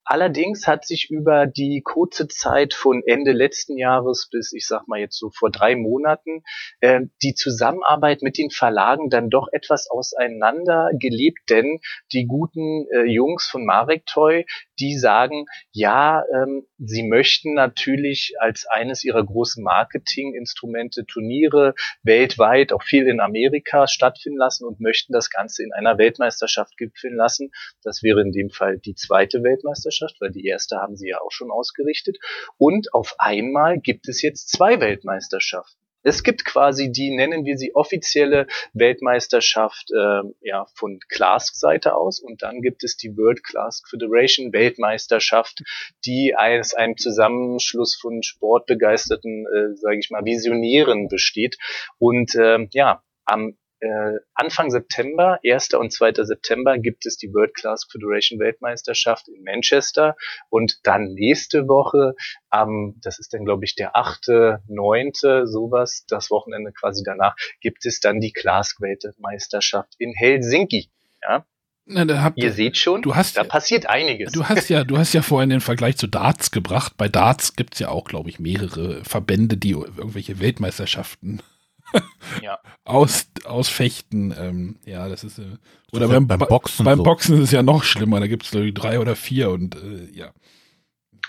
Allerdings 0.10 0.66
hat 0.66 0.88
sich 0.88 1.12
über 1.12 1.46
die 1.46 1.84
kurze 1.84 2.28
Zeit 2.28 2.74
von 2.74 3.04
Ende 3.06 3.32
letzten 3.32 3.78
Jahres 3.78 4.28
bis, 4.32 4.54
ich 4.54 4.66
sag 4.66 4.88
mal 4.88 5.00
jetzt 5.00 5.20
so 5.20 5.30
vor 5.30 5.52
drei 5.52 5.76
Monaten, 5.76 6.42
äh, 6.80 7.02
die 7.22 7.36
Zusammenarbeit 7.36 8.24
mit 8.24 8.40
den 8.40 8.50
Verlagen 8.50 9.12
dann 9.12 9.30
doch 9.30 9.50
etwas 9.52 9.88
auseinander 9.88 10.90
gelebt, 11.00 11.42
denn 11.52 11.80
die 12.12 12.26
guten 12.26 12.88
äh, 12.92 13.04
Jungs 13.04 13.46
von 13.46 13.66
Marek 13.66 14.08
Toy, 14.08 14.48
die 14.80 14.98
sagen, 14.98 15.46
ja, 15.72 16.24
ähm, 16.34 16.66
sie 16.80 17.04
möchten 17.04 17.54
natürlich 17.54 18.34
als 18.40 18.66
eines 18.66 19.04
ihrer 19.04 19.24
großen 19.24 19.64
Marketinginstrumente 19.64 21.06
Turniere 21.06 21.76
weltweit, 22.02 22.74
auch 22.74 22.82
viel 22.82 23.08
in 23.08 23.20
Amerika 23.20 23.86
stattfinden 23.86 24.40
lassen 24.40 24.66
und 24.66 24.80
möchten 24.80 25.14
das 25.14 25.30
Ganze 25.30 25.62
in 25.64 25.72
einer 25.72 26.00
Weltmeisterschaft 26.00 26.78
gipfeln 26.78 27.16
lassen. 27.16 27.52
Das 27.84 28.02
wäre 28.02 28.22
in 28.22 28.32
dem 28.32 28.50
Fall 28.50 28.80
die 28.80 28.96
zweite 28.96 29.44
Weltmeisterschaft. 29.44 29.99
Weltmeisterschaft, 30.00 30.22
weil 30.22 30.32
die 30.32 30.46
erste 30.46 30.78
haben 30.78 30.96
sie 30.96 31.10
ja 31.10 31.20
auch 31.20 31.32
schon 31.32 31.52
ausgerichtet. 31.52 32.18
Und 32.58 32.94
auf 32.94 33.16
einmal 33.18 33.80
gibt 33.80 34.08
es 34.08 34.22
jetzt 34.22 34.50
zwei 34.50 34.80
Weltmeisterschaften. 34.80 35.78
Es 36.02 36.24
gibt 36.24 36.46
quasi 36.46 36.94
die, 36.94 37.12
nennen 37.14 37.44
wir 37.44 37.58
sie 37.58 37.76
offizielle 37.76 38.48
Weltmeisterschaft 38.72 39.92
äh, 39.92 40.22
ja, 40.40 40.66
von 40.74 41.02
Clask-Seite 41.10 41.94
aus 41.94 42.22
und 42.22 42.42
dann 42.42 42.62
gibt 42.62 42.86
es 42.86 42.96
die 42.96 43.18
World 43.18 43.44
Clask 43.44 43.86
Federation 43.90 44.54
Weltmeisterschaft, 44.54 45.62
die 46.06 46.34
aus 46.38 46.74
einem 46.74 46.96
Zusammenschluss 46.96 47.98
von 48.00 48.24
sportbegeisterten, 48.24 49.46
äh, 49.46 49.76
sage 49.76 50.00
ich 50.00 50.10
mal, 50.10 50.24
Visionären 50.24 51.10
besteht. 51.10 51.58
Und 51.98 52.34
äh, 52.34 52.66
ja, 52.72 53.04
am 53.26 53.58
äh, 53.80 54.20
Anfang 54.34 54.70
September, 54.70 55.40
1. 55.46 55.74
und 55.74 55.92
2. 55.92 56.14
September, 56.24 56.78
gibt 56.78 57.06
es 57.06 57.18
die 57.18 57.34
World 57.34 57.54
Class 57.56 57.88
Federation 57.90 58.40
Weltmeisterschaft 58.40 59.28
in 59.28 59.44
Manchester 59.44 60.16
und 60.50 60.80
dann 60.84 61.14
nächste 61.14 61.68
Woche, 61.68 62.16
am, 62.50 62.96
das 63.02 63.20
ist 63.20 63.34
dann 63.34 63.46
glaube 63.46 63.66
ich 63.66 63.76
der 63.76 63.96
8., 63.96 64.28
9., 64.68 65.12
sowas, 65.46 66.06
das 66.08 66.30
Wochenende 66.30 66.72
quasi 66.72 67.04
danach, 67.04 67.36
gibt 67.62 67.86
es 67.86 68.00
dann 68.00 68.20
die 68.20 68.34
Clask 68.34 68.82
Weltmeisterschaft 68.82 69.96
in 69.98 70.14
Helsinki. 70.14 70.90
Ja, 71.22 71.46
na, 71.92 72.22
habt, 72.22 72.38
Ihr 72.38 72.52
seht 72.52 72.78
schon, 72.78 73.02
du 73.02 73.16
hast, 73.16 73.36
da 73.36 73.44
passiert 73.44 73.88
einiges. 73.88 74.32
Du 74.32 74.46
hast 74.46 74.70
ja, 74.70 74.84
du 74.84 75.00
hast 75.00 75.14
ja 75.14 75.24
vorhin 75.24 75.50
den 75.50 75.60
Vergleich 75.60 75.98
zu 75.98 76.06
Darts 76.06 76.52
gebracht. 76.52 76.94
Bei 76.98 77.08
Darts 77.08 77.56
gibt's 77.56 77.80
ja 77.80 77.90
auch, 77.90 78.04
glaube 78.04 78.30
ich, 78.30 78.40
mehrere 78.40 79.04
Verbände, 79.04 79.58
die 79.58 79.72
irgendwelche 79.72 80.40
Weltmeisterschaften 80.40 81.42
ja. 82.42 82.60
aus, 82.86 83.28
ausfechten. 83.46 84.34
Ähm, 84.38 84.80
ja, 84.86 85.08
das 85.10 85.24
ist. 85.24 85.40
Äh, 85.40 85.58
oder 85.92 86.08
beim, 86.08 86.28
beim 86.28 86.40
Boxen. 86.40 86.86
Beim 86.86 86.98
so. 86.98 87.04
Boxen 87.04 87.38
ist 87.38 87.44
es 87.46 87.52
ja 87.52 87.64
noch 87.64 87.84
schlimmer. 87.84 88.20
Da 88.20 88.28
gibt 88.28 88.44
es, 88.44 88.74
drei 88.74 89.00
oder 89.00 89.16
vier 89.16 89.50
und 89.50 89.76
äh, 89.76 90.10
ja. 90.12 90.34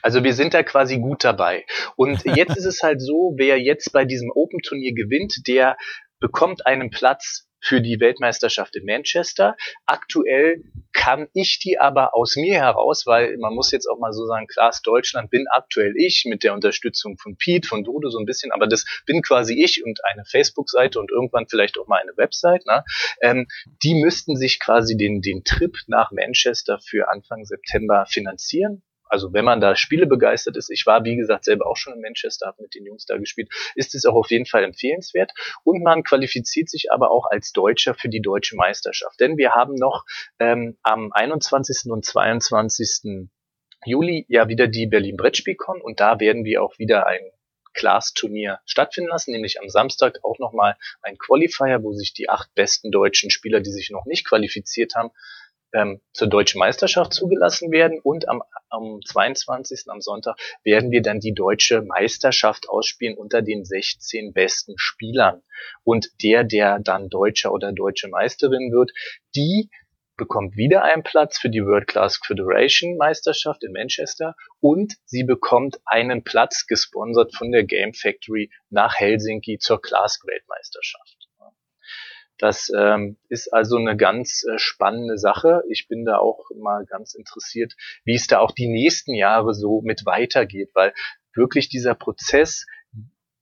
Also 0.02 0.24
wir 0.24 0.32
sind 0.32 0.54
da 0.54 0.62
quasi 0.62 0.98
gut 0.98 1.24
dabei. 1.24 1.64
Und 1.96 2.24
jetzt 2.36 2.56
ist 2.56 2.64
es 2.66 2.82
halt 2.82 3.00
so, 3.00 3.34
wer 3.36 3.60
jetzt 3.60 3.92
bei 3.92 4.04
diesem 4.04 4.30
Open-Turnier 4.30 4.94
gewinnt, 4.94 5.46
der 5.46 5.76
bekommt 6.20 6.66
einen 6.66 6.90
Platz 6.90 7.49
für 7.60 7.80
die 7.80 8.00
Weltmeisterschaft 8.00 8.76
in 8.76 8.84
Manchester. 8.84 9.56
Aktuell 9.86 10.64
kann 10.92 11.28
ich 11.34 11.58
die 11.58 11.78
aber 11.78 12.14
aus 12.14 12.36
mir 12.36 12.54
heraus, 12.54 13.06
weil 13.06 13.36
man 13.38 13.54
muss 13.54 13.70
jetzt 13.70 13.86
auch 13.86 13.98
mal 13.98 14.12
so 14.12 14.26
sagen, 14.26 14.46
klar, 14.46 14.70
Deutschland 14.82 15.30
bin 15.30 15.46
aktuell 15.50 15.94
ich 15.96 16.24
mit 16.26 16.42
der 16.42 16.54
Unterstützung 16.54 17.18
von 17.18 17.36
Pete, 17.36 17.66
von 17.66 17.84
Dodo 17.84 18.08
so 18.08 18.18
ein 18.18 18.26
bisschen, 18.26 18.52
aber 18.52 18.66
das 18.66 18.84
bin 19.06 19.22
quasi 19.22 19.54
ich 19.54 19.84
und 19.84 20.00
eine 20.04 20.24
Facebook-Seite 20.24 20.98
und 20.98 21.10
irgendwann 21.10 21.46
vielleicht 21.48 21.78
auch 21.78 21.86
mal 21.86 22.00
eine 22.00 22.16
Website. 22.16 22.66
Ne? 22.66 22.84
Ähm, 23.20 23.46
die 23.82 23.94
müssten 23.94 24.36
sich 24.36 24.60
quasi 24.60 24.96
den, 24.96 25.20
den 25.20 25.44
Trip 25.44 25.76
nach 25.86 26.10
Manchester 26.12 26.78
für 26.80 27.08
Anfang 27.08 27.44
September 27.44 28.06
finanzieren 28.06 28.82
also 29.10 29.32
wenn 29.32 29.44
man 29.44 29.60
da 29.60 29.76
Spiele 29.76 30.06
begeistert 30.06 30.56
ist, 30.56 30.70
ich 30.70 30.86
war 30.86 31.04
wie 31.04 31.16
gesagt 31.16 31.44
selber 31.44 31.66
auch 31.66 31.76
schon 31.76 31.94
in 31.94 32.00
Manchester, 32.00 32.46
habe 32.46 32.62
mit 32.62 32.74
den 32.74 32.86
Jungs 32.86 33.06
da 33.06 33.16
gespielt, 33.16 33.50
ist 33.74 33.94
es 33.94 34.06
auch 34.06 34.14
auf 34.14 34.30
jeden 34.30 34.46
Fall 34.46 34.64
empfehlenswert. 34.64 35.32
Und 35.64 35.82
man 35.82 36.02
qualifiziert 36.02 36.68
sich 36.68 36.92
aber 36.92 37.10
auch 37.10 37.26
als 37.26 37.52
Deutscher 37.52 37.94
für 37.94 38.08
die 38.08 38.22
deutsche 38.22 38.56
Meisterschaft. 38.56 39.18
Denn 39.20 39.36
wir 39.36 39.52
haben 39.52 39.74
noch 39.74 40.04
ähm, 40.38 40.78
am 40.82 41.12
21. 41.12 41.90
und 41.90 42.04
22. 42.04 43.28
Juli 43.84 44.26
ja 44.28 44.48
wieder 44.48 44.68
die 44.68 44.86
Berlin 44.86 45.16
Brettspielcon 45.16 45.80
und 45.80 46.00
da 46.00 46.20
werden 46.20 46.44
wir 46.44 46.62
auch 46.62 46.78
wieder 46.78 47.06
ein 47.06 47.20
Class-Turnier 47.72 48.60
stattfinden 48.66 49.10
lassen, 49.10 49.32
nämlich 49.32 49.60
am 49.60 49.68
Samstag 49.68 50.18
auch 50.22 50.38
nochmal 50.38 50.76
ein 51.02 51.16
Qualifier, 51.18 51.82
wo 51.82 51.92
sich 51.92 52.12
die 52.12 52.28
acht 52.28 52.52
besten 52.54 52.90
deutschen 52.90 53.30
Spieler, 53.30 53.60
die 53.60 53.70
sich 53.70 53.90
noch 53.90 54.06
nicht 54.06 54.26
qualifiziert 54.26 54.94
haben, 54.96 55.10
ähm, 55.72 56.00
zur 56.12 56.28
deutschen 56.28 56.58
Meisterschaft 56.58 57.14
zugelassen 57.14 57.70
werden 57.70 58.00
und 58.02 58.28
am, 58.28 58.42
am 58.68 59.00
22. 59.04 59.84
am 59.88 60.00
Sonntag 60.00 60.36
werden 60.64 60.90
wir 60.90 61.02
dann 61.02 61.20
die 61.20 61.34
deutsche 61.34 61.82
Meisterschaft 61.82 62.68
ausspielen 62.68 63.16
unter 63.16 63.42
den 63.42 63.64
16 63.64 64.32
besten 64.32 64.74
Spielern. 64.76 65.42
Und 65.84 66.08
der, 66.22 66.44
der 66.44 66.78
dann 66.80 67.08
Deutscher 67.08 67.52
oder 67.52 67.72
deutsche 67.72 68.08
Meisterin 68.08 68.72
wird, 68.72 68.92
die 69.34 69.70
bekommt 70.20 70.54
wieder 70.54 70.84
einen 70.84 71.02
Platz 71.02 71.38
für 71.38 71.48
die 71.48 71.64
World 71.64 71.86
Class 71.86 72.20
Federation 72.22 72.98
Meisterschaft 72.98 73.64
in 73.64 73.72
Manchester 73.72 74.34
und 74.60 74.96
sie 75.06 75.24
bekommt 75.24 75.78
einen 75.86 76.24
Platz 76.24 76.66
gesponsert 76.66 77.34
von 77.34 77.50
der 77.50 77.64
Game 77.64 77.94
Factory 77.94 78.50
nach 78.68 78.96
Helsinki 78.96 79.56
zur 79.58 79.80
Class 79.80 80.20
Weltmeisterschaft. 80.22 81.19
Das 82.40 82.72
ähm, 82.74 83.18
ist 83.28 83.52
also 83.52 83.76
eine 83.76 83.98
ganz 83.98 84.44
äh, 84.44 84.58
spannende 84.58 85.18
Sache. 85.18 85.62
Ich 85.68 85.88
bin 85.88 86.06
da 86.06 86.16
auch 86.16 86.48
mal 86.56 86.86
ganz 86.86 87.12
interessiert, 87.14 87.74
wie 88.04 88.14
es 88.14 88.28
da 88.28 88.38
auch 88.38 88.52
die 88.52 88.68
nächsten 88.68 89.12
Jahre 89.12 89.52
so 89.52 89.82
mit 89.82 90.06
weitergeht, 90.06 90.70
weil 90.72 90.94
wirklich 91.34 91.68
dieser 91.68 91.94
Prozess, 91.94 92.66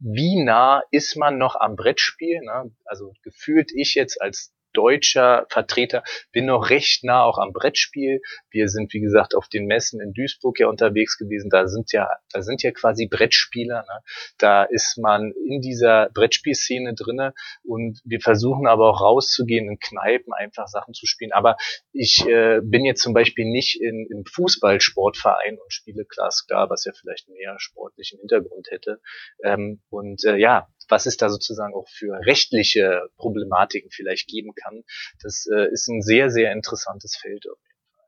wie 0.01 0.43
nah 0.43 0.83
ist 0.91 1.17
man 1.17 1.39
noch 1.39 1.55
am 1.55 1.77
Brettspiel? 1.77 2.41
Ne? 2.41 2.75
Also 2.85 3.13
gefühlt 3.23 3.71
ich 3.73 3.95
jetzt 3.95 4.21
als 4.21 4.53
deutscher 4.79 5.45
Vertreter 5.51 6.05
bin 6.31 6.47
noch 6.47 6.71
recht 6.71 7.03
nah 7.03 7.25
auch 7.25 7.39
am 7.39 7.53
Brettspiel. 7.53 8.21
Wir 8.49 8.69
sind, 8.69 8.95
wie 8.95 9.01
gesagt, 9.01 9.35
auf 9.35 9.49
den 9.49 9.67
Messen 9.67 10.01
in 10.01 10.13
Duisburg 10.13 10.61
ja 10.61 10.69
unterwegs 10.69 11.19
gewesen. 11.19 11.51
Da 11.51 11.67
sind 11.67 11.91
ja, 11.91 12.09
da 12.31 12.43
sind 12.43 12.63
ja 12.63 12.71
quasi 12.71 13.09
Brettspieler. 13.09 13.81
Ne? 13.81 14.03
Da 14.39 14.63
ist 14.63 14.97
man 14.97 15.33
in 15.49 15.61
dieser 15.61 16.11
Brettspielszene 16.15 16.95
drinne 16.95 17.35
und 17.65 18.01
wir 18.05 18.21
versuchen 18.21 18.69
aber 18.69 18.91
auch 18.91 19.01
rauszugehen 19.01 19.69
in 19.69 19.81
Kneipen, 19.81 20.33
einfach 20.33 20.69
Sachen 20.69 20.95
zu 20.95 21.07
spielen. 21.07 21.33
Aber 21.33 21.57
ich 21.93 22.25
äh, 22.29 22.61
bin 22.63 22.85
jetzt 22.85 23.03
zum 23.03 23.15
Beispiel 23.15 23.47
nicht 23.47 23.81
in, 23.81 24.07
im 24.09 24.25
Fußballsportverein 24.27 25.59
und 25.59 25.73
spiele 25.73 26.05
Glasklar, 26.05 26.71
was 26.71 26.85
ja 26.85 26.93
vielleicht 26.93 27.29
mehr 27.29 27.57
sportlichen 27.59 28.21
Hintergrund 28.21 28.69
hätte. 28.71 29.01
Ähm, 29.43 29.81
und 29.91 30.25
äh, 30.25 30.37
ja, 30.37 30.69
was 30.89 31.07
es 31.07 31.17
da 31.17 31.29
sozusagen 31.29 31.75
auch 31.75 31.89
für 31.89 32.19
rechtliche 32.27 33.09
Problematiken 33.17 33.91
vielleicht 33.91 34.29
geben 34.29 34.55
kann, 34.55 34.85
das 35.23 35.47
äh, 35.53 35.71
ist 35.73 35.89
ein 35.89 36.03
sehr, 36.03 36.31
sehr 36.31 36.53
interessantes 36.53 37.17
Feld 37.17 37.47
auf 37.49 37.59
jeden 37.59 37.81
Fall. 37.95 38.05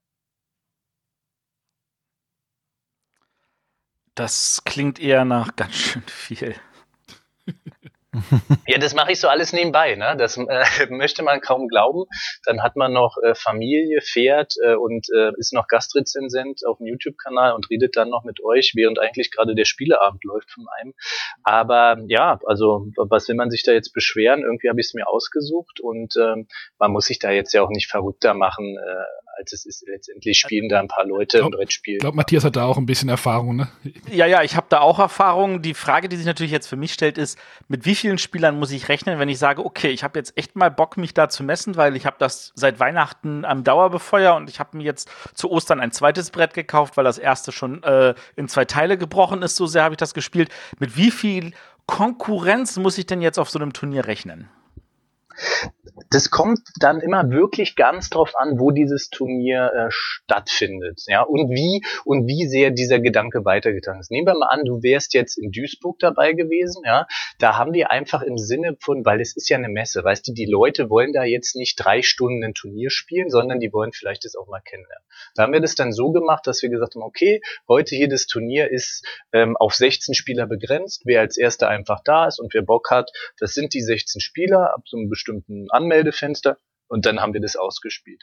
Das 4.14 4.62
klingt 4.64 5.00
eher 5.00 5.24
nach 5.24 5.56
ganz 5.56 5.74
schön 5.74 6.02
viel. 6.02 6.54
Ja, 8.66 8.78
das 8.78 8.94
mache 8.94 9.12
ich 9.12 9.20
so 9.20 9.28
alles 9.28 9.52
nebenbei. 9.52 9.94
Ne? 9.94 10.16
Das 10.18 10.36
äh, 10.36 10.40
möchte 10.90 11.22
man 11.22 11.40
kaum 11.40 11.68
glauben. 11.68 12.04
Dann 12.44 12.62
hat 12.62 12.76
man 12.76 12.92
noch 12.92 13.16
äh, 13.22 13.34
Familie, 13.34 14.00
Pferd 14.00 14.54
äh, 14.64 14.74
und 14.74 15.06
äh, 15.14 15.32
ist 15.38 15.52
noch 15.52 15.68
Gastrezensent 15.68 16.66
auf 16.66 16.78
dem 16.78 16.86
YouTube-Kanal 16.86 17.52
und 17.52 17.70
redet 17.70 17.96
dann 17.96 18.10
noch 18.10 18.24
mit 18.24 18.42
euch, 18.42 18.72
während 18.74 18.98
eigentlich 18.98 19.30
gerade 19.30 19.54
der 19.54 19.64
Spieleabend 19.64 20.24
läuft 20.24 20.50
von 20.50 20.66
einem. 20.80 20.94
Aber 21.44 21.98
ja, 22.08 22.38
also 22.46 22.88
was 22.96 23.28
will 23.28 23.36
man 23.36 23.50
sich 23.50 23.62
da 23.62 23.72
jetzt 23.72 23.92
beschweren? 23.92 24.42
Irgendwie 24.42 24.68
habe 24.68 24.80
ich 24.80 24.88
es 24.88 24.94
mir 24.94 25.08
ausgesucht 25.08 25.80
und 25.80 26.14
ähm, 26.16 26.48
man 26.78 26.90
muss 26.90 27.06
sich 27.06 27.18
da 27.18 27.30
jetzt 27.30 27.52
ja 27.52 27.62
auch 27.62 27.70
nicht 27.70 27.88
verrückter 27.88 28.34
machen, 28.34 28.76
äh, 29.36 29.40
als 29.40 29.52
es 29.52 29.66
ist. 29.66 29.84
Letztendlich 29.86 30.38
spielen 30.38 30.68
da 30.68 30.80
ein 30.80 30.88
paar 30.88 31.06
Leute 31.06 31.38
glaub, 31.38 31.52
im 31.52 31.58
Brettspiel. 31.58 31.94
Ich 31.94 32.00
glaube, 32.00 32.16
Matthias 32.16 32.44
hat 32.44 32.56
da 32.56 32.64
auch 32.64 32.76
ein 32.76 32.86
bisschen 32.86 33.08
Erfahrung, 33.08 33.56
ne? 33.56 33.68
Ja, 34.10 34.26
ja, 34.26 34.42
ich 34.42 34.56
habe 34.56 34.66
da 34.68 34.80
auch 34.80 34.98
Erfahrung. 34.98 35.62
Die 35.62 35.74
Frage, 35.74 36.08
die 36.08 36.16
sich 36.16 36.26
natürlich 36.26 36.52
jetzt 36.52 36.66
für 36.66 36.76
mich 36.76 36.92
stellt, 36.92 37.18
ist, 37.18 37.38
mit 37.68 37.84
wie 37.86 37.94
vielen 37.94 38.18
Spielern 38.18 38.58
muss 38.58 38.70
ich 38.70 38.88
rechnen, 38.88 39.18
wenn 39.18 39.28
ich 39.28 39.38
sage, 39.38 39.64
okay, 39.64 39.88
ich 39.88 40.04
habe 40.04 40.18
jetzt 40.18 40.36
echt 40.36 40.56
mal 40.56 40.70
Bock, 40.70 40.96
mich 40.96 41.14
da 41.14 41.28
zu 41.28 41.42
messen, 41.42 41.76
weil 41.76 41.96
ich 41.96 42.06
habe 42.06 42.16
das 42.18 42.52
seit 42.54 42.80
Weihnachten 42.80 43.44
am 43.44 43.64
Dauerbefeuer 43.64 44.34
und 44.34 44.50
ich 44.50 44.60
habe 44.60 44.76
mir 44.76 44.84
jetzt 44.84 45.10
zu 45.34 45.50
Ostern 45.50 45.80
ein 45.80 45.92
zweites 45.92 46.30
Brett 46.30 46.54
gekauft, 46.54 46.96
weil 46.96 47.04
das 47.04 47.18
erste 47.18 47.52
schon 47.52 47.82
äh, 47.82 48.14
in 48.36 48.48
zwei 48.48 48.64
Teile 48.64 48.98
gebrochen 48.98 49.42
ist. 49.42 49.56
So 49.56 49.66
sehr 49.66 49.84
habe 49.84 49.94
ich 49.94 49.98
das 49.98 50.14
gespielt. 50.14 50.50
Mit 50.78 50.96
wie 50.96 51.10
viel 51.10 51.52
Konkurrenz 51.86 52.76
muss 52.76 52.98
ich 52.98 53.06
denn 53.06 53.22
jetzt 53.22 53.38
auf 53.38 53.50
so 53.50 53.58
einem 53.58 53.72
Turnier 53.72 54.06
rechnen? 54.06 54.48
Das 56.10 56.30
kommt 56.30 56.60
dann 56.80 57.00
immer 57.00 57.30
wirklich 57.30 57.76
ganz 57.76 58.10
drauf 58.10 58.32
an, 58.36 58.58
wo 58.58 58.70
dieses 58.70 59.10
Turnier 59.10 59.72
äh, 59.74 59.86
stattfindet, 59.90 61.02
ja, 61.06 61.22
und 61.22 61.50
wie 61.50 61.84
und 62.04 62.26
wie 62.26 62.46
sehr 62.46 62.70
dieser 62.70 63.00
Gedanke 63.00 63.44
weitergetragen 63.44 64.00
ist. 64.00 64.10
Nehmen 64.10 64.26
wir 64.26 64.34
mal 64.34 64.48
an, 64.48 64.64
du 64.64 64.82
wärst 64.82 65.14
jetzt 65.14 65.38
in 65.38 65.50
Duisburg 65.50 65.98
dabei 65.98 66.32
gewesen, 66.32 66.82
ja, 66.84 67.06
da 67.38 67.56
haben 67.56 67.72
wir 67.72 67.90
einfach 67.90 68.22
im 68.22 68.38
Sinne 68.38 68.76
von, 68.80 69.04
weil 69.04 69.20
es 69.20 69.36
ist 69.36 69.48
ja 69.48 69.56
eine 69.56 69.68
Messe, 69.68 70.02
weißt 70.02 70.28
du, 70.28 70.32
die 70.32 70.46
Leute 70.46 70.90
wollen 70.90 71.12
da 71.12 71.24
jetzt 71.24 71.56
nicht 71.56 71.76
drei 71.76 72.02
Stunden 72.02 72.44
ein 72.44 72.54
Turnier 72.54 72.90
spielen, 72.90 73.30
sondern 73.30 73.60
die 73.60 73.72
wollen 73.72 73.92
vielleicht 73.92 74.24
das 74.24 74.36
auch 74.36 74.48
mal 74.48 74.60
kennenlernen. 74.60 75.04
Da 75.34 75.42
haben 75.42 75.52
wir 75.52 75.60
das 75.60 75.74
dann 75.74 75.92
so 75.92 76.12
gemacht, 76.12 76.46
dass 76.46 76.62
wir 76.62 76.70
gesagt 76.70 76.94
haben, 76.94 77.02
okay, 77.02 77.40
heute 77.68 77.94
hier 77.94 78.08
das 78.08 78.26
Turnier 78.26 78.70
ist 78.70 79.04
ähm, 79.32 79.56
auf 79.56 79.74
16 79.74 80.14
Spieler 80.14 80.46
begrenzt, 80.46 81.02
wer 81.04 81.20
als 81.20 81.36
erster 81.36 81.68
einfach 81.68 82.00
da 82.04 82.26
ist 82.26 82.40
und 82.40 82.54
wer 82.54 82.62
Bock 82.62 82.90
hat, 82.90 83.10
das 83.38 83.54
sind 83.54 83.74
die 83.74 83.80
16 83.82 84.20
Spieler 84.20 84.74
ab 84.74 84.82
so 84.86 84.96
einem 84.96 85.08
bestimmten 85.08 85.29
Anmeldefenster 85.70 86.58
und 86.88 87.06
dann 87.06 87.20
haben 87.20 87.34
wir 87.34 87.40
das 87.40 87.56
ausgespielt. 87.56 88.22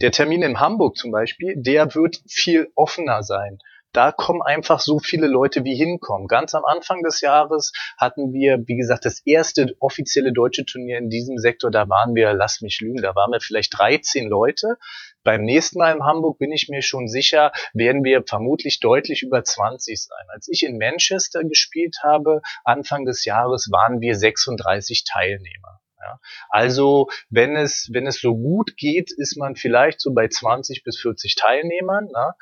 Der 0.00 0.10
Termin 0.10 0.42
in 0.42 0.60
Hamburg 0.60 0.96
zum 0.96 1.10
Beispiel, 1.10 1.54
der 1.56 1.94
wird 1.94 2.20
viel 2.28 2.70
offener 2.74 3.22
sein. 3.22 3.58
Da 3.96 4.12
kommen 4.12 4.42
einfach 4.42 4.80
so 4.80 4.98
viele 4.98 5.26
Leute 5.26 5.64
wie 5.64 5.74
hinkommen. 5.74 6.28
Ganz 6.28 6.54
am 6.54 6.66
Anfang 6.66 7.02
des 7.02 7.22
Jahres 7.22 7.72
hatten 7.96 8.34
wir, 8.34 8.62
wie 8.66 8.76
gesagt, 8.76 9.06
das 9.06 9.20
erste 9.24 9.74
offizielle 9.80 10.34
deutsche 10.34 10.66
Turnier 10.66 10.98
in 10.98 11.08
diesem 11.08 11.38
Sektor. 11.38 11.70
Da 11.70 11.88
waren 11.88 12.14
wir, 12.14 12.34
lass 12.34 12.60
mich 12.60 12.78
lügen, 12.80 13.00
da 13.00 13.14
waren 13.14 13.32
wir 13.32 13.40
vielleicht 13.40 13.78
13 13.78 14.28
Leute. 14.28 14.76
Beim 15.24 15.44
nächsten 15.44 15.78
Mal 15.78 15.94
in 15.94 16.04
Hamburg 16.04 16.38
bin 16.38 16.52
ich 16.52 16.68
mir 16.68 16.82
schon 16.82 17.08
sicher, 17.08 17.52
werden 17.72 18.04
wir 18.04 18.22
vermutlich 18.26 18.80
deutlich 18.80 19.22
über 19.22 19.42
20 19.42 19.98
sein. 19.98 20.26
Als 20.28 20.46
ich 20.48 20.62
in 20.62 20.76
Manchester 20.76 21.42
gespielt 21.44 21.96
habe, 22.02 22.42
Anfang 22.64 23.06
des 23.06 23.24
Jahres, 23.24 23.70
waren 23.72 24.02
wir 24.02 24.14
36 24.14 25.04
Teilnehmer. 25.04 25.80
Ja. 26.06 26.20
Also 26.50 27.08
wenn 27.30 27.56
es, 27.56 27.88
wenn 27.92 28.06
es 28.06 28.20
so 28.20 28.36
gut 28.36 28.76
geht, 28.76 29.10
ist 29.10 29.36
man 29.36 29.56
vielleicht 29.56 30.00
so 30.00 30.14
bei 30.14 30.28
20 30.28 30.84
bis 30.84 31.00
40 31.00 31.34
Teilnehmern, 31.34 32.08
na, 32.12 32.34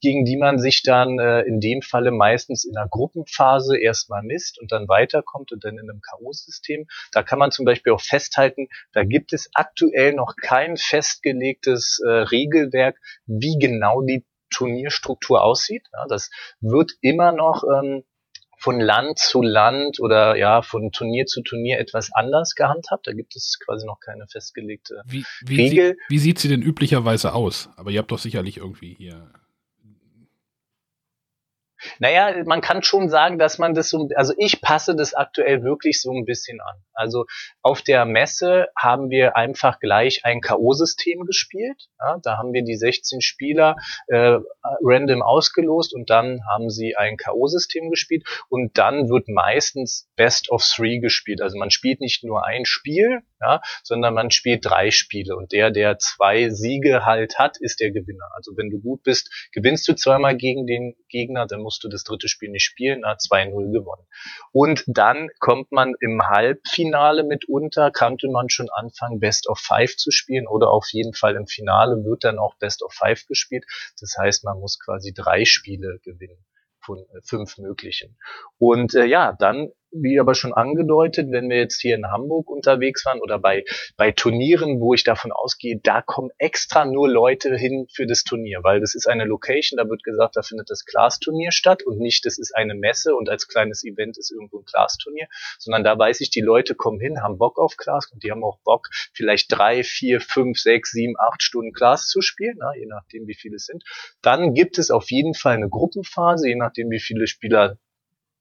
gegen 0.00 0.24
die 0.24 0.36
man 0.36 0.58
sich 0.58 0.82
dann 0.82 1.18
äh, 1.18 1.42
in 1.42 1.60
dem 1.60 1.82
Falle 1.82 2.12
meistens 2.12 2.64
in 2.64 2.76
einer 2.76 2.88
Gruppenphase 2.88 3.78
erstmal 3.78 4.22
misst 4.22 4.58
und 4.58 4.72
dann 4.72 4.88
weiterkommt 4.88 5.52
und 5.52 5.64
dann 5.64 5.74
in 5.74 5.90
einem 5.90 6.00
K.O.-System. 6.00 6.86
Da 7.12 7.22
kann 7.22 7.38
man 7.38 7.50
zum 7.50 7.66
Beispiel 7.66 7.92
auch 7.92 8.00
festhalten, 8.00 8.68
da 8.92 9.04
gibt 9.04 9.32
es 9.32 9.50
aktuell 9.54 10.14
noch 10.14 10.36
kein 10.40 10.76
festgelegtes 10.78 12.00
äh, 12.04 12.08
Regelwerk, 12.08 12.98
wie 13.26 13.58
genau 13.58 14.00
die 14.00 14.24
Turnierstruktur 14.50 15.42
aussieht. 15.42 15.86
Ja, 15.92 16.06
das 16.08 16.30
wird 16.60 16.92
immer 17.00 17.32
noch 17.32 17.64
ähm, 17.64 18.04
von 18.60 18.78
Land 18.78 19.18
zu 19.18 19.40
Land 19.40 20.00
oder 20.00 20.36
ja 20.36 20.60
von 20.60 20.92
Turnier 20.92 21.24
zu 21.24 21.42
Turnier 21.42 21.80
etwas 21.80 22.10
anders 22.12 22.54
gehandhabt. 22.54 23.06
Da 23.06 23.12
gibt 23.12 23.34
es 23.34 23.58
quasi 23.58 23.86
noch 23.86 24.00
keine 24.00 24.26
festgelegte 24.28 25.02
wie, 25.06 25.24
wie 25.46 25.56
Regel. 25.56 25.96
Sie, 26.08 26.14
wie 26.14 26.18
sieht 26.18 26.38
sie 26.38 26.48
denn 26.48 26.62
üblicherweise 26.62 27.32
aus? 27.32 27.70
Aber 27.76 27.90
ihr 27.90 27.98
habt 27.98 28.10
doch 28.12 28.18
sicherlich 28.18 28.58
irgendwie 28.58 28.94
hier 28.94 29.32
naja, 31.98 32.42
man 32.44 32.60
kann 32.60 32.82
schon 32.82 33.08
sagen, 33.08 33.38
dass 33.38 33.58
man 33.58 33.74
das 33.74 33.88
so, 33.88 34.08
also 34.14 34.34
ich 34.36 34.60
passe 34.60 34.94
das 34.94 35.14
aktuell 35.14 35.62
wirklich 35.62 36.00
so 36.00 36.10
ein 36.12 36.24
bisschen 36.24 36.60
an. 36.60 36.76
Also 36.94 37.26
auf 37.62 37.82
der 37.82 38.04
Messe 38.04 38.68
haben 38.76 39.10
wir 39.10 39.36
einfach 39.36 39.80
gleich 39.80 40.24
ein 40.24 40.40
K.O.-System 40.40 41.24
gespielt. 41.26 41.88
Ja, 41.98 42.18
da 42.22 42.36
haben 42.36 42.52
wir 42.52 42.62
die 42.62 42.76
16 42.76 43.20
Spieler 43.20 43.76
äh, 44.08 44.38
random 44.82 45.22
ausgelost 45.22 45.94
und 45.94 46.10
dann 46.10 46.40
haben 46.52 46.70
sie 46.70 46.96
ein 46.96 47.16
K.O.-System 47.16 47.90
gespielt 47.90 48.26
und 48.48 48.76
dann 48.76 49.08
wird 49.08 49.28
meistens 49.28 50.10
Best 50.16 50.50
of 50.50 50.62
Three 50.62 50.98
gespielt. 50.98 51.40
Also 51.40 51.58
man 51.58 51.70
spielt 51.70 52.00
nicht 52.00 52.24
nur 52.24 52.46
ein 52.46 52.64
Spiel, 52.64 53.20
ja, 53.40 53.60
sondern 53.82 54.14
man 54.14 54.30
spielt 54.30 54.66
drei 54.66 54.90
Spiele 54.90 55.36
und 55.36 55.52
der, 55.52 55.70
der 55.70 55.98
zwei 55.98 56.50
Siege 56.50 57.06
halt 57.06 57.38
hat, 57.38 57.56
ist 57.58 57.80
der 57.80 57.90
Gewinner. 57.90 58.28
Also 58.34 58.52
wenn 58.56 58.70
du 58.70 58.80
gut 58.80 59.02
bist, 59.02 59.48
gewinnst 59.52 59.88
du 59.88 59.94
zweimal 59.94 60.36
gegen 60.36 60.66
den 60.66 60.94
Gegner, 61.08 61.46
dann 61.46 61.62
musst 61.62 61.69
du 61.78 61.88
das 61.88 62.04
dritte 62.04 62.28
Spiel 62.28 62.50
nicht 62.50 62.64
spielen, 62.64 63.06
hat 63.06 63.20
2-0 63.20 63.72
gewonnen. 63.72 64.06
Und 64.52 64.84
dann 64.86 65.28
kommt 65.38 65.72
man 65.72 65.94
im 66.00 66.22
Halbfinale 66.22 67.24
mitunter, 67.24 67.90
kannte 67.90 68.28
man 68.28 68.48
schon 68.48 68.68
anfangen, 68.70 69.20
Best 69.20 69.48
of 69.48 69.58
Five 69.58 69.96
zu 69.96 70.10
spielen 70.10 70.46
oder 70.46 70.70
auf 70.70 70.88
jeden 70.90 71.14
Fall 71.14 71.36
im 71.36 71.46
Finale 71.46 72.04
wird 72.04 72.24
dann 72.24 72.38
auch 72.38 72.56
Best 72.56 72.82
of 72.82 72.92
Five 72.92 73.26
gespielt. 73.26 73.64
Das 74.00 74.16
heißt, 74.18 74.44
man 74.44 74.58
muss 74.58 74.78
quasi 74.78 75.12
drei 75.12 75.44
Spiele 75.44 75.98
gewinnen 76.02 76.44
von 76.80 76.98
äh, 76.98 77.20
fünf 77.22 77.58
möglichen. 77.58 78.18
Und 78.58 78.94
äh, 78.94 79.04
ja, 79.04 79.34
dann 79.38 79.70
wie 79.92 80.20
aber 80.20 80.34
schon 80.34 80.52
angedeutet, 80.52 81.30
wenn 81.30 81.48
wir 81.48 81.58
jetzt 81.58 81.80
hier 81.80 81.94
in 81.94 82.10
Hamburg 82.10 82.48
unterwegs 82.48 83.04
waren 83.04 83.20
oder 83.20 83.38
bei, 83.38 83.64
bei 83.96 84.12
Turnieren, 84.12 84.80
wo 84.80 84.94
ich 84.94 85.04
davon 85.04 85.32
ausgehe, 85.32 85.80
da 85.82 86.02
kommen 86.02 86.30
extra 86.38 86.84
nur 86.84 87.08
Leute 87.08 87.56
hin 87.56 87.86
für 87.92 88.06
das 88.06 88.24
Turnier, 88.24 88.60
weil 88.62 88.80
das 88.80 88.94
ist 88.94 89.06
eine 89.06 89.24
Location, 89.24 89.76
da 89.76 89.88
wird 89.88 90.02
gesagt, 90.02 90.36
da 90.36 90.42
findet 90.42 90.70
das 90.70 90.84
Glasturnier 90.84 91.52
statt 91.52 91.82
und 91.82 91.98
nicht, 91.98 92.24
das 92.24 92.38
ist 92.38 92.54
eine 92.54 92.74
Messe 92.74 93.14
und 93.14 93.28
als 93.28 93.48
kleines 93.48 93.84
Event 93.84 94.18
ist 94.18 94.30
irgendwo 94.30 94.58
ein 94.58 94.64
Glasturnier, 94.64 95.26
sondern 95.58 95.84
da 95.84 95.98
weiß 95.98 96.20
ich, 96.20 96.30
die 96.30 96.40
Leute 96.40 96.74
kommen 96.74 97.00
hin, 97.00 97.22
haben 97.22 97.38
Bock 97.38 97.58
auf 97.58 97.76
Glas 97.76 98.10
und 98.12 98.22
die 98.22 98.30
haben 98.30 98.44
auch 98.44 98.58
Bock, 98.64 98.88
vielleicht 99.12 99.46
drei, 99.50 99.82
vier, 99.82 100.20
fünf, 100.20 100.58
sechs, 100.58 100.92
sieben, 100.92 101.14
acht 101.18 101.42
Stunden 101.42 101.72
Glas 101.72 102.06
zu 102.06 102.20
spielen, 102.20 102.56
na, 102.58 102.74
je 102.74 102.86
nachdem, 102.86 103.26
wie 103.26 103.34
viele 103.34 103.56
es 103.56 103.66
sind. 103.66 103.82
Dann 104.22 104.54
gibt 104.54 104.78
es 104.78 104.90
auf 104.90 105.10
jeden 105.10 105.34
Fall 105.34 105.54
eine 105.54 105.68
Gruppenphase, 105.68 106.48
je 106.48 106.56
nachdem, 106.56 106.90
wie 106.90 107.00
viele 107.00 107.26
Spieler 107.26 107.78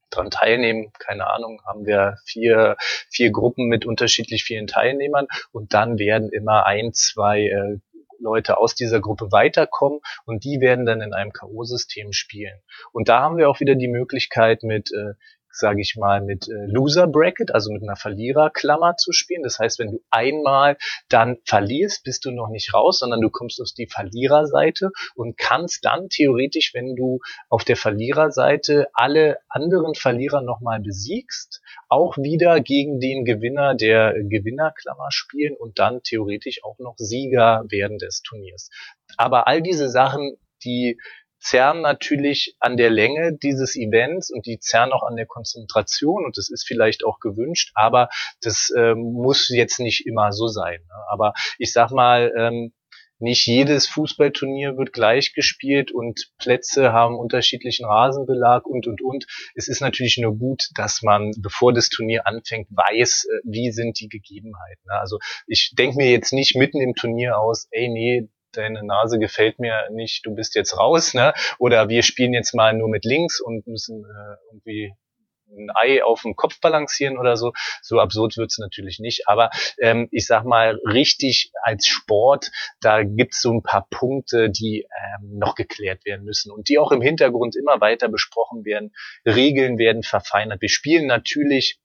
dran 0.09 0.29
teilnehmen. 0.29 0.91
Keine 0.99 1.27
Ahnung, 1.27 1.61
haben 1.65 1.85
wir 1.85 2.17
vier, 2.25 2.77
vier 3.09 3.31
Gruppen 3.31 3.67
mit 3.67 3.85
unterschiedlich 3.85 4.43
vielen 4.43 4.67
Teilnehmern 4.67 5.27
und 5.51 5.73
dann 5.73 5.99
werden 5.99 6.29
immer 6.31 6.65
ein, 6.65 6.93
zwei 6.93 7.41
äh, 7.41 7.79
Leute 8.19 8.57
aus 8.57 8.75
dieser 8.75 8.99
Gruppe 8.99 9.31
weiterkommen 9.31 9.99
und 10.25 10.43
die 10.43 10.59
werden 10.59 10.85
dann 10.85 11.01
in 11.01 11.13
einem 11.13 11.31
K.O.-System 11.31 12.13
spielen. 12.13 12.59
Und 12.91 13.09
da 13.09 13.21
haben 13.21 13.37
wir 13.37 13.49
auch 13.49 13.59
wieder 13.59 13.75
die 13.75 13.87
Möglichkeit 13.87 14.63
mit 14.63 14.91
äh, 14.91 15.13
sage 15.51 15.81
ich 15.81 15.95
mal, 15.97 16.21
mit 16.21 16.47
äh, 16.47 16.65
Loser 16.67 17.07
Bracket, 17.07 17.53
also 17.53 17.71
mit 17.71 17.83
einer 17.83 17.95
Verliererklammer 17.95 18.95
zu 18.97 19.11
spielen. 19.11 19.43
Das 19.43 19.59
heißt, 19.59 19.79
wenn 19.79 19.91
du 19.91 20.01
einmal 20.09 20.77
dann 21.09 21.37
verlierst, 21.45 22.03
bist 22.03 22.25
du 22.25 22.31
noch 22.31 22.49
nicht 22.49 22.73
raus, 22.73 22.99
sondern 22.99 23.21
du 23.21 23.29
kommst 23.29 23.61
auf 23.61 23.69
die 23.75 23.87
Verliererseite 23.87 24.91
und 25.15 25.37
kannst 25.37 25.85
dann 25.85 26.09
theoretisch, 26.09 26.73
wenn 26.73 26.95
du 26.95 27.19
auf 27.49 27.63
der 27.63 27.77
Verliererseite 27.77 28.87
alle 28.93 29.37
anderen 29.49 29.95
Verlierer 29.95 30.41
nochmal 30.41 30.79
besiegst, 30.79 31.61
auch 31.87 32.17
wieder 32.17 32.59
gegen 32.59 32.99
den 32.99 33.25
Gewinner 33.25 33.75
der 33.75 34.13
Gewinnerklammer 34.13 35.07
spielen 35.09 35.55
und 35.55 35.79
dann 35.79 36.01
theoretisch 36.03 36.63
auch 36.63 36.77
noch 36.79 36.95
Sieger 36.97 37.63
werden 37.69 37.97
des 37.97 38.21
Turniers. 38.21 38.69
Aber 39.17 39.47
all 39.47 39.61
diese 39.61 39.89
Sachen, 39.89 40.37
die 40.63 40.99
zerren 41.39 41.81
natürlich 41.81 42.55
an 42.59 42.77
der 42.77 42.89
Länge 42.89 43.33
dieses 43.33 43.75
Events 43.75 44.31
und 44.31 44.45
die 44.45 44.59
zerren 44.59 44.91
auch 44.91 45.03
an 45.03 45.15
der 45.15 45.25
Konzentration 45.25 46.25
und 46.25 46.37
das 46.37 46.49
ist 46.49 46.65
vielleicht 46.67 47.05
auch 47.05 47.19
gewünscht, 47.19 47.71
aber 47.75 48.09
das 48.41 48.71
äh, 48.75 48.95
muss 48.95 49.49
jetzt 49.49 49.79
nicht 49.79 50.05
immer 50.05 50.31
so 50.31 50.47
sein. 50.47 50.81
Ne? 50.81 50.95
Aber 51.09 51.33
ich 51.57 51.71
sag 51.73 51.91
mal, 51.91 52.31
ähm, 52.37 52.73
nicht 53.21 53.45
jedes 53.47 53.85
Fußballturnier 53.87 54.77
wird 54.77 54.93
gleich 54.93 55.33
gespielt 55.33 55.91
und 55.91 56.31
Plätze 56.37 56.93
haben 56.93 57.19
unterschiedlichen 57.19 57.85
Rasenbelag 57.85 58.65
und, 58.65 58.87
und, 58.87 59.01
und. 59.01 59.25
Es 59.55 59.67
ist 59.67 59.81
natürlich 59.81 60.17
nur 60.17 60.37
gut, 60.37 60.69
dass 60.75 61.01
man, 61.01 61.31
bevor 61.37 61.73
das 61.73 61.89
Turnier 61.89 62.25
anfängt, 62.25 62.69
weiß, 62.71 63.25
äh, 63.25 63.39
wie 63.43 63.71
sind 63.71 63.99
die 63.99 64.07
Gegebenheiten. 64.07 64.83
Ne? 64.87 64.99
Also 64.99 65.19
ich 65.47 65.73
denke 65.77 65.97
mir 65.97 66.09
jetzt 66.09 66.31
nicht 66.31 66.55
mitten 66.55 66.79
im 66.79 66.95
Turnier 66.95 67.37
aus, 67.37 67.67
ey, 67.71 67.89
nee, 67.89 68.29
deine 68.53 68.83
Nase 68.83 69.19
gefällt 69.19 69.59
mir 69.59 69.89
nicht, 69.91 70.25
du 70.25 70.35
bist 70.35 70.55
jetzt 70.55 70.77
raus, 70.77 71.13
ne? 71.13 71.33
Oder 71.57 71.89
wir 71.89 72.03
spielen 72.03 72.33
jetzt 72.33 72.53
mal 72.53 72.73
nur 72.73 72.89
mit 72.89 73.05
links 73.05 73.39
und 73.39 73.67
müssen 73.67 74.05
äh, 74.05 74.35
irgendwie 74.51 74.93
ein 75.51 75.69
Ei 75.73 76.03
auf 76.03 76.21
dem 76.21 76.35
Kopf 76.35 76.59
balancieren 76.59 77.17
oder 77.17 77.37
so. 77.37 77.53
So 77.81 77.99
absurd 77.99 78.37
wird's 78.37 78.59
natürlich 78.59 78.99
nicht. 78.99 79.27
Aber 79.27 79.49
ähm, 79.79 80.07
ich 80.11 80.25
sag 80.25 80.45
mal, 80.45 80.79
richtig 80.85 81.51
als 81.63 81.87
Sport, 81.87 82.51
da 82.81 83.03
gibt's 83.03 83.41
so 83.41 83.51
ein 83.51 83.63
paar 83.63 83.87
Punkte, 83.89 84.49
die 84.49 84.81
ähm, 84.81 85.37
noch 85.37 85.55
geklärt 85.55 86.05
werden 86.05 86.25
müssen 86.25 86.51
und 86.51 86.69
die 86.69 86.77
auch 86.77 86.91
im 86.91 87.01
Hintergrund 87.01 87.55
immer 87.55 87.81
weiter 87.81 88.09
besprochen 88.09 88.65
werden. 88.65 88.91
Regeln 89.25 89.77
werden 89.77 90.03
verfeinert. 90.03 90.61
Wir 90.61 90.69
spielen 90.69 91.07
natürlich 91.07 91.79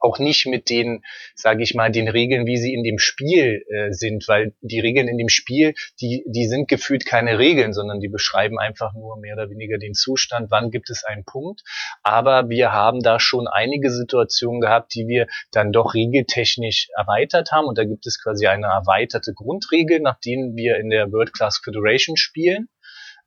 auch 0.00 0.18
nicht 0.18 0.46
mit 0.46 0.70
den, 0.70 1.02
sage 1.34 1.62
ich 1.62 1.74
mal, 1.74 1.90
den 1.90 2.08
Regeln, 2.08 2.46
wie 2.46 2.56
sie 2.56 2.74
in 2.74 2.82
dem 2.82 2.98
Spiel 2.98 3.64
äh, 3.68 3.92
sind, 3.92 4.26
weil 4.28 4.54
die 4.60 4.80
Regeln 4.80 5.08
in 5.08 5.18
dem 5.18 5.28
Spiel, 5.28 5.74
die, 6.00 6.24
die 6.26 6.46
sind 6.46 6.68
gefühlt 6.68 7.06
keine 7.06 7.38
Regeln, 7.38 7.72
sondern 7.72 8.00
die 8.00 8.08
beschreiben 8.08 8.58
einfach 8.58 8.94
nur 8.94 9.18
mehr 9.18 9.34
oder 9.34 9.50
weniger 9.50 9.78
den 9.78 9.94
Zustand, 9.94 10.50
wann 10.50 10.70
gibt 10.70 10.90
es 10.90 11.04
einen 11.04 11.24
Punkt. 11.24 11.62
Aber 12.02 12.48
wir 12.48 12.72
haben 12.72 13.00
da 13.00 13.20
schon 13.20 13.46
einige 13.46 13.90
Situationen 13.90 14.60
gehabt, 14.60 14.94
die 14.94 15.06
wir 15.06 15.26
dann 15.52 15.72
doch 15.72 15.94
regeltechnisch 15.94 16.88
erweitert 16.96 17.52
haben. 17.52 17.66
Und 17.66 17.78
da 17.78 17.84
gibt 17.84 18.06
es 18.06 18.22
quasi 18.22 18.46
eine 18.46 18.66
erweiterte 18.66 19.32
Grundregel, 19.34 20.00
nach 20.00 20.18
denen 20.20 20.56
wir 20.56 20.76
in 20.76 20.90
der 20.90 21.12
World 21.12 21.32
Class 21.32 21.60
Federation 21.62 22.16
spielen. 22.16 22.68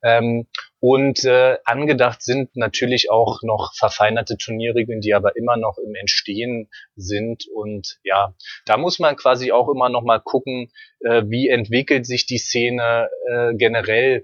Ähm, 0.04 0.46
und 0.80 1.24
äh, 1.24 1.56
angedacht 1.64 2.22
sind 2.22 2.54
natürlich 2.56 3.10
auch 3.10 3.40
noch 3.42 3.72
verfeinerte 3.74 4.36
Turnierregeln, 4.36 5.00
die 5.00 5.14
aber 5.14 5.34
immer 5.34 5.56
noch 5.56 5.78
im 5.78 5.94
Entstehen 5.94 6.68
sind. 6.94 7.46
Und 7.54 7.98
ja, 8.04 8.34
da 8.66 8.76
muss 8.76 8.98
man 8.98 9.16
quasi 9.16 9.50
auch 9.50 9.70
immer 9.70 9.88
noch 9.88 10.02
mal 10.02 10.20
gucken, 10.20 10.70
äh, 11.00 11.22
wie 11.26 11.48
entwickelt 11.48 12.04
sich 12.04 12.26
die 12.26 12.36
Szene 12.36 13.08
äh, 13.30 13.54
generell. 13.54 14.22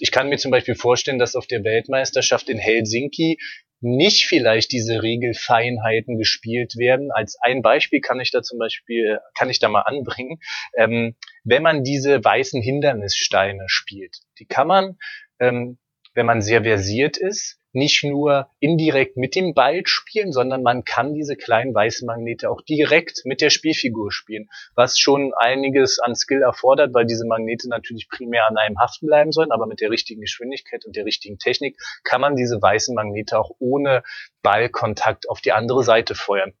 Ich 0.00 0.10
kann 0.10 0.28
mir 0.28 0.38
zum 0.38 0.50
Beispiel 0.50 0.74
vorstellen, 0.74 1.20
dass 1.20 1.36
auf 1.36 1.46
der 1.46 1.62
Weltmeisterschaft 1.62 2.48
in 2.48 2.58
Helsinki 2.58 3.38
nicht 3.82 4.26
vielleicht 4.26 4.72
diese 4.72 5.02
Regelfeinheiten 5.02 6.16
gespielt 6.16 6.76
werden. 6.76 7.10
Als 7.12 7.36
ein 7.40 7.62
Beispiel 7.62 8.00
kann 8.00 8.20
ich 8.20 8.30
da 8.30 8.42
zum 8.42 8.58
Beispiel, 8.58 9.18
kann 9.34 9.50
ich 9.50 9.58
da 9.58 9.68
mal 9.68 9.82
anbringen, 9.82 10.38
ähm, 10.76 11.16
wenn 11.44 11.62
man 11.62 11.82
diese 11.82 12.24
weißen 12.24 12.62
Hindernissteine 12.62 13.64
spielt. 13.66 14.18
Die 14.38 14.46
kann 14.46 14.68
man, 14.68 14.98
ähm, 15.40 15.78
wenn 16.14 16.26
man 16.26 16.42
sehr 16.42 16.62
versiert 16.62 17.16
ist, 17.16 17.58
nicht 17.72 18.04
nur 18.04 18.48
indirekt 18.60 19.16
mit 19.16 19.34
dem 19.34 19.54
Ball 19.54 19.82
spielen, 19.86 20.32
sondern 20.32 20.62
man 20.62 20.84
kann 20.84 21.14
diese 21.14 21.36
kleinen 21.36 21.74
weißen 21.74 22.06
Magnete 22.06 22.50
auch 22.50 22.60
direkt 22.60 23.22
mit 23.24 23.40
der 23.40 23.50
Spielfigur 23.50 24.12
spielen, 24.12 24.48
was 24.74 24.98
schon 24.98 25.32
einiges 25.34 25.98
an 25.98 26.14
Skill 26.14 26.42
erfordert, 26.42 26.92
weil 26.92 27.06
diese 27.06 27.26
Magnete 27.26 27.68
natürlich 27.68 28.08
primär 28.08 28.46
an 28.48 28.56
einem 28.56 28.78
haften 28.78 29.06
bleiben 29.06 29.32
sollen, 29.32 29.52
aber 29.52 29.66
mit 29.66 29.80
der 29.80 29.90
richtigen 29.90 30.20
Geschwindigkeit 30.20 30.84
und 30.84 30.96
der 30.96 31.06
richtigen 31.06 31.38
Technik 31.38 31.78
kann 32.04 32.20
man 32.20 32.36
diese 32.36 32.60
weißen 32.60 32.94
Magnete 32.94 33.38
auch 33.38 33.52
ohne 33.58 34.02
Ballkontakt 34.42 35.28
auf 35.30 35.40
die 35.40 35.52
andere 35.52 35.82
Seite 35.82 36.14
feuern. 36.14 36.52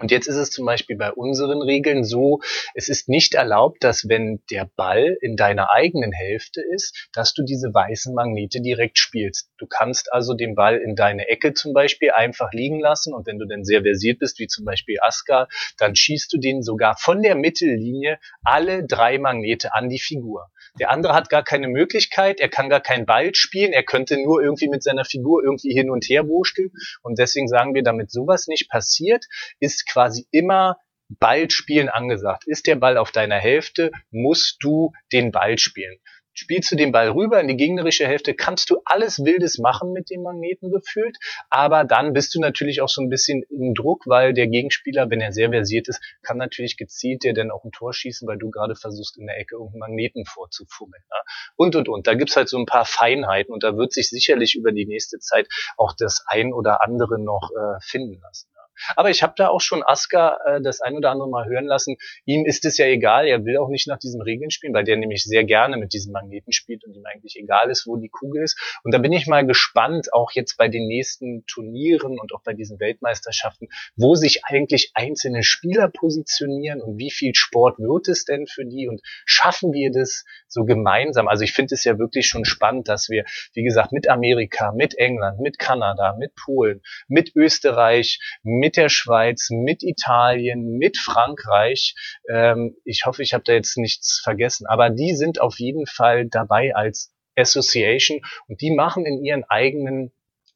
Und 0.00 0.10
jetzt 0.10 0.26
ist 0.26 0.36
es 0.36 0.50
zum 0.50 0.66
Beispiel 0.66 0.96
bei 0.96 1.12
unseren 1.12 1.62
Regeln 1.62 2.04
so, 2.04 2.40
es 2.74 2.88
ist 2.88 3.08
nicht 3.08 3.34
erlaubt, 3.34 3.82
dass 3.82 4.08
wenn 4.08 4.42
der 4.50 4.70
Ball 4.76 5.16
in 5.20 5.36
deiner 5.36 5.70
eigenen 5.70 6.12
Hälfte 6.12 6.62
ist, 6.74 7.08
dass 7.12 7.34
du 7.34 7.42
diese 7.44 7.72
weißen 7.72 8.14
Magnete 8.14 8.60
direkt 8.60 8.98
spielst. 8.98 9.50
Du 9.58 9.66
kannst 9.66 10.12
also 10.12 10.34
den 10.34 10.54
Ball 10.54 10.76
in 10.76 10.94
deine 10.94 11.28
Ecke 11.28 11.54
zum 11.54 11.72
Beispiel 11.72 12.10
einfach 12.10 12.52
liegen 12.52 12.80
lassen 12.80 13.14
und 13.14 13.26
wenn 13.26 13.38
du 13.38 13.46
dann 13.46 13.64
sehr 13.64 13.82
versiert 13.82 14.18
bist, 14.18 14.38
wie 14.38 14.46
zum 14.46 14.64
Beispiel 14.64 14.98
Askar, 15.00 15.48
dann 15.78 15.96
schießt 15.96 16.32
du 16.32 16.38
den 16.38 16.62
sogar 16.62 16.96
von 16.96 17.22
der 17.22 17.34
Mittellinie 17.34 18.18
alle 18.42 18.86
drei 18.86 19.18
Magnete 19.18 19.74
an 19.74 19.88
die 19.88 19.98
Figur. 19.98 20.50
Der 20.78 20.90
andere 20.90 21.14
hat 21.14 21.28
gar 21.28 21.42
keine 21.42 21.68
Möglichkeit, 21.68 22.40
er 22.40 22.48
kann 22.48 22.68
gar 22.68 22.80
keinen 22.80 23.06
Ball 23.06 23.34
spielen, 23.34 23.72
er 23.72 23.82
könnte 23.82 24.16
nur 24.22 24.42
irgendwie 24.42 24.68
mit 24.68 24.82
seiner 24.82 25.04
Figur 25.04 25.42
irgendwie 25.42 25.72
hin 25.72 25.90
und 25.90 26.04
her 26.04 26.28
wurschteln. 26.28 26.70
Und 27.02 27.18
deswegen 27.18 27.48
sagen 27.48 27.74
wir, 27.74 27.82
damit 27.82 28.10
sowas 28.10 28.46
nicht 28.46 28.68
passiert, 28.68 29.24
ist 29.60 29.87
quasi 29.88 30.26
immer 30.30 30.78
Ballspielen 31.08 31.88
angesagt. 31.88 32.46
Ist 32.46 32.66
der 32.66 32.76
Ball 32.76 32.98
auf 32.98 33.12
deiner 33.12 33.38
Hälfte, 33.38 33.90
musst 34.10 34.58
du 34.60 34.92
den 35.12 35.32
Ball 35.32 35.58
spielen. 35.58 35.98
Spielst 36.34 36.70
du 36.70 36.76
den 36.76 36.92
Ball 36.92 37.10
rüber 37.10 37.40
in 37.40 37.48
die 37.48 37.56
gegnerische 37.56 38.06
Hälfte, 38.06 38.32
kannst 38.32 38.70
du 38.70 38.80
alles 38.84 39.24
Wildes 39.24 39.58
machen 39.58 39.92
mit 39.92 40.08
dem 40.08 40.22
Magneten 40.22 40.70
gefühlt, 40.70 41.18
aber 41.50 41.82
dann 41.82 42.12
bist 42.12 42.32
du 42.32 42.38
natürlich 42.38 42.80
auch 42.80 42.88
so 42.88 43.02
ein 43.02 43.08
bisschen 43.08 43.42
im 43.50 43.74
Druck, 43.74 44.04
weil 44.06 44.34
der 44.34 44.46
Gegenspieler, 44.46 45.10
wenn 45.10 45.20
er 45.20 45.32
sehr 45.32 45.50
versiert 45.50 45.88
ist, 45.88 46.00
kann 46.22 46.36
natürlich 46.36 46.76
gezielt 46.76 47.24
dir 47.24 47.34
dann 47.34 47.50
auch 47.50 47.64
ein 47.64 47.72
Tor 47.72 47.92
schießen, 47.92 48.28
weil 48.28 48.38
du 48.38 48.50
gerade 48.50 48.76
versuchst, 48.76 49.18
in 49.18 49.26
der 49.26 49.36
Ecke 49.36 49.56
irgendeinen 49.56 49.80
Magneten 49.80 50.26
vorzufummeln. 50.26 51.02
Ja? 51.10 51.16
Und, 51.56 51.74
und, 51.74 51.88
und. 51.88 52.06
Da 52.06 52.14
gibt's 52.14 52.36
halt 52.36 52.48
so 52.48 52.56
ein 52.56 52.66
paar 52.66 52.84
Feinheiten 52.84 53.52
und 53.52 53.64
da 53.64 53.76
wird 53.76 53.92
sich 53.92 54.08
sicherlich 54.08 54.54
über 54.54 54.70
die 54.70 54.86
nächste 54.86 55.18
Zeit 55.18 55.48
auch 55.76 55.92
das 55.98 56.22
ein 56.28 56.52
oder 56.52 56.84
andere 56.84 57.18
noch 57.20 57.50
äh, 57.50 57.80
finden 57.80 58.20
lassen. 58.20 58.48
Aber 58.96 59.10
ich 59.10 59.22
habe 59.22 59.34
da 59.36 59.48
auch 59.48 59.60
schon 59.60 59.82
Aska 59.82 60.38
äh, 60.44 60.60
das 60.62 60.80
ein 60.80 60.94
oder 60.94 61.10
andere 61.10 61.28
Mal 61.28 61.46
hören 61.46 61.66
lassen. 61.66 61.96
Ihm 62.24 62.46
ist 62.46 62.64
es 62.64 62.78
ja 62.78 62.86
egal, 62.86 63.26
er 63.26 63.44
will 63.44 63.58
auch 63.58 63.68
nicht 63.68 63.88
nach 63.88 63.98
diesen 63.98 64.22
Regeln 64.22 64.50
spielen, 64.50 64.74
weil 64.74 64.84
der 64.84 64.96
nämlich 64.96 65.24
sehr 65.24 65.44
gerne 65.44 65.76
mit 65.76 65.92
diesen 65.92 66.12
Magneten 66.12 66.52
spielt 66.52 66.84
und 66.84 66.94
ihm 66.94 67.04
eigentlich 67.04 67.36
egal 67.36 67.70
ist, 67.70 67.86
wo 67.86 67.96
die 67.96 68.08
Kugel 68.08 68.42
ist. 68.42 68.58
Und 68.84 68.92
da 68.92 68.98
bin 68.98 69.12
ich 69.12 69.26
mal 69.26 69.46
gespannt, 69.46 70.12
auch 70.12 70.32
jetzt 70.32 70.56
bei 70.56 70.68
den 70.68 70.86
nächsten 70.86 71.44
Turnieren 71.46 72.18
und 72.18 72.32
auch 72.34 72.42
bei 72.42 72.54
diesen 72.54 72.80
Weltmeisterschaften, 72.80 73.68
wo 73.96 74.14
sich 74.14 74.44
eigentlich 74.44 74.92
einzelne 74.94 75.42
Spieler 75.42 75.88
positionieren 75.88 76.80
und 76.80 76.98
wie 76.98 77.10
viel 77.10 77.34
Sport 77.34 77.78
wird 77.78 78.08
es 78.08 78.24
denn 78.24 78.46
für 78.46 78.64
die 78.64 78.88
und 78.88 79.00
schaffen 79.24 79.72
wir 79.72 79.90
das 79.90 80.24
so 80.46 80.64
gemeinsam? 80.64 81.28
Also 81.28 81.44
ich 81.44 81.52
finde 81.52 81.74
es 81.74 81.84
ja 81.84 81.98
wirklich 81.98 82.26
schon 82.26 82.44
spannend, 82.44 82.88
dass 82.88 83.08
wir, 83.08 83.24
wie 83.54 83.62
gesagt, 83.62 83.92
mit 83.92 84.08
Amerika, 84.08 84.72
mit 84.72 84.96
England, 84.98 85.40
mit 85.40 85.58
Kanada, 85.58 86.16
mit 86.18 86.34
Polen, 86.34 86.82
mit 87.08 87.34
Österreich, 87.34 88.18
mit 88.42 88.67
mit 88.68 88.76
der 88.76 88.90
Schweiz, 88.90 89.48
mit 89.48 89.82
Italien, 89.82 90.76
mit 90.76 90.98
Frankreich. 90.98 91.94
Ähm, 92.28 92.76
ich 92.84 93.06
hoffe, 93.06 93.22
ich 93.22 93.32
habe 93.32 93.42
da 93.42 93.54
jetzt 93.54 93.78
nichts 93.78 94.20
vergessen, 94.22 94.66
aber 94.66 94.90
die 94.90 95.14
sind 95.16 95.40
auf 95.40 95.58
jeden 95.58 95.86
Fall 95.86 96.26
dabei 96.26 96.74
als 96.74 97.10
Association 97.34 98.20
und 98.46 98.60
die 98.60 98.70
machen 98.70 99.06
in 99.06 99.24
ihren 99.24 99.44
eigenen 99.44 100.12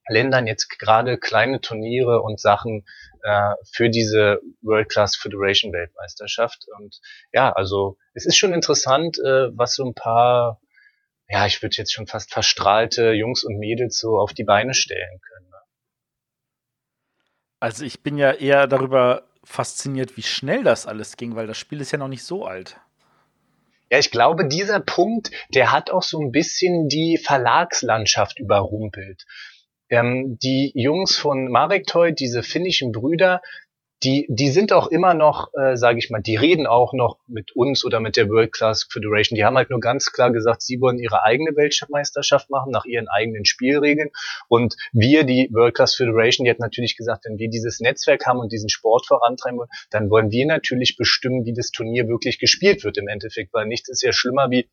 Ländern 0.09 0.47
jetzt 0.47 0.69
gerade 0.79 1.17
kleine 1.17 1.63
Turniere 1.63 2.21
und 2.21 2.39
Sachen 2.39 2.85
äh, 3.23 3.55
für 3.73 3.89
diese 3.89 4.43
World 4.61 4.91
Class 4.91 5.17
Federation 5.17 5.73
Weltmeisterschaft. 5.73 6.67
Und 6.77 7.01
ja, 7.33 7.51
also 7.51 7.97
es 8.13 8.27
ist 8.27 8.37
schon 8.37 8.53
interessant, 8.53 9.17
äh, 9.21 9.57
was 9.57 9.75
so 9.75 9.87
ein 9.87 9.95
paar, 9.95 10.61
ja, 11.31 11.47
ich 11.47 11.63
würde 11.63 11.77
jetzt 11.79 11.95
schon 11.95 12.07
fast 12.07 12.31
verstrahlte 12.31 13.13
Jungs 13.13 13.43
und 13.43 13.57
Mädels 13.59 13.99
so 13.99 14.19
auf 14.19 14.35
die 14.35 14.45
Beine 14.45 14.75
stellen 14.75 15.19
können. 15.19 15.52
Also 17.63 17.85
ich 17.85 18.01
bin 18.01 18.19
ja 18.19 18.33
eher 18.33 18.67
darüber 18.67 19.23
fasziniert, 19.45 20.17
wie 20.17 20.23
schnell 20.23 20.65
das 20.65 20.89
alles 20.89 21.17
ging, 21.17 21.37
weil 21.37 21.47
das 21.47 21.59
Spiel 21.59 21.81
ist 21.81 21.93
ja 21.93 21.99
noch 21.99 22.09
nicht 22.09 22.25
so 22.25 22.45
alt. 22.45 22.77
Ja, 23.89 24.01
ich 24.01 24.11
glaube, 24.11 24.49
dieser 24.49 24.81
Punkt, 24.81 25.31
der 25.55 25.71
hat 25.71 25.89
auch 25.93 26.03
so 26.03 26.19
ein 26.19 26.33
bisschen 26.33 26.89
die 26.89 27.19
Verlagslandschaft 27.19 28.41
überrumpelt. 28.41 29.27
Ähm, 29.91 30.39
die 30.43 30.73
Jungs 30.75 31.17
von 31.17 31.53
Marek 31.53 31.87
Toy, 31.87 32.13
diese 32.13 32.43
finnischen 32.43 32.91
Brüder, 32.91 33.41
die, 34.05 34.27
die 34.29 34.51
sind 34.51 34.73
auch 34.73 34.89
immer 34.89 35.15
noch, 35.15 35.53
äh, 35.55 35.77
sage 35.77 35.99
ich 35.99 36.11
mal, 36.11 36.21
die 36.21 36.37
reden 36.37 36.67
auch 36.67 36.93
noch 36.93 37.19
mit 37.29 37.55
uns 37.55 37.85
oder 37.85 38.01
mit 38.01 38.17
der 38.17 38.29
World 38.29 38.53
Class 38.53 38.87
Federation. 38.91 39.37
Die 39.37 39.45
haben 39.45 39.57
halt 39.57 39.71
nur 39.71 39.81
ganz 39.81 40.13
klar 40.13 40.33
gesagt, 40.33 40.63
sie 40.63 40.81
wollen 40.81 40.99
ihre 40.99 41.23
eigene 41.23 41.55
Weltmeisterschaft 41.57 42.51
machen 42.51 42.73
nach 42.73 42.85
ihren 42.85 43.09
eigenen 43.09 43.45
Spielregeln. 43.45 44.11
Und 44.49 44.77
wir, 44.93 45.25
die 45.25 45.49
World 45.53 45.75
Class 45.75 45.95
Federation, 45.95 46.45
die 46.45 46.51
hat 46.51 46.59
natürlich 46.59 46.97
gesagt, 46.97 47.25
wenn 47.27 47.39
wir 47.39 47.49
dieses 47.49 47.81
Netzwerk 47.81 48.27
haben 48.27 48.41
und 48.41 48.51
diesen 48.51 48.69
Sport 48.69 49.07
vorantreiben 49.07 49.59
wollen, 49.59 49.71
dann 49.91 50.11
wollen 50.11 50.31
wir 50.31 50.47
natürlich 50.47 50.97
bestimmen, 50.97 51.45
wie 51.45 51.55
das 51.55 51.71
Turnier 51.71 52.09
wirklich 52.09 52.39
gespielt 52.39 52.85
wird 52.85 52.99
im 52.99 53.09
Endeffekt, 53.09 53.55
weil 53.55 53.67
nichts 53.67 53.89
ist 53.89 54.03
ja 54.03 54.13
schlimmer 54.13 54.51
wie 54.51 54.69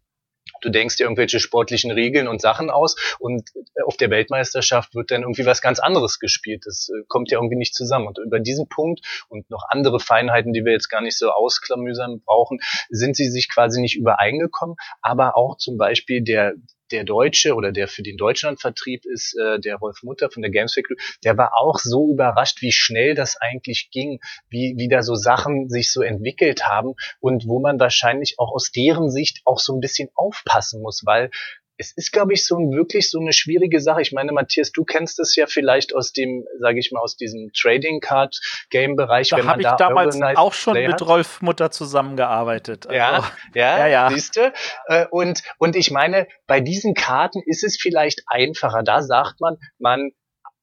Du 0.61 0.69
denkst 0.69 0.98
dir 0.98 1.03
irgendwelche 1.03 1.40
sportlichen 1.40 1.91
Regeln 1.91 2.27
und 2.27 2.41
Sachen 2.41 2.69
aus 2.69 2.95
und 3.19 3.49
auf 3.86 3.98
der 3.98 4.10
Weltmeisterschaft 4.10 4.95
wird 4.95 5.11
dann 5.11 5.22
irgendwie 5.22 5.45
was 5.45 5.61
ganz 5.61 5.80
anderes 5.80 6.19
gespielt. 6.19 6.64
Das 6.65 6.90
äh, 6.90 7.03
kommt 7.07 7.31
ja 7.31 7.38
irgendwie 7.38 7.57
nicht 7.57 7.73
zusammen. 7.76 8.07
Und 8.07 8.19
über 8.19 8.40
diesen 8.40 8.68
Punkt 8.68 9.02
und 9.30 9.49
noch 9.49 9.64
andere 9.69 9.99
Feinheiten, 9.99 10.53
die 10.53 10.65
wir 10.65 10.72
jetzt 10.72 10.90
gar 10.90 11.02
nicht 11.02 11.18
so 11.18 11.31
ausklamüsern 11.31 12.22
brauchen, 12.26 12.60
sind 12.90 13.15
sie 13.15 13.30
sich 13.30 13.49
quasi 13.52 13.81
nicht 13.81 13.98
übereingekommen. 13.98 14.76
Aber 15.02 15.38
auch 15.38 15.57
zum 15.57 15.77
Beispiel 15.77 16.23
der 16.23 16.53
der 16.91 17.03
Deutsche 17.03 17.55
oder 17.55 17.71
der 17.71 17.87
für 17.87 18.03
den 18.03 18.17
Deutschlandvertrieb 18.17 19.05
ist, 19.05 19.35
äh, 19.37 19.59
der 19.59 19.81
Wolf 19.81 20.03
Mutter 20.03 20.29
von 20.29 20.41
der 20.41 20.51
Games 20.51 20.73
Factory, 20.73 20.97
der 21.23 21.37
war 21.37 21.51
auch 21.57 21.79
so 21.79 22.11
überrascht, 22.11 22.61
wie 22.61 22.71
schnell 22.71 23.15
das 23.15 23.37
eigentlich 23.39 23.89
ging, 23.91 24.19
wie, 24.49 24.75
wie 24.77 24.87
da 24.87 25.01
so 25.01 25.15
Sachen 25.15 25.69
sich 25.69 25.91
so 25.91 26.01
entwickelt 26.01 26.65
haben 26.65 26.93
und 27.19 27.47
wo 27.47 27.59
man 27.59 27.79
wahrscheinlich 27.79 28.35
auch 28.37 28.51
aus 28.53 28.71
deren 28.71 29.09
Sicht 29.09 29.41
auch 29.45 29.59
so 29.59 29.73
ein 29.73 29.79
bisschen 29.79 30.09
aufpassen 30.15 30.81
muss, 30.81 31.03
weil 31.05 31.29
es 31.80 31.93
ist, 31.93 32.11
glaube 32.11 32.34
ich, 32.34 32.45
so 32.45 32.57
ein, 32.57 32.72
wirklich 32.72 33.10
so 33.10 33.19
eine 33.19 33.31
schwierige 33.31 33.80
Sache. 33.80 34.01
Ich 34.01 34.11
meine, 34.11 34.34
Matthias, 34.34 34.73
du 34.73 34.84
kennst 34.84 35.18
es 35.19 35.38
ja 35.38 35.47
vielleicht 35.47 35.95
aus 35.95 36.11
dem, 36.11 36.45
sage 36.60 36.77
ich 36.77 36.91
mal, 36.91 36.99
aus 36.99 37.15
diesem 37.15 37.51
Trading 37.53 38.01
Card 38.01 38.38
Game 38.69 38.97
Bereich. 38.97 39.30
Da 39.30 39.45
habe 39.45 39.61
ich 39.61 39.68
da 39.68 39.77
damals 39.77 40.22
auch 40.35 40.51
schon 40.51 40.73
Play 40.73 40.89
mit 40.89 41.01
Rolf 41.01 41.41
Mutter 41.41 41.72
zusammengearbeitet. 41.72 42.85
Also, 42.85 42.97
ja, 42.97 43.31
ja, 43.56 43.77
ja, 43.80 43.88
ja. 43.88 44.10
siehst 44.11 44.35
du. 44.35 44.51
Äh, 44.88 45.06
und, 45.10 45.41
und 45.57 45.77
ich 45.77 45.89
meine, 45.89 46.27
bei 46.47 46.60
diesen 46.60 46.95
Karten 46.95 47.41
ist 47.45 47.64
es 47.64 47.77
vielleicht 47.81 48.23
einfacher. 48.27 48.84
Da 48.84 49.01
sagt 49.01 49.39
man, 49.39 49.56
man 49.77 50.11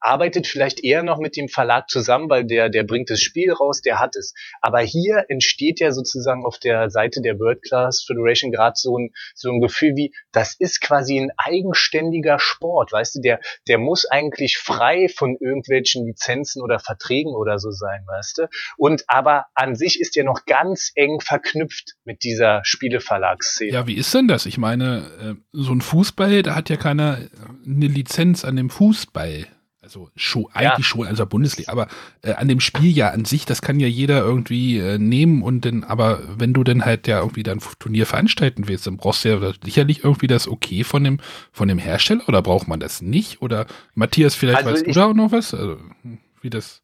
arbeitet 0.06 0.46
vielleicht 0.46 0.82
eher 0.82 1.02
noch 1.02 1.18
mit 1.18 1.36
dem 1.36 1.48
Verlag 1.48 1.90
zusammen, 1.90 2.30
weil 2.30 2.44
der, 2.44 2.68
der 2.68 2.84
bringt 2.84 3.10
das 3.10 3.20
Spiel 3.20 3.52
raus, 3.52 3.80
der 3.82 3.98
hat 3.98 4.16
es. 4.16 4.34
Aber 4.60 4.80
hier 4.80 5.24
entsteht 5.28 5.80
ja 5.80 5.90
sozusagen 5.90 6.44
auf 6.44 6.58
der 6.58 6.90
Seite 6.90 7.20
der 7.20 7.38
World 7.38 7.62
Class 7.62 8.04
Federation 8.06 8.52
gerade 8.52 8.74
so 8.76 8.96
ein, 8.98 9.10
so 9.34 9.50
ein 9.50 9.60
Gefühl 9.60 9.96
wie, 9.96 10.12
das 10.32 10.54
ist 10.58 10.80
quasi 10.80 11.18
ein 11.18 11.30
eigenständiger 11.36 12.38
Sport, 12.38 12.92
weißt 12.92 13.16
du, 13.16 13.20
der, 13.20 13.40
der 13.68 13.78
muss 13.78 14.06
eigentlich 14.06 14.58
frei 14.58 15.08
von 15.14 15.36
irgendwelchen 15.40 16.06
Lizenzen 16.06 16.62
oder 16.62 16.78
Verträgen 16.78 17.34
oder 17.34 17.58
so 17.58 17.70
sein, 17.70 18.04
weißt 18.06 18.38
du. 18.38 18.48
Und 18.76 19.04
aber 19.08 19.46
an 19.54 19.74
sich 19.74 20.00
ist 20.00 20.16
er 20.16 20.24
noch 20.24 20.44
ganz 20.46 20.92
eng 20.94 21.20
verknüpft 21.20 21.94
mit 22.04 22.22
dieser 22.22 22.60
Spieleverlagsszene. 22.64 23.72
Ja, 23.72 23.86
wie 23.86 23.94
ist 23.94 24.14
denn 24.14 24.28
das? 24.28 24.46
Ich 24.46 24.58
meine, 24.58 25.10
äh, 25.20 25.34
so 25.52 25.72
ein 25.72 25.80
Fußball, 25.80 26.42
da 26.42 26.54
hat 26.54 26.70
ja 26.70 26.76
keiner 26.76 27.18
eine 27.66 27.86
Lizenz 27.86 28.44
an 28.44 28.56
dem 28.56 28.70
Fußball. 28.70 29.46
Also 29.86 30.10
schon, 30.16 30.46
eigentlich 30.52 30.78
ja. 30.78 30.82
schon, 30.82 31.06
also 31.06 31.24
Bundesliga, 31.26 31.70
aber 31.70 31.86
äh, 32.22 32.32
an 32.32 32.48
dem 32.48 32.58
Spiel 32.58 32.90
ja 32.90 33.10
an 33.10 33.24
sich, 33.24 33.46
das 33.46 33.62
kann 33.62 33.78
ja 33.78 33.86
jeder 33.86 34.18
irgendwie 34.18 34.80
äh, 34.80 34.98
nehmen 34.98 35.42
und 35.42 35.64
dann, 35.64 35.84
aber 35.84 36.22
wenn 36.38 36.52
du 36.52 36.64
dann 36.64 36.84
halt 36.84 37.06
ja 37.06 37.20
irgendwie 37.20 37.44
dein 37.44 37.60
Turnier 37.78 38.04
veranstalten 38.04 38.66
willst, 38.66 38.88
dann 38.88 38.96
brauchst 38.96 39.24
du 39.24 39.28
ja 39.28 39.52
sicherlich 39.62 40.02
irgendwie 40.02 40.26
das 40.26 40.48
Okay 40.48 40.82
von 40.82 41.04
dem, 41.04 41.18
von 41.52 41.68
dem 41.68 41.78
Hersteller 41.78 42.28
oder 42.28 42.42
braucht 42.42 42.66
man 42.66 42.80
das 42.80 43.00
nicht? 43.00 43.42
Oder 43.42 43.66
Matthias, 43.94 44.34
vielleicht 44.34 44.64
also 44.64 44.72
weißt 44.72 44.88
du 44.88 44.90
da 44.90 45.06
auch 45.06 45.14
noch 45.14 45.30
was? 45.30 45.54
Also, 45.54 45.78
wie 46.40 46.50
das. 46.50 46.82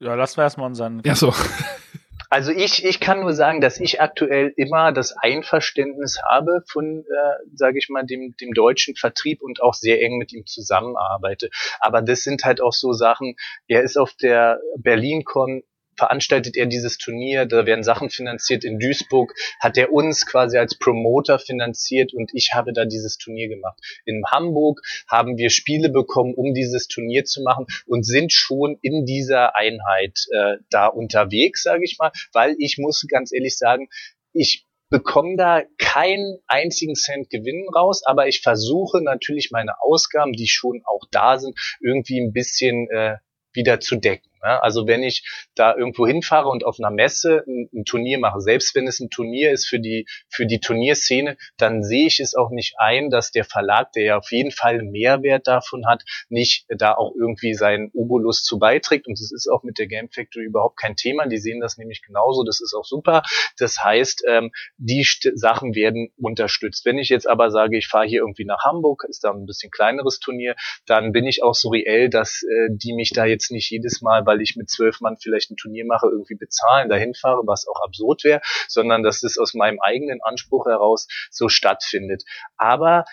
Ja, 0.00 0.16
lassen 0.16 0.38
wir 0.38 0.42
erstmal 0.42 0.66
unseren. 0.66 1.00
Ja, 1.04 1.14
so. 1.14 1.32
Also 2.30 2.52
ich, 2.52 2.84
ich 2.84 3.00
kann 3.00 3.20
nur 3.20 3.32
sagen, 3.32 3.62
dass 3.62 3.80
ich 3.80 4.02
aktuell 4.02 4.52
immer 4.56 4.92
das 4.92 5.16
Einverständnis 5.16 6.20
habe 6.28 6.62
von, 6.66 7.04
äh, 7.04 7.46
sage 7.54 7.78
ich 7.78 7.88
mal, 7.88 8.04
dem, 8.04 8.36
dem 8.38 8.52
deutschen 8.52 8.96
Vertrieb 8.96 9.40
und 9.40 9.62
auch 9.62 9.74
sehr 9.74 10.02
eng 10.02 10.18
mit 10.18 10.32
ihm 10.32 10.44
zusammenarbeite. 10.44 11.48
Aber 11.80 12.02
das 12.02 12.24
sind 12.24 12.44
halt 12.44 12.60
auch 12.60 12.74
so 12.74 12.92
Sachen, 12.92 13.36
er 13.66 13.82
ist 13.82 13.96
auf 13.96 14.12
der 14.14 14.60
BerlinCon 14.76 15.62
veranstaltet 15.98 16.56
er 16.56 16.66
dieses 16.66 16.96
Turnier, 16.96 17.46
da 17.46 17.66
werden 17.66 17.82
Sachen 17.84 18.08
finanziert. 18.10 18.64
In 18.64 18.78
Duisburg 18.78 19.34
hat 19.60 19.76
er 19.76 19.92
uns 19.92 20.26
quasi 20.26 20.56
als 20.56 20.78
Promoter 20.78 21.38
finanziert 21.38 22.14
und 22.14 22.30
ich 22.32 22.52
habe 22.54 22.72
da 22.72 22.84
dieses 22.84 23.18
Turnier 23.18 23.48
gemacht. 23.48 23.78
In 24.06 24.22
Hamburg 24.30 24.80
haben 25.08 25.36
wir 25.36 25.50
Spiele 25.50 25.90
bekommen, 25.90 26.34
um 26.34 26.54
dieses 26.54 26.88
Turnier 26.88 27.24
zu 27.24 27.42
machen 27.42 27.66
und 27.86 28.06
sind 28.06 28.32
schon 28.32 28.78
in 28.82 29.04
dieser 29.04 29.56
Einheit 29.56 30.18
äh, 30.32 30.56
da 30.70 30.86
unterwegs, 30.86 31.62
sage 31.62 31.84
ich 31.84 31.98
mal, 31.98 32.12
weil 32.32 32.54
ich 32.58 32.78
muss 32.78 33.04
ganz 33.08 33.32
ehrlich 33.32 33.58
sagen, 33.58 33.88
ich 34.32 34.64
bekomme 34.90 35.36
da 35.36 35.62
keinen 35.76 36.38
einzigen 36.46 36.94
Cent 36.94 37.30
Gewinn 37.30 37.68
raus, 37.74 38.02
aber 38.04 38.28
ich 38.28 38.40
versuche 38.40 39.02
natürlich 39.02 39.50
meine 39.50 39.80
Ausgaben, 39.82 40.32
die 40.32 40.48
schon 40.48 40.82
auch 40.84 41.04
da 41.10 41.38
sind, 41.38 41.58
irgendwie 41.80 42.20
ein 42.20 42.32
bisschen 42.32 42.88
äh, 42.90 43.16
wieder 43.52 43.80
zu 43.80 43.96
decken. 43.96 44.27
Ja, 44.42 44.60
also 44.60 44.86
wenn 44.86 45.02
ich 45.02 45.24
da 45.54 45.74
irgendwo 45.74 46.06
hinfahre 46.06 46.48
und 46.48 46.64
auf 46.64 46.78
einer 46.78 46.90
Messe 46.90 47.44
ein, 47.46 47.68
ein, 47.74 47.84
Turnier 47.84 48.18
mache, 48.18 48.40
selbst 48.40 48.74
wenn 48.74 48.86
es 48.86 49.00
ein 49.00 49.10
Turnier 49.10 49.50
ist 49.52 49.66
für 49.66 49.80
die, 49.80 50.06
für 50.28 50.46
die 50.46 50.60
Turnierszene, 50.60 51.36
dann 51.56 51.82
sehe 51.82 52.06
ich 52.06 52.20
es 52.20 52.34
auch 52.34 52.50
nicht 52.50 52.74
ein, 52.78 53.10
dass 53.10 53.30
der 53.30 53.44
Verlag, 53.44 53.92
der 53.92 54.02
ja 54.04 54.18
auf 54.18 54.30
jeden 54.30 54.50
Fall 54.50 54.82
Mehrwert 54.82 55.46
davon 55.46 55.86
hat, 55.86 56.04
nicht 56.28 56.66
da 56.68 56.94
auch 56.94 57.12
irgendwie 57.18 57.54
seinen 57.54 57.90
Obolus 57.92 58.42
zu 58.42 58.58
beiträgt. 58.58 59.06
Und 59.06 59.18
das 59.18 59.32
ist 59.32 59.48
auch 59.48 59.62
mit 59.62 59.78
der 59.78 59.86
Game 59.86 60.08
Factory 60.08 60.44
überhaupt 60.44 60.78
kein 60.78 60.96
Thema. 60.96 61.26
Die 61.26 61.38
sehen 61.38 61.60
das 61.60 61.78
nämlich 61.78 62.02
genauso. 62.02 62.44
Das 62.44 62.60
ist 62.60 62.74
auch 62.74 62.84
super. 62.84 63.22
Das 63.58 63.82
heißt, 63.82 64.24
ähm, 64.28 64.50
die 64.76 65.04
St 65.04 65.30
Sachen 65.34 65.74
werden 65.74 66.10
unterstützt. 66.16 66.84
Wenn 66.84 66.98
ich 66.98 67.08
jetzt 67.08 67.28
aber 67.28 67.50
sage, 67.50 67.76
ich 67.76 67.88
fahre 67.88 68.06
hier 68.06 68.20
irgendwie 68.20 68.44
nach 68.44 68.64
Hamburg, 68.64 69.04
ist 69.08 69.24
da 69.24 69.30
ein 69.30 69.46
bisschen 69.46 69.70
kleineres 69.70 70.20
Turnier, 70.20 70.54
dann 70.86 71.12
bin 71.12 71.26
ich 71.26 71.42
auch 71.42 71.54
so 71.54 71.70
reell, 71.70 72.08
dass 72.08 72.42
äh, 72.42 72.68
die 72.70 72.94
mich 72.94 73.12
da 73.12 73.24
jetzt 73.24 73.50
nicht 73.50 73.70
jedes 73.70 74.02
Mal 74.02 74.22
weil 74.28 74.40
ich 74.40 74.54
mit 74.54 74.70
zwölf 74.70 75.00
Mann 75.00 75.16
vielleicht 75.16 75.50
ein 75.50 75.56
Turnier 75.56 75.84
mache, 75.84 76.06
irgendwie 76.06 76.36
bezahlen, 76.36 76.88
dahin 76.88 77.14
fahre, 77.14 77.42
was 77.46 77.66
auch 77.66 77.82
absurd 77.82 78.22
wäre, 78.22 78.40
sondern 78.68 79.02
dass 79.02 79.24
es 79.24 79.38
aus 79.38 79.54
meinem 79.54 79.80
eigenen 79.80 80.20
Anspruch 80.22 80.66
heraus 80.66 81.08
so 81.30 81.48
stattfindet. 81.48 82.22
Aber 82.56 83.04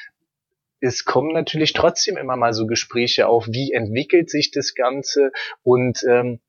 es 0.82 1.06
kommen 1.06 1.34
natürlich 1.34 1.74
trotzdem 1.74 2.18
immer 2.18 2.36
mal 2.36 2.54
so 2.54 2.68
Gespräche 2.68 3.28
auf, 3.28 3.48
wie 3.48 3.72
entwickelt 3.72 4.30
sich 4.30 4.52
das 4.52 4.76
Ganze 4.76 5.32
und 5.64 6.04
ähm, 6.08 6.42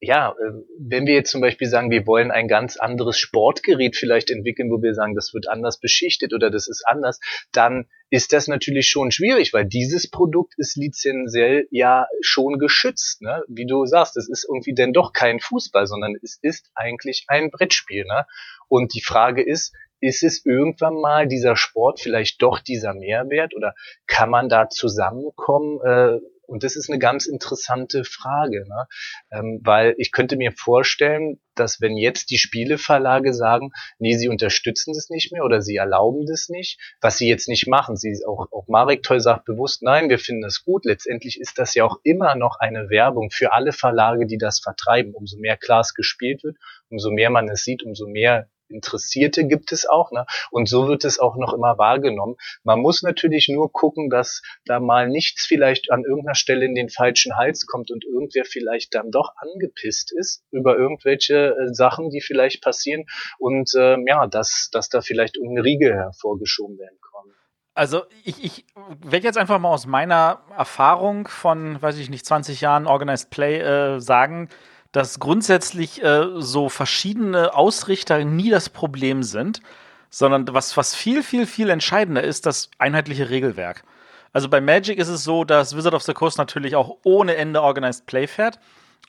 ja, 0.00 0.30
äh, 0.30 0.52
wenn 0.78 1.06
wir 1.06 1.14
jetzt 1.14 1.30
zum 1.30 1.40
Beispiel 1.40 1.68
sagen, 1.68 1.90
wir 1.90 2.06
wollen 2.06 2.30
ein 2.30 2.48
ganz 2.48 2.76
anderes 2.76 3.18
Sportgerät 3.18 3.96
vielleicht 3.96 4.30
entwickeln, 4.30 4.70
wo 4.70 4.82
wir 4.82 4.94
sagen, 4.94 5.14
das 5.14 5.32
wird 5.32 5.48
anders 5.48 5.80
beschichtet 5.80 6.34
oder 6.34 6.50
das 6.50 6.68
ist 6.68 6.84
anders, 6.86 7.18
dann 7.52 7.86
ist 8.10 8.32
das 8.32 8.46
natürlich 8.46 8.88
schon 8.88 9.10
schwierig, 9.10 9.52
weil 9.52 9.64
dieses 9.64 10.10
Produkt 10.10 10.54
ist 10.58 10.76
lizenziell 10.76 11.66
ja 11.70 12.06
schon 12.20 12.58
geschützt. 12.58 13.22
Ne? 13.22 13.42
Wie 13.48 13.66
du 13.66 13.86
sagst, 13.86 14.16
es 14.16 14.28
ist 14.28 14.46
irgendwie 14.48 14.74
denn 14.74 14.92
doch 14.92 15.12
kein 15.12 15.40
Fußball, 15.40 15.86
sondern 15.86 16.14
es 16.22 16.38
ist 16.42 16.70
eigentlich 16.74 17.24
ein 17.28 17.50
Brettspiel. 17.50 18.04
Ne? 18.04 18.26
Und 18.68 18.94
die 18.94 19.02
Frage 19.02 19.42
ist, 19.42 19.74
ist 20.00 20.22
es 20.22 20.44
irgendwann 20.44 20.94
mal 20.94 21.26
dieser 21.26 21.56
Sport 21.56 22.00
vielleicht 22.00 22.42
doch 22.42 22.60
dieser 22.60 22.92
Mehrwert 22.92 23.54
oder 23.56 23.74
kann 24.06 24.28
man 24.28 24.48
da 24.48 24.68
zusammenkommen? 24.68 25.80
Äh, 25.82 26.20
und 26.46 26.62
das 26.62 26.76
ist 26.76 26.88
eine 26.88 26.98
ganz 26.98 27.26
interessante 27.26 28.04
Frage, 28.04 28.64
ne? 28.68 28.86
ähm, 29.30 29.60
weil 29.62 29.94
ich 29.98 30.12
könnte 30.12 30.36
mir 30.36 30.52
vorstellen, 30.52 31.40
dass 31.54 31.80
wenn 31.80 31.96
jetzt 31.96 32.30
die 32.30 32.38
Spieleverlage 32.38 33.32
sagen, 33.32 33.70
nee, 33.98 34.16
sie 34.16 34.28
unterstützen 34.28 34.92
das 34.94 35.08
nicht 35.10 35.32
mehr 35.32 35.44
oder 35.44 35.62
sie 35.62 35.76
erlauben 35.76 36.26
das 36.26 36.48
nicht, 36.48 36.78
was 37.00 37.18
sie 37.18 37.28
jetzt 37.28 37.48
nicht 37.48 37.66
machen, 37.66 37.96
sie 37.96 38.18
auch, 38.26 38.46
auch 38.52 38.68
Marek 38.68 39.02
Toll 39.02 39.20
sagt 39.20 39.44
bewusst, 39.44 39.82
nein, 39.82 40.08
wir 40.08 40.18
finden 40.18 40.42
das 40.42 40.64
gut. 40.64 40.84
Letztendlich 40.84 41.40
ist 41.40 41.58
das 41.58 41.74
ja 41.74 41.84
auch 41.84 41.98
immer 42.02 42.34
noch 42.36 42.56
eine 42.60 42.90
Werbung 42.90 43.30
für 43.30 43.52
alle 43.52 43.72
Verlage, 43.72 44.26
die 44.26 44.38
das 44.38 44.60
vertreiben. 44.60 45.14
Umso 45.14 45.38
mehr 45.38 45.56
Klaas 45.56 45.94
gespielt 45.94 46.44
wird, 46.44 46.56
umso 46.90 47.10
mehr 47.10 47.30
man 47.30 47.48
es 47.48 47.64
sieht, 47.64 47.82
umso 47.82 48.06
mehr 48.06 48.48
Interessierte 48.68 49.46
gibt 49.46 49.72
es 49.72 49.86
auch, 49.88 50.10
ne? 50.12 50.26
Und 50.50 50.68
so 50.68 50.88
wird 50.88 51.04
es 51.04 51.18
auch 51.18 51.36
noch 51.36 51.52
immer 51.52 51.78
wahrgenommen. 51.78 52.36
Man 52.62 52.80
muss 52.80 53.02
natürlich 53.02 53.48
nur 53.48 53.72
gucken, 53.72 54.10
dass 54.10 54.42
da 54.64 54.80
mal 54.80 55.08
nichts 55.08 55.46
vielleicht 55.46 55.90
an 55.90 56.04
irgendeiner 56.04 56.34
Stelle 56.34 56.64
in 56.64 56.74
den 56.74 56.88
falschen 56.88 57.36
Hals 57.36 57.66
kommt 57.66 57.90
und 57.90 58.04
irgendwer 58.04 58.44
vielleicht 58.44 58.94
dann 58.94 59.10
doch 59.10 59.32
angepisst 59.36 60.12
ist 60.12 60.44
über 60.50 60.76
irgendwelche 60.76 61.56
äh, 61.56 61.74
Sachen, 61.74 62.10
die 62.10 62.20
vielleicht 62.20 62.62
passieren 62.62 63.04
und 63.38 63.74
äh, 63.74 63.96
ja, 64.06 64.26
dass, 64.26 64.68
dass 64.72 64.88
da 64.88 65.00
vielleicht 65.00 65.36
irgendeine 65.36 65.64
Riegel 65.64 65.94
hervorgeschoben 65.94 66.78
werden 66.78 66.98
kann. 67.00 67.32
Also 67.74 68.04
ich, 68.24 68.42
ich 68.42 68.64
werde 69.04 69.26
jetzt 69.26 69.36
einfach 69.36 69.58
mal 69.58 69.68
aus 69.68 69.84
meiner 69.84 70.40
Erfahrung 70.56 71.28
von, 71.28 71.80
weiß 71.80 71.98
ich 71.98 72.08
nicht, 72.08 72.24
20 72.24 72.62
Jahren 72.62 72.86
Organized 72.86 73.28
Play 73.28 73.60
äh, 73.60 74.00
sagen, 74.00 74.48
dass 74.96 75.20
grundsätzlich 75.20 76.02
äh, 76.02 76.24
so 76.36 76.70
verschiedene 76.70 77.54
Ausrichter 77.54 78.24
nie 78.24 78.48
das 78.48 78.70
Problem 78.70 79.22
sind, 79.22 79.60
sondern 80.08 80.46
was, 80.54 80.74
was 80.78 80.94
viel, 80.94 81.22
viel, 81.22 81.46
viel 81.46 81.68
entscheidender 81.68 82.24
ist, 82.24 82.46
das 82.46 82.70
einheitliche 82.78 83.28
Regelwerk. 83.28 83.84
Also 84.32 84.48
bei 84.48 84.62
Magic 84.62 84.98
ist 84.98 85.08
es 85.08 85.22
so, 85.22 85.44
dass 85.44 85.76
Wizard 85.76 85.92
of 85.92 86.02
the 86.02 86.14
Coast 86.14 86.38
natürlich 86.38 86.76
auch 86.76 86.96
ohne 87.02 87.36
Ende 87.36 87.60
Organized 87.60 88.06
Play 88.06 88.26
fährt, 88.26 88.58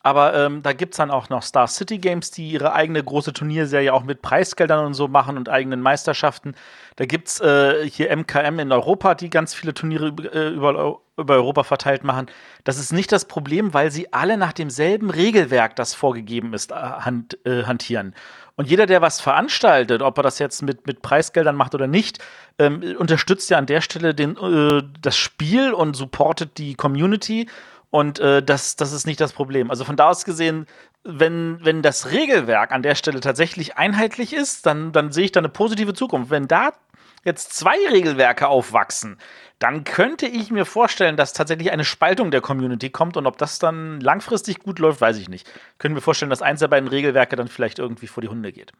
aber 0.07 0.33
ähm, 0.35 0.63
da 0.63 0.71
gibt 0.71 0.93
es 0.93 0.97
dann 0.99 1.11
auch 1.11 1.27
noch 1.27 1.43
Star 1.43 1.67
City 1.67 1.97
Games, 1.97 2.31
die 2.31 2.51
ihre 2.51 2.71
eigene 2.71 3.03
große 3.03 3.33
Turnierserie 3.33 3.93
auch 3.93 4.05
mit 4.05 4.21
Preisgeldern 4.21 4.85
und 4.85 4.93
so 4.93 5.09
machen 5.09 5.35
und 5.35 5.49
eigenen 5.49 5.81
Meisterschaften. 5.81 6.55
Da 6.95 7.05
gibt 7.05 7.27
es 7.27 7.41
äh, 7.41 7.85
hier 7.89 8.15
MKM 8.15 8.59
in 8.59 8.71
Europa, 8.71 9.15
die 9.15 9.29
ganz 9.29 9.53
viele 9.53 9.73
Turniere 9.73 10.13
äh, 10.33 10.47
über, 10.47 10.99
über 11.17 11.33
Europa 11.33 11.63
verteilt 11.63 12.05
machen. 12.05 12.27
Das 12.63 12.79
ist 12.79 12.93
nicht 12.93 13.11
das 13.11 13.25
Problem, 13.25 13.73
weil 13.73 13.91
sie 13.91 14.13
alle 14.13 14.37
nach 14.37 14.53
demselben 14.53 15.09
Regelwerk, 15.09 15.75
das 15.75 15.93
vorgegeben 15.93 16.53
ist, 16.53 16.71
äh, 16.71 16.75
hand, 16.75 17.37
äh, 17.45 17.63
hantieren. 17.63 18.15
Und 18.55 18.69
jeder, 18.69 18.85
der 18.85 19.01
was 19.01 19.19
veranstaltet, 19.19 20.01
ob 20.01 20.17
er 20.17 20.23
das 20.23 20.39
jetzt 20.39 20.63
mit, 20.63 20.87
mit 20.87 21.01
Preisgeldern 21.01 21.57
macht 21.57 21.75
oder 21.75 21.85
nicht, 21.85 22.19
ähm, 22.59 22.95
unterstützt 22.97 23.49
ja 23.49 23.57
an 23.57 23.65
der 23.65 23.81
Stelle 23.81 24.15
den, 24.15 24.37
äh, 24.37 24.83
das 25.01 25.17
Spiel 25.17 25.73
und 25.73 25.97
supportet 25.97 26.57
die 26.57 26.75
Community. 26.75 27.49
Und 27.89 28.19
äh, 28.19 28.43
das, 28.43 28.75
das 28.75 28.91
ist 28.91 29.07
nicht 29.07 29.21
das 29.21 29.33
Problem. 29.33 29.69
Also 29.69 29.85
von 29.85 29.95
da 29.95 30.09
aus 30.09 30.25
gesehen, 30.25 30.65
wenn, 31.03 31.59
wenn 31.63 31.81
das 31.81 32.11
Regelwerk 32.11 32.71
an 32.71 32.83
der 32.83 32.95
Stelle 32.95 33.21
tatsächlich 33.21 33.77
einheitlich 33.77 34.33
ist, 34.33 34.65
dann, 34.65 34.91
dann 34.91 35.11
sehe 35.11 35.25
ich 35.25 35.31
da 35.31 35.39
eine 35.39 35.49
positive 35.49 35.93
Zukunft. 35.93 36.29
Wenn 36.29 36.47
da 36.47 36.73
jetzt 37.23 37.53
zwei 37.53 37.77
Regelwerke 37.91 38.47
aufwachsen, 38.47 39.17
dann 39.59 39.83
könnte 39.83 40.27
ich 40.27 40.51
mir 40.51 40.65
vorstellen, 40.65 41.17
dass 41.17 41.33
tatsächlich 41.33 41.71
eine 41.71 41.85
Spaltung 41.85 42.29
der 42.29 42.41
Community 42.41 42.89
kommt 42.89 43.17
und 43.17 43.25
ob 43.25 43.37
das 43.37 43.59
dann 43.59 43.99
langfristig 44.01 44.59
gut 44.59 44.79
läuft, 44.79 45.01
weiß 45.01 45.17
ich 45.17 45.29
nicht. 45.29 45.49
Können 45.77 45.95
wir 45.95 46.01
vorstellen, 46.01 46.29
dass 46.29 46.41
eins 46.41 46.59
der 46.59 46.67
beiden 46.67 46.89
Regelwerke 46.89 47.35
dann 47.35 47.47
vielleicht 47.47 47.79
irgendwie 47.79 48.07
vor 48.07 48.21
die 48.21 48.29
Hunde 48.29 48.51
geht. 48.51 48.71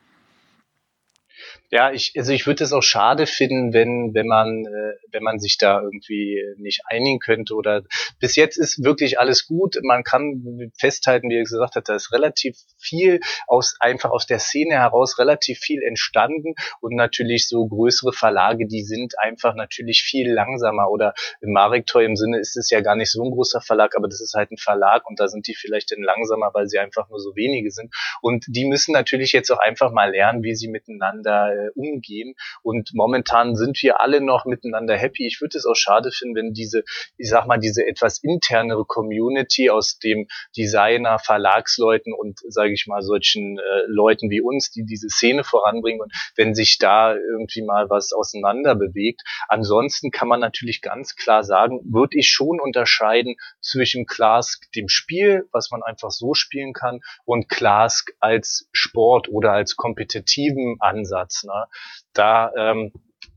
Ja, 1.69 1.91
ich, 1.91 2.13
also 2.15 2.31
ich 2.31 2.47
würde 2.47 2.63
es 2.63 2.71
auch 2.71 2.81
schade 2.81 3.27
finden, 3.27 3.73
wenn, 3.73 4.13
wenn 4.13 4.27
man, 4.27 4.65
äh, 4.65 4.93
wenn 5.11 5.21
man 5.21 5.37
sich 5.37 5.57
da 5.57 5.81
irgendwie 5.81 6.41
nicht 6.55 6.83
einigen 6.85 7.19
könnte 7.19 7.55
oder 7.55 7.83
bis 8.21 8.37
jetzt 8.37 8.55
ist 8.55 8.85
wirklich 8.85 9.19
alles 9.19 9.47
gut. 9.47 9.77
Man 9.83 10.03
kann 10.03 10.71
festhalten, 10.79 11.29
wie 11.29 11.35
er 11.35 11.43
gesagt 11.43 11.75
hat, 11.75 11.89
da 11.89 11.95
ist 11.95 12.13
relativ 12.13 12.55
viel 12.77 13.19
aus, 13.47 13.75
einfach 13.81 14.11
aus 14.11 14.25
der 14.25 14.39
Szene 14.39 14.75
heraus 14.75 15.19
relativ 15.19 15.59
viel 15.59 15.83
entstanden 15.83 16.53
und 16.79 16.95
natürlich 16.95 17.49
so 17.49 17.67
größere 17.67 18.13
Verlage, 18.13 18.65
die 18.65 18.83
sind 18.83 19.19
einfach 19.19 19.53
natürlich 19.53 20.03
viel 20.03 20.31
langsamer 20.31 20.89
oder 20.89 21.15
im 21.41 21.51
Mariktor 21.51 22.01
im 22.01 22.15
Sinne 22.15 22.39
ist 22.39 22.55
es 22.55 22.69
ja 22.69 22.79
gar 22.79 22.95
nicht 22.95 23.11
so 23.11 23.21
ein 23.21 23.31
großer 23.31 23.59
Verlag, 23.59 23.97
aber 23.97 24.07
das 24.07 24.21
ist 24.21 24.35
halt 24.35 24.51
ein 24.51 24.57
Verlag 24.57 25.05
und 25.09 25.19
da 25.19 25.27
sind 25.27 25.47
die 25.47 25.55
vielleicht 25.55 25.91
dann 25.91 26.01
langsamer, 26.01 26.51
weil 26.53 26.67
sie 26.67 26.79
einfach 26.79 27.09
nur 27.09 27.19
so 27.19 27.35
wenige 27.35 27.71
sind 27.71 27.93
und 28.21 28.45
die 28.47 28.63
müssen 28.63 28.93
natürlich 28.93 29.33
jetzt 29.33 29.51
auch 29.51 29.59
einfach 29.59 29.91
mal 29.91 30.11
lernen, 30.11 30.43
wie 30.43 30.55
sie 30.55 30.69
miteinander 30.69 31.56
äh, 31.57 31.69
umgehen. 31.75 32.35
Und 32.61 32.91
momentan 32.93 33.55
sind 33.55 33.81
wir 33.81 33.99
alle 34.01 34.21
noch 34.21 34.45
miteinander 34.45 34.95
happy. 34.95 35.25
Ich 35.25 35.41
würde 35.41 35.57
es 35.57 35.65
auch 35.65 35.75
schade 35.75 36.11
finden, 36.11 36.35
wenn 36.35 36.53
diese, 36.53 36.83
ich 37.17 37.29
sag 37.29 37.47
mal, 37.47 37.57
diese 37.57 37.85
etwas 37.85 38.19
internere 38.23 38.85
Community 38.85 39.69
aus 39.69 39.99
dem 39.99 40.27
Designer, 40.55 41.19
Verlagsleuten 41.19 42.13
und, 42.13 42.39
sage 42.47 42.73
ich 42.73 42.85
mal, 42.87 43.01
solchen 43.01 43.57
äh, 43.57 43.61
Leuten 43.87 44.29
wie 44.29 44.41
uns, 44.41 44.71
die 44.71 44.85
diese 44.85 45.09
Szene 45.09 45.43
voranbringen 45.43 46.01
und 46.01 46.13
wenn 46.35 46.53
sich 46.53 46.77
da 46.77 47.15
irgendwie 47.15 47.63
mal 47.63 47.89
was 47.89 48.13
auseinander 48.13 48.75
bewegt. 48.75 49.21
Ansonsten 49.47 50.11
kann 50.11 50.27
man 50.27 50.39
natürlich 50.39 50.81
ganz 50.81 51.15
klar 51.15 51.43
sagen, 51.43 51.81
würde 51.83 52.17
ich 52.17 52.29
schon 52.29 52.59
unterscheiden 52.59 53.35
zwischen 53.61 54.05
Clask, 54.05 54.71
dem 54.73 54.87
Spiel, 54.87 55.47
was 55.51 55.71
man 55.71 55.83
einfach 55.83 56.11
so 56.11 56.33
spielen 56.33 56.73
kann, 56.73 56.99
und 57.25 57.49
Clask 57.49 58.11
als 58.19 58.67
Sport 58.71 59.29
oder 59.29 59.51
als 59.53 59.75
kompetitiven 59.75 60.77
Ansatz. 60.79 61.43
Ne? 61.47 61.65
Da 62.13 62.51
ähm, 62.55 62.91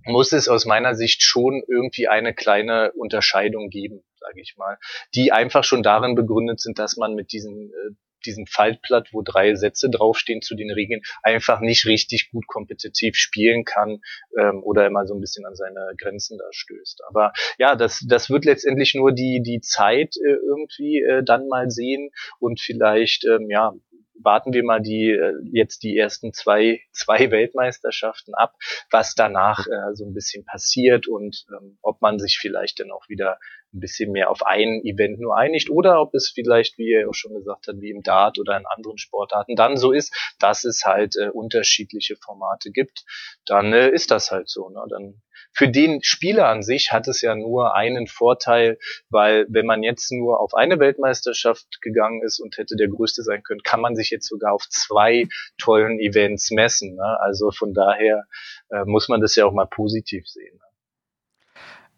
muss 0.05 0.33
es 0.33 0.49
aus 0.49 0.67
meiner 0.67 0.95
Sicht 0.95 1.23
schon 1.23 1.63
irgendwie 1.67 2.09
eine 2.09 2.35
kleine 2.35 2.93
Unterscheidung 2.93 3.71
geben, 3.71 4.03
sage 4.19 4.41
ich 4.41 4.57
mal, 4.57 4.79
die 5.15 5.33
einfach 5.33 5.65
schon 5.65 5.83
darin 5.83 6.15
begründet 6.15 6.61
sind, 6.61 6.79
dass 6.79 6.97
man 6.97 7.15
mit 7.15 7.33
diesen 7.33 7.73
äh, 7.73 7.95
diesem 8.27 8.47
Faltblatt, 8.47 9.09
wo 9.13 9.23
drei 9.23 9.55
Sätze 9.55 9.89
draufstehen 9.91 10.43
zu 10.43 10.55
den 10.55 10.71
Regeln, 10.71 11.03
einfach 11.23 11.61
nicht 11.61 11.87
richtig 11.87 12.31
gut 12.31 12.47
kompetitiv 12.47 13.17
spielen 13.17 13.65
kann 13.65 14.01
ähm, 14.39 14.63
oder 14.63 14.87
immer 14.87 15.07
so 15.07 15.15
ein 15.15 15.21
bisschen 15.21 15.47
an 15.47 15.55
seine 15.55 15.95
Grenzen 15.99 16.39
da 16.39 16.45
stößt. 16.51 17.03
Aber 17.09 17.33
ja, 17.59 17.77
das, 17.77 18.05
das 18.07 18.31
wird 18.31 18.45
letztendlich 18.45 18.95
nur 18.95 19.13
die, 19.13 19.43
die 19.43 19.61
Zeit 19.61 20.17
äh, 20.17 20.37
irgendwie 20.47 21.01
äh, 21.01 21.23
dann 21.25 21.49
mal 21.49 21.71
sehen 21.71 22.11
und 22.39 22.61
vielleicht, 22.61 23.25
ähm, 23.25 23.49
ja, 23.51 23.73
warten 24.23 24.53
wir 24.53 24.65
mal 24.65 24.81
die 24.81 25.11
äh, 25.11 25.35
jetzt 25.53 25.83
die 25.83 25.97
ersten 25.97 26.33
zwei 26.33 26.81
zwei 26.93 27.31
Weltmeisterschaften 27.31 28.35
ab, 28.35 28.55
was 28.91 29.15
danach 29.15 29.67
äh, 29.67 29.95
so 29.95 30.05
ein 30.05 30.15
bisschen 30.15 30.45
passiert 30.45 31.09
und 31.09 31.45
ähm, 31.51 31.79
ob 31.83 32.01
man 32.01 32.19
sich 32.19 32.39
vielleicht 32.41 32.81
dann 32.81 32.91
auch 32.91 33.09
wieder 33.09 33.39
ein 33.73 33.81
bisschen 33.81 34.13
mehr 34.13 34.31
auf 34.31 34.45
ein 34.45 34.83
Event 34.85 35.21
nur 35.21 35.37
einigt 35.37 35.71
oder 35.71 36.01
ob 36.01 36.15
es 36.15 36.31
vielleicht, 36.35 36.79
wie 36.79 36.93
er 36.93 37.09
auch 37.09 37.15
schon 37.15 37.35
gesagt 37.35 37.69
hat, 37.69 37.77
wie 37.81 37.91
im 37.91 38.03
Dart 38.03 38.39
oder 38.39 38.57
in 38.57 38.67
anderen 38.67 38.99
Sportarten 38.99 39.55
dann 39.57 39.77
so 39.77 39.93
ist, 39.93 40.15
dass 40.39 40.65
es 40.65 40.85
halt 40.85 41.17
äh, 41.17 41.29
unterschiedliche 41.29 42.17
Formate 42.17 42.71
gibt, 42.71 43.05
dann 43.47 43.73
äh, 43.73 43.91
ist 43.91 44.11
das 44.11 44.31
halt 44.31 44.49
so. 44.49 44.69
Ne? 44.69 44.83
Dann 44.89 45.23
für 45.53 45.69
den 45.69 46.03
Spieler 46.03 46.49
an 46.49 46.63
sich 46.63 46.93
hat 46.93 47.09
es 47.09 47.21
ja 47.23 47.35
nur 47.35 47.75
einen 47.75 48.07
Vorteil, 48.07 48.79
weil 49.09 49.47
wenn 49.49 49.67
man 49.67 49.83
jetzt 49.83 50.11
nur 50.13 50.41
auf 50.41 50.55
eine 50.55 50.79
Weltmeisterschaft 50.79 51.81
gegangen 51.81 52.23
ist 52.23 52.41
und 52.41 52.57
hätte 52.57 52.77
der 52.77 52.89
Größte 52.89 53.23
sein 53.23 53.43
können, 53.43 53.63
kann 53.63 53.81
man 53.81 53.97
sich 53.97 54.11
jetzt 54.11 54.29
sogar 54.29 54.53
auf 54.53 54.69
zwei 54.69 55.27
tollen 55.59 55.99
Events 55.99 56.51
messen. 56.51 56.97
Ne? 56.97 57.21
Also 57.21 57.51
von 57.51 57.75
daher 57.75 58.27
äh, 58.71 58.85
muss 58.85 59.09
man 59.09 59.21
das 59.21 59.35
ja 59.35 59.45
auch 59.45 59.53
mal 59.53 59.67
positiv 59.67 60.27
sehen. 60.27 60.55
Ne? 60.55 60.70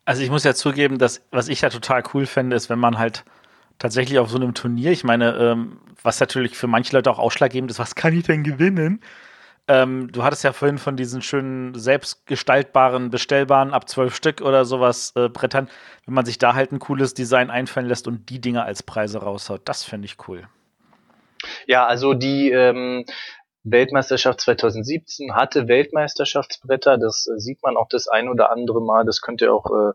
Also 0.04 0.22
ich 0.22 0.30
muss 0.30 0.44
ja 0.44 0.54
zugeben, 0.54 0.98
dass 0.98 1.24
was 1.30 1.48
ich 1.48 1.60
ja 1.60 1.68
total 1.68 2.02
cool 2.14 2.26
fände, 2.26 2.56
ist, 2.56 2.68
wenn 2.70 2.78
man 2.78 2.98
halt 2.98 3.24
tatsächlich 3.78 4.18
auf 4.18 4.30
so 4.30 4.36
einem 4.36 4.54
Turnier, 4.54 4.92
ich 4.92 5.04
meine, 5.04 5.36
ähm, 5.36 5.78
was 6.02 6.18
natürlich 6.20 6.56
für 6.56 6.66
manche 6.66 6.94
Leute 6.96 7.10
auch 7.10 7.18
ausschlaggebend 7.18 7.70
ist, 7.70 7.78
was 7.78 7.94
kann 7.94 8.16
ich 8.16 8.24
denn 8.24 8.42
gewinnen? 8.42 9.00
Ähm, 9.68 10.10
du 10.10 10.24
hattest 10.24 10.42
ja 10.42 10.52
vorhin 10.52 10.78
von 10.78 10.96
diesen 10.96 11.22
schönen 11.22 11.74
selbstgestaltbaren, 11.74 13.10
bestellbaren 13.10 13.72
ab 13.72 13.88
zwölf 13.88 14.16
Stück 14.16 14.40
oder 14.40 14.64
sowas 14.64 15.12
äh, 15.14 15.28
Brettern, 15.28 15.68
wenn 16.04 16.14
man 16.14 16.24
sich 16.24 16.38
da 16.38 16.54
halt 16.54 16.72
ein 16.72 16.80
cooles 16.80 17.14
Design 17.14 17.48
einfallen 17.48 17.86
lässt 17.86 18.08
und 18.08 18.28
die 18.28 18.40
Dinge 18.40 18.64
als 18.64 18.82
Preise 18.82 19.18
raushaut. 19.18 19.62
Das 19.66 19.84
fände 19.84 20.06
ich 20.06 20.16
cool. 20.26 20.48
Ja, 21.66 21.86
also 21.86 22.14
die 22.14 22.50
ähm, 22.50 23.04
Weltmeisterschaft 23.64 24.40
2017 24.40 25.34
hatte 25.34 25.68
Weltmeisterschaftsbretter. 25.68 26.98
Das 26.98 27.26
äh, 27.26 27.39
sieht 27.39 27.62
man 27.62 27.76
auch 27.76 27.89
das 27.89 28.09
ein 28.09 28.28
oder 28.28 28.51
andere 28.51 28.80
Mal. 28.80 29.05
Das 29.05 29.20
könnt 29.20 29.40
ihr 29.40 29.55
auch 29.55 29.66
äh, 29.66 29.93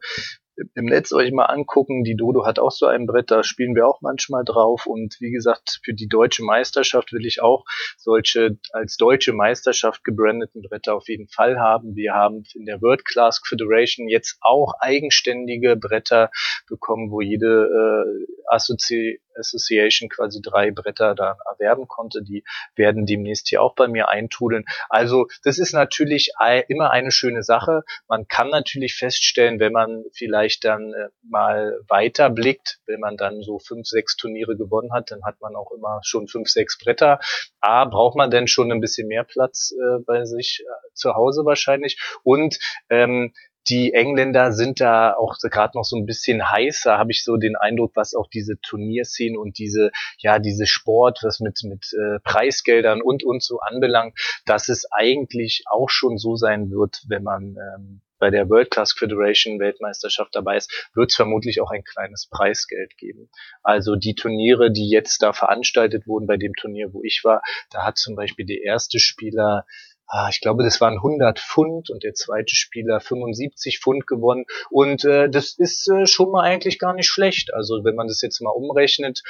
im 0.76 0.85
Netz 0.85 1.14
euch 1.14 1.31
mal 1.31 1.45
angucken. 1.45 2.03
Die 2.03 2.15
Dodo 2.15 2.45
hat 2.45 2.60
auch 2.60 2.72
so 2.72 2.88
ein 2.88 3.06
Brett, 3.06 3.30
da 3.31 3.44
spielen 3.44 3.76
wir 3.76 3.88
auch 3.88 4.02
manchmal 4.02 4.44
drauf. 4.44 4.85
Und 4.85 5.18
wie 5.19 5.31
gesagt, 5.31 5.80
für 5.84 5.94
die 5.94 6.07
deutsche 6.07 6.44
Meisterschaft 6.44 7.14
will 7.14 7.26
ich 7.26 7.41
auch 7.41 7.65
solche 7.98 8.57
als 8.72 8.98
deutsche 8.98 9.34
Meisterschaft 9.34 10.03
gebrandeten 10.03 10.61
Bretter 10.61 10.95
auf 10.95 11.07
jeden 11.07 11.27
Fall 11.27 11.60
haben. 11.60 11.95
Wir 11.95 12.14
haben 12.14 12.44
in 12.56 12.65
der 12.65 12.81
World 12.81 13.06
Class 13.06 13.41
Federation 13.45 14.07
jetzt 14.07 14.38
auch 14.41 14.73
eigenständige 14.80 15.76
Bretter 15.76 16.31
bekommen, 16.68 17.11
wo 17.11 17.22
jede 17.22 17.68
äh, 17.68 18.27
Assozi 18.48 19.19
Association 19.38 20.09
quasi 20.09 20.41
drei 20.41 20.72
Bretter 20.72 21.15
da 21.15 21.38
erwerben 21.51 21.88
konnte. 21.88 22.22
Die 22.22 22.43
werden 22.76 23.05
demnächst 23.05 23.47
hier 23.49 23.61
auch 23.61 23.76
bei 23.76 23.88
mir 23.88 24.09
eintrudeln. 24.09 24.65
Also 24.89 25.27
das 25.43 25.59
ist 25.59 25.73
natürlich 25.73 26.31
immer 26.68 26.91
eine 26.91 27.11
schöne 27.11 27.43
Sache. 27.43 27.84
Man 28.07 28.27
kann 28.27 28.49
natürlich 28.49 28.95
feststellen, 28.95 29.59
wenn 29.59 29.73
man 29.73 30.03
vielleicht 30.14 30.64
dann 30.64 30.93
äh, 30.93 31.09
mal 31.22 31.80
weiter 31.88 32.30
blickt, 32.30 32.80
wenn 32.85 32.99
man 32.99 33.18
dann 33.18 33.41
so 33.41 33.59
fünf, 33.59 33.88
sechs 33.88 34.15
Turniere 34.15 34.57
gewonnen 34.57 34.93
hat, 34.93 35.11
dann 35.11 35.23
hat 35.23 35.39
man 35.41 35.55
auch 35.55 35.72
immer 35.72 35.99
schon 36.03 36.27
fünf, 36.27 36.49
sechs 36.49 36.77
Bretter. 36.77 37.19
A, 37.59 37.85
braucht 37.85 38.15
man 38.15 38.31
denn 38.31 38.47
schon 38.47 38.72
ein 38.72 38.81
bisschen 38.81 39.07
mehr 39.07 39.23
Platz 39.23 39.72
äh, 39.72 39.99
bei 40.05 40.26
sich 40.26 40.64
äh, 40.65 40.93
zu 40.93 41.15
Hause 41.15 41.45
wahrscheinlich. 41.45 41.99
Und 42.23 42.59
ähm, 42.89 43.34
die 43.69 43.94
Engländer 43.94 44.52
sind 44.52 44.80
da 44.80 45.14
auch 45.14 45.35
gerade 45.38 45.77
noch 45.77 45.84
so 45.84 45.98
ein 45.98 46.06
bisschen 46.06 46.49
heißer, 46.49 46.98
habe 46.98 47.11
ich 47.11 47.23
so 47.23 47.38
den 47.38 47.56
Eindruck, 47.56 47.91
was 47.95 48.14
auch 48.14 48.27
diese 48.30 48.60
Turnierszene 48.61 49.39
und 49.39 49.57
diese, 49.57 49.91
ja, 50.19 50.39
diese 50.39 50.65
Sport, 50.65 51.19
was 51.23 51.39
mit, 51.39 51.60
mit 51.64 51.85
äh, 51.94 52.19
Preisgeldern 52.23 53.02
und 53.02 53.23
und 53.23 53.44
so 53.44 53.60
anbelangt, 53.60 54.18
dass 54.45 54.69
es 54.69 54.85
eigentlich 54.91 55.64
auch 55.69 55.89
schon 55.89 56.18
so 56.18 56.35
sein 56.35 56.72
wird, 56.72 57.03
wenn 57.07 57.23
man 57.23 57.56
ähm, 57.57 58.02
bei 58.19 58.30
der 58.30 58.49
World 58.49 58.72
Class 58.72 58.94
Federation 58.94 59.60
Weltmeisterschaft 59.60 60.34
dabei 60.34 60.57
ist, 60.57 60.89
wird 60.95 61.11
es 61.11 61.15
vermutlich 61.15 61.61
auch 61.61 61.72
ein 61.72 61.84
kleines 61.84 62.27
Preisgeld 62.27 62.98
geben. 62.98 63.30
Also 63.64 63.95
die 63.95 64.15
Turniere, 64.15 64.72
die 64.72 64.89
jetzt 64.89 65.22
da 65.22 65.34
veranstaltet 65.34 66.07
wurden, 66.07 66.26
bei 66.26 66.38
dem 66.38 66.53
Turnier, 66.53 66.94
wo 66.94 67.03
ich 67.03 67.22
war, 67.23 67.41
da 67.69 67.85
hat 67.85 67.98
zum 67.98 68.15
Beispiel 68.15 68.45
der 68.45 68.64
erste 68.64 68.99
Spieler 68.99 69.65
ah, 70.07 70.29
ich 70.29 70.41
glaube, 70.41 70.63
das 70.63 70.81
waren 70.81 70.95
100 70.95 71.39
Pfund 71.39 71.89
und 71.89 72.03
der 72.03 72.13
zweite 72.13 72.55
Spieler 72.55 72.99
75 72.99 73.79
Pfund 73.79 74.07
gewonnen. 74.07 74.45
Und 74.69 75.05
äh, 75.05 75.29
das 75.29 75.53
ist 75.57 75.88
äh, 75.89 76.07
schon 76.07 76.31
mal 76.31 76.43
eigentlich 76.43 76.79
gar 76.79 76.93
nicht 76.93 77.07
schlecht. 77.07 77.53
Also 77.53 77.84
wenn 77.84 77.95
man 77.95 78.07
das 78.07 78.21
jetzt 78.21 78.41
mal 78.41 78.51
umrechnet, 78.51 79.21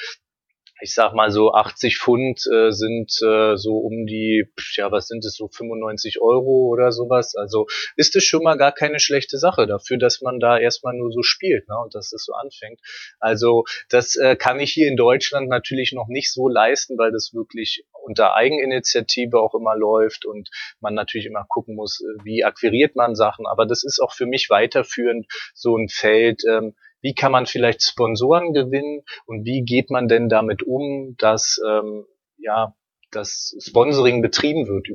ich 0.82 0.94
sag 0.94 1.14
mal 1.14 1.32
so 1.32 1.54
80 1.54 1.98
Pfund 1.98 2.42
äh, 2.54 2.72
sind 2.72 3.12
äh, 3.24 3.56
so 3.56 3.78
um 3.78 4.06
die, 4.06 4.46
ja, 4.76 4.92
was 4.92 5.08
sind 5.08 5.26
es, 5.26 5.36
so 5.36 5.48
95 5.48 6.22
Euro 6.22 6.68
oder 6.68 6.92
sowas. 6.92 7.36
Also 7.36 7.68
ist 7.96 8.16
es 8.16 8.24
schon 8.24 8.44
mal 8.44 8.58
gar 8.58 8.72
keine 8.72 9.00
schlechte 9.00 9.38
Sache 9.38 9.68
dafür, 9.68 9.98
dass 9.98 10.22
man 10.22 10.40
da 10.40 10.58
erstmal 10.58 10.96
nur 10.96 11.12
so 11.12 11.22
spielt 11.24 11.68
ne, 11.68 11.76
und 11.84 11.96
dass 11.96 12.14
es 12.14 12.26
so 12.26 12.34
anfängt. 12.34 12.80
Also 13.20 13.66
das 13.90 14.16
äh, 14.16 14.36
kann 14.36 14.60
ich 14.60 14.72
hier 14.72 14.88
in 14.88 14.98
Deutschland 14.98 15.50
natürlich 15.50 15.94
noch 15.94 16.08
nicht 16.08 16.32
so 16.32 16.48
leisten, 16.48 16.98
weil 16.98 17.12
das 17.12 17.34
wirklich 17.34 17.86
unter 18.04 18.36
Eigeninitiative 18.36 19.40
auch 19.40 19.56
immer 19.56 19.76
läuft 19.76 20.26
und 20.26 20.50
man 20.80 20.94
natürlich 20.94 21.26
immer 21.26 21.46
gucken 21.48 21.76
muss, 21.76 22.02
äh, 22.02 22.24
wie 22.24 22.44
akquiriert 22.44 22.96
man 22.96 23.16
Sachen. 23.16 23.46
Aber 23.48 23.66
das 23.66 23.84
ist 23.84 24.00
auch 24.00 24.14
für 24.14 24.26
mich 24.26 24.50
weiterführend 24.50 25.28
so 25.54 25.76
ein 25.76 25.90
Feld, 25.90 26.44
ähm, 26.48 26.76
wie 27.08 27.14
kann 27.14 27.32
man 27.32 27.46
vielleicht 27.46 27.84
Sponsoren 27.84 28.52
gewinnen 28.52 29.02
und 29.26 29.46
wie 29.46 29.64
geht 29.64 29.90
man 29.90 30.10
denn 30.10 30.28
damit 30.28 30.62
um, 30.62 31.16
dass 31.18 31.58
ähm, 31.66 32.06
ja 32.38 32.76
das 33.12 33.56
Sponsoring 33.62 34.22
betrieben 34.22 34.68
wird 34.68 34.90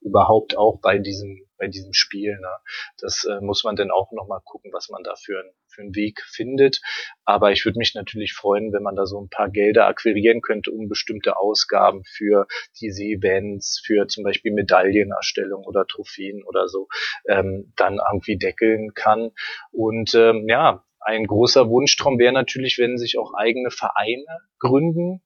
überhaupt 0.00 0.56
auch 0.56 0.80
bei 0.80 0.98
diesem 0.98 1.46
bei 1.60 1.68
diesem 1.68 1.92
Spiel. 1.92 2.38
Ne? 2.40 2.48
Das 2.98 3.24
äh, 3.24 3.40
muss 3.40 3.62
man 3.62 3.76
dann 3.76 3.90
auch 3.90 4.10
nochmal 4.12 4.40
gucken, 4.42 4.72
was 4.72 4.88
man 4.88 5.04
da 5.04 5.14
für, 5.14 5.38
ein, 5.38 5.50
für 5.68 5.82
einen 5.82 5.94
Weg 5.94 6.22
findet. 6.22 6.80
Aber 7.24 7.52
ich 7.52 7.64
würde 7.64 7.78
mich 7.78 7.94
natürlich 7.94 8.32
freuen, 8.32 8.72
wenn 8.72 8.82
man 8.82 8.96
da 8.96 9.04
so 9.06 9.20
ein 9.20 9.28
paar 9.28 9.50
Gelder 9.50 9.86
akquirieren 9.86 10.40
könnte, 10.40 10.72
um 10.72 10.88
bestimmte 10.88 11.36
Ausgaben 11.36 12.02
für 12.04 12.46
diese 12.80 13.04
Events, 13.04 13.80
für 13.84 14.08
zum 14.08 14.24
Beispiel 14.24 14.52
Medaillenerstellung 14.52 15.64
oder 15.64 15.86
Trophäen 15.86 16.42
oder 16.42 16.66
so, 16.66 16.88
ähm, 17.28 17.72
dann 17.76 18.00
irgendwie 18.10 18.38
deckeln 18.38 18.94
kann. 18.94 19.30
Und 19.70 20.14
ähm, 20.14 20.46
ja, 20.48 20.82
ein 21.00 21.26
großer 21.26 21.68
Wunschtraum 21.68 22.18
wäre 22.18 22.32
natürlich, 22.32 22.78
wenn 22.78 22.98
sich 22.98 23.18
auch 23.18 23.34
eigene 23.34 23.70
Vereine 23.70 24.24
gründen. 24.58 25.22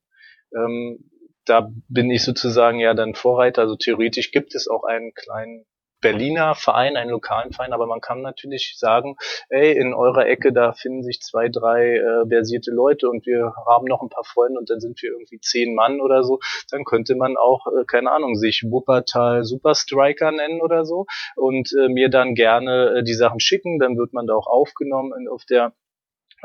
Ähm, 0.55 1.09
da 1.45 1.69
bin 1.87 2.09
ich 2.09 2.23
sozusagen 2.23 2.79
ja 2.79 2.93
dann 2.93 3.13
Vorreiter. 3.13 3.61
Also 3.61 3.75
theoretisch 3.75 4.31
gibt 4.31 4.55
es 4.55 4.67
auch 4.67 4.83
einen 4.83 5.13
kleinen 5.13 5.65
Berliner 6.05 6.53
Verein, 6.53 6.97
einen 6.97 7.09
lokalen 7.09 7.51
Verein, 7.51 7.73
aber 7.73 7.87
man 7.87 7.99
kann 7.99 8.21
natürlich 8.21 8.75
sagen, 8.77 9.15
ey, 9.49 9.71
in 9.71 9.95
eurer 9.95 10.27
Ecke, 10.27 10.53
da 10.53 10.73
finden 10.73 11.01
sich 11.01 11.19
zwei, 11.21 11.49
drei 11.49 11.95
äh, 11.95 12.27
versierte 12.27 12.69
Leute 12.69 13.09
und 13.09 13.25
wir 13.25 13.55
haben 13.67 13.87
noch 13.87 14.03
ein 14.03 14.09
paar 14.09 14.23
Freunde 14.23 14.59
und 14.59 14.69
dann 14.69 14.79
sind 14.79 15.01
wir 15.01 15.09
irgendwie 15.09 15.39
zehn 15.39 15.73
Mann 15.73 16.01
oder 16.01 16.23
so, 16.23 16.39
dann 16.69 16.83
könnte 16.83 17.15
man 17.15 17.37
auch, 17.37 17.65
äh, 17.65 17.85
keine 17.85 18.11
Ahnung, 18.11 18.35
sich 18.35 18.65
Wuppertal 18.69 19.43
Superstriker 19.43 20.31
nennen 20.31 20.61
oder 20.61 20.85
so 20.85 21.07
und 21.35 21.71
äh, 21.73 21.89
mir 21.89 22.09
dann 22.09 22.35
gerne 22.35 22.99
äh, 22.99 23.03
die 23.03 23.15
Sachen 23.15 23.39
schicken, 23.39 23.79
dann 23.79 23.97
wird 23.97 24.13
man 24.13 24.27
da 24.27 24.35
auch 24.35 24.45
aufgenommen 24.45 25.27
auf 25.27 25.43
der 25.45 25.73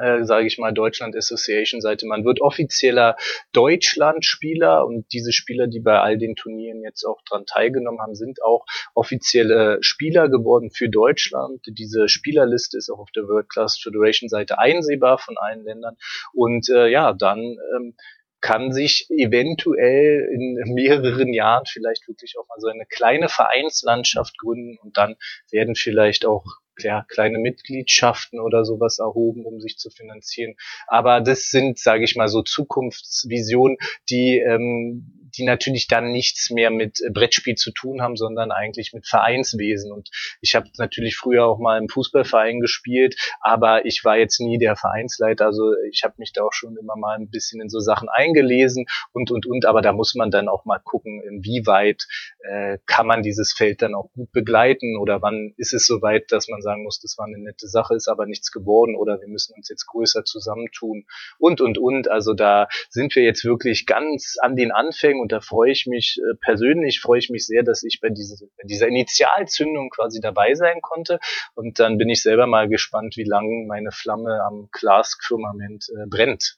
äh, 0.01 0.25
sage 0.25 0.47
ich 0.47 0.59
mal, 0.59 0.73
Deutschland 0.73 1.17
Association 1.17 1.81
Seite. 1.81 2.07
Man 2.07 2.25
wird 2.25 2.41
offizieller 2.41 3.17
Deutschland-Spieler 3.53 4.87
und 4.87 5.07
diese 5.13 5.33
Spieler, 5.33 5.67
die 5.67 5.81
bei 5.81 6.01
all 6.01 6.19
den 6.19 6.37
Turnieren 6.37 6.83
jetzt 6.83 7.05
auch 7.05 7.21
dran 7.29 7.45
teilgenommen 7.47 8.01
haben, 8.01 8.15
sind 8.15 8.43
auch 8.43 8.65
offizielle 8.95 9.79
Spieler 9.81 10.29
geworden 10.29 10.71
für 10.71 10.89
Deutschland. 10.89 11.61
Diese 11.67 12.09
Spielerliste 12.09 12.79
ist 12.79 12.91
auch 12.91 12.99
auf 12.99 13.11
der 13.13 13.25
World 13.25 13.49
Class 13.49 13.79
Federation 13.79 14.29
Seite 14.29 14.59
einsehbar 14.59 15.19
von 15.19 15.37
allen 15.39 15.65
Ländern. 15.65 15.97
Und 16.33 16.69
äh, 16.71 16.89
ja, 16.89 17.13
dann 17.13 17.39
ähm, 17.77 17.95
kann 18.41 18.73
sich 18.73 19.07
eventuell 19.11 20.29
in 20.33 20.75
mehreren 20.75 21.33
Jahren 21.33 21.65
vielleicht 21.67 22.09
wirklich 22.09 22.37
auch 22.39 22.49
mal 22.49 22.59
so 22.59 22.69
eine 22.69 22.87
kleine 22.87 23.29
Vereinslandschaft 23.29 24.39
gründen 24.39 24.79
und 24.79 24.97
dann 24.97 25.17
werden 25.51 25.75
vielleicht 25.75 26.25
auch 26.25 26.45
ja, 26.83 27.05
kleine 27.09 27.39
Mitgliedschaften 27.39 28.41
oder 28.41 28.65
sowas 28.65 28.99
erhoben, 28.99 29.45
um 29.45 29.61
sich 29.61 29.79
zu 29.79 29.91
finanzieren. 29.91 30.55
Aber 30.87 31.21
das 31.21 31.51
sind, 31.51 31.79
sage 31.79 32.05
ich 32.05 32.17
mal, 32.17 32.29
so 32.29 32.43
Zukunftsvisionen, 32.43 33.77
die 34.09 34.39
ähm, 34.39 35.20
die 35.37 35.45
natürlich 35.45 35.89
dann 35.89 36.11
nichts 36.11 36.51
mehr 36.51 36.71
mit 36.71 37.01
äh, 37.01 37.11
Brettspiel 37.11 37.55
zu 37.55 37.73
tun 37.73 38.03
haben, 38.03 38.17
sondern 38.17 38.51
eigentlich 38.51 38.93
mit 38.93 39.07
Vereinswesen. 39.07 39.93
Und 39.93 40.11
ich 40.41 40.55
habe 40.55 40.69
natürlich 40.79 41.17
früher 41.17 41.47
auch 41.47 41.59
mal 41.59 41.79
im 41.79 41.89
Fußballverein 41.89 42.61
gespielt, 42.61 43.17
aber 43.41 43.85
ich 43.87 44.05
war 44.05 44.17
jetzt 44.17 44.41
nie 44.41 44.59
der 44.59 44.77
Vereinsleiter. 44.77 45.47
Also 45.47 45.73
ich 45.91 46.03
habe 46.05 46.15
mich 46.19 46.33
da 46.33 46.43
auch 46.45 46.53
schon 46.53 46.77
immer 46.77 46.97
mal 46.97 47.17
ein 47.17 47.31
bisschen 47.31 47.61
in 47.61 47.69
so 47.69 47.81
Sachen 47.81 48.09
eingelesen 48.09 48.87
und 49.13 49.31
und 49.31 49.47
und. 49.47 49.67
Aber 49.67 49.83
da 49.83 49.93
muss 49.93 50.15
man 50.15 50.31
dann 50.31 50.49
auch 50.49 50.65
mal 50.65 50.79
gucken, 50.79 51.23
inwieweit 51.23 52.07
äh, 52.41 52.79
kann 52.87 53.07
man 53.07 53.23
dieses 53.23 53.53
Feld 53.53 53.83
dann 53.83 53.95
auch 53.95 54.11
gut 54.13 54.33
begleiten 54.33 54.97
oder 54.99 55.23
wann 55.23 55.53
ist 55.57 55.73
es 55.73 55.87
soweit, 55.87 56.33
dass 56.33 56.49
man 56.49 56.63
sagen 56.63 56.83
muss, 56.83 57.01
das 57.01 57.17
war 57.19 57.27
eine 57.27 57.39
nette 57.39 57.69
Sache, 57.69 57.95
ist 57.95 58.09
aber 58.09 58.27
nichts 58.27 58.51
geworden 58.51 58.97
oder 58.97 59.21
wir 59.21 59.29
müssen 59.29 59.55
uns 59.55 59.69
jetzt 59.69 59.87
größer 59.87 60.25
zusammentun 60.25 61.05
und 61.39 61.61
und 61.61 61.79
und. 61.79 62.09
Also 62.09 62.35
da 62.35 62.69
sind 62.89 63.15
wir 63.15 63.23
jetzt 63.23 63.45
wirklich 63.45 63.87
ganz 63.87 64.37
an 64.41 64.57
den 64.57 64.73
Anfängen 64.73 65.20
und 65.21 65.33
da 65.33 65.41
freue 65.41 65.71
ich 65.71 65.87
mich 65.87 66.19
äh, 66.19 66.35
persönlich, 66.41 67.01
freue 67.01 67.19
ich 67.19 67.31
mich 67.31 67.47
sehr, 67.47 67.63
dass 67.63 67.83
ich 67.83 68.01
bei, 68.01 68.09
diese, 68.09 68.49
dieser 68.65 68.89
Initialzündung 68.89 69.91
quasi 69.91 70.21
dabei 70.21 70.55
sein 70.55 70.81
konnte. 70.83 71.19
Und 71.55 71.79
dann 71.79 71.99
bin 71.99 72.09
ich 72.09 72.23
selber 72.23 72.47
mal 72.47 72.69
gespannt, 72.69 73.17
wie 73.17 73.25
lange 73.25 73.67
meine 73.67 73.93
Flamme 73.93 74.43
am 74.43 74.69
Glasfirmament 74.73 75.87
äh, 75.91 76.07
brennt. 76.07 76.57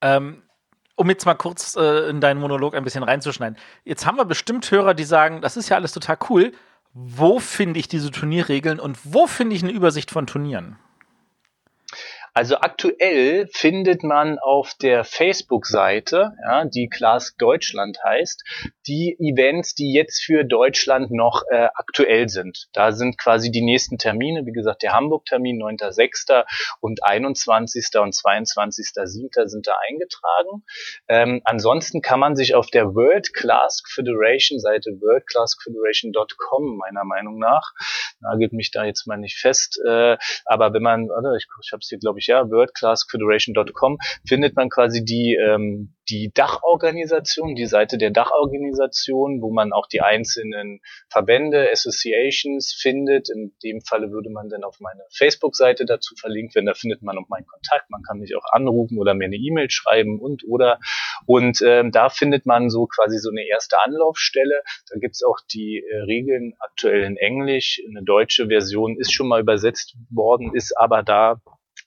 Ähm, 0.00 0.42
um 0.96 1.08
jetzt 1.08 1.24
mal 1.24 1.34
kurz 1.34 1.76
äh, 1.76 2.10
in 2.10 2.20
deinen 2.20 2.40
Monolog 2.40 2.74
ein 2.74 2.84
bisschen 2.84 3.02
reinzuschneiden. 3.02 3.56
Jetzt 3.84 4.04
haben 4.04 4.18
wir 4.18 4.26
bestimmt 4.26 4.70
Hörer, 4.70 4.94
die 4.94 5.04
sagen, 5.04 5.40
das 5.40 5.56
ist 5.56 5.68
ja 5.68 5.76
alles 5.76 5.92
total 5.92 6.18
cool. 6.28 6.52
Wo 6.92 7.38
finde 7.38 7.78
ich 7.78 7.88
diese 7.88 8.10
Turnierregeln 8.10 8.80
und 8.80 8.98
wo 9.04 9.26
finde 9.26 9.56
ich 9.56 9.62
eine 9.62 9.72
Übersicht 9.72 10.10
von 10.10 10.26
Turnieren? 10.26 10.76
Also 12.32 12.56
aktuell 12.56 13.48
findet 13.52 14.02
man 14.02 14.38
auf 14.38 14.74
der 14.74 15.04
Facebook-Seite, 15.04 16.32
ja, 16.44 16.64
die 16.64 16.88
Class 16.88 17.34
Deutschland 17.36 17.98
heißt, 18.04 18.44
die 18.90 19.16
Events, 19.20 19.76
die 19.76 19.92
jetzt 19.92 20.20
für 20.24 20.42
Deutschland 20.42 21.12
noch 21.12 21.44
äh, 21.48 21.68
aktuell 21.74 22.28
sind. 22.28 22.66
Da 22.72 22.90
sind 22.90 23.16
quasi 23.18 23.52
die 23.52 23.62
nächsten 23.62 23.98
Termine, 23.98 24.44
wie 24.46 24.52
gesagt, 24.52 24.82
der 24.82 24.92
Hamburg-Termin 24.92 25.62
9.6. 25.62 26.44
und 26.80 27.04
21. 27.04 27.86
und 28.00 28.14
22.7. 28.14 29.46
sind 29.46 29.68
da 29.68 29.74
eingetragen. 29.88 30.64
Ähm, 31.06 31.40
ansonsten 31.44 32.02
kann 32.02 32.18
man 32.18 32.34
sich 32.34 32.56
auf 32.56 32.66
der 32.66 32.96
World 32.96 33.32
Class 33.32 33.80
Federation 33.86 34.58
Seite 34.58 34.90
worldclassfederation.com 35.00 36.76
meiner 36.76 37.04
Meinung 37.04 37.38
nach, 37.38 37.72
nagelt 38.20 38.52
mich 38.52 38.72
da 38.72 38.84
jetzt 38.84 39.06
mal 39.06 39.18
nicht 39.18 39.38
fest, 39.38 39.80
äh, 39.86 40.16
aber 40.46 40.72
wenn 40.72 40.82
man, 40.82 41.08
ich, 41.36 41.46
ich 41.62 41.72
habe 41.72 41.80
es 41.80 41.88
hier 41.88 41.98
glaube 41.98 42.18
ich 42.18 42.26
ja, 42.26 42.50
worldclassfederation.com, 42.50 43.98
findet 44.26 44.56
man 44.56 44.68
quasi 44.68 45.04
die, 45.04 45.38
ähm, 45.40 45.94
die 46.10 46.32
Dachorganisation, 46.34 47.54
die 47.54 47.66
Seite 47.66 47.96
der 47.96 48.10
Dachorganisation, 48.10 49.40
wo 49.40 49.50
man 49.52 49.72
auch 49.72 49.86
die 49.86 50.00
einzelnen 50.00 50.80
Verbände, 51.08 51.70
Associations 51.70 52.72
findet. 52.72 53.30
In 53.30 53.54
dem 53.62 53.80
Falle 53.80 54.10
würde 54.10 54.30
man 54.30 54.48
dann 54.48 54.64
auf 54.64 54.80
meine 54.80 55.02
Facebook-Seite 55.16 55.84
dazu 55.84 56.14
verlinkt 56.16 56.54
werden. 56.54 56.66
Da 56.66 56.74
findet 56.74 57.02
man 57.02 57.16
auch 57.18 57.28
meinen 57.28 57.46
Kontakt. 57.46 57.90
Man 57.90 58.02
kann 58.02 58.18
mich 58.18 58.34
auch 58.36 58.44
anrufen 58.52 58.98
oder 58.98 59.14
mir 59.14 59.26
eine 59.26 59.36
E-Mail 59.36 59.70
schreiben 59.70 60.20
und 60.20 60.42
oder. 60.46 60.78
Und 61.26 61.62
ähm, 61.62 61.92
da 61.92 62.08
findet 62.08 62.46
man 62.46 62.70
so 62.70 62.86
quasi 62.86 63.18
so 63.18 63.30
eine 63.30 63.46
erste 63.46 63.76
Anlaufstelle. 63.84 64.62
Da 64.90 64.98
gibt's 64.98 65.22
auch 65.22 65.38
die 65.52 65.84
äh, 65.88 65.96
Regeln 66.02 66.54
aktuell 66.58 67.04
in 67.04 67.16
Englisch. 67.16 67.80
Eine 67.88 68.02
deutsche 68.02 68.48
Version 68.48 68.98
ist 68.98 69.12
schon 69.12 69.28
mal 69.28 69.40
übersetzt 69.40 69.96
worden, 70.10 70.54
ist 70.54 70.76
aber 70.76 71.02
da 71.02 71.40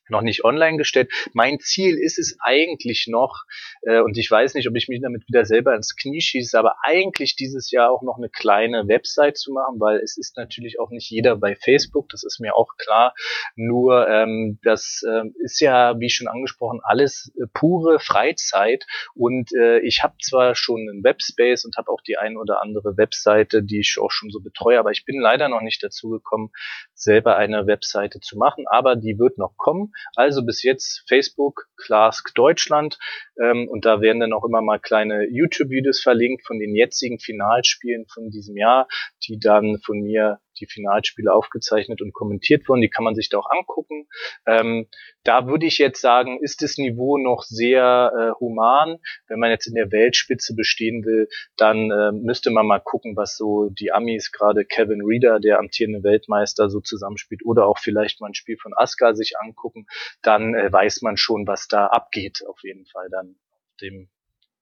noch 0.10 0.22
nicht 0.22 0.44
online 0.44 0.78
gestellt. 0.78 1.12
Mein 1.34 1.60
Ziel 1.60 1.98
ist 1.98 2.20
es 2.20 2.38
eigentlich 2.40 3.08
noch, 3.08 3.44
äh, 3.84 4.00
und 4.02 4.18
ich 4.18 4.30
weiß 4.30 4.54
nicht, 4.56 4.68
ob 4.68 4.76
ich 4.76 4.88
mich 4.88 5.02
damit 5.02 5.28
wieder 5.28 5.46
selber 5.46 5.76
ins 5.76 5.96
Knie 5.96 6.22
schieße, 6.22 6.58
aber 6.58 6.76
eigentlich 6.84 7.36
dieses 7.36 7.72
Jahr 7.72 7.92
auch 7.92 8.02
noch 8.02 8.18
eine 8.18 8.30
kleine 8.30 8.88
Website 8.88 9.38
zu 9.38 9.54
machen, 9.54 9.80
weil 9.80 10.00
es 10.00 10.18
ist 10.18 10.38
natürlich 10.38 10.80
auch 10.80 10.90
nicht 10.90 11.10
jeder 11.10 11.36
bei 11.36 11.56
Facebook, 11.56 12.10
das 12.10 12.24
ist 12.24 12.40
mir 12.40 12.56
auch 12.56 12.76
klar. 12.78 13.14
Nur 13.56 14.08
ähm, 14.08 14.60
das 14.64 15.02
äh, 15.08 15.24
ist 15.44 15.60
ja, 15.60 16.00
wie 16.00 16.10
schon 16.10 16.28
angesprochen, 16.28 16.80
alles 16.84 17.32
äh, 17.38 17.46
pure 17.54 18.00
Freizeit 18.00 18.86
und 19.16 19.52
äh, 19.54 19.80
ich 19.80 20.04
habe 20.04 20.16
zwar 20.22 20.56
schon 20.56 20.82
einen 20.82 21.04
Webspace 21.04 21.66
und 21.66 21.78
habe 21.78 21.92
auch 21.92 22.02
die 22.02 22.18
ein 22.18 22.38
oder 22.38 22.62
andere 22.62 22.98
Webseite, 22.98 23.64
die 23.64 23.80
ich 23.80 23.98
auch 24.00 24.12
schon 24.12 24.30
so 24.30 24.40
betreue, 24.40 24.80
aber 24.80 24.92
ich 24.92 25.06
bin 25.06 25.20
leider 25.20 25.50
noch 25.50 25.62
nicht 25.62 25.84
dazu 25.84 26.10
gekommen, 26.10 26.52
selber 26.94 27.36
eine 27.36 27.68
Webseite 27.68 28.20
zu 28.20 28.38
machen, 28.38 28.66
aber 28.68 28.96
die 28.96 29.18
wird 29.20 29.38
noch 29.38 29.56
kommen. 29.58 29.93
Also 30.16 30.46
bis 30.46 30.64
jetzt 30.64 31.04
Facebook, 31.08 31.68
Clask 31.78 32.34
Deutschland. 32.36 32.98
Ähm, 33.42 33.68
und 33.70 33.86
da 33.86 34.02
werden 34.02 34.20
dann 34.20 34.34
auch 34.34 34.46
immer 34.46 34.62
mal 34.62 34.80
kleine 34.80 35.28
YouTube-Videos 35.30 36.02
verlinkt 36.02 36.46
von 36.46 36.60
den 36.60 36.76
jetzigen 36.76 37.20
Finalspielen 37.20 38.06
von 38.08 38.30
diesem 38.30 38.58
Jahr, 38.58 38.88
die 39.28 39.40
dann 39.40 39.80
von 39.80 40.00
mir 40.00 40.40
die 40.64 40.72
Finalspiele 40.72 41.34
aufgezeichnet 41.34 42.02
und 42.02 42.14
kommentiert 42.14 42.68
wurden. 42.68 42.82
Die 42.82 42.90
kann 42.90 43.04
man 43.04 43.16
sich 43.16 43.30
da 43.30 43.40
auch 43.40 43.50
angucken. 43.50 44.08
Ähm, 44.46 44.88
da 45.24 45.48
würde 45.48 45.66
ich 45.66 45.78
jetzt 45.78 46.02
sagen, 46.02 46.40
ist 46.42 46.62
das 46.62 46.78
Niveau 46.78 47.18
noch 47.18 47.44
sehr 47.44 48.12
äh, 48.16 48.40
human. 48.40 49.00
Wenn 49.28 49.40
man 49.40 49.52
jetzt 49.52 49.68
in 49.68 49.76
der 49.76 49.92
Weltspitze 49.92 50.56
bestehen 50.56 51.06
will, 51.06 51.28
dann 51.58 51.92
äh, 51.92 52.12
müsste 52.12 52.52
man 52.52 52.68
mal 52.68 52.80
gucken, 52.80 53.16
was 53.16 53.38
so 53.38 53.70
die 53.70 53.92
Amis, 53.92 54.32
gerade 54.32 54.66
Kevin 54.66 55.02
Reeder, 55.02 55.40
der 55.40 55.60
amtierende 55.60 56.04
Weltmeister, 56.04 56.70
so 56.70 56.80
zusammenspielt, 56.80 57.46
oder 57.46 57.68
auch 57.68 57.80
vielleicht 57.80 58.22
mal 58.22 58.28
ein 58.28 58.36
Spiel 58.36 58.58
von 58.58 58.74
Aska 58.76 59.14
sich 59.14 59.36
angucken. 59.40 59.86
Dann 60.22 60.54
äh, 60.56 60.72
weiß 60.72 61.02
man 61.02 61.18
schon, 61.18 61.48
was 61.48 61.68
da 61.68 61.88
abgeht, 61.88 62.44
auf 62.48 62.60
jeden 62.64 62.86
Fall 62.86 63.10
dann 63.10 63.36
auf 63.52 63.78
dem 63.82 64.10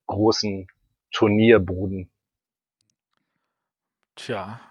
großen 0.07 0.67
Turnierbuden. 1.11 2.11
Tja. 4.15 4.61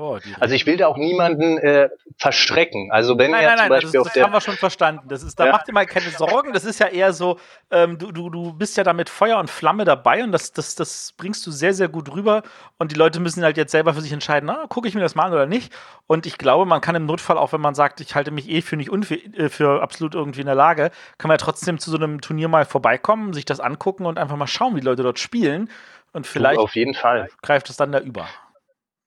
Oh, 0.00 0.18
Also 0.40 0.54
ich 0.54 0.64
will 0.64 0.78
da 0.78 0.86
auch 0.86 0.96
niemanden 0.96 1.58
äh, 1.58 1.90
verschrecken. 2.16 2.90
Also 2.90 3.18
wenn 3.18 3.32
Nein, 3.32 3.42
er 3.44 3.48
nein, 3.50 3.58
zum 3.58 3.68
nein, 3.68 3.70
das, 3.70 3.82
Beispiel 3.84 4.00
auf 4.00 4.06
das 4.06 4.14
der 4.14 4.24
haben 4.24 4.32
wir 4.32 4.40
schon 4.40 4.56
verstanden. 4.56 5.08
Das 5.08 5.22
ist, 5.22 5.38
da 5.38 5.46
Ja. 5.46 5.52
macht 5.52 5.68
ihr 5.68 5.74
mal 5.74 5.84
keine 5.84 6.08
Sorgen. 6.10 6.52
Das 6.54 6.64
ist 6.64 6.80
ja 6.80 6.86
eher 6.86 7.12
so, 7.12 7.38
ähm, 7.70 7.98
du, 7.98 8.10
du, 8.12 8.30
du 8.30 8.52
bist 8.54 8.76
ja 8.78 8.84
da 8.84 8.92
mit 8.94 9.10
Feuer 9.10 9.38
und 9.38 9.50
Flamme 9.50 9.84
dabei 9.84 10.24
und 10.24 10.32
das, 10.32 10.52
das, 10.52 10.74
das 10.74 11.12
bringst 11.16 11.46
du 11.46 11.50
sehr, 11.50 11.74
sehr 11.74 11.88
gut 11.88 12.10
rüber. 12.14 12.42
Und 12.78 12.92
die 12.92 12.96
Leute 12.96 13.20
müssen 13.20 13.42
halt 13.44 13.56
jetzt 13.58 13.72
selber 13.72 13.92
für 13.94 14.00
sich 14.00 14.12
entscheiden, 14.12 14.46
na, 14.46 14.66
gucke 14.68 14.88
ich 14.88 14.94
mir 14.94 15.02
das 15.02 15.14
mal 15.14 15.24
an 15.26 15.32
oder 15.32 15.46
nicht. 15.46 15.72
Und 16.06 16.24
ich 16.24 16.38
glaube, 16.38 16.64
man 16.64 16.80
kann 16.80 16.94
im 16.94 17.04
Notfall, 17.06 17.36
auch 17.36 17.52
wenn 17.52 17.60
man 17.60 17.74
sagt, 17.74 18.00
ich 18.00 18.14
halte 18.14 18.30
mich 18.30 18.48
eh 18.48 18.62
für 18.62 18.76
nicht 18.76 18.90
unfäh 18.90 19.16
äh, 19.36 19.48
für 19.50 19.82
absolut 19.82 20.14
irgendwie 20.14 20.40
in 20.40 20.46
der 20.46 20.54
Lage, 20.54 20.90
kann 21.18 21.28
man 21.28 21.34
ja 21.34 21.38
trotzdem 21.44 21.78
zu 21.78 21.90
so 21.90 21.96
einem 21.98 22.20
Turnier 22.20 22.48
mal 22.48 22.64
vorbeikommen, 22.64 23.32
sich 23.34 23.44
das 23.44 23.60
angucken 23.60 24.06
und 24.06 24.18
einfach 24.18 24.36
mal 24.36 24.46
schauen, 24.46 24.74
wie 24.76 24.80
die 24.80 24.86
Leute 24.86 25.02
dort 25.02 25.18
spielen. 25.18 25.68
Und 26.12 26.26
vielleicht 26.26 26.58
auf 26.58 26.74
jeden 26.74 26.94
Fall. 26.94 27.28
greift 27.42 27.70
es 27.70 27.76
dann 27.76 27.92
da 27.92 28.00
über. 28.00 28.26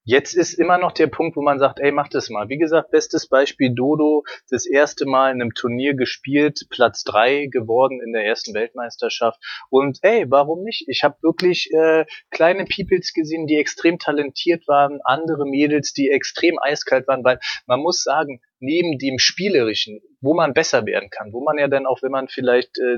Jetzt 0.05 0.33
ist 0.33 0.53
immer 0.53 0.77
noch 0.77 0.91
der 0.91 1.07
Punkt, 1.07 1.37
wo 1.37 1.41
man 1.41 1.59
sagt, 1.59 1.79
ey, 1.79 1.93
mach 1.93 2.09
das 2.09 2.29
mal. 2.29 2.49
Wie 2.49 2.57
gesagt, 2.57 2.91
bestes 2.91 3.29
Beispiel 3.29 3.73
Dodo, 3.73 4.25
das 4.49 4.65
erste 4.65 5.05
Mal 5.05 5.31
in 5.31 5.41
einem 5.41 5.53
Turnier 5.53 5.93
gespielt, 5.93 6.67
Platz 6.69 7.05
drei 7.05 7.47
geworden 7.49 8.01
in 8.05 8.11
der 8.11 8.25
ersten 8.25 8.53
Weltmeisterschaft. 8.53 9.39
Und 9.69 9.99
ey, 10.01 10.25
warum 10.29 10.63
nicht? 10.63 10.89
Ich 10.89 11.05
habe 11.05 11.15
wirklich 11.21 11.71
äh, 11.71 12.05
kleine 12.31 12.65
Peoples 12.65 13.13
gesehen, 13.13 13.47
die 13.47 13.55
extrem 13.55 13.97
talentiert 13.97 14.67
waren, 14.67 14.99
andere 15.05 15.45
Mädels, 15.45 15.93
die 15.93 16.09
extrem 16.09 16.59
eiskalt 16.59 17.07
waren, 17.07 17.23
weil 17.23 17.39
man 17.65 17.79
muss 17.79 18.03
sagen, 18.03 18.41
neben 18.59 18.97
dem 18.97 19.19
Spielerischen, 19.19 20.01
wo 20.19 20.33
man 20.33 20.53
besser 20.53 20.85
werden 20.85 21.11
kann, 21.11 21.31
wo 21.31 21.41
man 21.41 21.57
ja 21.57 21.69
dann 21.69 21.85
auch, 21.85 22.01
wenn 22.01 22.11
man 22.11 22.27
vielleicht 22.27 22.77
äh, 22.77 22.97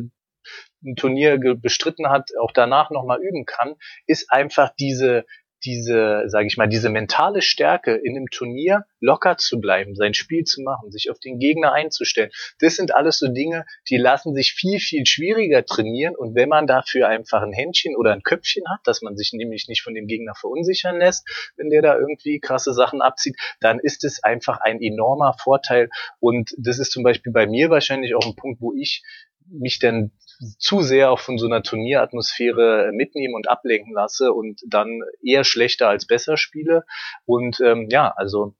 ein 0.83 0.95
Turnier 0.95 1.37
bestritten 1.37 2.09
hat, 2.09 2.31
auch 2.39 2.51
danach 2.51 2.89
nochmal 2.89 3.19
üben 3.21 3.45
kann, 3.45 3.75
ist 4.05 4.31
einfach 4.31 4.71
diese 4.79 5.25
diese, 5.65 6.23
sage 6.27 6.47
ich 6.47 6.57
mal, 6.57 6.67
diese 6.67 6.89
mentale 6.89 7.41
Stärke 7.41 7.95
in 7.95 8.15
einem 8.15 8.27
Turnier 8.27 8.85
locker 8.99 9.37
zu 9.37 9.59
bleiben, 9.59 9.95
sein 9.95 10.13
Spiel 10.13 10.43
zu 10.43 10.61
machen, 10.61 10.91
sich 10.91 11.09
auf 11.09 11.19
den 11.19 11.39
Gegner 11.39 11.73
einzustellen. 11.73 12.29
Das 12.59 12.75
sind 12.75 12.93
alles 12.93 13.19
so 13.19 13.27
Dinge, 13.27 13.65
die 13.89 13.97
lassen 13.97 14.35
sich 14.35 14.53
viel, 14.53 14.79
viel 14.79 15.05
schwieriger 15.05 15.65
trainieren. 15.65 16.15
Und 16.15 16.35
wenn 16.35 16.49
man 16.49 16.67
dafür 16.67 17.07
einfach 17.07 17.41
ein 17.41 17.53
Händchen 17.53 17.95
oder 17.95 18.13
ein 18.13 18.23
Köpfchen 18.23 18.63
hat, 18.69 18.81
dass 18.85 19.01
man 19.01 19.17
sich 19.17 19.33
nämlich 19.33 19.67
nicht 19.67 19.81
von 19.81 19.93
dem 19.93 20.07
Gegner 20.07 20.33
verunsichern 20.35 20.97
lässt, 20.97 21.27
wenn 21.57 21.69
der 21.69 21.81
da 21.81 21.97
irgendwie 21.97 22.39
krasse 22.39 22.73
Sachen 22.73 23.01
abzieht, 23.01 23.35
dann 23.59 23.79
ist 23.79 24.03
es 24.03 24.23
einfach 24.23 24.59
ein 24.61 24.81
enormer 24.81 25.35
Vorteil. 25.41 25.89
Und 26.19 26.53
das 26.57 26.79
ist 26.79 26.91
zum 26.91 27.03
Beispiel 27.03 27.31
bei 27.31 27.47
mir 27.47 27.69
wahrscheinlich 27.69 28.15
auch 28.15 28.25
ein 28.25 28.35
Punkt, 28.35 28.61
wo 28.61 28.73
ich 28.73 29.03
mich 29.47 29.79
dann 29.79 30.11
zu 30.57 30.81
sehr 30.81 31.11
auch 31.11 31.19
von 31.19 31.37
so 31.37 31.45
einer 31.45 31.63
Turnieratmosphäre 31.63 32.91
mitnehmen 32.93 33.33
und 33.33 33.49
ablenken 33.49 33.93
lasse 33.93 34.31
und 34.31 34.61
dann 34.67 35.01
eher 35.23 35.43
schlechter 35.43 35.89
als 35.89 36.05
besser 36.05 36.37
spiele. 36.37 36.83
Und 37.25 37.59
ähm, 37.61 37.87
ja, 37.89 38.13
also 38.15 38.55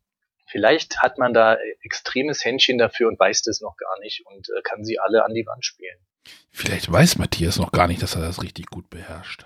vielleicht 0.46 1.00
hat 1.00 1.18
man 1.18 1.34
da 1.34 1.58
extremes 1.82 2.44
Händchen 2.44 2.78
dafür 2.78 3.08
und 3.08 3.20
weiß 3.20 3.44
das 3.44 3.62
noch 3.62 3.78
gar 3.78 4.00
nicht 4.02 4.26
und 4.26 4.48
äh, 4.50 4.62
kann 4.64 4.84
sie 4.84 5.00
alle 5.00 5.26
an 5.26 5.34
die 5.34 5.46
Wand 5.46 5.66
spielen. 5.66 5.98
Vielleicht 6.52 6.92
weiß 6.92 7.18
Matthias 7.18 7.58
noch 7.58 7.72
gar 7.72 7.88
nicht, 7.88 8.02
dass 8.02 8.16
er 8.16 8.22
das 8.22 8.42
richtig 8.42 8.68
gut 8.68 8.90
beherrscht. 8.90 9.46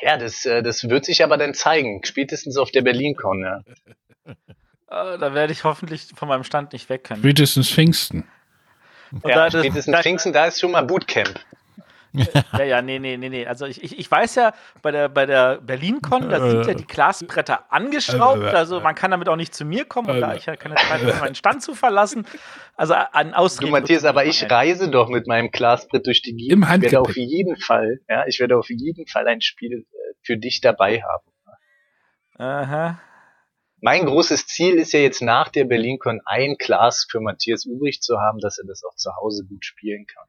Ja, 0.00 0.16
das, 0.16 0.44
äh, 0.46 0.62
das 0.62 0.88
wird 0.88 1.04
sich 1.04 1.24
aber 1.24 1.36
dann 1.36 1.54
zeigen, 1.54 2.02
spätestens 2.04 2.56
auf 2.56 2.70
der 2.70 2.82
BerlinCon. 2.82 3.42
Ja. 3.42 3.62
Äh, 4.24 4.34
da 5.18 5.34
werde 5.34 5.52
ich 5.52 5.64
hoffentlich 5.64 6.08
von 6.14 6.28
meinem 6.28 6.44
Stand 6.44 6.72
nicht 6.72 6.88
weg 6.88 7.04
können. 7.04 7.20
Spätestens 7.20 7.70
Pfingsten. 7.70 8.28
Und 9.12 9.26
Ja, 9.28 9.48
da- 9.48 9.58
spätestens 9.60 9.92
da- 9.94 10.02
Pfingsten, 10.02 10.32
da 10.32 10.46
ist 10.46 10.60
schon 10.60 10.70
mal 10.72 10.82
Bootcamp. 10.82 11.38
Ja, 12.14 12.64
ja, 12.64 12.82
nee, 12.82 12.98
nee, 12.98 13.18
nee, 13.18 13.28
nee. 13.28 13.46
Also 13.46 13.66
ich, 13.66 13.84
ich, 13.84 13.98
ich 13.98 14.10
weiß 14.10 14.34
ja, 14.36 14.54
bei 14.80 14.90
der, 14.90 15.10
bei 15.10 15.26
der 15.26 15.58
BerlinCon, 15.60 16.30
da 16.30 16.40
sind 16.40 16.66
ja 16.66 16.72
die 16.74 16.86
Glasbretter 16.86 17.66
angeschraubt. 17.70 18.42
Also 18.44 18.80
man 18.80 18.94
kann 18.94 19.10
damit 19.10 19.28
auch 19.28 19.36
nicht 19.36 19.54
zu 19.54 19.66
mir 19.66 19.84
kommen 19.84 20.08
und 20.10 20.20
da 20.22 20.34
ich 20.34 20.46
ja 20.46 20.56
keine 20.56 20.74
Zeit 20.76 21.02
habe, 21.02 21.12
meinen 21.20 21.34
Stand 21.34 21.62
zu 21.62 21.74
verlassen. 21.74 22.26
Also 22.76 22.94
an 22.94 23.32
Du, 23.32 23.36
Ausreden. 23.36 23.72
Matthias, 23.72 24.02
wird's 24.02 24.04
aber 24.06 24.24
ich 24.24 24.50
reise 24.50 24.88
doch 24.90 25.10
mit 25.10 25.26
meinem 25.26 25.50
Glasbrett 25.50 26.06
durch 26.06 26.22
die 26.22 26.34
Gegend. 26.34 26.52
Im 26.52 26.62
Ich 26.62 26.68
werde 26.82 27.00
auf 27.00 27.08
Handgepäck. 27.08 27.28
jeden 27.30 27.56
Fall, 27.56 28.00
ja, 28.08 28.26
ich 28.26 28.40
werde 28.40 28.56
auf 28.56 28.70
jeden 28.70 29.06
Fall 29.06 29.28
ein 29.28 29.42
Spiel 29.42 29.72
äh, 29.92 30.14
für 30.22 30.38
dich 30.38 30.62
dabei 30.62 31.02
haben. 31.02 31.30
Aha. 32.38 33.00
Mein 33.80 34.06
großes 34.06 34.46
Ziel 34.46 34.74
ist 34.74 34.92
ja 34.92 35.00
jetzt 35.00 35.22
nach 35.22 35.48
der 35.48 35.64
BerlinCon 35.64 36.20
ein 36.24 36.56
Glas 36.58 37.06
für 37.08 37.20
Matthias 37.20 37.64
übrig 37.64 38.00
zu 38.00 38.18
haben, 38.18 38.40
dass 38.40 38.58
er 38.58 38.66
das 38.66 38.82
auch 38.84 38.96
zu 38.96 39.10
Hause 39.16 39.44
gut 39.44 39.64
spielen 39.64 40.06
kann. 40.06 40.26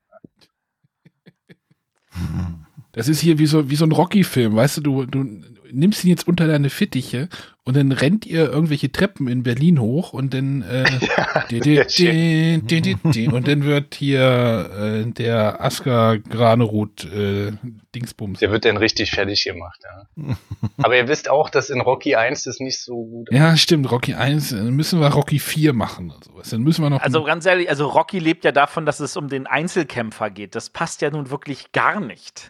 Das 2.91 3.07
ist 3.07 3.21
hier 3.21 3.37
wie 3.37 3.45
so, 3.45 3.69
wie 3.69 3.75
so 3.75 3.85
ein 3.85 3.91
Rocky-Film, 3.91 4.55
weißt 4.55 4.77
du, 4.77 4.81
du, 4.81 5.05
du 5.05 5.23
nimmst 5.71 6.03
ihn 6.03 6.09
jetzt 6.09 6.27
unter 6.27 6.47
deine 6.47 6.69
Fittiche 6.69 7.29
und 7.69 7.77
dann 7.77 7.91
rennt 7.91 8.25
ihr 8.25 8.49
irgendwelche 8.51 8.91
Treppen 8.91 9.27
in 9.27 9.43
Berlin 9.43 9.79
hoch 9.79 10.11
und 10.11 10.33
dann 10.33 10.63
äh, 10.63 10.83
di- 11.51 11.59
di- 11.59 11.83
sehr 11.87 12.11
di- 12.57 12.61
di- 12.61 12.81
di- 12.81 12.95
di- 13.11 13.27
und 13.27 13.47
dann 13.47 13.63
wird 13.63 13.93
hier 13.93 15.03
äh, 15.05 15.11
der 15.11 15.63
Asker 15.63 16.17
Granerud 16.17 17.05
äh, 17.13 17.51
Dingsbums. 17.93 18.39
Der 18.39 18.49
wird 18.51 18.65
dann 18.65 18.77
richtig 18.77 19.11
fertig 19.11 19.43
gemacht. 19.43 19.79
Ja. 19.83 20.35
Aber 20.83 20.97
ihr 20.97 21.07
wisst 21.07 21.29
auch, 21.29 21.51
dass 21.51 21.69
in 21.69 21.79
Rocky 21.81 22.15
1 22.15 22.43
das 22.43 22.59
nicht 22.59 22.79
so 22.81 23.05
gut 23.05 23.27
Ja, 23.31 23.55
stimmt, 23.55 23.91
Rocky 23.91 24.15
1, 24.15 24.49
dann 24.49 24.71
müssen 24.75 24.99
wir 24.99 25.07
Rocky 25.09 25.37
4 25.37 25.73
machen 25.73 26.09
und 26.09 26.23
sowas. 26.23 26.49
Dann 26.49 26.61
müssen 26.63 26.83
wir 26.83 26.89
noch 26.89 27.01
Also 27.01 27.23
ganz 27.23 27.45
ehrlich, 27.45 27.69
also 27.69 27.87
Rocky 27.87 28.17
lebt 28.17 28.43
ja 28.45 28.51
davon, 28.51 28.87
dass 28.87 28.99
es 28.99 29.15
um 29.15 29.27
den 29.29 29.45
Einzelkämpfer 29.45 30.31
geht. 30.31 30.55
Das 30.55 30.71
passt 30.71 31.03
ja 31.03 31.11
nun 31.11 31.29
wirklich 31.29 31.71
gar 31.71 31.99
nicht. 31.99 32.49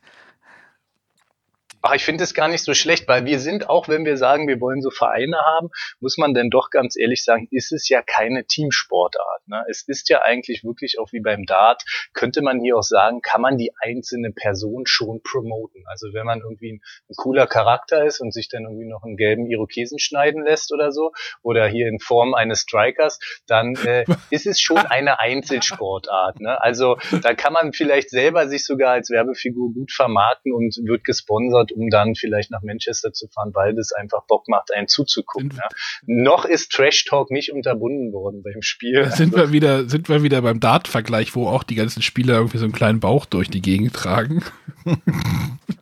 Ach, 1.81 1.93
ich 1.93 2.03
finde 2.03 2.23
es 2.23 2.33
gar 2.33 2.47
nicht 2.47 2.63
so 2.63 2.73
schlecht, 2.73 3.07
weil 3.07 3.25
wir 3.25 3.39
sind, 3.39 3.69
auch 3.69 3.87
wenn 3.87 4.05
wir 4.05 4.17
sagen, 4.17 4.47
wir 4.47 4.59
wollen 4.59 4.81
so 4.81 4.89
Vereine 4.89 5.37
haben, 5.37 5.69
muss 5.99 6.17
man 6.17 6.33
denn 6.33 6.49
doch 6.49 6.69
ganz 6.69 6.97
ehrlich 6.97 7.23
sagen, 7.23 7.47
ist 7.51 7.71
es 7.71 7.87
ja 7.87 8.01
keine 8.01 8.45
Teamsportart. 8.45 9.47
Ne? 9.47 9.63
Es 9.69 9.87
ist 9.87 10.09
ja 10.09 10.21
eigentlich 10.23 10.63
wirklich 10.63 10.99
auch 10.99 11.11
wie 11.11 11.21
beim 11.21 11.45
Dart, 11.45 11.83
könnte 12.13 12.41
man 12.41 12.59
hier 12.59 12.77
auch 12.77 12.83
sagen, 12.83 13.21
kann 13.21 13.41
man 13.41 13.57
die 13.57 13.71
einzelne 13.81 14.31
Person 14.31 14.83
schon 14.85 15.21
promoten. 15.23 15.83
Also 15.87 16.13
wenn 16.13 16.25
man 16.25 16.39
irgendwie 16.39 16.73
ein, 16.73 16.81
ein 17.09 17.15
cooler 17.15 17.47
Charakter 17.47 18.05
ist 18.05 18.19
und 18.19 18.33
sich 18.33 18.49
dann 18.49 18.63
irgendwie 18.63 18.87
noch 18.87 19.03
einen 19.03 19.17
gelben 19.17 19.45
Irokesen 19.45 19.99
schneiden 19.99 20.43
lässt 20.43 20.73
oder 20.73 20.91
so, 20.91 21.11
oder 21.41 21.67
hier 21.67 21.87
in 21.87 21.99
Form 21.99 22.33
eines 22.33 22.61
Strikers, 22.61 23.19
dann 23.47 23.75
äh, 23.85 24.05
ist 24.29 24.47
es 24.47 24.59
schon 24.59 24.77
eine 24.77 25.19
Einzelsportart. 25.19 26.39
Ne? 26.39 26.61
Also 26.61 26.97
da 27.21 27.33
kann 27.33 27.53
man 27.53 27.73
vielleicht 27.73 28.09
selber 28.09 28.47
sich 28.47 28.65
sogar 28.65 28.91
als 28.91 29.09
Werbefigur 29.09 29.73
gut 29.73 29.91
vermarkten 29.91 30.53
und 30.53 30.75
wird 30.83 31.03
gesponsert, 31.03 31.68
um 31.75 31.89
dann 31.89 32.15
vielleicht 32.15 32.51
nach 32.51 32.61
Manchester 32.61 33.13
zu 33.13 33.27
fahren, 33.27 33.51
weil 33.53 33.75
das 33.75 33.91
einfach 33.91 34.25
Bock 34.27 34.47
macht, 34.47 34.73
einen 34.73 34.87
zuzugucken. 34.87 35.53
Ja. 35.55 35.67
Noch 36.05 36.45
ist 36.45 36.71
Trash 36.71 37.05
Talk 37.05 37.31
nicht 37.31 37.51
unterbunden 37.51 38.13
worden 38.13 38.43
beim 38.43 38.61
Spiel. 38.61 39.03
Da 39.03 39.11
sind 39.11 39.35
Also, 39.35 39.47
wir 39.47 39.53
wieder, 39.53 39.89
sind 39.89 40.09
wir 40.09 40.23
wieder 40.23 40.41
beim 40.41 40.59
Dart-Vergleich, 40.59 41.35
wo 41.35 41.47
auch 41.47 41.63
die 41.63 41.75
ganzen 41.75 42.01
Spieler 42.01 42.35
irgendwie 42.35 42.57
so 42.57 42.65
einen 42.65 42.73
kleinen 42.73 42.99
Bauch 42.99 43.25
durch 43.25 43.49
die 43.49 43.61
Gegend 43.61 43.93
tragen. 43.93 44.43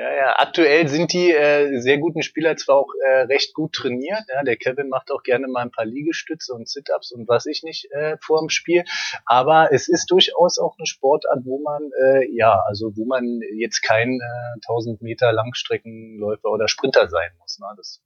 ja, 0.00 0.14
ja. 0.14 0.38
Aktuell 0.38 0.88
sind 0.88 1.12
die 1.12 1.30
äh, 1.30 1.78
sehr 1.78 1.98
guten 1.98 2.22
Spieler 2.22 2.56
zwar 2.56 2.76
auch 2.76 2.88
äh, 3.04 3.20
recht 3.22 3.52
gut 3.52 3.74
trainiert. 3.74 4.22
Ja. 4.28 4.42
Der 4.42 4.56
Kevin 4.56 4.88
macht 4.88 5.10
auch 5.10 5.22
gerne 5.22 5.46
mal 5.46 5.60
ein 5.60 5.70
paar 5.70 5.84
Liegestütze 5.84 6.54
und 6.54 6.68
Sit-ups 6.68 7.12
und 7.12 7.28
was 7.28 7.44
ich 7.44 7.62
nicht 7.62 7.90
äh, 7.92 8.16
vor 8.22 8.40
dem 8.40 8.48
Spiel. 8.48 8.84
Aber 9.26 9.72
es 9.72 9.88
ist 9.88 10.10
durchaus 10.10 10.58
auch 10.58 10.76
eine 10.78 10.86
Sportart, 10.86 11.40
wo 11.44 11.60
man 11.62 11.90
äh, 12.02 12.26
ja, 12.34 12.62
also 12.66 12.96
wo 12.96 13.04
man 13.04 13.40
jetzt 13.58 13.82
kein 13.82 14.20
äh, 14.20 14.58
1000 14.66 15.02
Meter 15.02 15.32
Langstreckenläufer 15.32 16.48
oder 16.48 16.66
Sprinter 16.66 17.08
sein 17.10 17.30
muss. 17.38 17.58
Ne? 17.58 17.66
Das 17.76 18.00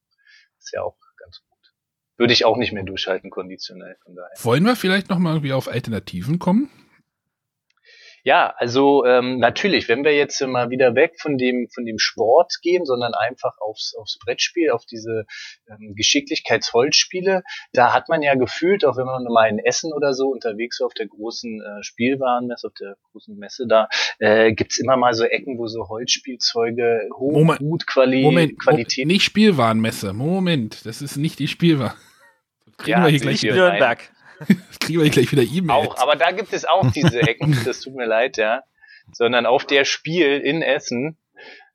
ist 0.59 0.73
ja 0.73 0.83
auch 0.83 0.97
ganz 1.17 1.43
gut. 1.49 1.75
Würde 2.17 2.33
ich 2.33 2.45
auch 2.45 2.57
nicht 2.57 2.73
mehr 2.73 2.83
durchhalten 2.83 3.31
konditionell. 3.31 3.97
Von 4.03 4.17
daher. 4.17 4.33
Wollen 4.43 4.65
wir 4.65 4.75
vielleicht 4.75 5.11
noch 5.11 5.19
mal 5.19 5.35
irgendwie 5.35 5.53
auf 5.53 5.69
Alternativen 5.69 6.41
kommen? 6.41 6.71
Ja, 8.27 8.55
also 8.57 9.05
ähm, 9.05 9.39
natürlich, 9.39 9.87
wenn 9.91 10.03
wir 10.03 10.17
jetzt 10.17 10.41
mal 10.41 10.71
wieder 10.71 10.95
weg 10.95 11.17
von 11.21 11.37
dem 11.37 11.69
von 11.69 11.85
dem 11.85 11.99
Sport 11.99 12.55
gehen, 12.63 12.87
sondern 12.87 13.13
einfach 13.13 13.59
aufs 13.61 13.95
aufs 13.95 14.19
Brettspiel, 14.19 14.71
auf 14.71 14.87
diese 14.87 15.27
ähm, 15.69 15.95
Geschicklichkeitsholzspiele, 15.95 17.43
da 17.75 17.93
hat 17.93 18.09
man 18.09 18.23
ja 18.23 18.35
gefühlt, 18.35 18.87
auch 18.87 18.97
wenn 18.97 19.05
man 19.05 19.25
mal 19.25 19.51
in 19.51 19.59
Essen 19.59 19.93
oder 19.93 20.15
so 20.15 20.29
unterwegs 20.29 20.81
war 20.81 20.87
auf 20.87 20.95
der 20.95 21.07
großen 21.07 21.61
äh, 21.61 21.83
Spielwarenmesse, 21.83 22.67
auf 22.69 22.73
der 22.81 22.97
großen 23.13 23.37
Messe 23.37 23.67
da, 23.69 23.89
äh, 24.19 24.55
gibt's 24.55 24.79
immer 24.79 24.97
mal 24.97 25.13
so 25.13 25.25
Ecken, 25.25 25.59
wo 25.59 25.67
so 25.67 25.91
Holzspielzeuge 25.91 27.11
hoch 27.15 27.33
Moment, 27.33 27.59
gut 27.59 27.87
Quali 27.87 28.23
Moment, 28.23 28.59
Qualität. 28.59 29.07
Nicht 29.07 29.25
Spielwarenmesse. 29.25 30.15
Moment, 30.15 30.87
das 30.87 31.03
ist 31.03 31.19
nicht 31.19 31.39
die 31.41 31.49
Spielwaren. 31.49 31.99
Kriegen 32.79 32.91
Ja, 32.91 33.05
wir 33.05 33.11
hier 33.11 33.21
also 33.21 33.25
gleich 33.25 33.43
Nicht 33.43 34.11
Nürnberg. 34.49 34.71
kriegen 34.81 35.03
wir 35.03 35.11
gleich 35.11 35.33
wieder 35.33 35.43
E-Mails. 35.43 35.89
Auch, 35.89 35.99
aber 35.99 36.17
da 36.17 36.31
gibt 36.31 36.53
es 36.53 36.65
auch 36.65 36.91
diese 36.91 37.21
Ecken, 37.21 37.57
das 37.65 37.81
tut 37.81 37.95
mir 37.95 38.07
leid, 38.07 38.37
ja. 38.37 38.63
Sondern 39.13 39.47
auf 39.47 39.65
der 39.67 39.85
Spiel 39.85 40.39
in 40.39 40.63
Essen 40.63 41.19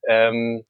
ähm, 0.08 0.66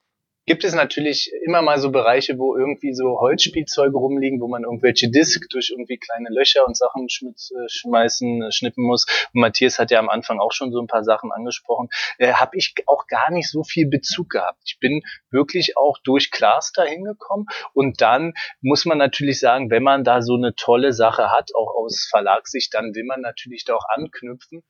gibt 0.50 0.64
es 0.64 0.74
natürlich 0.74 1.32
immer 1.46 1.62
mal 1.62 1.78
so 1.78 1.92
Bereiche, 1.92 2.40
wo 2.40 2.58
irgendwie 2.58 2.96
so 2.96 3.20
Holzspielzeuge 3.20 3.96
rumliegen, 3.96 4.42
wo 4.42 4.48
man 4.48 4.64
irgendwelche 4.64 5.12
Disk 5.12 5.48
durch 5.52 5.70
irgendwie 5.70 5.98
kleine 5.98 6.30
Löcher 6.32 6.66
und 6.66 6.76
Sachen 6.76 7.06
äh, 7.06 7.70
schmeißen, 7.70 8.42
äh, 8.42 8.52
schnippen 8.52 8.84
muss. 8.84 9.06
Und 9.32 9.42
Matthias 9.42 9.78
hat 9.78 9.92
ja 9.92 10.00
am 10.00 10.10
Anfang 10.10 10.40
auch 10.40 10.52
schon 10.52 10.72
so 10.72 10.82
ein 10.82 10.88
paar 10.88 11.04
Sachen 11.04 11.32
angesprochen. 11.32 11.90
Äh, 12.18 12.34
Habe 12.34 12.58
ich 12.58 12.74
auch 12.88 13.06
gar 13.06 13.30
nicht 13.30 13.48
so 13.48 13.62
viel 13.62 13.88
Bezug 13.88 14.30
gehabt. 14.30 14.64
Ich 14.66 14.80
bin 14.80 15.04
wirklich 15.30 15.78
auch 15.78 16.00
durch 16.04 16.32
da 16.32 16.84
hingekommen 16.84 17.46
und 17.76 18.02
dann 18.02 18.34
muss 18.62 18.86
man 18.86 18.98
natürlich 18.98 19.40
sagen, 19.40 19.70
wenn 19.70 19.84
man 19.84 20.04
da 20.04 20.24
so 20.24 20.34
eine 20.34 20.56
tolle 20.56 20.94
Sache 20.94 21.30
hat, 21.30 21.52
auch 21.54 21.76
aus 21.76 22.08
Verlagssicht, 22.10 22.74
dann 22.74 22.96
will 22.96 23.04
man 23.04 23.22
natürlich 23.22 23.66
da 23.66 23.76
auch 23.76 23.86
anknüpfen. 23.96 24.64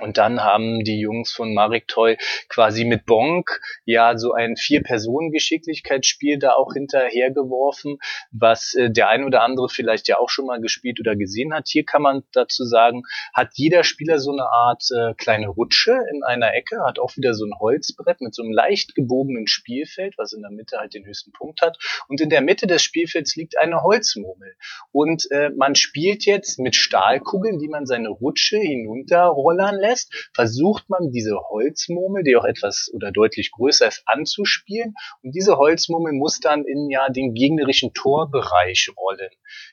Und 0.00 0.18
dann 0.18 0.42
haben 0.42 0.84
die 0.84 0.98
Jungs 1.00 1.32
von 1.32 1.54
Marek 1.54 1.88
Toy 1.88 2.16
quasi 2.48 2.84
mit 2.84 3.06
Bonk 3.06 3.60
ja 3.84 4.16
so 4.16 4.32
ein 4.32 4.56
Vier-Personen-Geschicklichkeitsspiel 4.56 6.38
da 6.38 6.54
auch 6.54 6.72
hinterhergeworfen, 6.72 7.98
was 8.32 8.74
äh, 8.74 8.90
der 8.90 9.08
ein 9.08 9.24
oder 9.24 9.42
andere 9.42 9.68
vielleicht 9.68 10.08
ja 10.08 10.18
auch 10.18 10.28
schon 10.28 10.46
mal 10.46 10.60
gespielt 10.60 11.00
oder 11.00 11.16
gesehen 11.16 11.54
hat. 11.54 11.68
Hier 11.68 11.84
kann 11.84 12.02
man 12.02 12.22
dazu 12.32 12.64
sagen, 12.64 13.02
hat 13.32 13.50
jeder 13.54 13.84
Spieler 13.84 14.18
so 14.18 14.32
eine 14.32 14.46
Art 14.46 14.84
äh, 14.90 15.14
kleine 15.14 15.48
Rutsche 15.48 15.98
in 16.12 16.22
einer 16.24 16.54
Ecke, 16.54 16.82
hat 16.84 16.98
auch 16.98 17.16
wieder 17.16 17.34
so 17.34 17.44
ein 17.44 17.58
Holzbrett 17.58 18.20
mit 18.20 18.34
so 18.34 18.42
einem 18.42 18.52
leicht 18.52 18.94
gebogenen 18.94 19.46
Spielfeld, 19.46 20.14
was 20.18 20.32
in 20.32 20.42
der 20.42 20.50
Mitte 20.50 20.78
halt 20.78 20.94
den 20.94 21.06
höchsten 21.06 21.32
Punkt 21.32 21.62
hat. 21.62 21.78
Und 22.08 22.20
in 22.20 22.30
der 22.30 22.40
Mitte 22.40 22.66
des 22.66 22.82
Spielfelds 22.82 23.36
liegt 23.36 23.58
eine 23.58 23.82
Holzmurmel. 23.82 24.56
Und 24.92 25.30
äh, 25.30 25.50
man 25.50 25.74
spielt 25.74 26.24
jetzt 26.24 26.58
mit 26.58 26.74
Stahlkugeln, 26.74 27.58
die 27.58 27.68
man 27.68 27.86
seine 27.86 28.08
Rutsche 28.08 28.58
hinunterrollern 28.58 29.78
lässt, 29.84 30.30
versucht 30.34 30.88
man 30.88 31.10
diese 31.10 31.36
Holzmurmel, 31.50 32.22
die 32.22 32.36
auch 32.36 32.44
etwas 32.44 32.90
oder 32.92 33.12
deutlich 33.12 33.52
größer 33.52 33.88
ist, 33.88 34.02
anzuspielen. 34.06 34.94
Und 35.22 35.34
diese 35.34 35.56
Holzmurmel 35.56 36.12
muss 36.12 36.40
dann 36.40 36.64
in 36.64 36.90
ja 36.90 37.08
den 37.08 37.34
gegnerischen 37.34 37.92
Torbereich 37.92 38.90
rollen. 38.96 39.30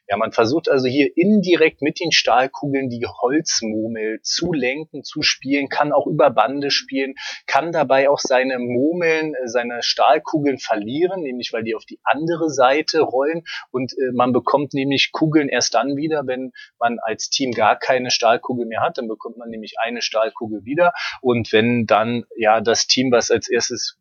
Ja, 0.08 0.18
man 0.18 0.34
versucht 0.34 0.70
also 0.70 0.88
hier 0.88 1.10
indirekt 1.16 1.82
mit 1.82 2.00
den 2.00 2.12
Stahlkugeln 2.12 2.90
die 2.90 3.06
Holzmurmel 3.06 4.20
zu 4.24 4.52
lenken, 4.52 5.04
zu 5.04 5.22
spielen, 5.22 5.70
kann 5.70 5.94
auch 5.94 6.08
über 6.08 6.30
Bande 6.32 6.72
spielen, 6.72 7.14
kann 7.48 7.72
dabei 7.72 8.10
auch 8.10 8.20
seine 8.20 8.60
Murmeln, 8.60 9.34
äh, 9.36 9.48
seine 9.48 9.82
Stahlkugeln 9.84 10.58
verlieren, 10.58 11.22
nämlich 11.22 11.54
weil 11.54 11.64
die 11.64 11.76
auf 11.76 11.86
die 11.86 12.00
andere 12.04 12.50
Seite 12.50 13.02
rollen 13.02 13.44
und 13.72 13.94
äh, 13.94 14.12
man 14.14 14.34
bekommt 14.34 14.74
nämlich 14.74 15.12
Kugeln 15.14 15.48
erst 15.48 15.76
dann 15.76 15.96
wieder, 15.96 16.28
wenn 16.28 16.52
man 16.80 16.98
als 17.02 17.30
Team 17.30 17.52
gar 17.52 17.78
keine 17.78 18.12
Stahlkugel 18.12 18.66
mehr 18.66 18.82
hat, 18.82 18.98
dann 18.98 19.08
bekommt 19.08 19.38
man 19.38 19.50
nämlich 19.50 19.76
eine 19.80 19.92
eine 19.92 20.02
Stahlkugel 20.02 20.66
wieder. 20.66 20.94
Und 21.22 21.54
wenn 21.54 21.86
dann 21.86 22.26
ja 22.36 22.62
das 22.62 22.88
Team, 22.88 23.12
was 23.12 23.32
als 23.32 23.50
erstes, 23.50 23.98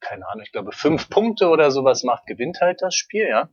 keine 0.00 0.28
Ahnung, 0.28 0.42
ich 0.44 0.52
glaube 0.52 0.72
fünf 0.72 1.08
Punkte 1.08 1.48
oder 1.48 1.70
sowas 1.70 2.02
macht, 2.02 2.26
gewinnt 2.26 2.60
halt 2.60 2.82
das 2.82 2.94
Spiel, 2.94 3.28
ja. 3.28 3.48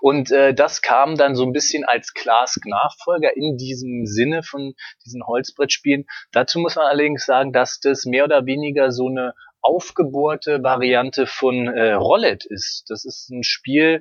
Und 0.00 0.30
äh, 0.30 0.54
das 0.54 0.82
kam 0.82 1.16
dann 1.16 1.34
so 1.34 1.44
ein 1.44 1.52
bisschen 1.52 1.84
als 1.84 2.14
Clask-Nachfolger 2.14 3.36
in 3.36 3.56
diesem 3.56 4.06
Sinne 4.06 4.42
von 4.42 4.74
diesen 5.04 5.26
Holzbrettspielen. 5.26 6.06
Dazu 6.32 6.58
muss 6.58 6.76
man 6.76 6.86
allerdings 6.86 7.26
sagen, 7.26 7.52
dass 7.52 7.80
das 7.80 8.04
mehr 8.04 8.24
oder 8.24 8.46
weniger 8.46 8.90
so 8.90 9.08
eine 9.08 9.34
aufgebohrte 9.62 10.62
Variante 10.62 11.26
von 11.26 11.68
äh, 11.68 11.92
Rollet 11.92 12.44
ist. 12.46 12.84
Das 12.88 13.04
ist 13.04 13.30
ein 13.30 13.42
Spiel, 13.42 14.00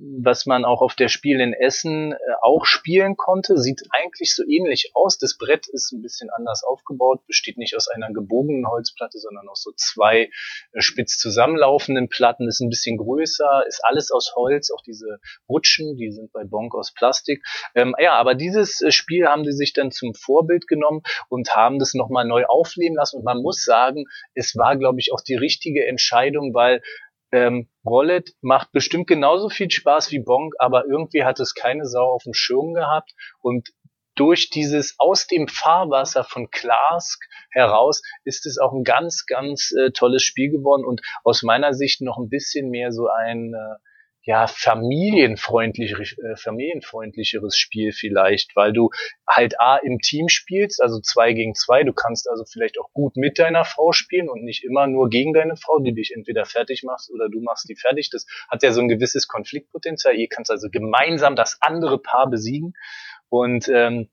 was 0.00 0.46
man 0.46 0.64
auch 0.64 0.80
auf 0.80 0.94
der 0.94 1.08
Spiel 1.08 1.40
in 1.40 1.52
Essen 1.52 2.12
äh, 2.12 2.16
auch 2.42 2.64
spielen 2.64 3.16
konnte. 3.16 3.58
Sieht 3.58 3.82
eigentlich 3.90 4.34
so 4.34 4.44
ähnlich 4.46 4.92
aus. 4.94 5.18
Das 5.18 5.36
Brett 5.36 5.66
ist 5.66 5.92
ein 5.92 6.02
bisschen 6.02 6.30
anders 6.30 6.62
aufgebaut, 6.62 7.26
besteht 7.26 7.58
nicht 7.58 7.74
aus 7.76 7.88
einer 7.88 8.12
gebogenen 8.12 8.68
Holzplatte, 8.68 9.18
sondern 9.18 9.48
aus 9.48 9.62
so 9.62 9.72
zwei 9.72 10.30
äh, 10.72 10.80
spitz 10.80 11.18
zusammenlaufenden 11.18 12.08
Platten, 12.08 12.46
ist 12.48 12.60
ein 12.60 12.70
bisschen 12.70 12.96
größer, 12.96 13.64
ist 13.66 13.80
alles 13.84 14.12
aus 14.12 14.34
Holz, 14.36 14.70
auch 14.70 14.82
diese 14.82 15.18
Rutschen, 15.48 15.96
die 15.96 16.12
sind 16.12 16.32
bei 16.32 16.44
Bonk 16.44 16.74
aus 16.74 16.94
Plastik. 16.94 17.44
Ähm, 17.74 17.94
ja, 17.98 18.14
aber 18.14 18.34
dieses 18.34 18.80
äh, 18.80 18.92
Spiel 18.92 19.26
haben 19.26 19.42
die 19.42 19.52
sich 19.52 19.72
dann 19.72 19.90
zum 19.90 20.14
Vorbild 20.14 20.68
genommen 20.68 21.02
und 21.28 21.56
haben 21.56 21.78
das 21.80 21.94
nochmal 21.94 22.24
neu 22.24 22.44
aufleben 22.46 22.96
lassen. 22.96 23.18
Und 23.18 23.24
man 23.24 23.42
muss 23.42 23.64
sagen, 23.64 24.04
es 24.34 24.56
war, 24.56 24.76
glaube 24.76 25.00
ich, 25.00 25.12
auch 25.12 25.20
die 25.20 25.36
richtige 25.36 25.86
Entscheidung, 25.86 26.54
weil 26.54 26.82
ähm, 27.32 27.68
Rollet 27.84 28.34
macht 28.40 28.72
bestimmt 28.72 29.06
genauso 29.06 29.48
viel 29.48 29.70
Spaß 29.70 30.10
wie 30.12 30.20
Bonk, 30.20 30.54
aber 30.58 30.84
irgendwie 30.86 31.24
hat 31.24 31.40
es 31.40 31.54
keine 31.54 31.84
Sau 31.86 32.12
auf 32.12 32.22
dem 32.24 32.34
Schirm 32.34 32.74
gehabt. 32.74 33.12
Und 33.40 33.70
durch 34.14 34.50
dieses 34.50 34.96
aus 34.98 35.26
dem 35.26 35.46
Fahrwasser 35.46 36.24
von 36.24 36.50
Klask 36.50 37.22
heraus 37.50 38.02
ist 38.24 38.46
es 38.46 38.58
auch 38.58 38.72
ein 38.72 38.82
ganz, 38.82 39.26
ganz 39.26 39.72
äh, 39.72 39.92
tolles 39.92 40.24
Spiel 40.24 40.50
geworden 40.50 40.84
und 40.84 41.02
aus 41.22 41.42
meiner 41.42 41.72
Sicht 41.72 42.00
noch 42.00 42.18
ein 42.18 42.28
bisschen 42.28 42.70
mehr 42.70 42.90
so 42.90 43.06
ein 43.08 43.54
äh, 43.54 43.87
ja, 44.28 44.46
familienfreundlich, 44.46 46.18
äh, 46.18 46.36
familienfreundlicheres 46.36 47.56
Spiel 47.56 47.92
vielleicht, 47.92 48.54
weil 48.56 48.74
du 48.74 48.90
halt 49.26 49.58
A 49.58 49.78
im 49.78 50.00
Team 50.00 50.28
spielst, 50.28 50.82
also 50.82 51.00
zwei 51.00 51.32
gegen 51.32 51.54
zwei, 51.54 51.82
du 51.82 51.94
kannst 51.94 52.28
also 52.28 52.44
vielleicht 52.44 52.78
auch 52.78 52.92
gut 52.92 53.16
mit 53.16 53.38
deiner 53.38 53.64
Frau 53.64 53.92
spielen 53.92 54.28
und 54.28 54.44
nicht 54.44 54.64
immer 54.64 54.86
nur 54.86 55.08
gegen 55.08 55.32
deine 55.32 55.56
Frau, 55.56 55.78
die 55.78 55.94
dich 55.94 56.12
entweder 56.14 56.44
fertig 56.44 56.82
machst 56.82 57.10
oder 57.10 57.30
du 57.30 57.40
machst 57.40 57.70
die 57.70 57.74
fertig. 57.74 58.10
Das 58.10 58.26
hat 58.50 58.62
ja 58.62 58.72
so 58.72 58.82
ein 58.82 58.88
gewisses 58.88 59.28
Konfliktpotenzial. 59.28 60.14
Ihr 60.14 60.28
kannst 60.28 60.50
also 60.50 60.68
gemeinsam 60.70 61.34
das 61.34 61.56
andere 61.62 61.98
Paar 61.98 62.28
besiegen 62.28 62.74
und 63.30 63.70
ähm, 63.72 64.10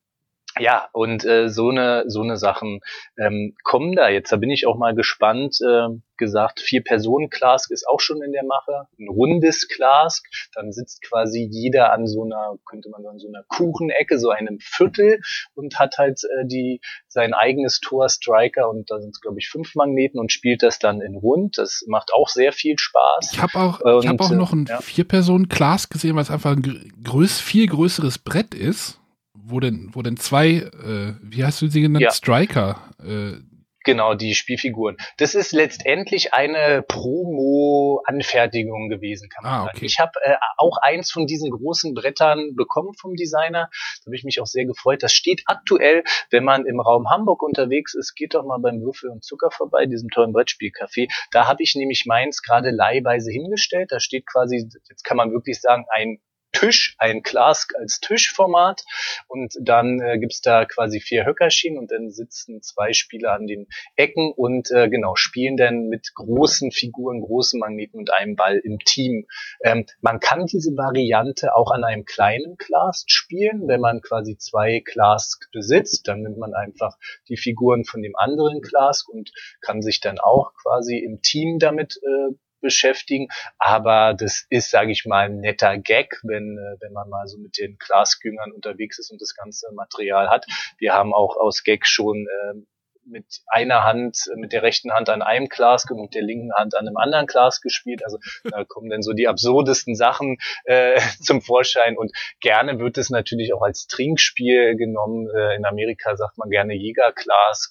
ja, 0.60 0.88
und 0.94 1.26
äh, 1.26 1.50
so 1.50 1.70
eine 1.70 2.06
so 2.08 2.22
eine 2.22 2.38
Sachen 2.38 2.80
ähm, 3.18 3.56
kommen 3.64 3.96
da 3.96 4.10
jetzt. 4.10 4.32
Da 4.32 4.38
bin 4.38 4.52
ich 4.52 4.68
auch 4.68 4.78
mal 4.78 4.96
gespannt. 4.96 5.58
Äh, 5.62 6.00
gesagt, 6.18 6.60
vier 6.60 6.84
Personen 6.84 7.30
Clask 7.30 7.72
ist 7.72 7.88
auch 7.88 8.00
schon 8.00 8.22
in 8.22 8.32
der 8.32 8.44
Mache. 8.46 8.88
Ein 9.00 9.10
rundes 9.10 9.68
Clask, 9.68 10.26
dann 10.54 10.72
sitzt 10.72 11.02
quasi 11.02 11.48
jeder 11.50 11.92
an 11.92 12.08
so 12.08 12.24
einer, 12.24 12.58
könnte 12.66 12.90
man 12.90 13.04
sagen, 13.04 13.20
so 13.20 13.28
einer 13.28 13.44
Kuchenecke, 13.48 14.20
so 14.20 14.30
einem 14.30 14.60
Viertel 14.60 15.20
und 15.54 15.80
hat 15.80 15.98
halt 15.98 16.22
äh, 16.24 16.46
die 16.46 16.82
sein 17.08 17.34
eigenes 17.34 17.80
Tor 17.80 18.10
Striker 18.10 18.70
und 18.70 18.90
da 18.92 19.00
sind 19.00 19.12
es 19.12 19.22
glaube 19.22 19.40
ich 19.40 19.50
fünf 19.50 19.76
Magneten 19.76 20.20
und 20.20 20.32
spielt 20.32 20.64
das 20.64 20.80
dann 20.80 21.02
in 21.02 21.16
rund. 21.16 21.58
Das 21.58 21.84
macht 21.88 22.14
auch 22.14 22.30
sehr 22.30 22.52
viel 22.52 22.78
Spaß. 22.78 23.32
Ich 23.34 23.42
habe 23.42 23.58
auch, 23.58 23.80
und, 23.82 24.04
ich 24.04 24.10
habe 24.10 24.24
auch 24.24 24.32
noch 24.32 24.54
ein 24.54 24.66
ja. 24.68 24.80
vier 24.82 25.06
Personen 25.06 25.50
Clask 25.50 25.92
gesehen, 25.92 26.16
weil 26.16 26.24
es 26.24 26.32
einfach 26.32 26.52
ein 26.52 26.94
größ, 27.04 27.40
viel 27.40 27.68
größeres 27.68 28.20
Brett 28.20 28.54
ist 28.54 29.00
wo 29.46 29.60
denn, 29.60 29.90
wo 29.94 30.02
denn 30.02 30.18
zwei, 30.18 30.50
äh, 30.50 31.14
wie 31.22 31.44
hast 31.44 31.62
du 31.62 31.68
sie 31.68 31.82
genannt, 31.82 32.04
ja. 32.04 32.12
Striker? 32.12 32.80
Äh, 33.04 33.40
Genau, 33.86 34.16
die 34.16 34.34
Spielfiguren. 34.34 34.98
Das 35.18 35.36
ist 35.36 35.54
letztendlich 35.54 36.34
eine 36.34 36.82
Promo-Anfertigung 36.82 38.90
gewesen, 38.90 39.30
kann 39.30 39.44
man 39.44 39.54
ah, 39.54 39.66
okay. 39.66 39.74
sagen. 39.74 39.86
Ich 39.86 40.00
habe 40.00 40.14
äh, 40.24 40.38
auch 40.58 40.80
eins 40.82 41.12
von 41.12 41.28
diesen 41.28 41.52
großen 41.52 41.94
Brettern 41.94 42.56
bekommen 42.56 42.96
vom 43.00 43.14
Designer. 43.14 43.70
Da 43.70 44.06
habe 44.08 44.16
ich 44.16 44.24
mich 44.24 44.42
auch 44.42 44.48
sehr 44.48 44.66
gefreut. 44.66 45.04
Das 45.04 45.14
steht 45.14 45.44
aktuell, 45.46 46.04
wenn 46.32 46.44
man 46.44 46.66
im 46.66 46.80
Raum 46.80 47.12
Hamburg 47.12 47.44
unterwegs 47.44 47.94
ist, 47.94 48.16
geht 48.16 48.34
doch 48.34 48.44
mal 48.44 48.58
beim 48.58 48.82
Würfel 48.82 49.12
und 49.12 49.24
Zucker 49.24 49.52
vorbei, 49.52 49.86
diesem 49.86 50.10
tollen 50.10 50.34
Brettspielcafé. 50.34 51.08
Da 51.32 51.48
habe 51.48 51.62
ich 51.62 51.76
nämlich 51.76 52.06
meins 52.08 52.42
gerade 52.42 52.72
leihweise 52.72 53.32
hingestellt. 53.32 53.92
Da 53.92 54.00
steht 54.00 54.26
quasi, 54.26 54.68
jetzt 54.90 55.04
kann 55.04 55.18
man 55.18 55.32
wirklich 55.32 55.62
sagen, 55.62 55.86
ein 55.94 56.18
Tisch, 56.56 56.96
ein 56.98 57.22
Glas 57.22 57.68
als 57.78 58.00
Tischformat 58.00 58.84
und 59.28 59.54
dann 59.62 60.00
äh, 60.00 60.18
gibt's 60.18 60.42
da 60.42 60.66
quasi 60.66 61.00
vier 61.00 61.26
Höckerschienen 61.26 61.78
und 61.78 61.92
dann 61.92 62.10
sitzen 62.10 62.62
zwei 62.62 62.94
Spieler 62.94 63.34
an 63.34 63.48
den 63.48 63.68
Ecken 63.96 64.32
und 64.36 64.72
äh, 64.72 64.90
genau 64.90 65.16
spielen 65.16 65.58
dann 65.58 65.88
mit 65.88 66.12
großen 66.16 66.72
Figuren, 66.72 67.22
großen 67.22 67.60
Magneten 67.60 68.00
und 68.00 68.12
einem 68.14 68.36
Ball 68.36 68.58
im 68.58 68.80
Team. 68.80 69.28
Ähm, 69.64 69.86
man 70.02 70.20
kann 70.20 70.46
diese 70.46 70.72
Variante 70.78 71.56
auch 71.56 71.72
an 71.72 71.84
einem 71.84 72.06
kleinen 72.06 72.56
Glas 72.58 73.04
spielen, 73.08 73.68
wenn 73.68 73.82
man 73.82 74.02
quasi 74.02 74.38
zwei 74.38 74.80
Glas 74.80 75.40
besitzt, 75.52 76.08
dann 76.08 76.22
nimmt 76.22 76.38
man 76.38 76.54
einfach 76.54 76.98
die 77.28 77.38
Figuren 77.38 77.84
von 77.86 78.02
dem 78.02 78.16
anderen 78.16 78.62
Glas 78.62 79.04
und 79.04 79.32
kann 79.62 79.82
sich 79.82 80.00
dann 80.00 80.20
auch 80.20 80.54
quasi 80.54 80.98
im 80.98 81.22
Team 81.22 81.60
damit 81.60 81.98
äh, 82.04 82.36
beschäftigen. 82.62 83.28
Aber 83.58 84.14
das 84.14 84.46
ist, 84.50 84.72
sage 84.72 84.92
ich 84.92 85.06
mal, 85.06 85.26
ein 85.26 85.40
netter 85.40 85.78
Gag, 85.78 86.20
wenn, 86.24 86.58
äh, 86.58 86.82
wenn 86.82 86.94
man 86.94 87.10
mal 87.10 87.28
so 87.28 87.38
mit 87.38 87.58
den 87.58 87.78
Glasgüngern 87.78 88.52
unterwegs 88.52 89.00
ist 89.00 89.12
und 89.12 89.22
das 89.22 89.36
ganze 89.36 89.72
Material 89.74 90.30
hat. 90.30 90.46
Wir 90.78 90.94
haben 90.94 91.14
auch 91.14 91.38
aus 91.38 91.64
Gag 91.64 91.86
schon 91.88 92.28
äh, 92.28 92.66
mit 93.06 93.42
einer 93.48 93.84
Hand, 93.84 94.18
mit 94.36 94.52
der 94.52 94.64
rechten 94.64 94.92
Hand 94.92 95.10
an 95.10 95.22
einem 95.22 95.48
Glas 95.48 95.86
und 95.90 96.02
mit 96.02 96.16
der 96.16 96.24
linken 96.24 96.54
Hand 96.54 96.76
an 96.76 96.88
einem 96.88 96.98
anderen 96.98 97.28
Glas 97.28 97.62
gespielt. 97.62 98.04
Also 98.04 98.18
da 98.44 98.64
kommen 98.64 98.90
dann 98.90 99.02
so 99.02 99.14
die 99.14 99.28
absurdesten 99.28 99.96
Sachen 99.96 100.38
äh, 100.66 101.00
zum 101.22 101.42
Vorschein 101.42 101.98
und 101.98 102.12
gerne 102.42 102.80
wird 102.80 102.98
es 102.98 103.10
natürlich 103.10 103.54
auch 103.54 103.62
als 103.62 103.88
Trinkspiel 103.88 104.76
genommen. 104.76 105.28
Äh, 105.36 105.56
in 105.56 105.66
Amerika 105.66 106.16
sagt 106.16 106.38
man 106.38 106.50
gerne 106.50 106.74
Jägerglas. 106.74 107.70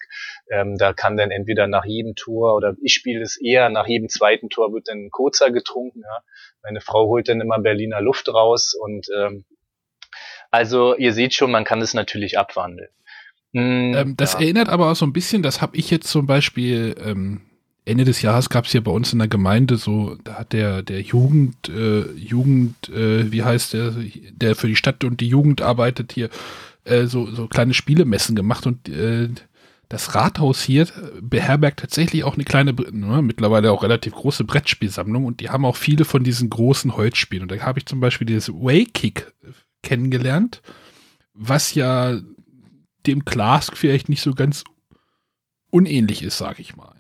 Ähm, 0.51 0.77
da 0.77 0.93
kann 0.93 1.17
dann 1.17 1.31
entweder 1.31 1.67
nach 1.67 1.85
jedem 1.85 2.15
Tor 2.15 2.55
oder 2.55 2.75
ich 2.83 2.95
spiele 2.95 3.23
es 3.23 3.41
eher, 3.41 3.69
nach 3.71 3.87
jedem 3.87 4.09
zweiten 4.09 4.49
Tor 4.49 4.73
wird 4.73 4.89
dann 4.89 5.07
ein 5.07 5.11
Kurzer 5.11 5.51
getrunken. 5.51 6.03
Ja. 6.03 6.23
Meine 6.63 6.81
Frau 6.81 7.07
holt 7.07 7.29
dann 7.29 7.41
immer 7.41 7.59
Berliner 7.59 8.01
Luft 8.01 8.29
raus 8.29 8.75
und 8.75 9.09
ähm, 9.17 9.45
also 10.51 10.95
ihr 10.95 11.13
seht 11.13 11.35
schon, 11.35 11.51
man 11.51 11.65
kann 11.65 11.83
es 11.83 11.95
natürlich 11.95 12.39
abwandeln. 12.39 12.91
Mm, 13.55 13.95
ähm, 13.95 14.17
das 14.17 14.35
ja. 14.35 14.41
erinnert 14.41 14.69
aber 14.69 14.91
auch 14.91 14.97
so 14.97 15.07
ein 15.07 15.13
bisschen, 15.13 15.43
das 15.43 15.63
habe 15.63 15.77
ich 15.77 15.91
jetzt 15.91 16.09
zum 16.09 16.27
Beispiel 16.27 16.97
ähm, 17.03 17.41
Ende 17.85 18.05
des 18.05 18.21
Jahres 18.21 18.49
gab 18.49 18.65
es 18.65 18.73
hier 18.73 18.83
bei 18.83 18.91
uns 18.91 19.13
in 19.13 19.21
der 19.21 19.29
Gemeinde 19.29 19.77
so, 19.77 20.17
da 20.25 20.35
hat 20.35 20.53
der, 20.53 20.83
der 20.83 21.01
Jugend, 21.03 21.69
äh, 21.69 22.11
Jugend, 22.13 22.89
äh, 22.89 23.31
wie 23.31 23.45
heißt 23.45 23.75
der, 23.75 23.95
der 24.33 24.57
für 24.57 24.67
die 24.67 24.77
Stadt 24.77 25.05
und 25.05 25.21
die 25.21 25.29
Jugend 25.29 25.63
arbeitet 25.63 26.13
hier, 26.13 26.31
äh, 26.83 27.07
so, 27.07 27.31
so 27.31 27.47
kleine 27.47 27.75
Spielemessen 27.75 28.35
gemacht 28.35 28.67
und 28.67 28.89
äh, 28.89 29.29
das 29.89 30.17
Rathaus 30.17 30.63
hier 30.63 30.89
beherbergt 31.21 31.79
tatsächlich 31.79 32.25
auch 32.25 32.35
eine 32.35 32.45
kleine, 32.45 32.73
ne, 32.73 33.23
mittlerweile 33.23 33.71
auch 33.71 33.85
relativ 33.85 34.15
große 34.15 34.43
Brettspielsammlung 34.43 35.27
und 35.27 35.39
die 35.41 35.51
haben 35.51 35.65
auch 35.65 35.77
viele 35.77 36.05
von 36.05 36.25
diesen 36.25 36.51
großen 36.51 36.97
Holzspielen. 36.97 37.43
Und 37.43 37.53
da 37.53 37.65
habe 37.65 37.79
ich 37.79 37.87
zum 37.87 38.01
Beispiel 38.01 38.27
dieses 38.27 38.49
Waykick 38.49 39.33
kennengelernt, 39.83 40.63
was 41.35 41.75
ja 41.75 42.19
dem 43.07 43.25
Clask 43.25 43.77
vielleicht 43.77 44.09
nicht 44.09 44.23
so 44.23 44.35
ganz 44.35 44.65
unähnlich 45.71 46.23
ist, 46.23 46.39
sage 46.39 46.63
ich 46.63 46.77
mal. 46.77 46.94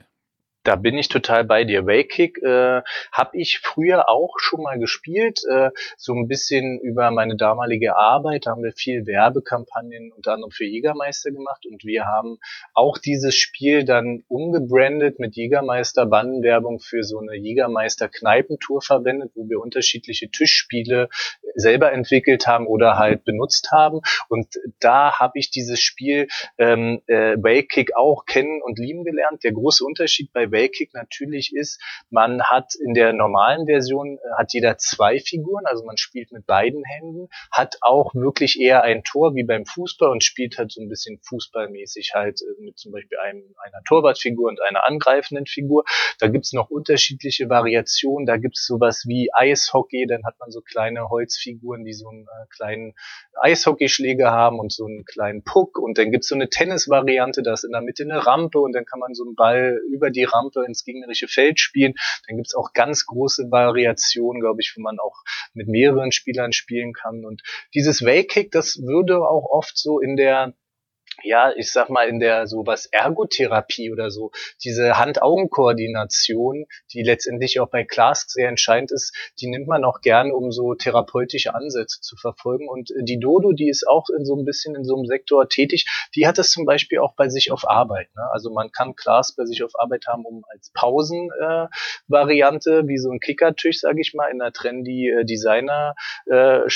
Da 0.65 0.77
bin 0.77 0.97
ich 0.97 1.09
total 1.09 1.45
bei 1.45 1.65
dir. 1.65 1.87
Waykick 1.87 2.43
äh, 2.43 2.81
habe 3.13 3.31
ich 3.35 3.61
früher 3.63 4.09
auch 4.09 4.37
schon 4.39 4.63
mal 4.63 4.79
gespielt, 4.79 5.43
äh, 5.51 5.71
so 5.99 6.15
ein 6.15 6.27
bisschen 6.27 6.81
über 6.81 7.11
meine 7.11 7.37
damalige 7.37 7.97
Arbeit. 7.97 8.47
Da 8.47 8.53
haben 8.53 8.63
wir 8.63 8.73
viel 8.73 9.07
Werbekampagnen 9.07 10.11
unter 10.13 10.33
anderem 10.33 10.51
für 10.51 10.65
Jägermeister 10.65 11.31
gemacht 11.33 11.67
und 11.67 11.85
wir 11.85 12.07
haben 12.07 12.39
auch 12.73 12.97
dieses 12.97 13.37
Spiel 13.37 13.85
dann 13.85 14.25
umgebrandet 14.29 15.19
mit 15.19 15.37
Jägermeister 15.37 16.07
Bandenwerbung 16.07 16.81
für 16.81 17.03
so 17.03 17.19
eine 17.19 17.35
Jägermeister 17.35 18.09
Kneipentour 18.09 18.81
verwendet, 18.81 19.33
wo 19.35 19.47
wir 19.51 19.61
unterschiedliche 19.61 20.31
Tischspiele 20.31 21.11
selber 21.55 21.93
entwickelt 21.93 22.47
haben 22.47 22.67
oder 22.67 22.97
halt 22.97 23.25
benutzt 23.25 23.71
haben. 23.71 24.01
Und 24.31 24.55
da 24.81 25.19
habe 25.19 25.39
ich 25.39 25.51
dieses 25.51 25.81
Spiel 25.81 26.29
ähm, 26.57 27.03
äh, 27.07 27.37
Waykick 27.37 27.95
auch 27.97 28.25
kennen 28.25 28.63
und 28.63 28.79
lieben 28.79 29.05
gelernt. 29.05 29.45
Der 29.45 29.53
große 29.53 29.85
Unterschied 29.85 30.33
bei 30.33 30.51
Waykick 30.55 30.95
natürlich 30.95 31.53
ist, 31.55 31.83
man 32.11 32.43
hat 32.43 32.73
in 32.75 32.95
der 32.95 33.13
normalen 33.13 33.67
Version 33.67 34.19
äh, 34.19 34.21
hat 34.39 34.53
jeder 34.55 34.79
zwei 34.79 35.19
Figuren, 35.19 35.67
also 35.67 35.85
man 35.85 35.99
spielt 35.99 36.33
mit 36.33 36.47
beiden 36.47 36.83
Händen, 36.85 37.29
hat 37.51 37.77
auch 37.83 38.15
wirklich 38.15 38.59
eher 38.59 38.83
ein 38.83 39.03
Tor 39.05 39.35
wie 39.35 39.45
beim 39.45 39.67
Fußball 39.67 40.11
und 40.11 40.25
spielt 40.25 40.57
halt 40.59 40.73
so 40.73 40.81
ein 40.81 40.89
bisschen 40.89 41.19
fußballmäßig 41.23 42.13
halt 42.15 42.41
äh, 42.41 42.63
mit 42.63 42.79
zum 42.79 42.93
Beispiel 42.93 43.19
einem, 43.19 43.55
einer 43.63 43.83
Torwartfigur 43.87 44.49
und 44.49 44.63
einer 44.63 44.85
angreifenden 44.85 45.47
Figur. 45.47 45.85
Da 46.21 46.29
gibt's 46.29 46.53
noch 46.53 46.71
unterschiedliche 46.71 47.49
Variationen. 47.49 48.27
Da 48.27 48.37
gibt's 48.37 48.67
sowas 48.67 49.05
wie 49.07 49.31
Eishockey, 49.33 50.07
dann 50.07 50.25
hat 50.25 50.39
man 50.39 50.51
so 50.51 50.61
kleine 50.61 51.09
Holzfiguren, 51.09 51.85
die 51.85 51.93
so 51.93 52.09
einen 52.09 52.23
äh, 52.23 52.47
kleinen 52.55 52.95
Eishockeyschläger 53.41 54.31
haben 54.31 54.59
und 54.61 54.73
so 54.73 54.87
einen 54.87 55.05
kleinen 55.05 55.43
Puck. 55.43 55.79
Und 55.79 55.99
dann 55.99 56.11
gibt's 56.11 56.29
so 56.29 56.35
eine 56.35 56.49
Tennisvariante, 56.49 57.43
da 57.43 57.53
ist 57.53 57.65
in 57.65 57.73
der 57.73 57.81
Mitte 57.81 58.05
eine 58.05 58.25
Rampe 58.25 58.61
und 58.61 58.73
dann 58.73 58.85
kann 58.85 59.01
man 59.01 59.15
so 59.15 59.25
einen 59.25 59.35
Ball 59.35 59.81
über 59.91 60.11
die 60.11 60.25
Rampe 60.25 60.44
Rampe 60.55 60.65
ins 60.67 60.85
gegnerische 60.85 61.29
Feld 61.29 61.61
spielen. 61.61 61.95
Dann 62.27 62.37
gibt's 62.37 62.55
auch 62.55 62.73
ganz 62.73 63.07
große 63.07 63.51
Variationen, 63.51 64.41
glaube 64.41 64.61
ich, 64.61 64.73
wo 64.77 64.81
man 64.81 64.99
auch 64.99 65.23
mit 65.53 65.69
mehreren 65.69 66.13
Spielern 66.13 66.53
spielen 66.53 66.93
kann. 66.93 67.25
Und 67.25 67.43
dieses 67.75 68.03
Waykick, 68.05 68.51
das 68.51 68.79
würde 68.79 69.19
auch 69.19 69.47
oft 69.51 69.77
so 69.77 70.01
in 70.01 70.17
der 70.17 70.55
ja, 71.23 71.53
ich 71.57 71.71
sag 71.73 71.91
mal, 71.91 72.09
in 72.09 72.19
der 72.19 72.47
sowas 72.47 72.87
Ergotherapie 72.87 73.93
oder 73.93 74.11
so, 74.11 74.31
diese 74.63 74.99
Hand-Augen-Koordination, 74.99 76.67
die 76.93 77.03
letztendlich 77.03 77.61
auch 77.61 77.69
bei 77.71 77.85
Clask 77.85 78.31
sehr 78.31 78.49
entscheidend 78.49 78.91
ist, 78.93 79.15
die 79.41 79.49
nimmt 79.49 79.69
man 79.69 79.85
auch 79.85 80.01
gern, 80.01 80.33
um 80.33 80.51
so 80.51 80.75
therapeutische 80.75 81.55
Ansätze 81.55 82.01
zu 82.01 82.17
verfolgen. 82.17 82.69
Und 82.69 82.91
die 83.03 83.21
Dodo, 83.21 83.53
die 83.53 83.69
ist 83.69 83.87
auch 83.87 84.09
in 84.17 84.25
so 84.25 84.37
ein 84.37 84.45
bisschen 84.45 84.75
in 84.75 84.85
so 84.85 84.97
einem 84.97 85.07
Sektor 85.07 85.49
tätig, 85.49 85.87
die 86.15 86.27
hat 86.27 86.39
das 86.39 86.51
zum 86.51 86.65
Beispiel 86.65 86.99
auch 86.99 87.15
bei 87.15 87.29
sich 87.29 87.53
auf 87.53 87.69
Arbeit. 87.69 88.09
Ne? 88.17 88.23
Also 88.33 88.51
man 88.51 88.71
kann 88.73 88.95
Clask 88.97 89.37
bei 89.37 89.45
sich 89.45 89.63
auf 89.63 89.73
Arbeit 89.79 90.07
haben, 90.07 90.25
um 90.25 90.45
als 90.49 90.71
Pausen-Variante, 90.75 92.71
äh, 92.71 92.89
wie 92.89 92.99
so 92.99 93.11
ein 93.11 93.21
Kickertisch, 93.21 93.81
sage 93.81 94.01
ich 94.01 94.15
mal, 94.15 94.31
in 94.31 94.41
einer 94.41 94.53
trendy 94.53 95.09
äh, 95.11 95.25
äh, 96.27 96.69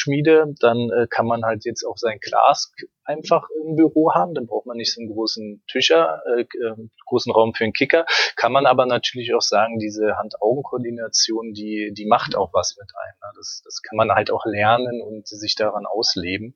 dann 0.61 0.91
äh, 0.91 1.07
kann 1.09 1.27
man 1.27 1.45
halt 1.45 1.65
jetzt 1.65 1.85
auch 1.85 1.97
sein 1.97 2.21
Clask 2.21 2.73
einfach 3.09 3.49
im 3.65 3.75
Büro 3.77 4.13
haben, 4.15 4.35
dann 4.35 4.47
braucht 4.47 4.67
man 4.67 4.77
nicht 4.77 4.93
so 4.93 5.01
einen 5.01 5.11
großen 5.11 5.65
Tischer, 5.67 6.21
äh, 6.37 6.43
äh, 6.43 6.75
großen 7.07 7.33
Raum 7.33 7.55
für 7.55 7.65
einen 7.65 7.73
Kicker. 7.73 8.05
Kann 8.37 8.53
man 8.53 8.67
aber 8.67 8.85
natürlich 8.85 9.35
auch 9.35 9.41
sagen, 9.41 9.79
diese 9.79 10.17
Hand-Augen-Koordination, 10.19 11.55
die, 11.55 11.93
die 11.97 12.07
macht 12.07 12.37
auch 12.37 12.53
was 12.53 12.77
mit 12.79 12.91
einem. 12.95 13.17
Ne? 13.23 13.33
Das, 13.37 13.63
das 13.65 13.81
kann 13.83 13.97
man 13.97 14.13
halt 14.13 14.31
auch 14.31 14.45
lernen 14.45 15.01
und 15.01 15.27
sich 15.27 15.55
daran 15.55 15.87
ausleben. 15.87 16.55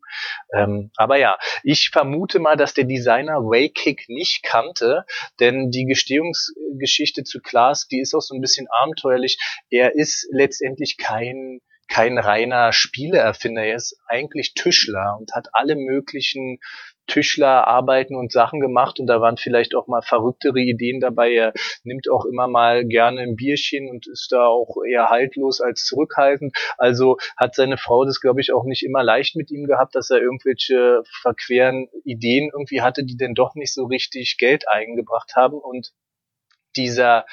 Ähm, 0.53 0.91
aber 0.97 1.17
ja, 1.17 1.39
ich 1.63 1.89
vermute 1.91 2.39
mal, 2.39 2.57
dass 2.57 2.75
der 2.75 2.85
Designer 2.85 3.41
Waykick 3.41 4.05
nicht 4.09 4.43
kannte, 4.43 5.07
denn 5.41 5.71
die 5.71 5.87
Gestehungsgeschichte 5.87 7.25
zu 7.25 7.41
Klaas, 7.41 7.89
die 7.89 8.01
ist 8.01 8.15
auch 8.15 8.21
so 8.21 8.35
ein 8.35 8.43
bisschen 8.43 8.67
abenteuerlich. 8.69 9.39
Er 9.71 9.95
ist 9.95 10.29
letztendlich 10.31 10.99
kein 10.99 11.61
kein 11.93 12.17
reiner 12.17 12.73
Spieleerfinder, 12.73 13.65
er 13.65 13.77
ist 13.77 14.01
eigentlich 14.07 14.55
Tischler 14.55 15.19
und 15.21 15.35
hat 15.35 15.49
alle 15.53 15.77
möglichen 15.77 16.59
Tischlerarbeiten 17.07 18.17
und 18.17 18.33
Sachen 18.33 18.61
gemacht 18.61 18.99
und 18.99 19.09
da 19.09 19.21
waren 19.21 19.37
vielleicht 19.37 19.75
auch 19.75 19.89
mal 19.89 20.01
verrücktere 20.01 20.59
Ideen 20.59 21.01
dabei. 21.01 21.35
Er 21.35 21.53
nimmt 21.85 22.09
auch 22.09 22.25
immer 22.25 22.49
mal 22.49 22.87
gerne 22.87 23.21
ein 23.21 23.37
Bierchen 23.37 23.91
und 23.91 24.07
ist 24.07 24.33
da 24.33 24.47
auch 24.47 24.77
eher 24.89 25.11
haltlos 25.11 25.61
als 25.61 25.85
zurückhaltend. 25.85 26.57
Also 26.79 27.19
hat 27.37 27.55
seine 27.55 27.77
Frau 27.77 28.07
das, 28.07 28.23
glaube 28.23 28.41
ich, 28.41 28.55
auch 28.55 28.65
nicht 28.65 28.85
immer 28.85 29.03
leicht 29.03 29.37
mit 29.37 29.51
ihm 29.51 29.67
gehabt, 29.67 29.95
dass 29.95 30.09
er 30.09 30.23
irgendwelche 30.23 31.03
verqueren 31.21 31.89
Ideen 32.05 32.51
irgendwie 32.55 32.81
hatte, 32.81 33.05
die 33.05 33.19
denn 33.19 33.35
doch 33.35 33.55
nicht 33.55 33.75
so 33.75 33.85
richtig 33.85 34.37
Geld 34.39 34.67
eingebracht 34.67 35.37
haben 35.37 35.59
und 35.59 35.93
dieser 36.75 37.27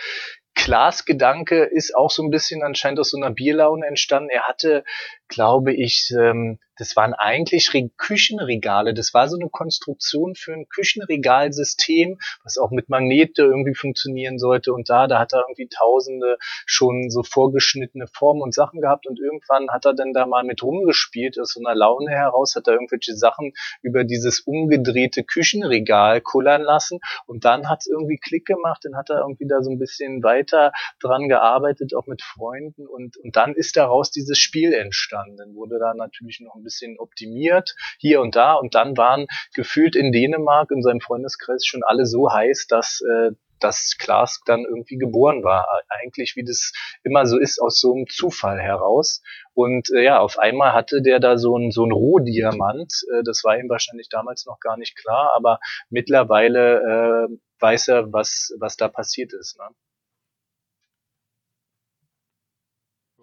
Klaas-Gedanke 0.56 1.64
ist 1.64 1.96
auch 1.96 2.12
so 2.12 2.24
ein 2.24 2.32
bisschen 2.32 2.64
anscheinend 2.64 3.00
aus 3.00 3.12
so 3.12 3.18
einer 3.18 3.32
Bierlaune 3.32 3.86
entstanden. 3.86 4.30
Er 4.30 4.44
hatte, 4.44 4.84
glaube 5.28 5.74
ich, 5.74 6.12
ähm, 6.20 6.60
das 6.80 6.96
waren 6.96 7.14
eigentlich 7.14 7.74
Re 7.74 7.90
Küchenregale. 7.98 8.94
Das 8.94 9.14
war 9.14 9.28
so 9.28 9.38
eine 9.38 9.50
Konstruktion 9.50 10.36
für 10.36 10.54
ein 10.54 10.70
Küchenregalsystem, 10.70 12.20
was 12.44 12.58
auch 12.58 12.72
mit 12.72 12.88
Magnete 12.88 13.44
irgendwie 13.44 13.76
funktionieren 13.76 14.40
sollte. 14.40 14.74
Und 14.74 14.90
da, 14.90 15.08
da 15.08 15.20
hat 15.20 15.34
er 15.34 15.42
irgendwie 15.42 15.68
tausende 15.68 16.38
schon 16.66 17.10
so 17.10 17.22
vorgeschnittene 17.24 18.08
Formen 18.08 18.42
und 18.42 18.54
Sachen 18.54 18.80
gehabt. 18.80 19.08
Und 19.08 19.20
irgendwann 19.20 19.70
hat 19.72 19.86
er 19.86 19.94
dann 19.94 20.14
da 20.14 20.26
mal 20.26 20.46
mit 20.46 20.64
rumgespielt, 20.64 21.38
aus 21.38 21.54
so 21.54 21.60
einer 21.60 21.76
Laune 21.76 22.12
heraus, 22.12 22.56
hat 22.56 22.68
er 22.68 22.74
irgendwelche 22.76 23.16
Sachen 23.16 23.52
über 23.82 24.06
dieses 24.06 24.40
umgedrehte 24.40 25.24
Küchenregal 25.26 26.22
kullern 26.22 26.62
lassen. 26.62 27.00
Und 27.26 27.44
dann 27.44 27.70
hat 27.70 27.80
es 27.82 27.88
irgendwie 27.88 28.18
Klick 28.18 28.46
gemacht. 28.46 28.86
Dann 28.86 28.96
hat 28.96 29.10
er 29.10 29.20
irgendwie 29.20 29.48
da 29.48 29.62
so 29.62 29.70
ein 29.70 29.80
bisschen 29.80 30.24
weiter 30.24 30.72
dran 31.02 31.28
gearbeitet, 31.28 31.94
auch 31.94 32.08
mit 32.08 32.22
Freunden. 32.22 32.88
Und, 32.88 33.18
und 33.18 33.36
dann 33.36 33.54
ist 33.54 33.76
daraus 33.76 34.12
dieses 34.12 34.40
Spiel 34.40 34.72
entstanden. 34.74 35.36
Dann 35.36 35.56
wurde 35.56 35.78
da 35.78 35.94
natürlich 35.94 36.40
noch 36.40 36.56
ein 36.56 36.69
optimiert 36.98 37.76
hier 37.98 38.22
und 38.22 38.36
da 38.36 38.54
und 38.54 38.76
dann 38.76 38.98
waren 38.98 39.28
gefühlt 39.54 39.96
in 39.96 40.12
Dänemark 40.12 40.72
in 40.72 40.82
seinem 40.82 41.02
Freundeskreis 41.02 41.66
schon 41.66 41.84
alle 41.84 42.06
so 42.06 42.32
heiß, 42.32 42.68
dass 42.68 43.02
äh, 43.02 43.32
dass 43.60 43.98
Klaas 43.98 44.42
dann 44.46 44.66
irgendwie 44.66 44.98
geboren 44.98 45.44
war. 45.44 45.68
Eigentlich, 45.90 46.36
wie 46.36 46.44
das 46.44 46.72
immer 47.04 47.26
so 47.26 47.38
ist, 47.38 47.60
aus 47.62 47.80
so 47.80 47.94
einem 47.94 48.08
Zufall 48.08 48.60
heraus. 48.60 49.22
Und 49.54 49.90
äh, 49.92 50.04
ja, 50.04 50.20
auf 50.20 50.40
einmal 50.40 50.74
hatte 50.74 51.02
der 51.02 51.20
da 51.20 51.38
so 51.38 51.58
ein, 51.58 51.72
so 51.72 51.86
ein 51.86 51.92
Rohdiamant. 51.92 52.94
Äh, 53.14 53.24
das 53.24 53.44
war 53.44 53.58
ihm 53.58 53.70
wahrscheinlich 53.70 54.10
damals 54.10 54.46
noch 54.46 54.60
gar 54.60 54.78
nicht 54.78 54.96
klar, 54.96 55.34
aber 55.36 55.60
mittlerweile 55.90 57.28
äh, 57.30 57.38
weiß 57.60 57.90
er, 57.90 58.14
was, 58.14 58.54
was 58.60 58.78
da 58.78 58.88
passiert 58.88 59.34
ist. 59.34 59.58
Ne? 59.58 59.66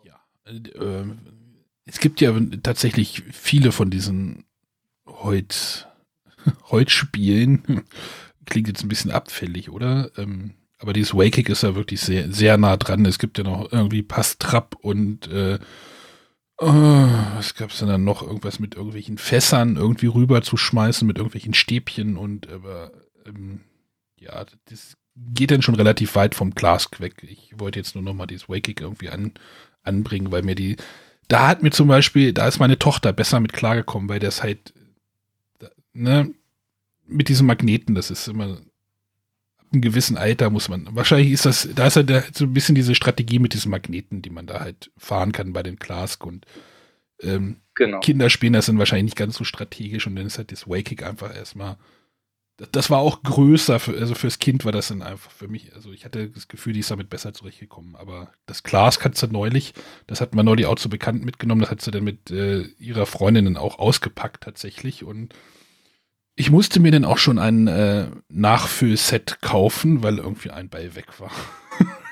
Ja, 0.05 0.21
äh, 0.45 1.05
es 1.87 2.01
gibt 2.01 2.21
ja 2.21 2.39
tatsächlich 2.63 3.23
viele 3.33 3.73
von 3.73 3.91
diesen 3.91 4.45
Heut, 5.07 5.89
Heut-Spielen. 6.71 7.85
Klingt 8.45 8.69
jetzt 8.69 8.83
ein 8.85 8.89
bisschen 8.89 9.11
abfällig, 9.11 9.71
oder? 9.71 10.11
Ähm, 10.17 10.55
aber 10.79 10.93
dieses 10.93 11.15
Wakic 11.15 11.49
ist 11.49 11.63
ja 11.63 11.75
wirklich 11.75 12.01
sehr, 12.01 12.31
sehr 12.31 12.59
nah 12.59 12.77
dran. 12.77 13.07
Es 13.07 13.19
gibt 13.19 13.39
ja 13.39 13.45
noch 13.45 13.73
irgendwie 13.73 14.03
Pastrap 14.03 14.77
und 14.83 15.27
äh, 15.29 15.59
oh, 16.59 16.67
was 17.35 17.55
gab 17.55 17.71
es 17.71 17.79
denn 17.79 17.89
dann 17.89 18.05
noch? 18.05 18.23
Irgendwas 18.23 18.59
mit 18.59 18.75
irgendwelchen 18.75 19.17
Fässern 19.17 19.77
irgendwie 19.77 20.07
rüber 20.07 20.43
zu 20.43 20.57
schmeißen, 20.57 21.07
mit 21.07 21.17
irgendwelchen 21.17 21.55
Stäbchen 21.55 22.17
und 22.17 22.49
aber 22.51 22.93
ähm, 23.25 23.61
ja, 24.19 24.45
das 24.69 24.97
geht 25.17 25.51
dann 25.51 25.63
schon 25.63 25.77
relativ 25.77 26.15
weit 26.15 26.35
vom 26.35 26.51
Glas 26.51 26.91
weg. 26.99 27.23
Ich 27.23 27.55
wollte 27.57 27.79
jetzt 27.79 27.95
nur 27.95 28.05
noch 28.05 28.15
mal 28.15 28.27
dieses 28.27 28.49
Wakic 28.49 28.81
irgendwie 28.81 29.09
an, 29.09 29.33
anbringen, 29.83 30.31
weil 30.31 30.43
mir 30.43 30.55
die 30.55 30.77
da 31.29 31.49
hat 31.49 31.63
mir 31.63 31.71
zum 31.71 31.89
Beispiel, 31.89 32.33
da 32.33 32.47
ist 32.47 32.59
meine 32.59 32.79
Tochter 32.79 33.13
besser 33.13 33.41
mit 33.41 33.53
klargekommen, 33.53 34.09
weil 34.09 34.21
das 34.21 34.43
halt, 34.43 34.73
ne, 35.93 36.33
mit 37.07 37.29
diesen 37.29 37.47
Magneten, 37.47 37.95
das 37.95 38.11
ist 38.11 38.29
immer, 38.29 38.59
ab 39.59 39.67
einem 39.73 39.83
gewissen 39.83 40.17
Alter 40.17 40.51
muss 40.51 40.69
man, 40.69 40.89
wahrscheinlich 40.91 41.33
ist 41.33 41.47
das, 41.47 41.69
da 41.75 41.87
ist 41.87 41.97
halt 41.97 42.37
so 42.37 42.45
ein 42.45 42.55
bisschen 42.55 42.75
diese 42.75 42.95
Strategie 42.95 43.39
mit 43.39 43.55
diesen 43.55 43.71
Magneten, 43.71 44.23
die 44.23 44.31
man 44.31 44.47
da 44.47 44.61
halt 44.61 44.91
fahren 44.97 45.33
kann 45.33 45.53
bei 45.53 45.63
den 45.63 45.79
Clask 45.79 46.25
und 46.25 46.47
ähm, 47.23 47.57
genau. 47.75 48.01
Kinder 48.01 48.31
spielen 48.31 48.53
das 48.53 48.67
dann 48.67 48.79
wahrscheinlich 48.79 49.07
nicht 49.07 49.17
ganz 49.17 49.37
so 49.37 49.45
strategisch 49.45 50.07
und 50.07 50.17
dann 50.17 50.27
ist 50.27 50.39
halt 50.39 50.53
das 50.53 50.69
Waking 50.69 51.03
einfach 51.03 51.35
erstmal 51.35 51.77
das 52.57 52.89
war 52.89 52.99
auch 52.99 53.23
größer, 53.23 53.79
für, 53.79 53.99
also 53.99 54.15
fürs 54.15 54.39
Kind 54.39 54.65
war 54.65 54.73
das 54.73 54.89
dann 54.89 55.03
einfach 55.03 55.31
für 55.31 55.47
mich, 55.47 55.75
also 55.75 55.93
ich 55.93 56.05
hatte 56.05 56.31
das 56.31 56.49
Gefühl, 56.49 56.73
die 56.73 56.81
ist 56.81 56.91
damit 56.91 57.11
besser 57.11 57.35
zurechtgekommen. 57.35 57.97
Aber 57.97 58.33
das 58.47 58.63
Glas 58.63 58.99
kannst 58.99 59.23
du 59.23 59.27
neulich, 59.27 59.75
das 60.07 60.21
hat 60.21 60.35
man 60.35 60.47
neulich 60.47 60.67
auch 60.67 60.77
zu 60.77 60.89
bekannt 60.89 61.25
mitgenommen, 61.25 61.61
das 61.61 61.71
hat 61.71 61.83
sie 61.83 61.91
dann 61.91 62.05
mit 62.05 62.31
äh, 62.31 62.63
ihrer 62.79 63.05
Freundin 63.05 63.45
dann 63.45 63.57
auch 63.59 63.79
ausgepackt 63.79 64.45
tatsächlich. 64.45 65.05
Und 65.05 65.35
ich 66.35 66.51
musste 66.51 66.81
mir 66.81 66.93
dann 66.93 67.05
auch 67.05 67.19
schon 67.19 67.39
ein 67.39 67.67
äh, 67.67 68.09
Nachfüllset 68.29 69.43
kaufen, 69.43 70.03
weil 70.03 70.19
irgendwie 70.19 70.51
ein 70.51 70.71
Ball 70.71 70.95
weg 70.95 71.21
war. 71.21 71.33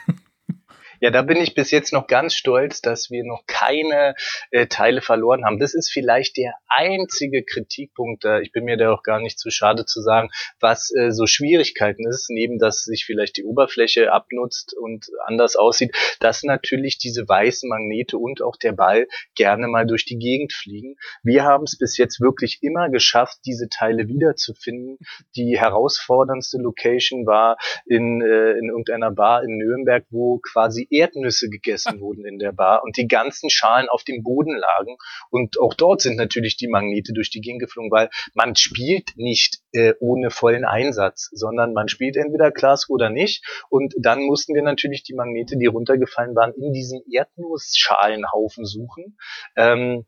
Ja, 1.04 1.10
da 1.10 1.20
bin 1.20 1.36
ich 1.36 1.54
bis 1.54 1.70
jetzt 1.70 1.92
noch 1.92 2.06
ganz 2.06 2.32
stolz, 2.32 2.80
dass 2.80 3.10
wir 3.10 3.24
noch 3.24 3.44
keine 3.46 4.14
äh, 4.50 4.68
Teile 4.68 5.02
verloren 5.02 5.44
haben. 5.44 5.58
Das 5.58 5.74
ist 5.74 5.92
vielleicht 5.92 6.38
der 6.38 6.54
einzige 6.66 7.44
Kritikpunkt, 7.44 8.24
da 8.24 8.40
ich 8.40 8.52
bin 8.52 8.64
mir 8.64 8.78
da 8.78 8.90
auch 8.90 9.02
gar 9.02 9.20
nicht 9.20 9.38
zu 9.38 9.50
schade 9.50 9.84
zu 9.84 10.00
sagen, 10.00 10.30
was 10.60 10.90
äh, 10.96 11.10
so 11.10 11.26
Schwierigkeiten 11.26 12.08
ist, 12.08 12.30
neben 12.30 12.58
dass 12.58 12.84
sich 12.84 13.04
vielleicht 13.04 13.36
die 13.36 13.44
Oberfläche 13.44 14.12
abnutzt 14.12 14.74
und 14.74 15.10
anders 15.26 15.56
aussieht, 15.56 15.94
dass 16.20 16.42
natürlich 16.42 16.96
diese 16.96 17.28
weißen 17.28 17.68
Magnete 17.68 18.16
und 18.16 18.40
auch 18.40 18.56
der 18.56 18.72
Ball 18.72 19.06
gerne 19.34 19.68
mal 19.68 19.86
durch 19.86 20.06
die 20.06 20.16
Gegend 20.16 20.54
fliegen. 20.54 20.96
Wir 21.22 21.44
haben 21.44 21.64
es 21.64 21.76
bis 21.76 21.98
jetzt 21.98 22.22
wirklich 22.22 22.60
immer 22.62 22.88
geschafft, 22.88 23.40
diese 23.44 23.68
Teile 23.68 24.08
wiederzufinden. 24.08 24.96
Die 25.36 25.58
herausforderndste 25.60 26.56
Location 26.56 27.26
war 27.26 27.58
in, 27.84 28.22
äh, 28.22 28.52
in 28.52 28.70
irgendeiner 28.70 29.10
Bar 29.10 29.44
in 29.44 29.58
Nürnberg, 29.58 30.06
wo 30.08 30.38
quasi 30.38 30.88
Erdnüsse 30.94 31.48
gegessen 31.48 32.00
wurden 32.00 32.24
in 32.26 32.38
der 32.38 32.52
Bar 32.52 32.82
und 32.84 32.96
die 32.96 33.08
ganzen 33.08 33.50
Schalen 33.50 33.88
auf 33.88 34.04
dem 34.04 34.22
Boden 34.22 34.56
lagen. 34.56 34.96
Und 35.30 35.60
auch 35.60 35.74
dort 35.74 36.00
sind 36.00 36.16
natürlich 36.16 36.56
die 36.56 36.68
Magnete 36.68 37.12
durch 37.12 37.30
die 37.30 37.40
Gegend 37.40 37.60
geflogen, 37.60 37.90
weil 37.90 38.10
man 38.34 38.56
spielt 38.56 39.10
nicht 39.16 39.60
äh, 39.72 39.94
ohne 40.00 40.30
vollen 40.30 40.64
Einsatz, 40.64 41.30
sondern 41.32 41.72
man 41.72 41.88
spielt 41.88 42.16
entweder 42.16 42.50
Glasgow 42.50 42.94
oder 42.94 43.10
nicht. 43.10 43.44
Und 43.68 43.94
dann 43.98 44.22
mussten 44.22 44.54
wir 44.54 44.62
natürlich 44.62 45.02
die 45.02 45.14
Magnete, 45.14 45.56
die 45.56 45.66
runtergefallen 45.66 46.34
waren, 46.34 46.52
in 46.54 46.72
diesem 46.72 47.02
Erdnussschalenhaufen 47.10 48.64
suchen. 48.64 49.16
Ähm, 49.56 50.06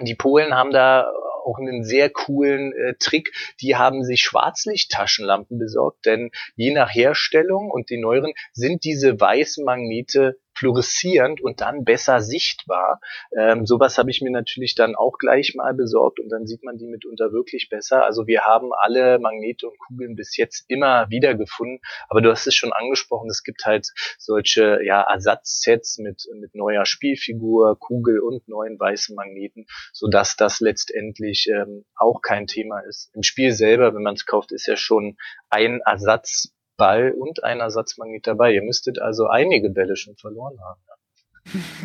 die 0.00 0.14
Polen 0.14 0.54
haben 0.54 0.70
da 0.70 1.10
auch 1.44 1.58
einen 1.58 1.84
sehr 1.84 2.10
coolen 2.10 2.72
äh, 2.72 2.94
Trick. 2.98 3.32
Die 3.60 3.76
haben 3.76 4.04
sich 4.04 4.22
Schwarzlichttaschenlampen 4.22 5.58
besorgt, 5.58 6.06
denn 6.06 6.30
je 6.56 6.72
nach 6.72 6.94
Herstellung 6.94 7.70
und 7.70 7.90
die 7.90 7.98
neueren 7.98 8.32
sind 8.52 8.84
diese 8.84 9.20
weißen 9.20 9.64
Magnete 9.64 10.38
fluoreszierend 10.54 11.40
und 11.40 11.60
dann 11.60 11.84
besser 11.84 12.20
sichtbar. 12.20 13.00
Ähm, 13.36 13.66
sowas 13.66 13.98
habe 13.98 14.10
ich 14.10 14.20
mir 14.20 14.30
natürlich 14.30 14.74
dann 14.74 14.94
auch 14.96 15.18
gleich 15.18 15.54
mal 15.54 15.74
besorgt 15.74 16.20
und 16.20 16.28
dann 16.28 16.46
sieht 16.46 16.62
man 16.64 16.76
die 16.76 16.86
mitunter 16.86 17.32
wirklich 17.32 17.68
besser. 17.70 18.04
Also 18.04 18.26
wir 18.26 18.42
haben 18.42 18.70
alle 18.72 19.18
Magnete 19.18 19.68
und 19.68 19.78
Kugeln 19.78 20.16
bis 20.16 20.36
jetzt 20.36 20.64
immer 20.68 21.08
wieder 21.10 21.34
gefunden, 21.34 21.80
aber 22.08 22.20
du 22.20 22.30
hast 22.30 22.46
es 22.46 22.54
schon 22.54 22.72
angesprochen, 22.72 23.30
es 23.30 23.42
gibt 23.42 23.64
halt 23.64 23.88
solche 24.18 24.80
ja, 24.84 25.02
Ersatzsets 25.02 25.98
mit, 25.98 26.24
mit 26.40 26.54
neuer 26.54 26.84
Spielfigur, 26.84 27.78
Kugel 27.78 28.20
und 28.20 28.48
neuen 28.48 28.78
weißen 28.78 29.14
Magneten, 29.14 29.66
sodass 29.92 30.36
das 30.36 30.60
letztendlich 30.60 31.48
ähm, 31.48 31.84
auch 31.96 32.20
kein 32.22 32.46
Thema 32.46 32.80
ist. 32.80 33.10
Im 33.14 33.22
Spiel 33.22 33.52
selber, 33.52 33.94
wenn 33.94 34.02
man 34.02 34.14
es 34.14 34.26
kauft, 34.26 34.52
ist 34.52 34.66
ja 34.66 34.76
schon 34.76 35.16
ein 35.48 35.80
Ersatz 35.84 36.52
Ball 36.80 37.12
und 37.12 37.44
ein 37.44 37.60
Ersatzmagnet 37.60 38.26
dabei. 38.26 38.54
Ihr 38.54 38.62
müsstet 38.62 38.98
also 38.98 39.26
einige 39.28 39.68
Bälle 39.68 39.96
schon 39.96 40.16
verloren 40.16 40.58
haben. 40.62 40.80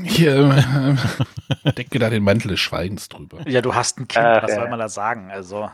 Hier, 0.03 0.97
äh, 1.63 1.73
decke 1.73 1.99
da 1.99 2.09
den 2.09 2.23
Mantel 2.23 2.49
des 2.49 2.59
Schweigens 2.59 3.09
drüber. 3.09 3.39
Ja, 3.47 3.61
du 3.61 3.75
hast 3.75 3.99
ein 3.99 4.07
Kind, 4.07 4.25
Ach, 4.25 4.43
was 4.43 4.55
soll 4.55 4.69
man 4.69 4.79
da 4.79 4.87
sagen? 4.87 5.31
Also, 5.31 5.69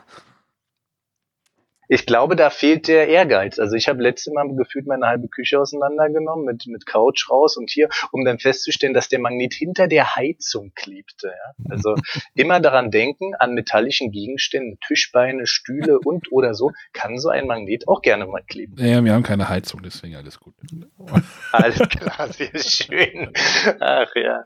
Ich 1.94 2.06
glaube, 2.06 2.38
da 2.38 2.50
fehlt 2.50 2.88
der 2.88 3.10
Ehrgeiz. 3.10 3.60
Also 3.60 3.76
ich 3.76 3.90
habe 3.90 4.02
letztes 4.02 4.32
Mal 4.32 4.48
gefühlt 4.56 4.88
meine 4.88 5.08
halbe 5.08 5.28
Küche 5.28 5.60
auseinandergenommen 5.60 6.46
mit, 6.46 6.66
mit 6.68 6.86
Couch 6.86 7.30
raus 7.30 7.58
und 7.58 7.70
hier, 7.70 7.90
um 8.14 8.24
dann 8.24 8.40
festzustellen, 8.40 8.94
dass 8.94 9.10
der 9.10 9.20
Magnet 9.20 9.54
hinter 9.54 9.90
der 9.90 10.16
Heizung 10.16 10.72
klebte. 10.74 11.28
Ja? 11.28 11.66
Also 11.70 11.96
immer 12.34 12.62
daran 12.62 12.92
denken, 12.92 13.36
an 13.36 13.56
metallischen 13.56 14.10
Gegenständen, 14.14 14.80
Tischbeine, 14.88 15.46
Stühle 15.46 16.00
und 16.00 16.32
oder 16.32 16.54
so, 16.54 16.72
kann 16.94 17.18
so 17.18 17.28
ein 17.28 17.46
Magnet 17.46 17.90
auch 17.90 18.02
gerne 18.02 18.26
mal 18.26 18.42
kleben. 18.42 18.78
Ja, 18.78 19.04
wir 19.04 19.12
haben 19.12 19.24
keine 19.24 19.50
Heizung, 19.50 19.84
deswegen 19.84 20.16
alles 20.16 20.40
gut. 20.40 20.54
Alles 21.52 21.80
klar, 21.90 22.32
sehr 22.32 22.58
schön. 22.58 23.34
Ach 23.82 24.16
ja, 24.16 24.46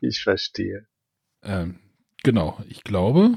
ich 0.00 0.22
verstehe. 0.22 0.86
Ähm, 1.42 1.80
genau, 2.22 2.56
ich 2.66 2.82
glaube, 2.82 3.36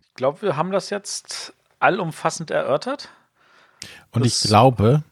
ich 0.00 0.14
glaube, 0.14 0.42
wir 0.42 0.56
haben 0.56 0.70
das 0.70 0.90
jetzt 0.90 1.52
allumfassend 1.82 2.50
erörtert. 2.50 3.08
Und 4.12 4.24
Das- 4.24 4.42
ich 4.44 4.48
glaube, 4.48 5.02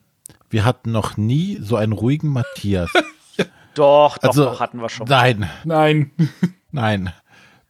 wir 0.49 0.65
hatten 0.65 0.91
noch 0.91 1.17
nie 1.17 1.57
so 1.61 1.75
einen 1.75 1.93
ruhigen 1.93 2.29
Matthias. 2.29 2.91
Doch, 3.73 4.17
doch, 4.17 4.27
Also, 4.29 4.43
doch, 4.45 4.59
hatten 4.59 4.81
wir 4.81 4.89
schon. 4.89 5.07
Nein, 5.07 5.49
nein. 5.63 6.11
nein. 6.71 7.13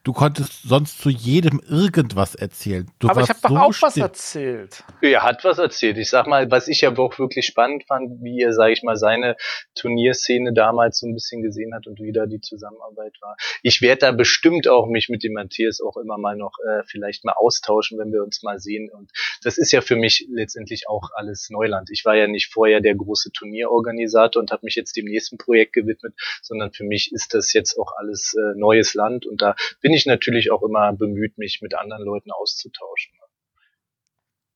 Du 0.03 0.14
konntest 0.14 0.64
sonst 0.64 0.99
zu 0.99 1.10
jedem 1.11 1.61
irgendwas 1.69 2.34
erzählen. 2.34 2.90
Du 2.98 3.07
Aber 3.07 3.22
ich 3.22 3.30
habe 3.30 3.40
doch 3.44 3.49
so 3.49 3.56
auch 3.56 3.82
was 3.82 3.98
erzählt. 3.98 4.84
Er 4.99 5.22
hat 5.22 5.44
was 5.44 5.60
erzählt. 5.60 5.99
Ich 5.99 6.10
sag 6.10 6.26
mal, 6.26 6.49
was 6.49 6.68
ich 6.68 6.82
ja 6.82 6.98
auch 6.98 7.19
wirklich 7.19 7.45
spannend 7.45 7.84
fand, 7.88 8.23
wie 8.23 8.41
er, 8.41 8.52
sage 8.52 8.73
ich 8.73 8.82
mal, 8.82 8.95
seine 8.95 9.36
Turnierszene 9.76 10.53
damals 10.53 10.98
so 10.98 11.07
ein 11.07 11.14
bisschen 11.14 11.44
gesehen 11.44 11.76
hat 11.76 11.86
und 11.86 11.99
wie 11.99 12.11
da 12.11 12.26
die 12.26 12.41
Zusammenarbeit 12.41 13.15
war. 13.22 13.36
Ich 13.61 13.84
werde 13.84 13.99
da 13.99 14.11
bestimmt 14.11 14.68
auch 14.68 14.88
mich 14.88 15.07
mit 15.10 15.23
dem 15.23 15.34
Matthias 15.34 15.82
auch 15.82 15.98
immer 15.98 16.18
mal 16.18 16.36
noch 16.36 16.53
äh, 16.68 16.82
vielleicht 16.88 17.23
mal 17.23 17.34
austauschen, 17.34 17.99
wenn 17.99 18.11
wir 18.11 18.23
uns 18.23 18.41
mal 18.41 18.60
sehen. 18.60 18.90
Und 18.91 19.11
das 19.44 19.60
ist 19.60 19.72
ja 19.72 19.82
für 19.82 19.95
mich 19.95 20.28
letztendlich 20.32 20.90
auch 20.90 21.10
alles 21.14 21.52
Neuland. 21.52 21.90
Ich 21.91 22.06
war 22.06 22.15
ja 22.15 22.28
nicht 22.28 22.52
vorher 22.52 22.82
der 22.82 22.95
große 22.95 23.32
Turnierorganisator 23.34 24.41
und 24.41 24.52
habe 24.52 24.65
mich 24.65 24.76
jetzt 24.76 24.95
dem 24.98 25.06
nächsten 25.06 25.38
Projekt 25.38 25.73
gewidmet, 25.73 26.15
sondern 26.41 26.72
für 26.72 26.86
mich 26.86 27.11
ist 27.11 27.36
das 27.36 27.53
jetzt 27.53 27.78
auch 27.78 27.94
alles 27.98 28.34
äh, 28.34 28.57
neues 28.57 28.95
Land 28.95 29.28
und 29.28 29.44
da 29.44 29.56
bin 29.82 29.90
ich 29.93 30.05
natürlich 30.05 30.51
auch 30.51 30.63
immer 30.63 30.93
bemüht, 30.93 31.38
mich 31.38 31.59
mit 31.61 31.76
anderen 31.76 32.03
Leuten 32.03 32.31
auszutauschen. 32.31 33.13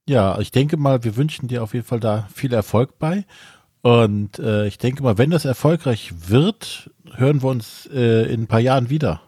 Ja, 0.07 0.39
ich 0.39 0.51
denke 0.51 0.77
mal, 0.77 1.03
wir 1.03 1.15
wünschen 1.15 1.47
dir 1.47 1.63
auf 1.63 1.73
jeden 1.73 1.85
Fall 1.85 1.99
da 1.99 2.27
viel 2.33 2.53
Erfolg 2.53 2.99
bei. 2.99 3.25
Und 3.81 4.39
äh, 4.39 4.67
ich 4.67 4.77
denke 4.77 5.03
mal, 5.03 5.17
wenn 5.17 5.31
das 5.31 5.45
erfolgreich 5.45 6.11
wird, 6.27 6.91
hören 7.15 7.41
wir 7.41 7.49
uns 7.49 7.89
äh, 7.91 8.31
in 8.31 8.43
ein 8.43 8.47
paar 8.47 8.59
Jahren 8.59 8.89
wieder. 8.89 9.21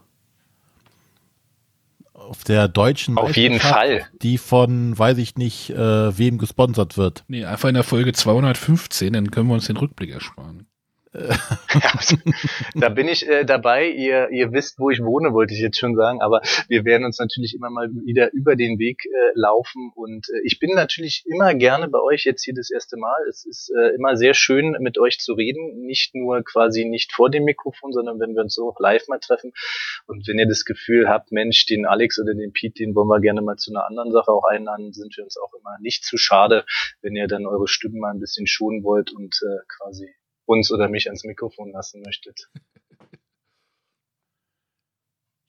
Auf 2.14 2.44
der 2.44 2.68
deutschen 2.68 3.18
Auf 3.18 3.38
jeden 3.38 3.60
Fall. 3.60 4.06
Die 4.22 4.38
von, 4.38 4.98
weiß 4.98 5.18
ich 5.20 5.36
nicht, 5.36 5.70
äh, 5.70 6.18
wem 6.18 6.38
gesponsert 6.38 6.98
wird. 6.98 7.24
Nee, 7.28 7.46
einfach 7.46 7.70
in 7.70 7.76
der 7.76 7.84
Folge 7.84 8.14
215, 8.14 9.14
dann 9.14 9.32
können 9.32 9.48
wir 9.48 9.54
uns 9.54 9.68
den 9.68 9.78
Rückblick 9.78 10.12
ersparen. 10.12 10.68
Da 12.76 12.90
bin 12.90 13.08
ich 13.08 13.28
äh, 13.28 13.46
dabei. 13.46 13.88
Ihr, 13.90 14.30
ihr 14.30 14.52
wisst, 14.52 14.80
wo 14.80 14.90
ich 14.90 15.02
wohne, 15.02 15.34
wollte 15.34 15.54
ich 15.54 15.60
jetzt 15.60 15.80
schon 15.80 15.96
sagen. 15.96 16.22
Aber 16.22 16.42
wir 16.68 16.86
werden 16.86 17.06
uns 17.06 17.20
natürlich 17.20 17.54
immer 17.56 17.70
mal 17.70 17.90
wieder 18.06 18.32
über 18.34 18.56
den 18.56 18.80
Weg 18.80 19.06
äh, 19.06 19.32
laufen. 19.34 19.92
Und 19.96 20.28
äh, 20.30 20.42
ich 20.44 20.60
bin 20.60 20.72
natürlich 20.76 21.24
immer 21.26 21.54
gerne 21.56 21.88
bei 21.88 22.00
euch 22.00 22.26
jetzt 22.26 22.44
hier 22.44 22.54
das 22.54 22.70
erste 22.70 22.98
Mal. 22.98 23.18
Es 23.30 23.46
ist 23.46 23.72
äh, 23.76 23.96
immer 23.96 24.16
sehr 24.16 24.34
schön, 24.34 24.76
mit 24.80 24.98
euch 24.98 25.20
zu 25.20 25.34
reden. 25.34 25.86
Nicht 25.86 26.16
nur 26.16 26.44
quasi 26.44 26.86
nicht 26.86 27.14
vor 27.14 27.30
dem 27.30 27.44
Mikrofon, 27.46 27.94
sondern 27.94 28.20
wenn 28.20 28.36
wir 28.36 28.44
uns 28.44 28.54
so 28.54 28.70
auch 28.70 28.80
live 28.80 29.08
mal 29.08 29.20
treffen. 29.20 29.54
Und 30.06 30.28
wenn 30.28 30.40
ihr 30.40 30.48
das 30.48 30.66
Gefühl 30.66 31.08
habt, 31.10 31.32
Mensch, 31.32 31.66
den 31.66 31.86
Alex 31.86 32.20
oder 32.20 32.34
den 32.34 32.54
Pete, 32.54 32.84
den 32.84 32.96
wollen 32.96 33.08
wir 33.08 33.20
gerne 33.20 33.42
mal 33.42 33.58
zu 33.58 33.72
einer 33.72 33.86
anderen 33.88 34.12
Sache 34.12 34.32
auch 34.32 34.46
einladen, 34.46 34.94
sind 34.94 35.16
wir 35.18 35.24
uns 35.24 35.38
auch 35.38 35.54
immer 35.54 35.78
nicht 35.82 36.04
zu 36.04 36.18
schade, 36.18 36.66
wenn 37.02 37.16
ihr 37.16 37.28
dann 37.28 37.46
eure 37.46 37.68
Stimmen 37.68 38.00
mal 38.00 38.12
ein 38.12 38.20
bisschen 38.20 38.48
schonen 38.48 38.84
wollt 38.84 39.12
und 39.12 39.40
äh, 39.44 39.66
quasi 39.78 40.08
uns 40.48 40.72
oder 40.72 40.90
mich 40.90 41.08
ans 41.08 41.24
Mikrofon 41.24 41.72
lassen 41.72 42.02
möchtet. 42.02 42.50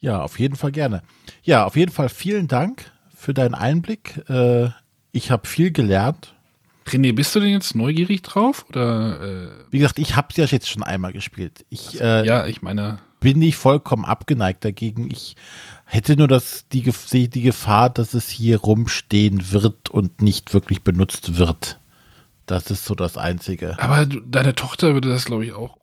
Ja, 0.01 0.23
auf 0.23 0.39
jeden 0.39 0.55
Fall 0.55 0.71
gerne. 0.71 1.03
Ja, 1.43 1.65
auf 1.65 1.75
jeden 1.75 1.91
Fall 1.91 2.09
vielen 2.09 2.47
Dank 2.47 2.93
für 3.13 3.35
deinen 3.35 3.55
Einblick. 3.55 4.23
Äh, 4.29 4.69
ich 5.11 5.33
habe 5.33 5.49
viel 5.49 5.73
gelernt. 5.73 6.35
René, 6.87 7.13
bist 7.13 7.35
du 7.35 7.41
denn 7.41 7.51
jetzt 7.51 7.75
neugierig 7.75 8.23
drauf? 8.23 8.65
Oder 8.69 9.21
äh, 9.21 9.49
Wie 9.73 9.79
gesagt, 9.79 9.99
ich 9.99 10.15
habe 10.15 10.29
es 10.31 10.37
ja 10.37 10.45
jetzt 10.45 10.69
schon 10.71 10.85
einmal 10.85 11.13
gespielt. 11.13 11.67
Ich 11.69 12.01
äh, 12.01 12.25
ja, 12.25 12.47
ich 12.47 12.63
meine, 12.63 13.01
bin 13.21 13.41
nicht 13.41 13.57
vollkommen 13.57 14.05
abgeneigt 14.05 14.65
dagegen. 14.65 15.11
Ich 15.11 15.35
hätte 15.85 16.17
nur 16.17 16.29
das, 16.29 16.67
die, 16.69 16.83
die 17.29 17.43
Gefahr, 17.43 17.91
dass 17.91 18.15
es 18.15 18.29
hier 18.29 18.59
rumstehen 18.59 19.51
wird 19.53 19.91
und 19.91 20.23
nicht 20.23 20.55
wirklich 20.55 20.83
benutzt 20.83 21.39
wird. 21.39 21.81
Das 22.49 22.71
ist 22.71 22.87
so 22.87 22.95
das 22.95 23.19
Einzige. 23.19 23.79
aber 23.79 24.07
deine 24.07 24.55
Tochter 24.55 24.95
würde 24.95 25.11
das, 25.11 25.27
glaube 25.27 25.45
ich, 25.45 25.53
auch 25.53 25.77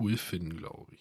cool 0.00 0.16
finden, 0.16 0.56
glaube 0.56 0.86
ich. 0.92 1.00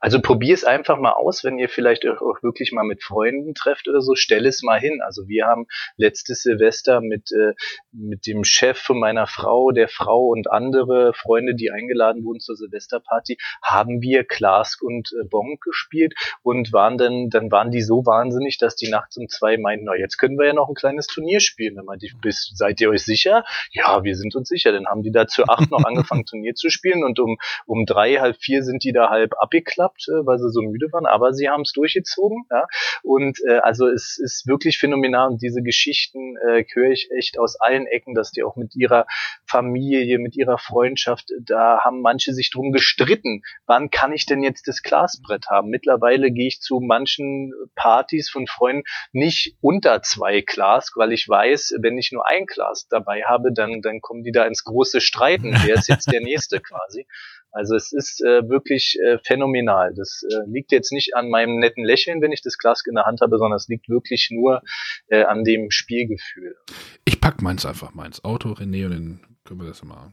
Also 0.00 0.20
probier 0.20 0.54
es 0.54 0.64
einfach 0.64 0.98
mal 0.98 1.12
aus, 1.12 1.44
wenn 1.44 1.58
ihr 1.58 1.68
vielleicht 1.68 2.06
auch 2.06 2.42
wirklich 2.42 2.72
mal 2.72 2.84
mit 2.84 3.02
Freunden 3.02 3.54
trefft 3.54 3.88
oder 3.88 4.00
so, 4.00 4.14
stell 4.14 4.46
es 4.46 4.62
mal 4.62 4.78
hin. 4.78 5.00
Also 5.02 5.28
wir 5.28 5.46
haben 5.46 5.66
letztes 5.96 6.42
Silvester 6.42 7.00
mit, 7.00 7.30
äh, 7.32 7.54
mit 7.92 8.26
dem 8.26 8.44
Chef 8.44 8.78
von 8.78 8.98
meiner 8.98 9.26
Frau, 9.26 9.70
der 9.70 9.88
Frau 9.88 10.28
und 10.28 10.50
andere 10.50 11.12
Freunde, 11.14 11.54
die 11.54 11.70
eingeladen 11.70 12.24
wurden 12.24 12.40
zur 12.40 12.56
Silvesterparty, 12.56 13.38
haben 13.62 14.00
wir 14.00 14.24
Klask 14.24 14.82
und 14.82 15.10
äh, 15.12 15.26
Bonk 15.28 15.60
gespielt 15.62 16.14
und 16.42 16.72
waren 16.72 16.98
dann, 16.98 17.28
dann 17.30 17.50
waren 17.50 17.70
die 17.70 17.82
so 17.82 18.06
wahnsinnig, 18.06 18.58
dass 18.58 18.76
die 18.76 18.88
nachts 18.88 19.16
um 19.16 19.28
zwei 19.28 19.56
meinten, 19.56 19.86
na 19.86 19.96
jetzt 19.96 20.18
können 20.18 20.38
wir 20.38 20.46
ja 20.46 20.52
noch 20.52 20.68
ein 20.68 20.74
kleines 20.74 21.06
Turnier 21.06 21.40
spielen. 21.40 21.76
Dann 21.76 21.84
meinte 21.84 22.06
ich, 22.06 22.14
bist, 22.20 22.56
seid 22.56 22.80
ihr 22.80 22.90
euch 22.90 23.04
sicher? 23.04 23.44
Ja, 23.72 24.04
wir 24.04 24.14
sind 24.16 24.34
uns 24.34 24.48
sicher. 24.48 24.72
Dann 24.72 24.86
haben 24.86 25.02
die 25.02 25.12
da 25.12 25.26
zu 25.26 25.44
acht 25.44 25.70
noch 25.70 25.84
angefangen 25.84 26.24
Turnier 26.26 26.54
zu 26.54 26.70
spielen 26.70 27.04
und 27.04 27.18
um, 27.18 27.38
um 27.66 27.86
drei, 27.86 28.16
halb 28.16 28.36
vier 28.36 28.62
sind 28.62 28.84
die 28.84 28.92
da 28.92 29.10
halb 29.10 29.34
abgeklappt, 29.38 29.87
äh, 30.08 30.26
weil 30.26 30.38
sie 30.38 30.50
so 30.50 30.62
müde 30.62 30.88
waren, 30.92 31.06
aber 31.06 31.32
sie 31.32 31.48
haben 31.48 31.62
es 31.62 31.72
durchgezogen. 31.72 32.44
Ja? 32.50 32.66
Und 33.02 33.38
äh, 33.48 33.58
also 33.58 33.88
es 33.88 34.18
ist 34.18 34.46
wirklich 34.46 34.78
phänomenal 34.78 35.28
und 35.28 35.42
diese 35.42 35.62
Geschichten 35.62 36.36
äh, 36.48 36.64
höre 36.72 36.90
ich 36.90 37.10
echt 37.16 37.38
aus 37.38 37.60
allen 37.60 37.86
Ecken, 37.86 38.14
dass 38.14 38.30
die 38.30 38.42
auch 38.42 38.56
mit 38.56 38.74
ihrer 38.76 39.06
Familie, 39.46 40.18
mit 40.18 40.36
ihrer 40.36 40.58
Freundschaft, 40.58 41.30
da 41.42 41.80
haben 41.84 42.00
manche 42.00 42.32
sich 42.32 42.50
drum 42.50 42.72
gestritten, 42.72 43.42
wann 43.66 43.90
kann 43.90 44.12
ich 44.12 44.26
denn 44.26 44.42
jetzt 44.42 44.68
das 44.68 44.82
Glasbrett 44.82 45.46
haben? 45.48 45.68
Mittlerweile 45.70 46.30
gehe 46.30 46.48
ich 46.48 46.60
zu 46.60 46.80
manchen 46.80 47.52
Partys 47.74 48.30
von 48.30 48.46
Freunden 48.46 48.82
nicht 49.12 49.56
unter 49.60 50.02
zwei 50.02 50.40
Glas, 50.40 50.92
weil 50.96 51.12
ich 51.12 51.28
weiß, 51.28 51.74
wenn 51.80 51.98
ich 51.98 52.12
nur 52.12 52.28
ein 52.28 52.46
Glas 52.46 52.88
dabei 52.88 53.22
habe, 53.22 53.52
dann, 53.52 53.80
dann 53.82 54.00
kommen 54.00 54.22
die 54.22 54.32
da 54.32 54.44
ins 54.44 54.64
große 54.64 55.00
Streiten. 55.00 55.54
Wer 55.64 55.76
ist 55.76 55.88
jetzt 55.88 56.10
der 56.12 56.20
Nächste 56.28 56.60
quasi? 56.60 57.06
Also 57.50 57.74
es 57.76 57.92
ist 57.92 58.20
äh, 58.22 58.48
wirklich 58.48 58.96
äh, 59.04 59.18
phänomenal. 59.24 59.94
Das 59.94 60.22
äh, 60.30 60.50
liegt 60.50 60.70
jetzt 60.70 60.92
nicht 60.92 61.14
an 61.16 61.30
meinem 61.30 61.58
netten 61.58 61.84
Lächeln, 61.84 62.20
wenn 62.20 62.32
ich 62.32 62.42
das 62.42 62.58
Glas 62.58 62.82
in 62.86 62.94
der 62.94 63.06
Hand 63.06 63.20
habe, 63.20 63.38
sondern 63.38 63.56
es 63.56 63.68
liegt 63.68 63.88
wirklich 63.88 64.28
nur 64.30 64.62
äh, 65.08 65.24
an 65.24 65.44
dem 65.44 65.70
Spielgefühl. 65.70 66.56
Ich 67.04 67.20
pack 67.20 67.42
meins 67.42 67.64
einfach 67.64 67.94
mal 67.94 68.06
ins 68.06 68.22
Auto, 68.24 68.50
René, 68.50 68.86
und 68.86 68.92
dann 68.92 69.20
können 69.44 69.60
wir 69.60 69.68
das 69.68 69.82
mal. 69.82 70.12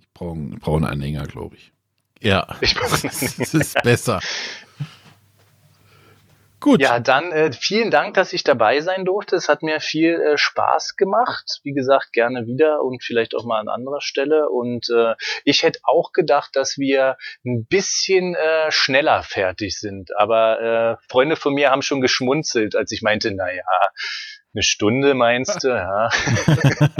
Ich 0.00 0.08
brauche 0.14 0.36
brauch 0.60 0.76
einen 0.76 0.86
Anhänger, 0.86 1.26
glaube 1.26 1.56
ich. 1.56 1.72
Ja, 2.20 2.56
Ich 2.60 2.74
das 3.02 3.04
ist 3.54 3.82
besser. 3.82 4.20
Gut. 6.60 6.80
Ja, 6.80 7.00
dann 7.00 7.32
äh, 7.32 7.52
vielen 7.52 7.90
Dank, 7.90 8.14
dass 8.14 8.32
ich 8.32 8.42
dabei 8.42 8.80
sein 8.80 9.04
durfte. 9.04 9.36
Es 9.36 9.48
hat 9.48 9.62
mir 9.62 9.80
viel 9.80 10.14
äh, 10.14 10.38
Spaß 10.38 10.96
gemacht. 10.96 11.60
Wie 11.64 11.72
gesagt, 11.72 12.12
gerne 12.12 12.46
wieder 12.46 12.82
und 12.82 13.02
vielleicht 13.02 13.34
auch 13.34 13.44
mal 13.44 13.60
an 13.60 13.68
anderer 13.68 14.00
Stelle. 14.00 14.48
Und 14.48 14.88
äh, 14.88 15.14
ich 15.44 15.62
hätte 15.62 15.80
auch 15.82 16.12
gedacht, 16.12 16.56
dass 16.56 16.78
wir 16.78 17.18
ein 17.44 17.66
bisschen 17.66 18.34
äh, 18.34 18.70
schneller 18.70 19.22
fertig 19.22 19.78
sind. 19.78 20.16
Aber 20.16 20.60
äh, 20.60 20.96
Freunde 21.10 21.36
von 21.36 21.52
mir 21.52 21.70
haben 21.70 21.82
schon 21.82 22.00
geschmunzelt, 22.00 22.74
als 22.74 22.90
ich 22.90 23.02
meinte, 23.02 23.30
na 23.32 23.52
ja, 23.52 23.62
eine 24.54 24.62
Stunde 24.62 25.12
meinst 25.12 25.62
du, 25.62 25.68
ja. 25.68 26.08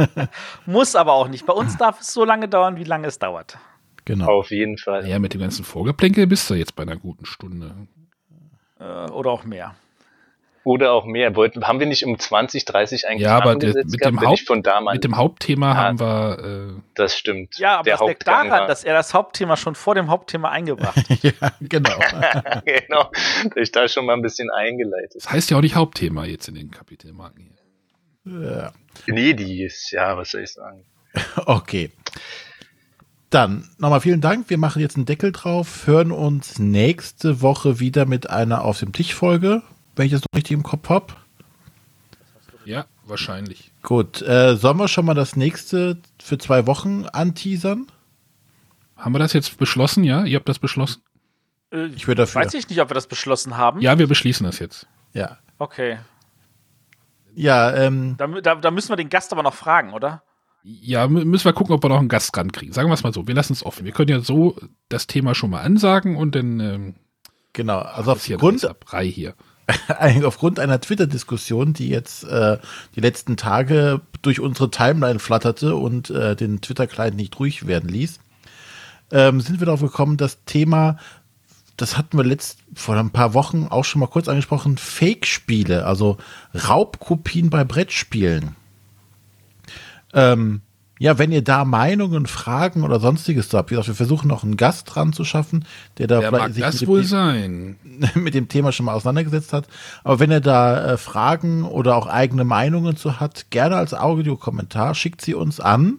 Muss 0.66 0.94
aber 0.94 1.14
auch 1.14 1.28
nicht. 1.28 1.46
Bei 1.46 1.54
uns 1.54 1.78
darf 1.78 2.00
es 2.00 2.12
so 2.12 2.24
lange 2.24 2.48
dauern, 2.48 2.76
wie 2.76 2.84
lange 2.84 3.06
es 3.06 3.18
dauert. 3.18 3.56
Genau. 4.04 4.26
Auf 4.26 4.50
jeden 4.50 4.76
Fall. 4.76 5.08
Ja, 5.08 5.18
mit 5.18 5.32
dem 5.32 5.40
ganzen 5.40 5.64
Vorgeplänkel 5.64 6.26
bist 6.26 6.48
du 6.50 6.54
jetzt 6.54 6.76
bei 6.76 6.82
einer 6.82 6.96
guten 6.96 7.24
Stunde. 7.24 7.74
Äh, 8.80 8.84
oder 9.10 9.30
auch 9.30 9.44
mehr. 9.44 9.74
Oder 10.64 10.92
auch 10.92 11.04
mehr. 11.04 11.36
Wollten, 11.36 11.64
haben 11.68 11.78
wir 11.78 11.86
nicht 11.86 12.04
um 12.04 12.18
20, 12.18 12.64
30 12.64 13.06
eigentlich 13.06 13.22
Ja, 13.22 13.36
aber 13.36 13.54
der, 13.54 13.68
mit, 13.72 14.00
gehabt, 14.00 14.04
dem 14.04 14.20
Haupt, 14.20 14.40
von 14.40 14.62
da 14.64 14.80
mal, 14.80 14.94
mit 14.94 15.04
dem 15.04 15.16
Hauptthema 15.16 15.70
Ah. 15.72 15.76
haben 15.76 16.00
wir. 16.00 16.74
Äh, 16.76 16.80
Das 16.96 17.16
stimmt. 17.16 17.56
Ja, 17.58 17.74
aber 17.76 17.84
Der 17.84 17.98
das 17.98 18.08
liegt 18.08 18.26
daran, 18.26 18.50
war- 18.50 18.66
dass 18.66 18.82
er 18.82 18.94
das 18.94 19.14
Hauptthema 19.14 19.56
schon 19.56 19.76
vor 19.76 19.94
dem 19.94 20.10
Hauptthema 20.10 20.50
eingebracht 20.50 20.96
hat. 21.08 21.22
ja, 21.22 21.32
genau. 21.60 21.98
genau. 22.64 23.10
dass 23.44 23.56
Ich 23.56 23.70
da 23.70 23.86
schon 23.86 24.06
mal 24.06 24.14
ein 24.14 24.22
bisschen 24.22 24.50
eingeleitet. 24.50 25.14
das 25.14 25.30
heißt 25.30 25.50
ja 25.52 25.56
auch 25.58 25.62
nicht 25.62 25.76
Hauptthema 25.76 26.24
jetzt 26.24 26.48
in 26.48 26.56
den 26.56 26.72
Kapitelmarken 26.72 27.44
hier. 28.24 28.50
Ja. 28.50 28.72
Nee, 29.06 29.34
die 29.34 29.62
ist, 29.62 29.92
ja, 29.92 30.16
was 30.16 30.30
soll 30.32 30.42
ich 30.42 30.52
sagen. 30.52 30.84
Okay. 31.46 31.92
Dann 33.30 33.68
nochmal 33.78 34.00
vielen 34.00 34.20
Dank. 34.20 34.48
Wir 34.50 34.58
machen 34.58 34.80
jetzt 34.80 34.96
einen 34.96 35.06
Deckel 35.06 35.32
drauf, 35.32 35.86
hören 35.86 36.12
uns 36.12 36.58
nächste 36.58 37.42
Woche 37.42 37.80
wieder 37.80 38.06
mit 38.06 38.30
einer 38.30 38.62
Auf 38.64 38.78
dem 38.78 38.92
Tisch 38.92 39.14
Folge, 39.14 39.62
wenn 39.96 40.06
ich 40.06 40.12
das 40.12 40.20
noch 40.22 40.36
richtig 40.36 40.52
im 40.52 40.62
Kopf 40.62 40.88
habe. 40.88 41.14
Ja, 42.64 42.86
wahrscheinlich. 43.04 43.72
Gut, 43.82 44.22
äh, 44.22 44.56
sollen 44.56 44.76
wir 44.78 44.88
schon 44.88 45.06
mal 45.06 45.14
das 45.14 45.36
nächste 45.36 45.98
für 46.20 46.38
zwei 46.38 46.66
Wochen 46.66 47.06
anteasern? 47.12 47.86
Haben 48.96 49.14
wir 49.14 49.18
das 49.18 49.32
jetzt 49.32 49.58
beschlossen? 49.58 50.04
Ja, 50.04 50.24
ihr 50.24 50.36
habt 50.36 50.48
das 50.48 50.58
beschlossen? 50.58 51.02
Äh, 51.70 51.86
Ich 51.86 52.06
wäre 52.06 52.14
dafür. 52.16 52.42
Weiß 52.42 52.54
ich 52.54 52.68
nicht, 52.68 52.80
ob 52.80 52.90
wir 52.90 52.94
das 52.94 53.06
beschlossen 53.06 53.56
haben. 53.56 53.80
Ja, 53.80 53.98
wir 53.98 54.06
beschließen 54.06 54.44
das 54.46 54.58
jetzt. 54.58 54.86
Ja. 55.12 55.38
Okay. 55.58 55.98
Ja, 57.34 57.74
ähm, 57.74 58.16
Da, 58.16 58.26
da, 58.26 58.54
da 58.54 58.70
müssen 58.70 58.88
wir 58.88 58.96
den 58.96 59.10
Gast 59.10 59.32
aber 59.32 59.42
noch 59.42 59.54
fragen, 59.54 59.92
oder? 59.92 60.22
Ja, 60.68 61.04
mü- 61.04 61.24
müssen 61.24 61.44
wir 61.44 61.52
gucken, 61.52 61.74
ob 61.74 61.84
wir 61.84 61.88
noch 61.88 62.00
einen 62.00 62.08
Gast 62.08 62.36
rankriegen. 62.36 62.72
Sagen 62.74 62.88
wir 62.88 62.94
es 62.94 63.04
mal 63.04 63.12
so. 63.12 63.28
Wir 63.28 63.34
lassen 63.36 63.52
es 63.52 63.64
offen. 63.64 63.84
Wir 63.84 63.92
können 63.92 64.10
ja 64.10 64.18
so 64.20 64.56
das 64.88 65.06
Thema 65.06 65.34
schon 65.36 65.50
mal 65.50 65.60
ansagen 65.60 66.16
und 66.16 66.34
dann 66.34 66.58
ähm, 66.58 66.94
genau. 67.52 67.78
Also 67.78 68.10
aufgrund, 68.12 68.68
Reihe 68.88 69.08
hier. 69.08 69.34
aufgrund 70.24 70.58
einer 70.58 70.80
Twitter-Diskussion, 70.80 71.72
die 71.72 71.88
jetzt 71.88 72.24
äh, 72.24 72.58
die 72.96 73.00
letzten 73.00 73.36
Tage 73.36 74.00
durch 74.22 74.40
unsere 74.40 74.68
Timeline 74.70 75.20
flatterte 75.20 75.76
und 75.76 76.10
äh, 76.10 76.34
den 76.34 76.60
Twitter-Client 76.60 77.16
nicht 77.16 77.38
ruhig 77.38 77.66
werden 77.68 77.88
ließ, 77.88 78.18
ähm, 79.12 79.40
sind 79.40 79.60
wir 79.60 79.66
darauf 79.66 79.82
gekommen, 79.82 80.16
das 80.16 80.44
Thema, 80.46 80.98
das 81.76 81.96
hatten 81.96 82.16
wir 82.16 82.24
letzt, 82.24 82.58
vor 82.74 82.96
ein 82.96 83.10
paar 83.10 83.34
Wochen 83.34 83.66
auch 83.70 83.84
schon 83.84 84.00
mal 84.00 84.06
kurz 84.08 84.26
angesprochen, 84.28 84.78
Fake-Spiele, 84.78 85.86
also 85.86 86.16
Raubkopien 86.54 87.50
bei 87.50 87.62
Brettspielen. 87.62 88.56
Ähm, 90.16 90.62
ja, 90.98 91.18
wenn 91.18 91.30
ihr 91.30 91.44
da 91.44 91.66
Meinungen, 91.66 92.24
Fragen 92.24 92.82
oder 92.82 92.98
sonstiges 93.00 93.52
habt, 93.52 93.70
wie 93.70 93.74
gesagt, 93.74 93.88
wir 93.88 93.94
versuchen 93.94 94.28
noch 94.28 94.42
einen 94.44 94.56
Gast 94.56 94.94
dran 94.94 95.12
zu 95.12 95.24
schaffen, 95.24 95.66
der 95.98 96.06
da 96.06 96.20
Wer 96.22 96.30
mag 96.32 96.52
sich 96.54 96.62
das 96.62 96.74
mit 96.76 96.82
dem- 96.82 96.88
wohl 96.88 97.04
sein? 97.04 97.76
mit 98.14 98.32
dem 98.32 98.48
Thema 98.48 98.72
schon 98.72 98.86
mal 98.86 98.94
auseinandergesetzt 98.94 99.52
hat. 99.52 99.68
Aber 100.04 100.18
wenn 100.20 100.30
er 100.30 100.40
da 100.40 100.92
äh, 100.92 100.96
Fragen 100.96 101.64
oder 101.64 101.96
auch 101.96 102.06
eigene 102.06 102.44
Meinungen 102.44 102.96
zu 102.96 103.20
hat, 103.20 103.50
gerne 103.50 103.76
als 103.76 103.92
Audiokommentar, 103.92 104.94
schickt 104.94 105.20
sie 105.20 105.34
uns 105.34 105.60
an. 105.60 105.98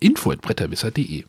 info.bretterwisser.de 0.00 1.24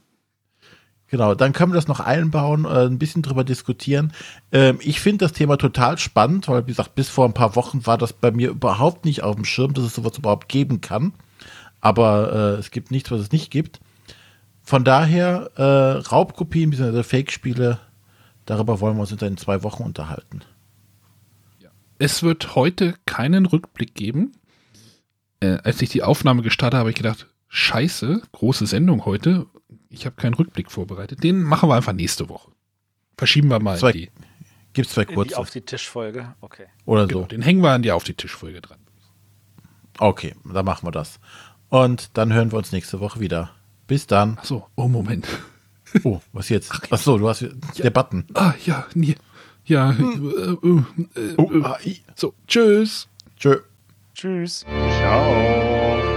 Genau, 1.07 1.35
dann 1.35 1.53
können 1.53 1.71
wir 1.73 1.75
das 1.75 1.87
noch 1.87 1.99
einbauen, 1.99 2.65
äh, 2.65 2.85
ein 2.87 2.97
bisschen 2.97 3.21
drüber 3.21 3.43
diskutieren. 3.43 4.13
Ähm, 4.51 4.79
ich 4.81 4.99
finde 4.99 5.25
das 5.25 5.33
Thema 5.33 5.57
total 5.57 5.99
spannend, 5.99 6.47
weil, 6.47 6.63
wie 6.65 6.71
gesagt, 6.71 6.95
bis 6.95 7.09
vor 7.09 7.25
ein 7.25 7.35
paar 7.35 7.55
Wochen 7.55 7.85
war 7.85 7.99
das 7.99 8.13
bei 8.13 8.31
mir 8.31 8.49
überhaupt 8.49 9.05
nicht 9.05 9.21
auf 9.21 9.35
dem 9.35 9.45
Schirm, 9.45 9.73
dass 9.75 9.83
es 9.83 9.93
sowas 9.93 10.17
überhaupt 10.17 10.49
geben 10.49 10.81
kann. 10.81 11.13
Aber 11.83 12.55
äh, 12.55 12.59
es 12.59 12.71
gibt 12.71 12.91
nichts, 12.91 13.11
was 13.11 13.19
es 13.19 13.31
nicht 13.33 13.51
gibt. 13.51 13.81
Von 14.61 14.85
daher, 14.85 15.51
äh, 15.57 15.61
Raubkopien 16.07 16.69
bzw. 16.69 17.03
Fake-Spiele, 17.03 17.77
darüber 18.45 18.79
wollen 18.79 18.95
wir 18.95 19.01
uns 19.01 19.11
in 19.11 19.35
zwei 19.37 19.63
Wochen 19.63 19.83
unterhalten. 19.83 20.41
Es 21.99 22.23
wird 22.23 22.55
heute 22.55 22.95
keinen 23.05 23.45
Rückblick 23.45 23.95
geben. 23.95 24.31
Äh, 25.41 25.57
als 25.63 25.81
ich 25.81 25.89
die 25.89 26.03
Aufnahme 26.03 26.41
gestartet 26.41 26.75
habe, 26.75 26.79
habe 26.85 26.89
ich 26.91 26.95
gedacht, 26.95 27.27
scheiße, 27.49 28.21
große 28.31 28.65
Sendung 28.65 29.03
heute. 29.05 29.45
Ich 29.89 30.05
habe 30.05 30.15
keinen 30.15 30.35
Rückblick 30.35 30.71
vorbereitet. 30.71 31.21
Den 31.21 31.43
machen 31.43 31.67
wir 31.69 31.75
einfach 31.75 31.91
nächste 31.93 32.29
Woche. 32.29 32.51
Verschieben 33.17 33.49
wir 33.49 33.59
mal 33.59 33.77
Zwei- 33.77 33.91
die. 33.91 34.09
Gibt 34.71 34.87
es 34.87 34.93
zwei 34.93 35.01
In 35.03 35.09
die 35.09 35.13
kurze 35.15 35.37
auf 35.37 35.49
die 35.51 35.61
Tischfolge. 35.61 36.33
Okay. 36.39 36.65
oder 36.85 37.07
Genau, 37.07 37.21
so. 37.21 37.27
den 37.27 37.41
hängen 37.41 37.61
wir 37.61 37.71
an 37.71 37.83
die 37.83 37.91
auf 37.91 38.05
die 38.05 38.15
Tischfolge 38.15 38.61
dran. 38.61 38.79
Okay, 39.99 40.33
dann 40.45 40.65
machen 40.65 40.87
wir 40.87 40.91
das. 40.91 41.19
Und 41.73 42.15
dann 42.19 42.31
hören 42.31 42.51
wir 42.51 42.59
uns 42.59 42.71
nächste 42.71 42.99
Woche 42.99 43.19
wieder. 43.19 43.49
Bis 43.87 44.05
dann. 44.05 44.37
Ach 44.39 44.45
so, 44.45 44.67
oh 44.75 44.87
Moment. 44.87 45.27
Oh, 46.03 46.21
was 46.31 46.49
jetzt? 46.49 46.71
Ach 46.91 46.99
so, 46.99 47.17
du 47.17 47.27
hast 47.27 47.47
der 47.79 47.89
Button. 47.89 48.25
Ah, 48.35 48.53
ja, 48.63 48.85
nee. 48.93 49.15
Ja, 49.65 49.91
äh, 49.91 50.03
äh, 50.03 50.77
äh, 51.15 51.35
Oh, 51.37 51.51
äh, 51.51 51.63
ah, 51.63 51.77
so, 52.15 52.35
tschüss. 52.47 53.07
Tschö. 53.37 53.59
Tschüss. 54.13 54.65
Ciao. 54.99 56.12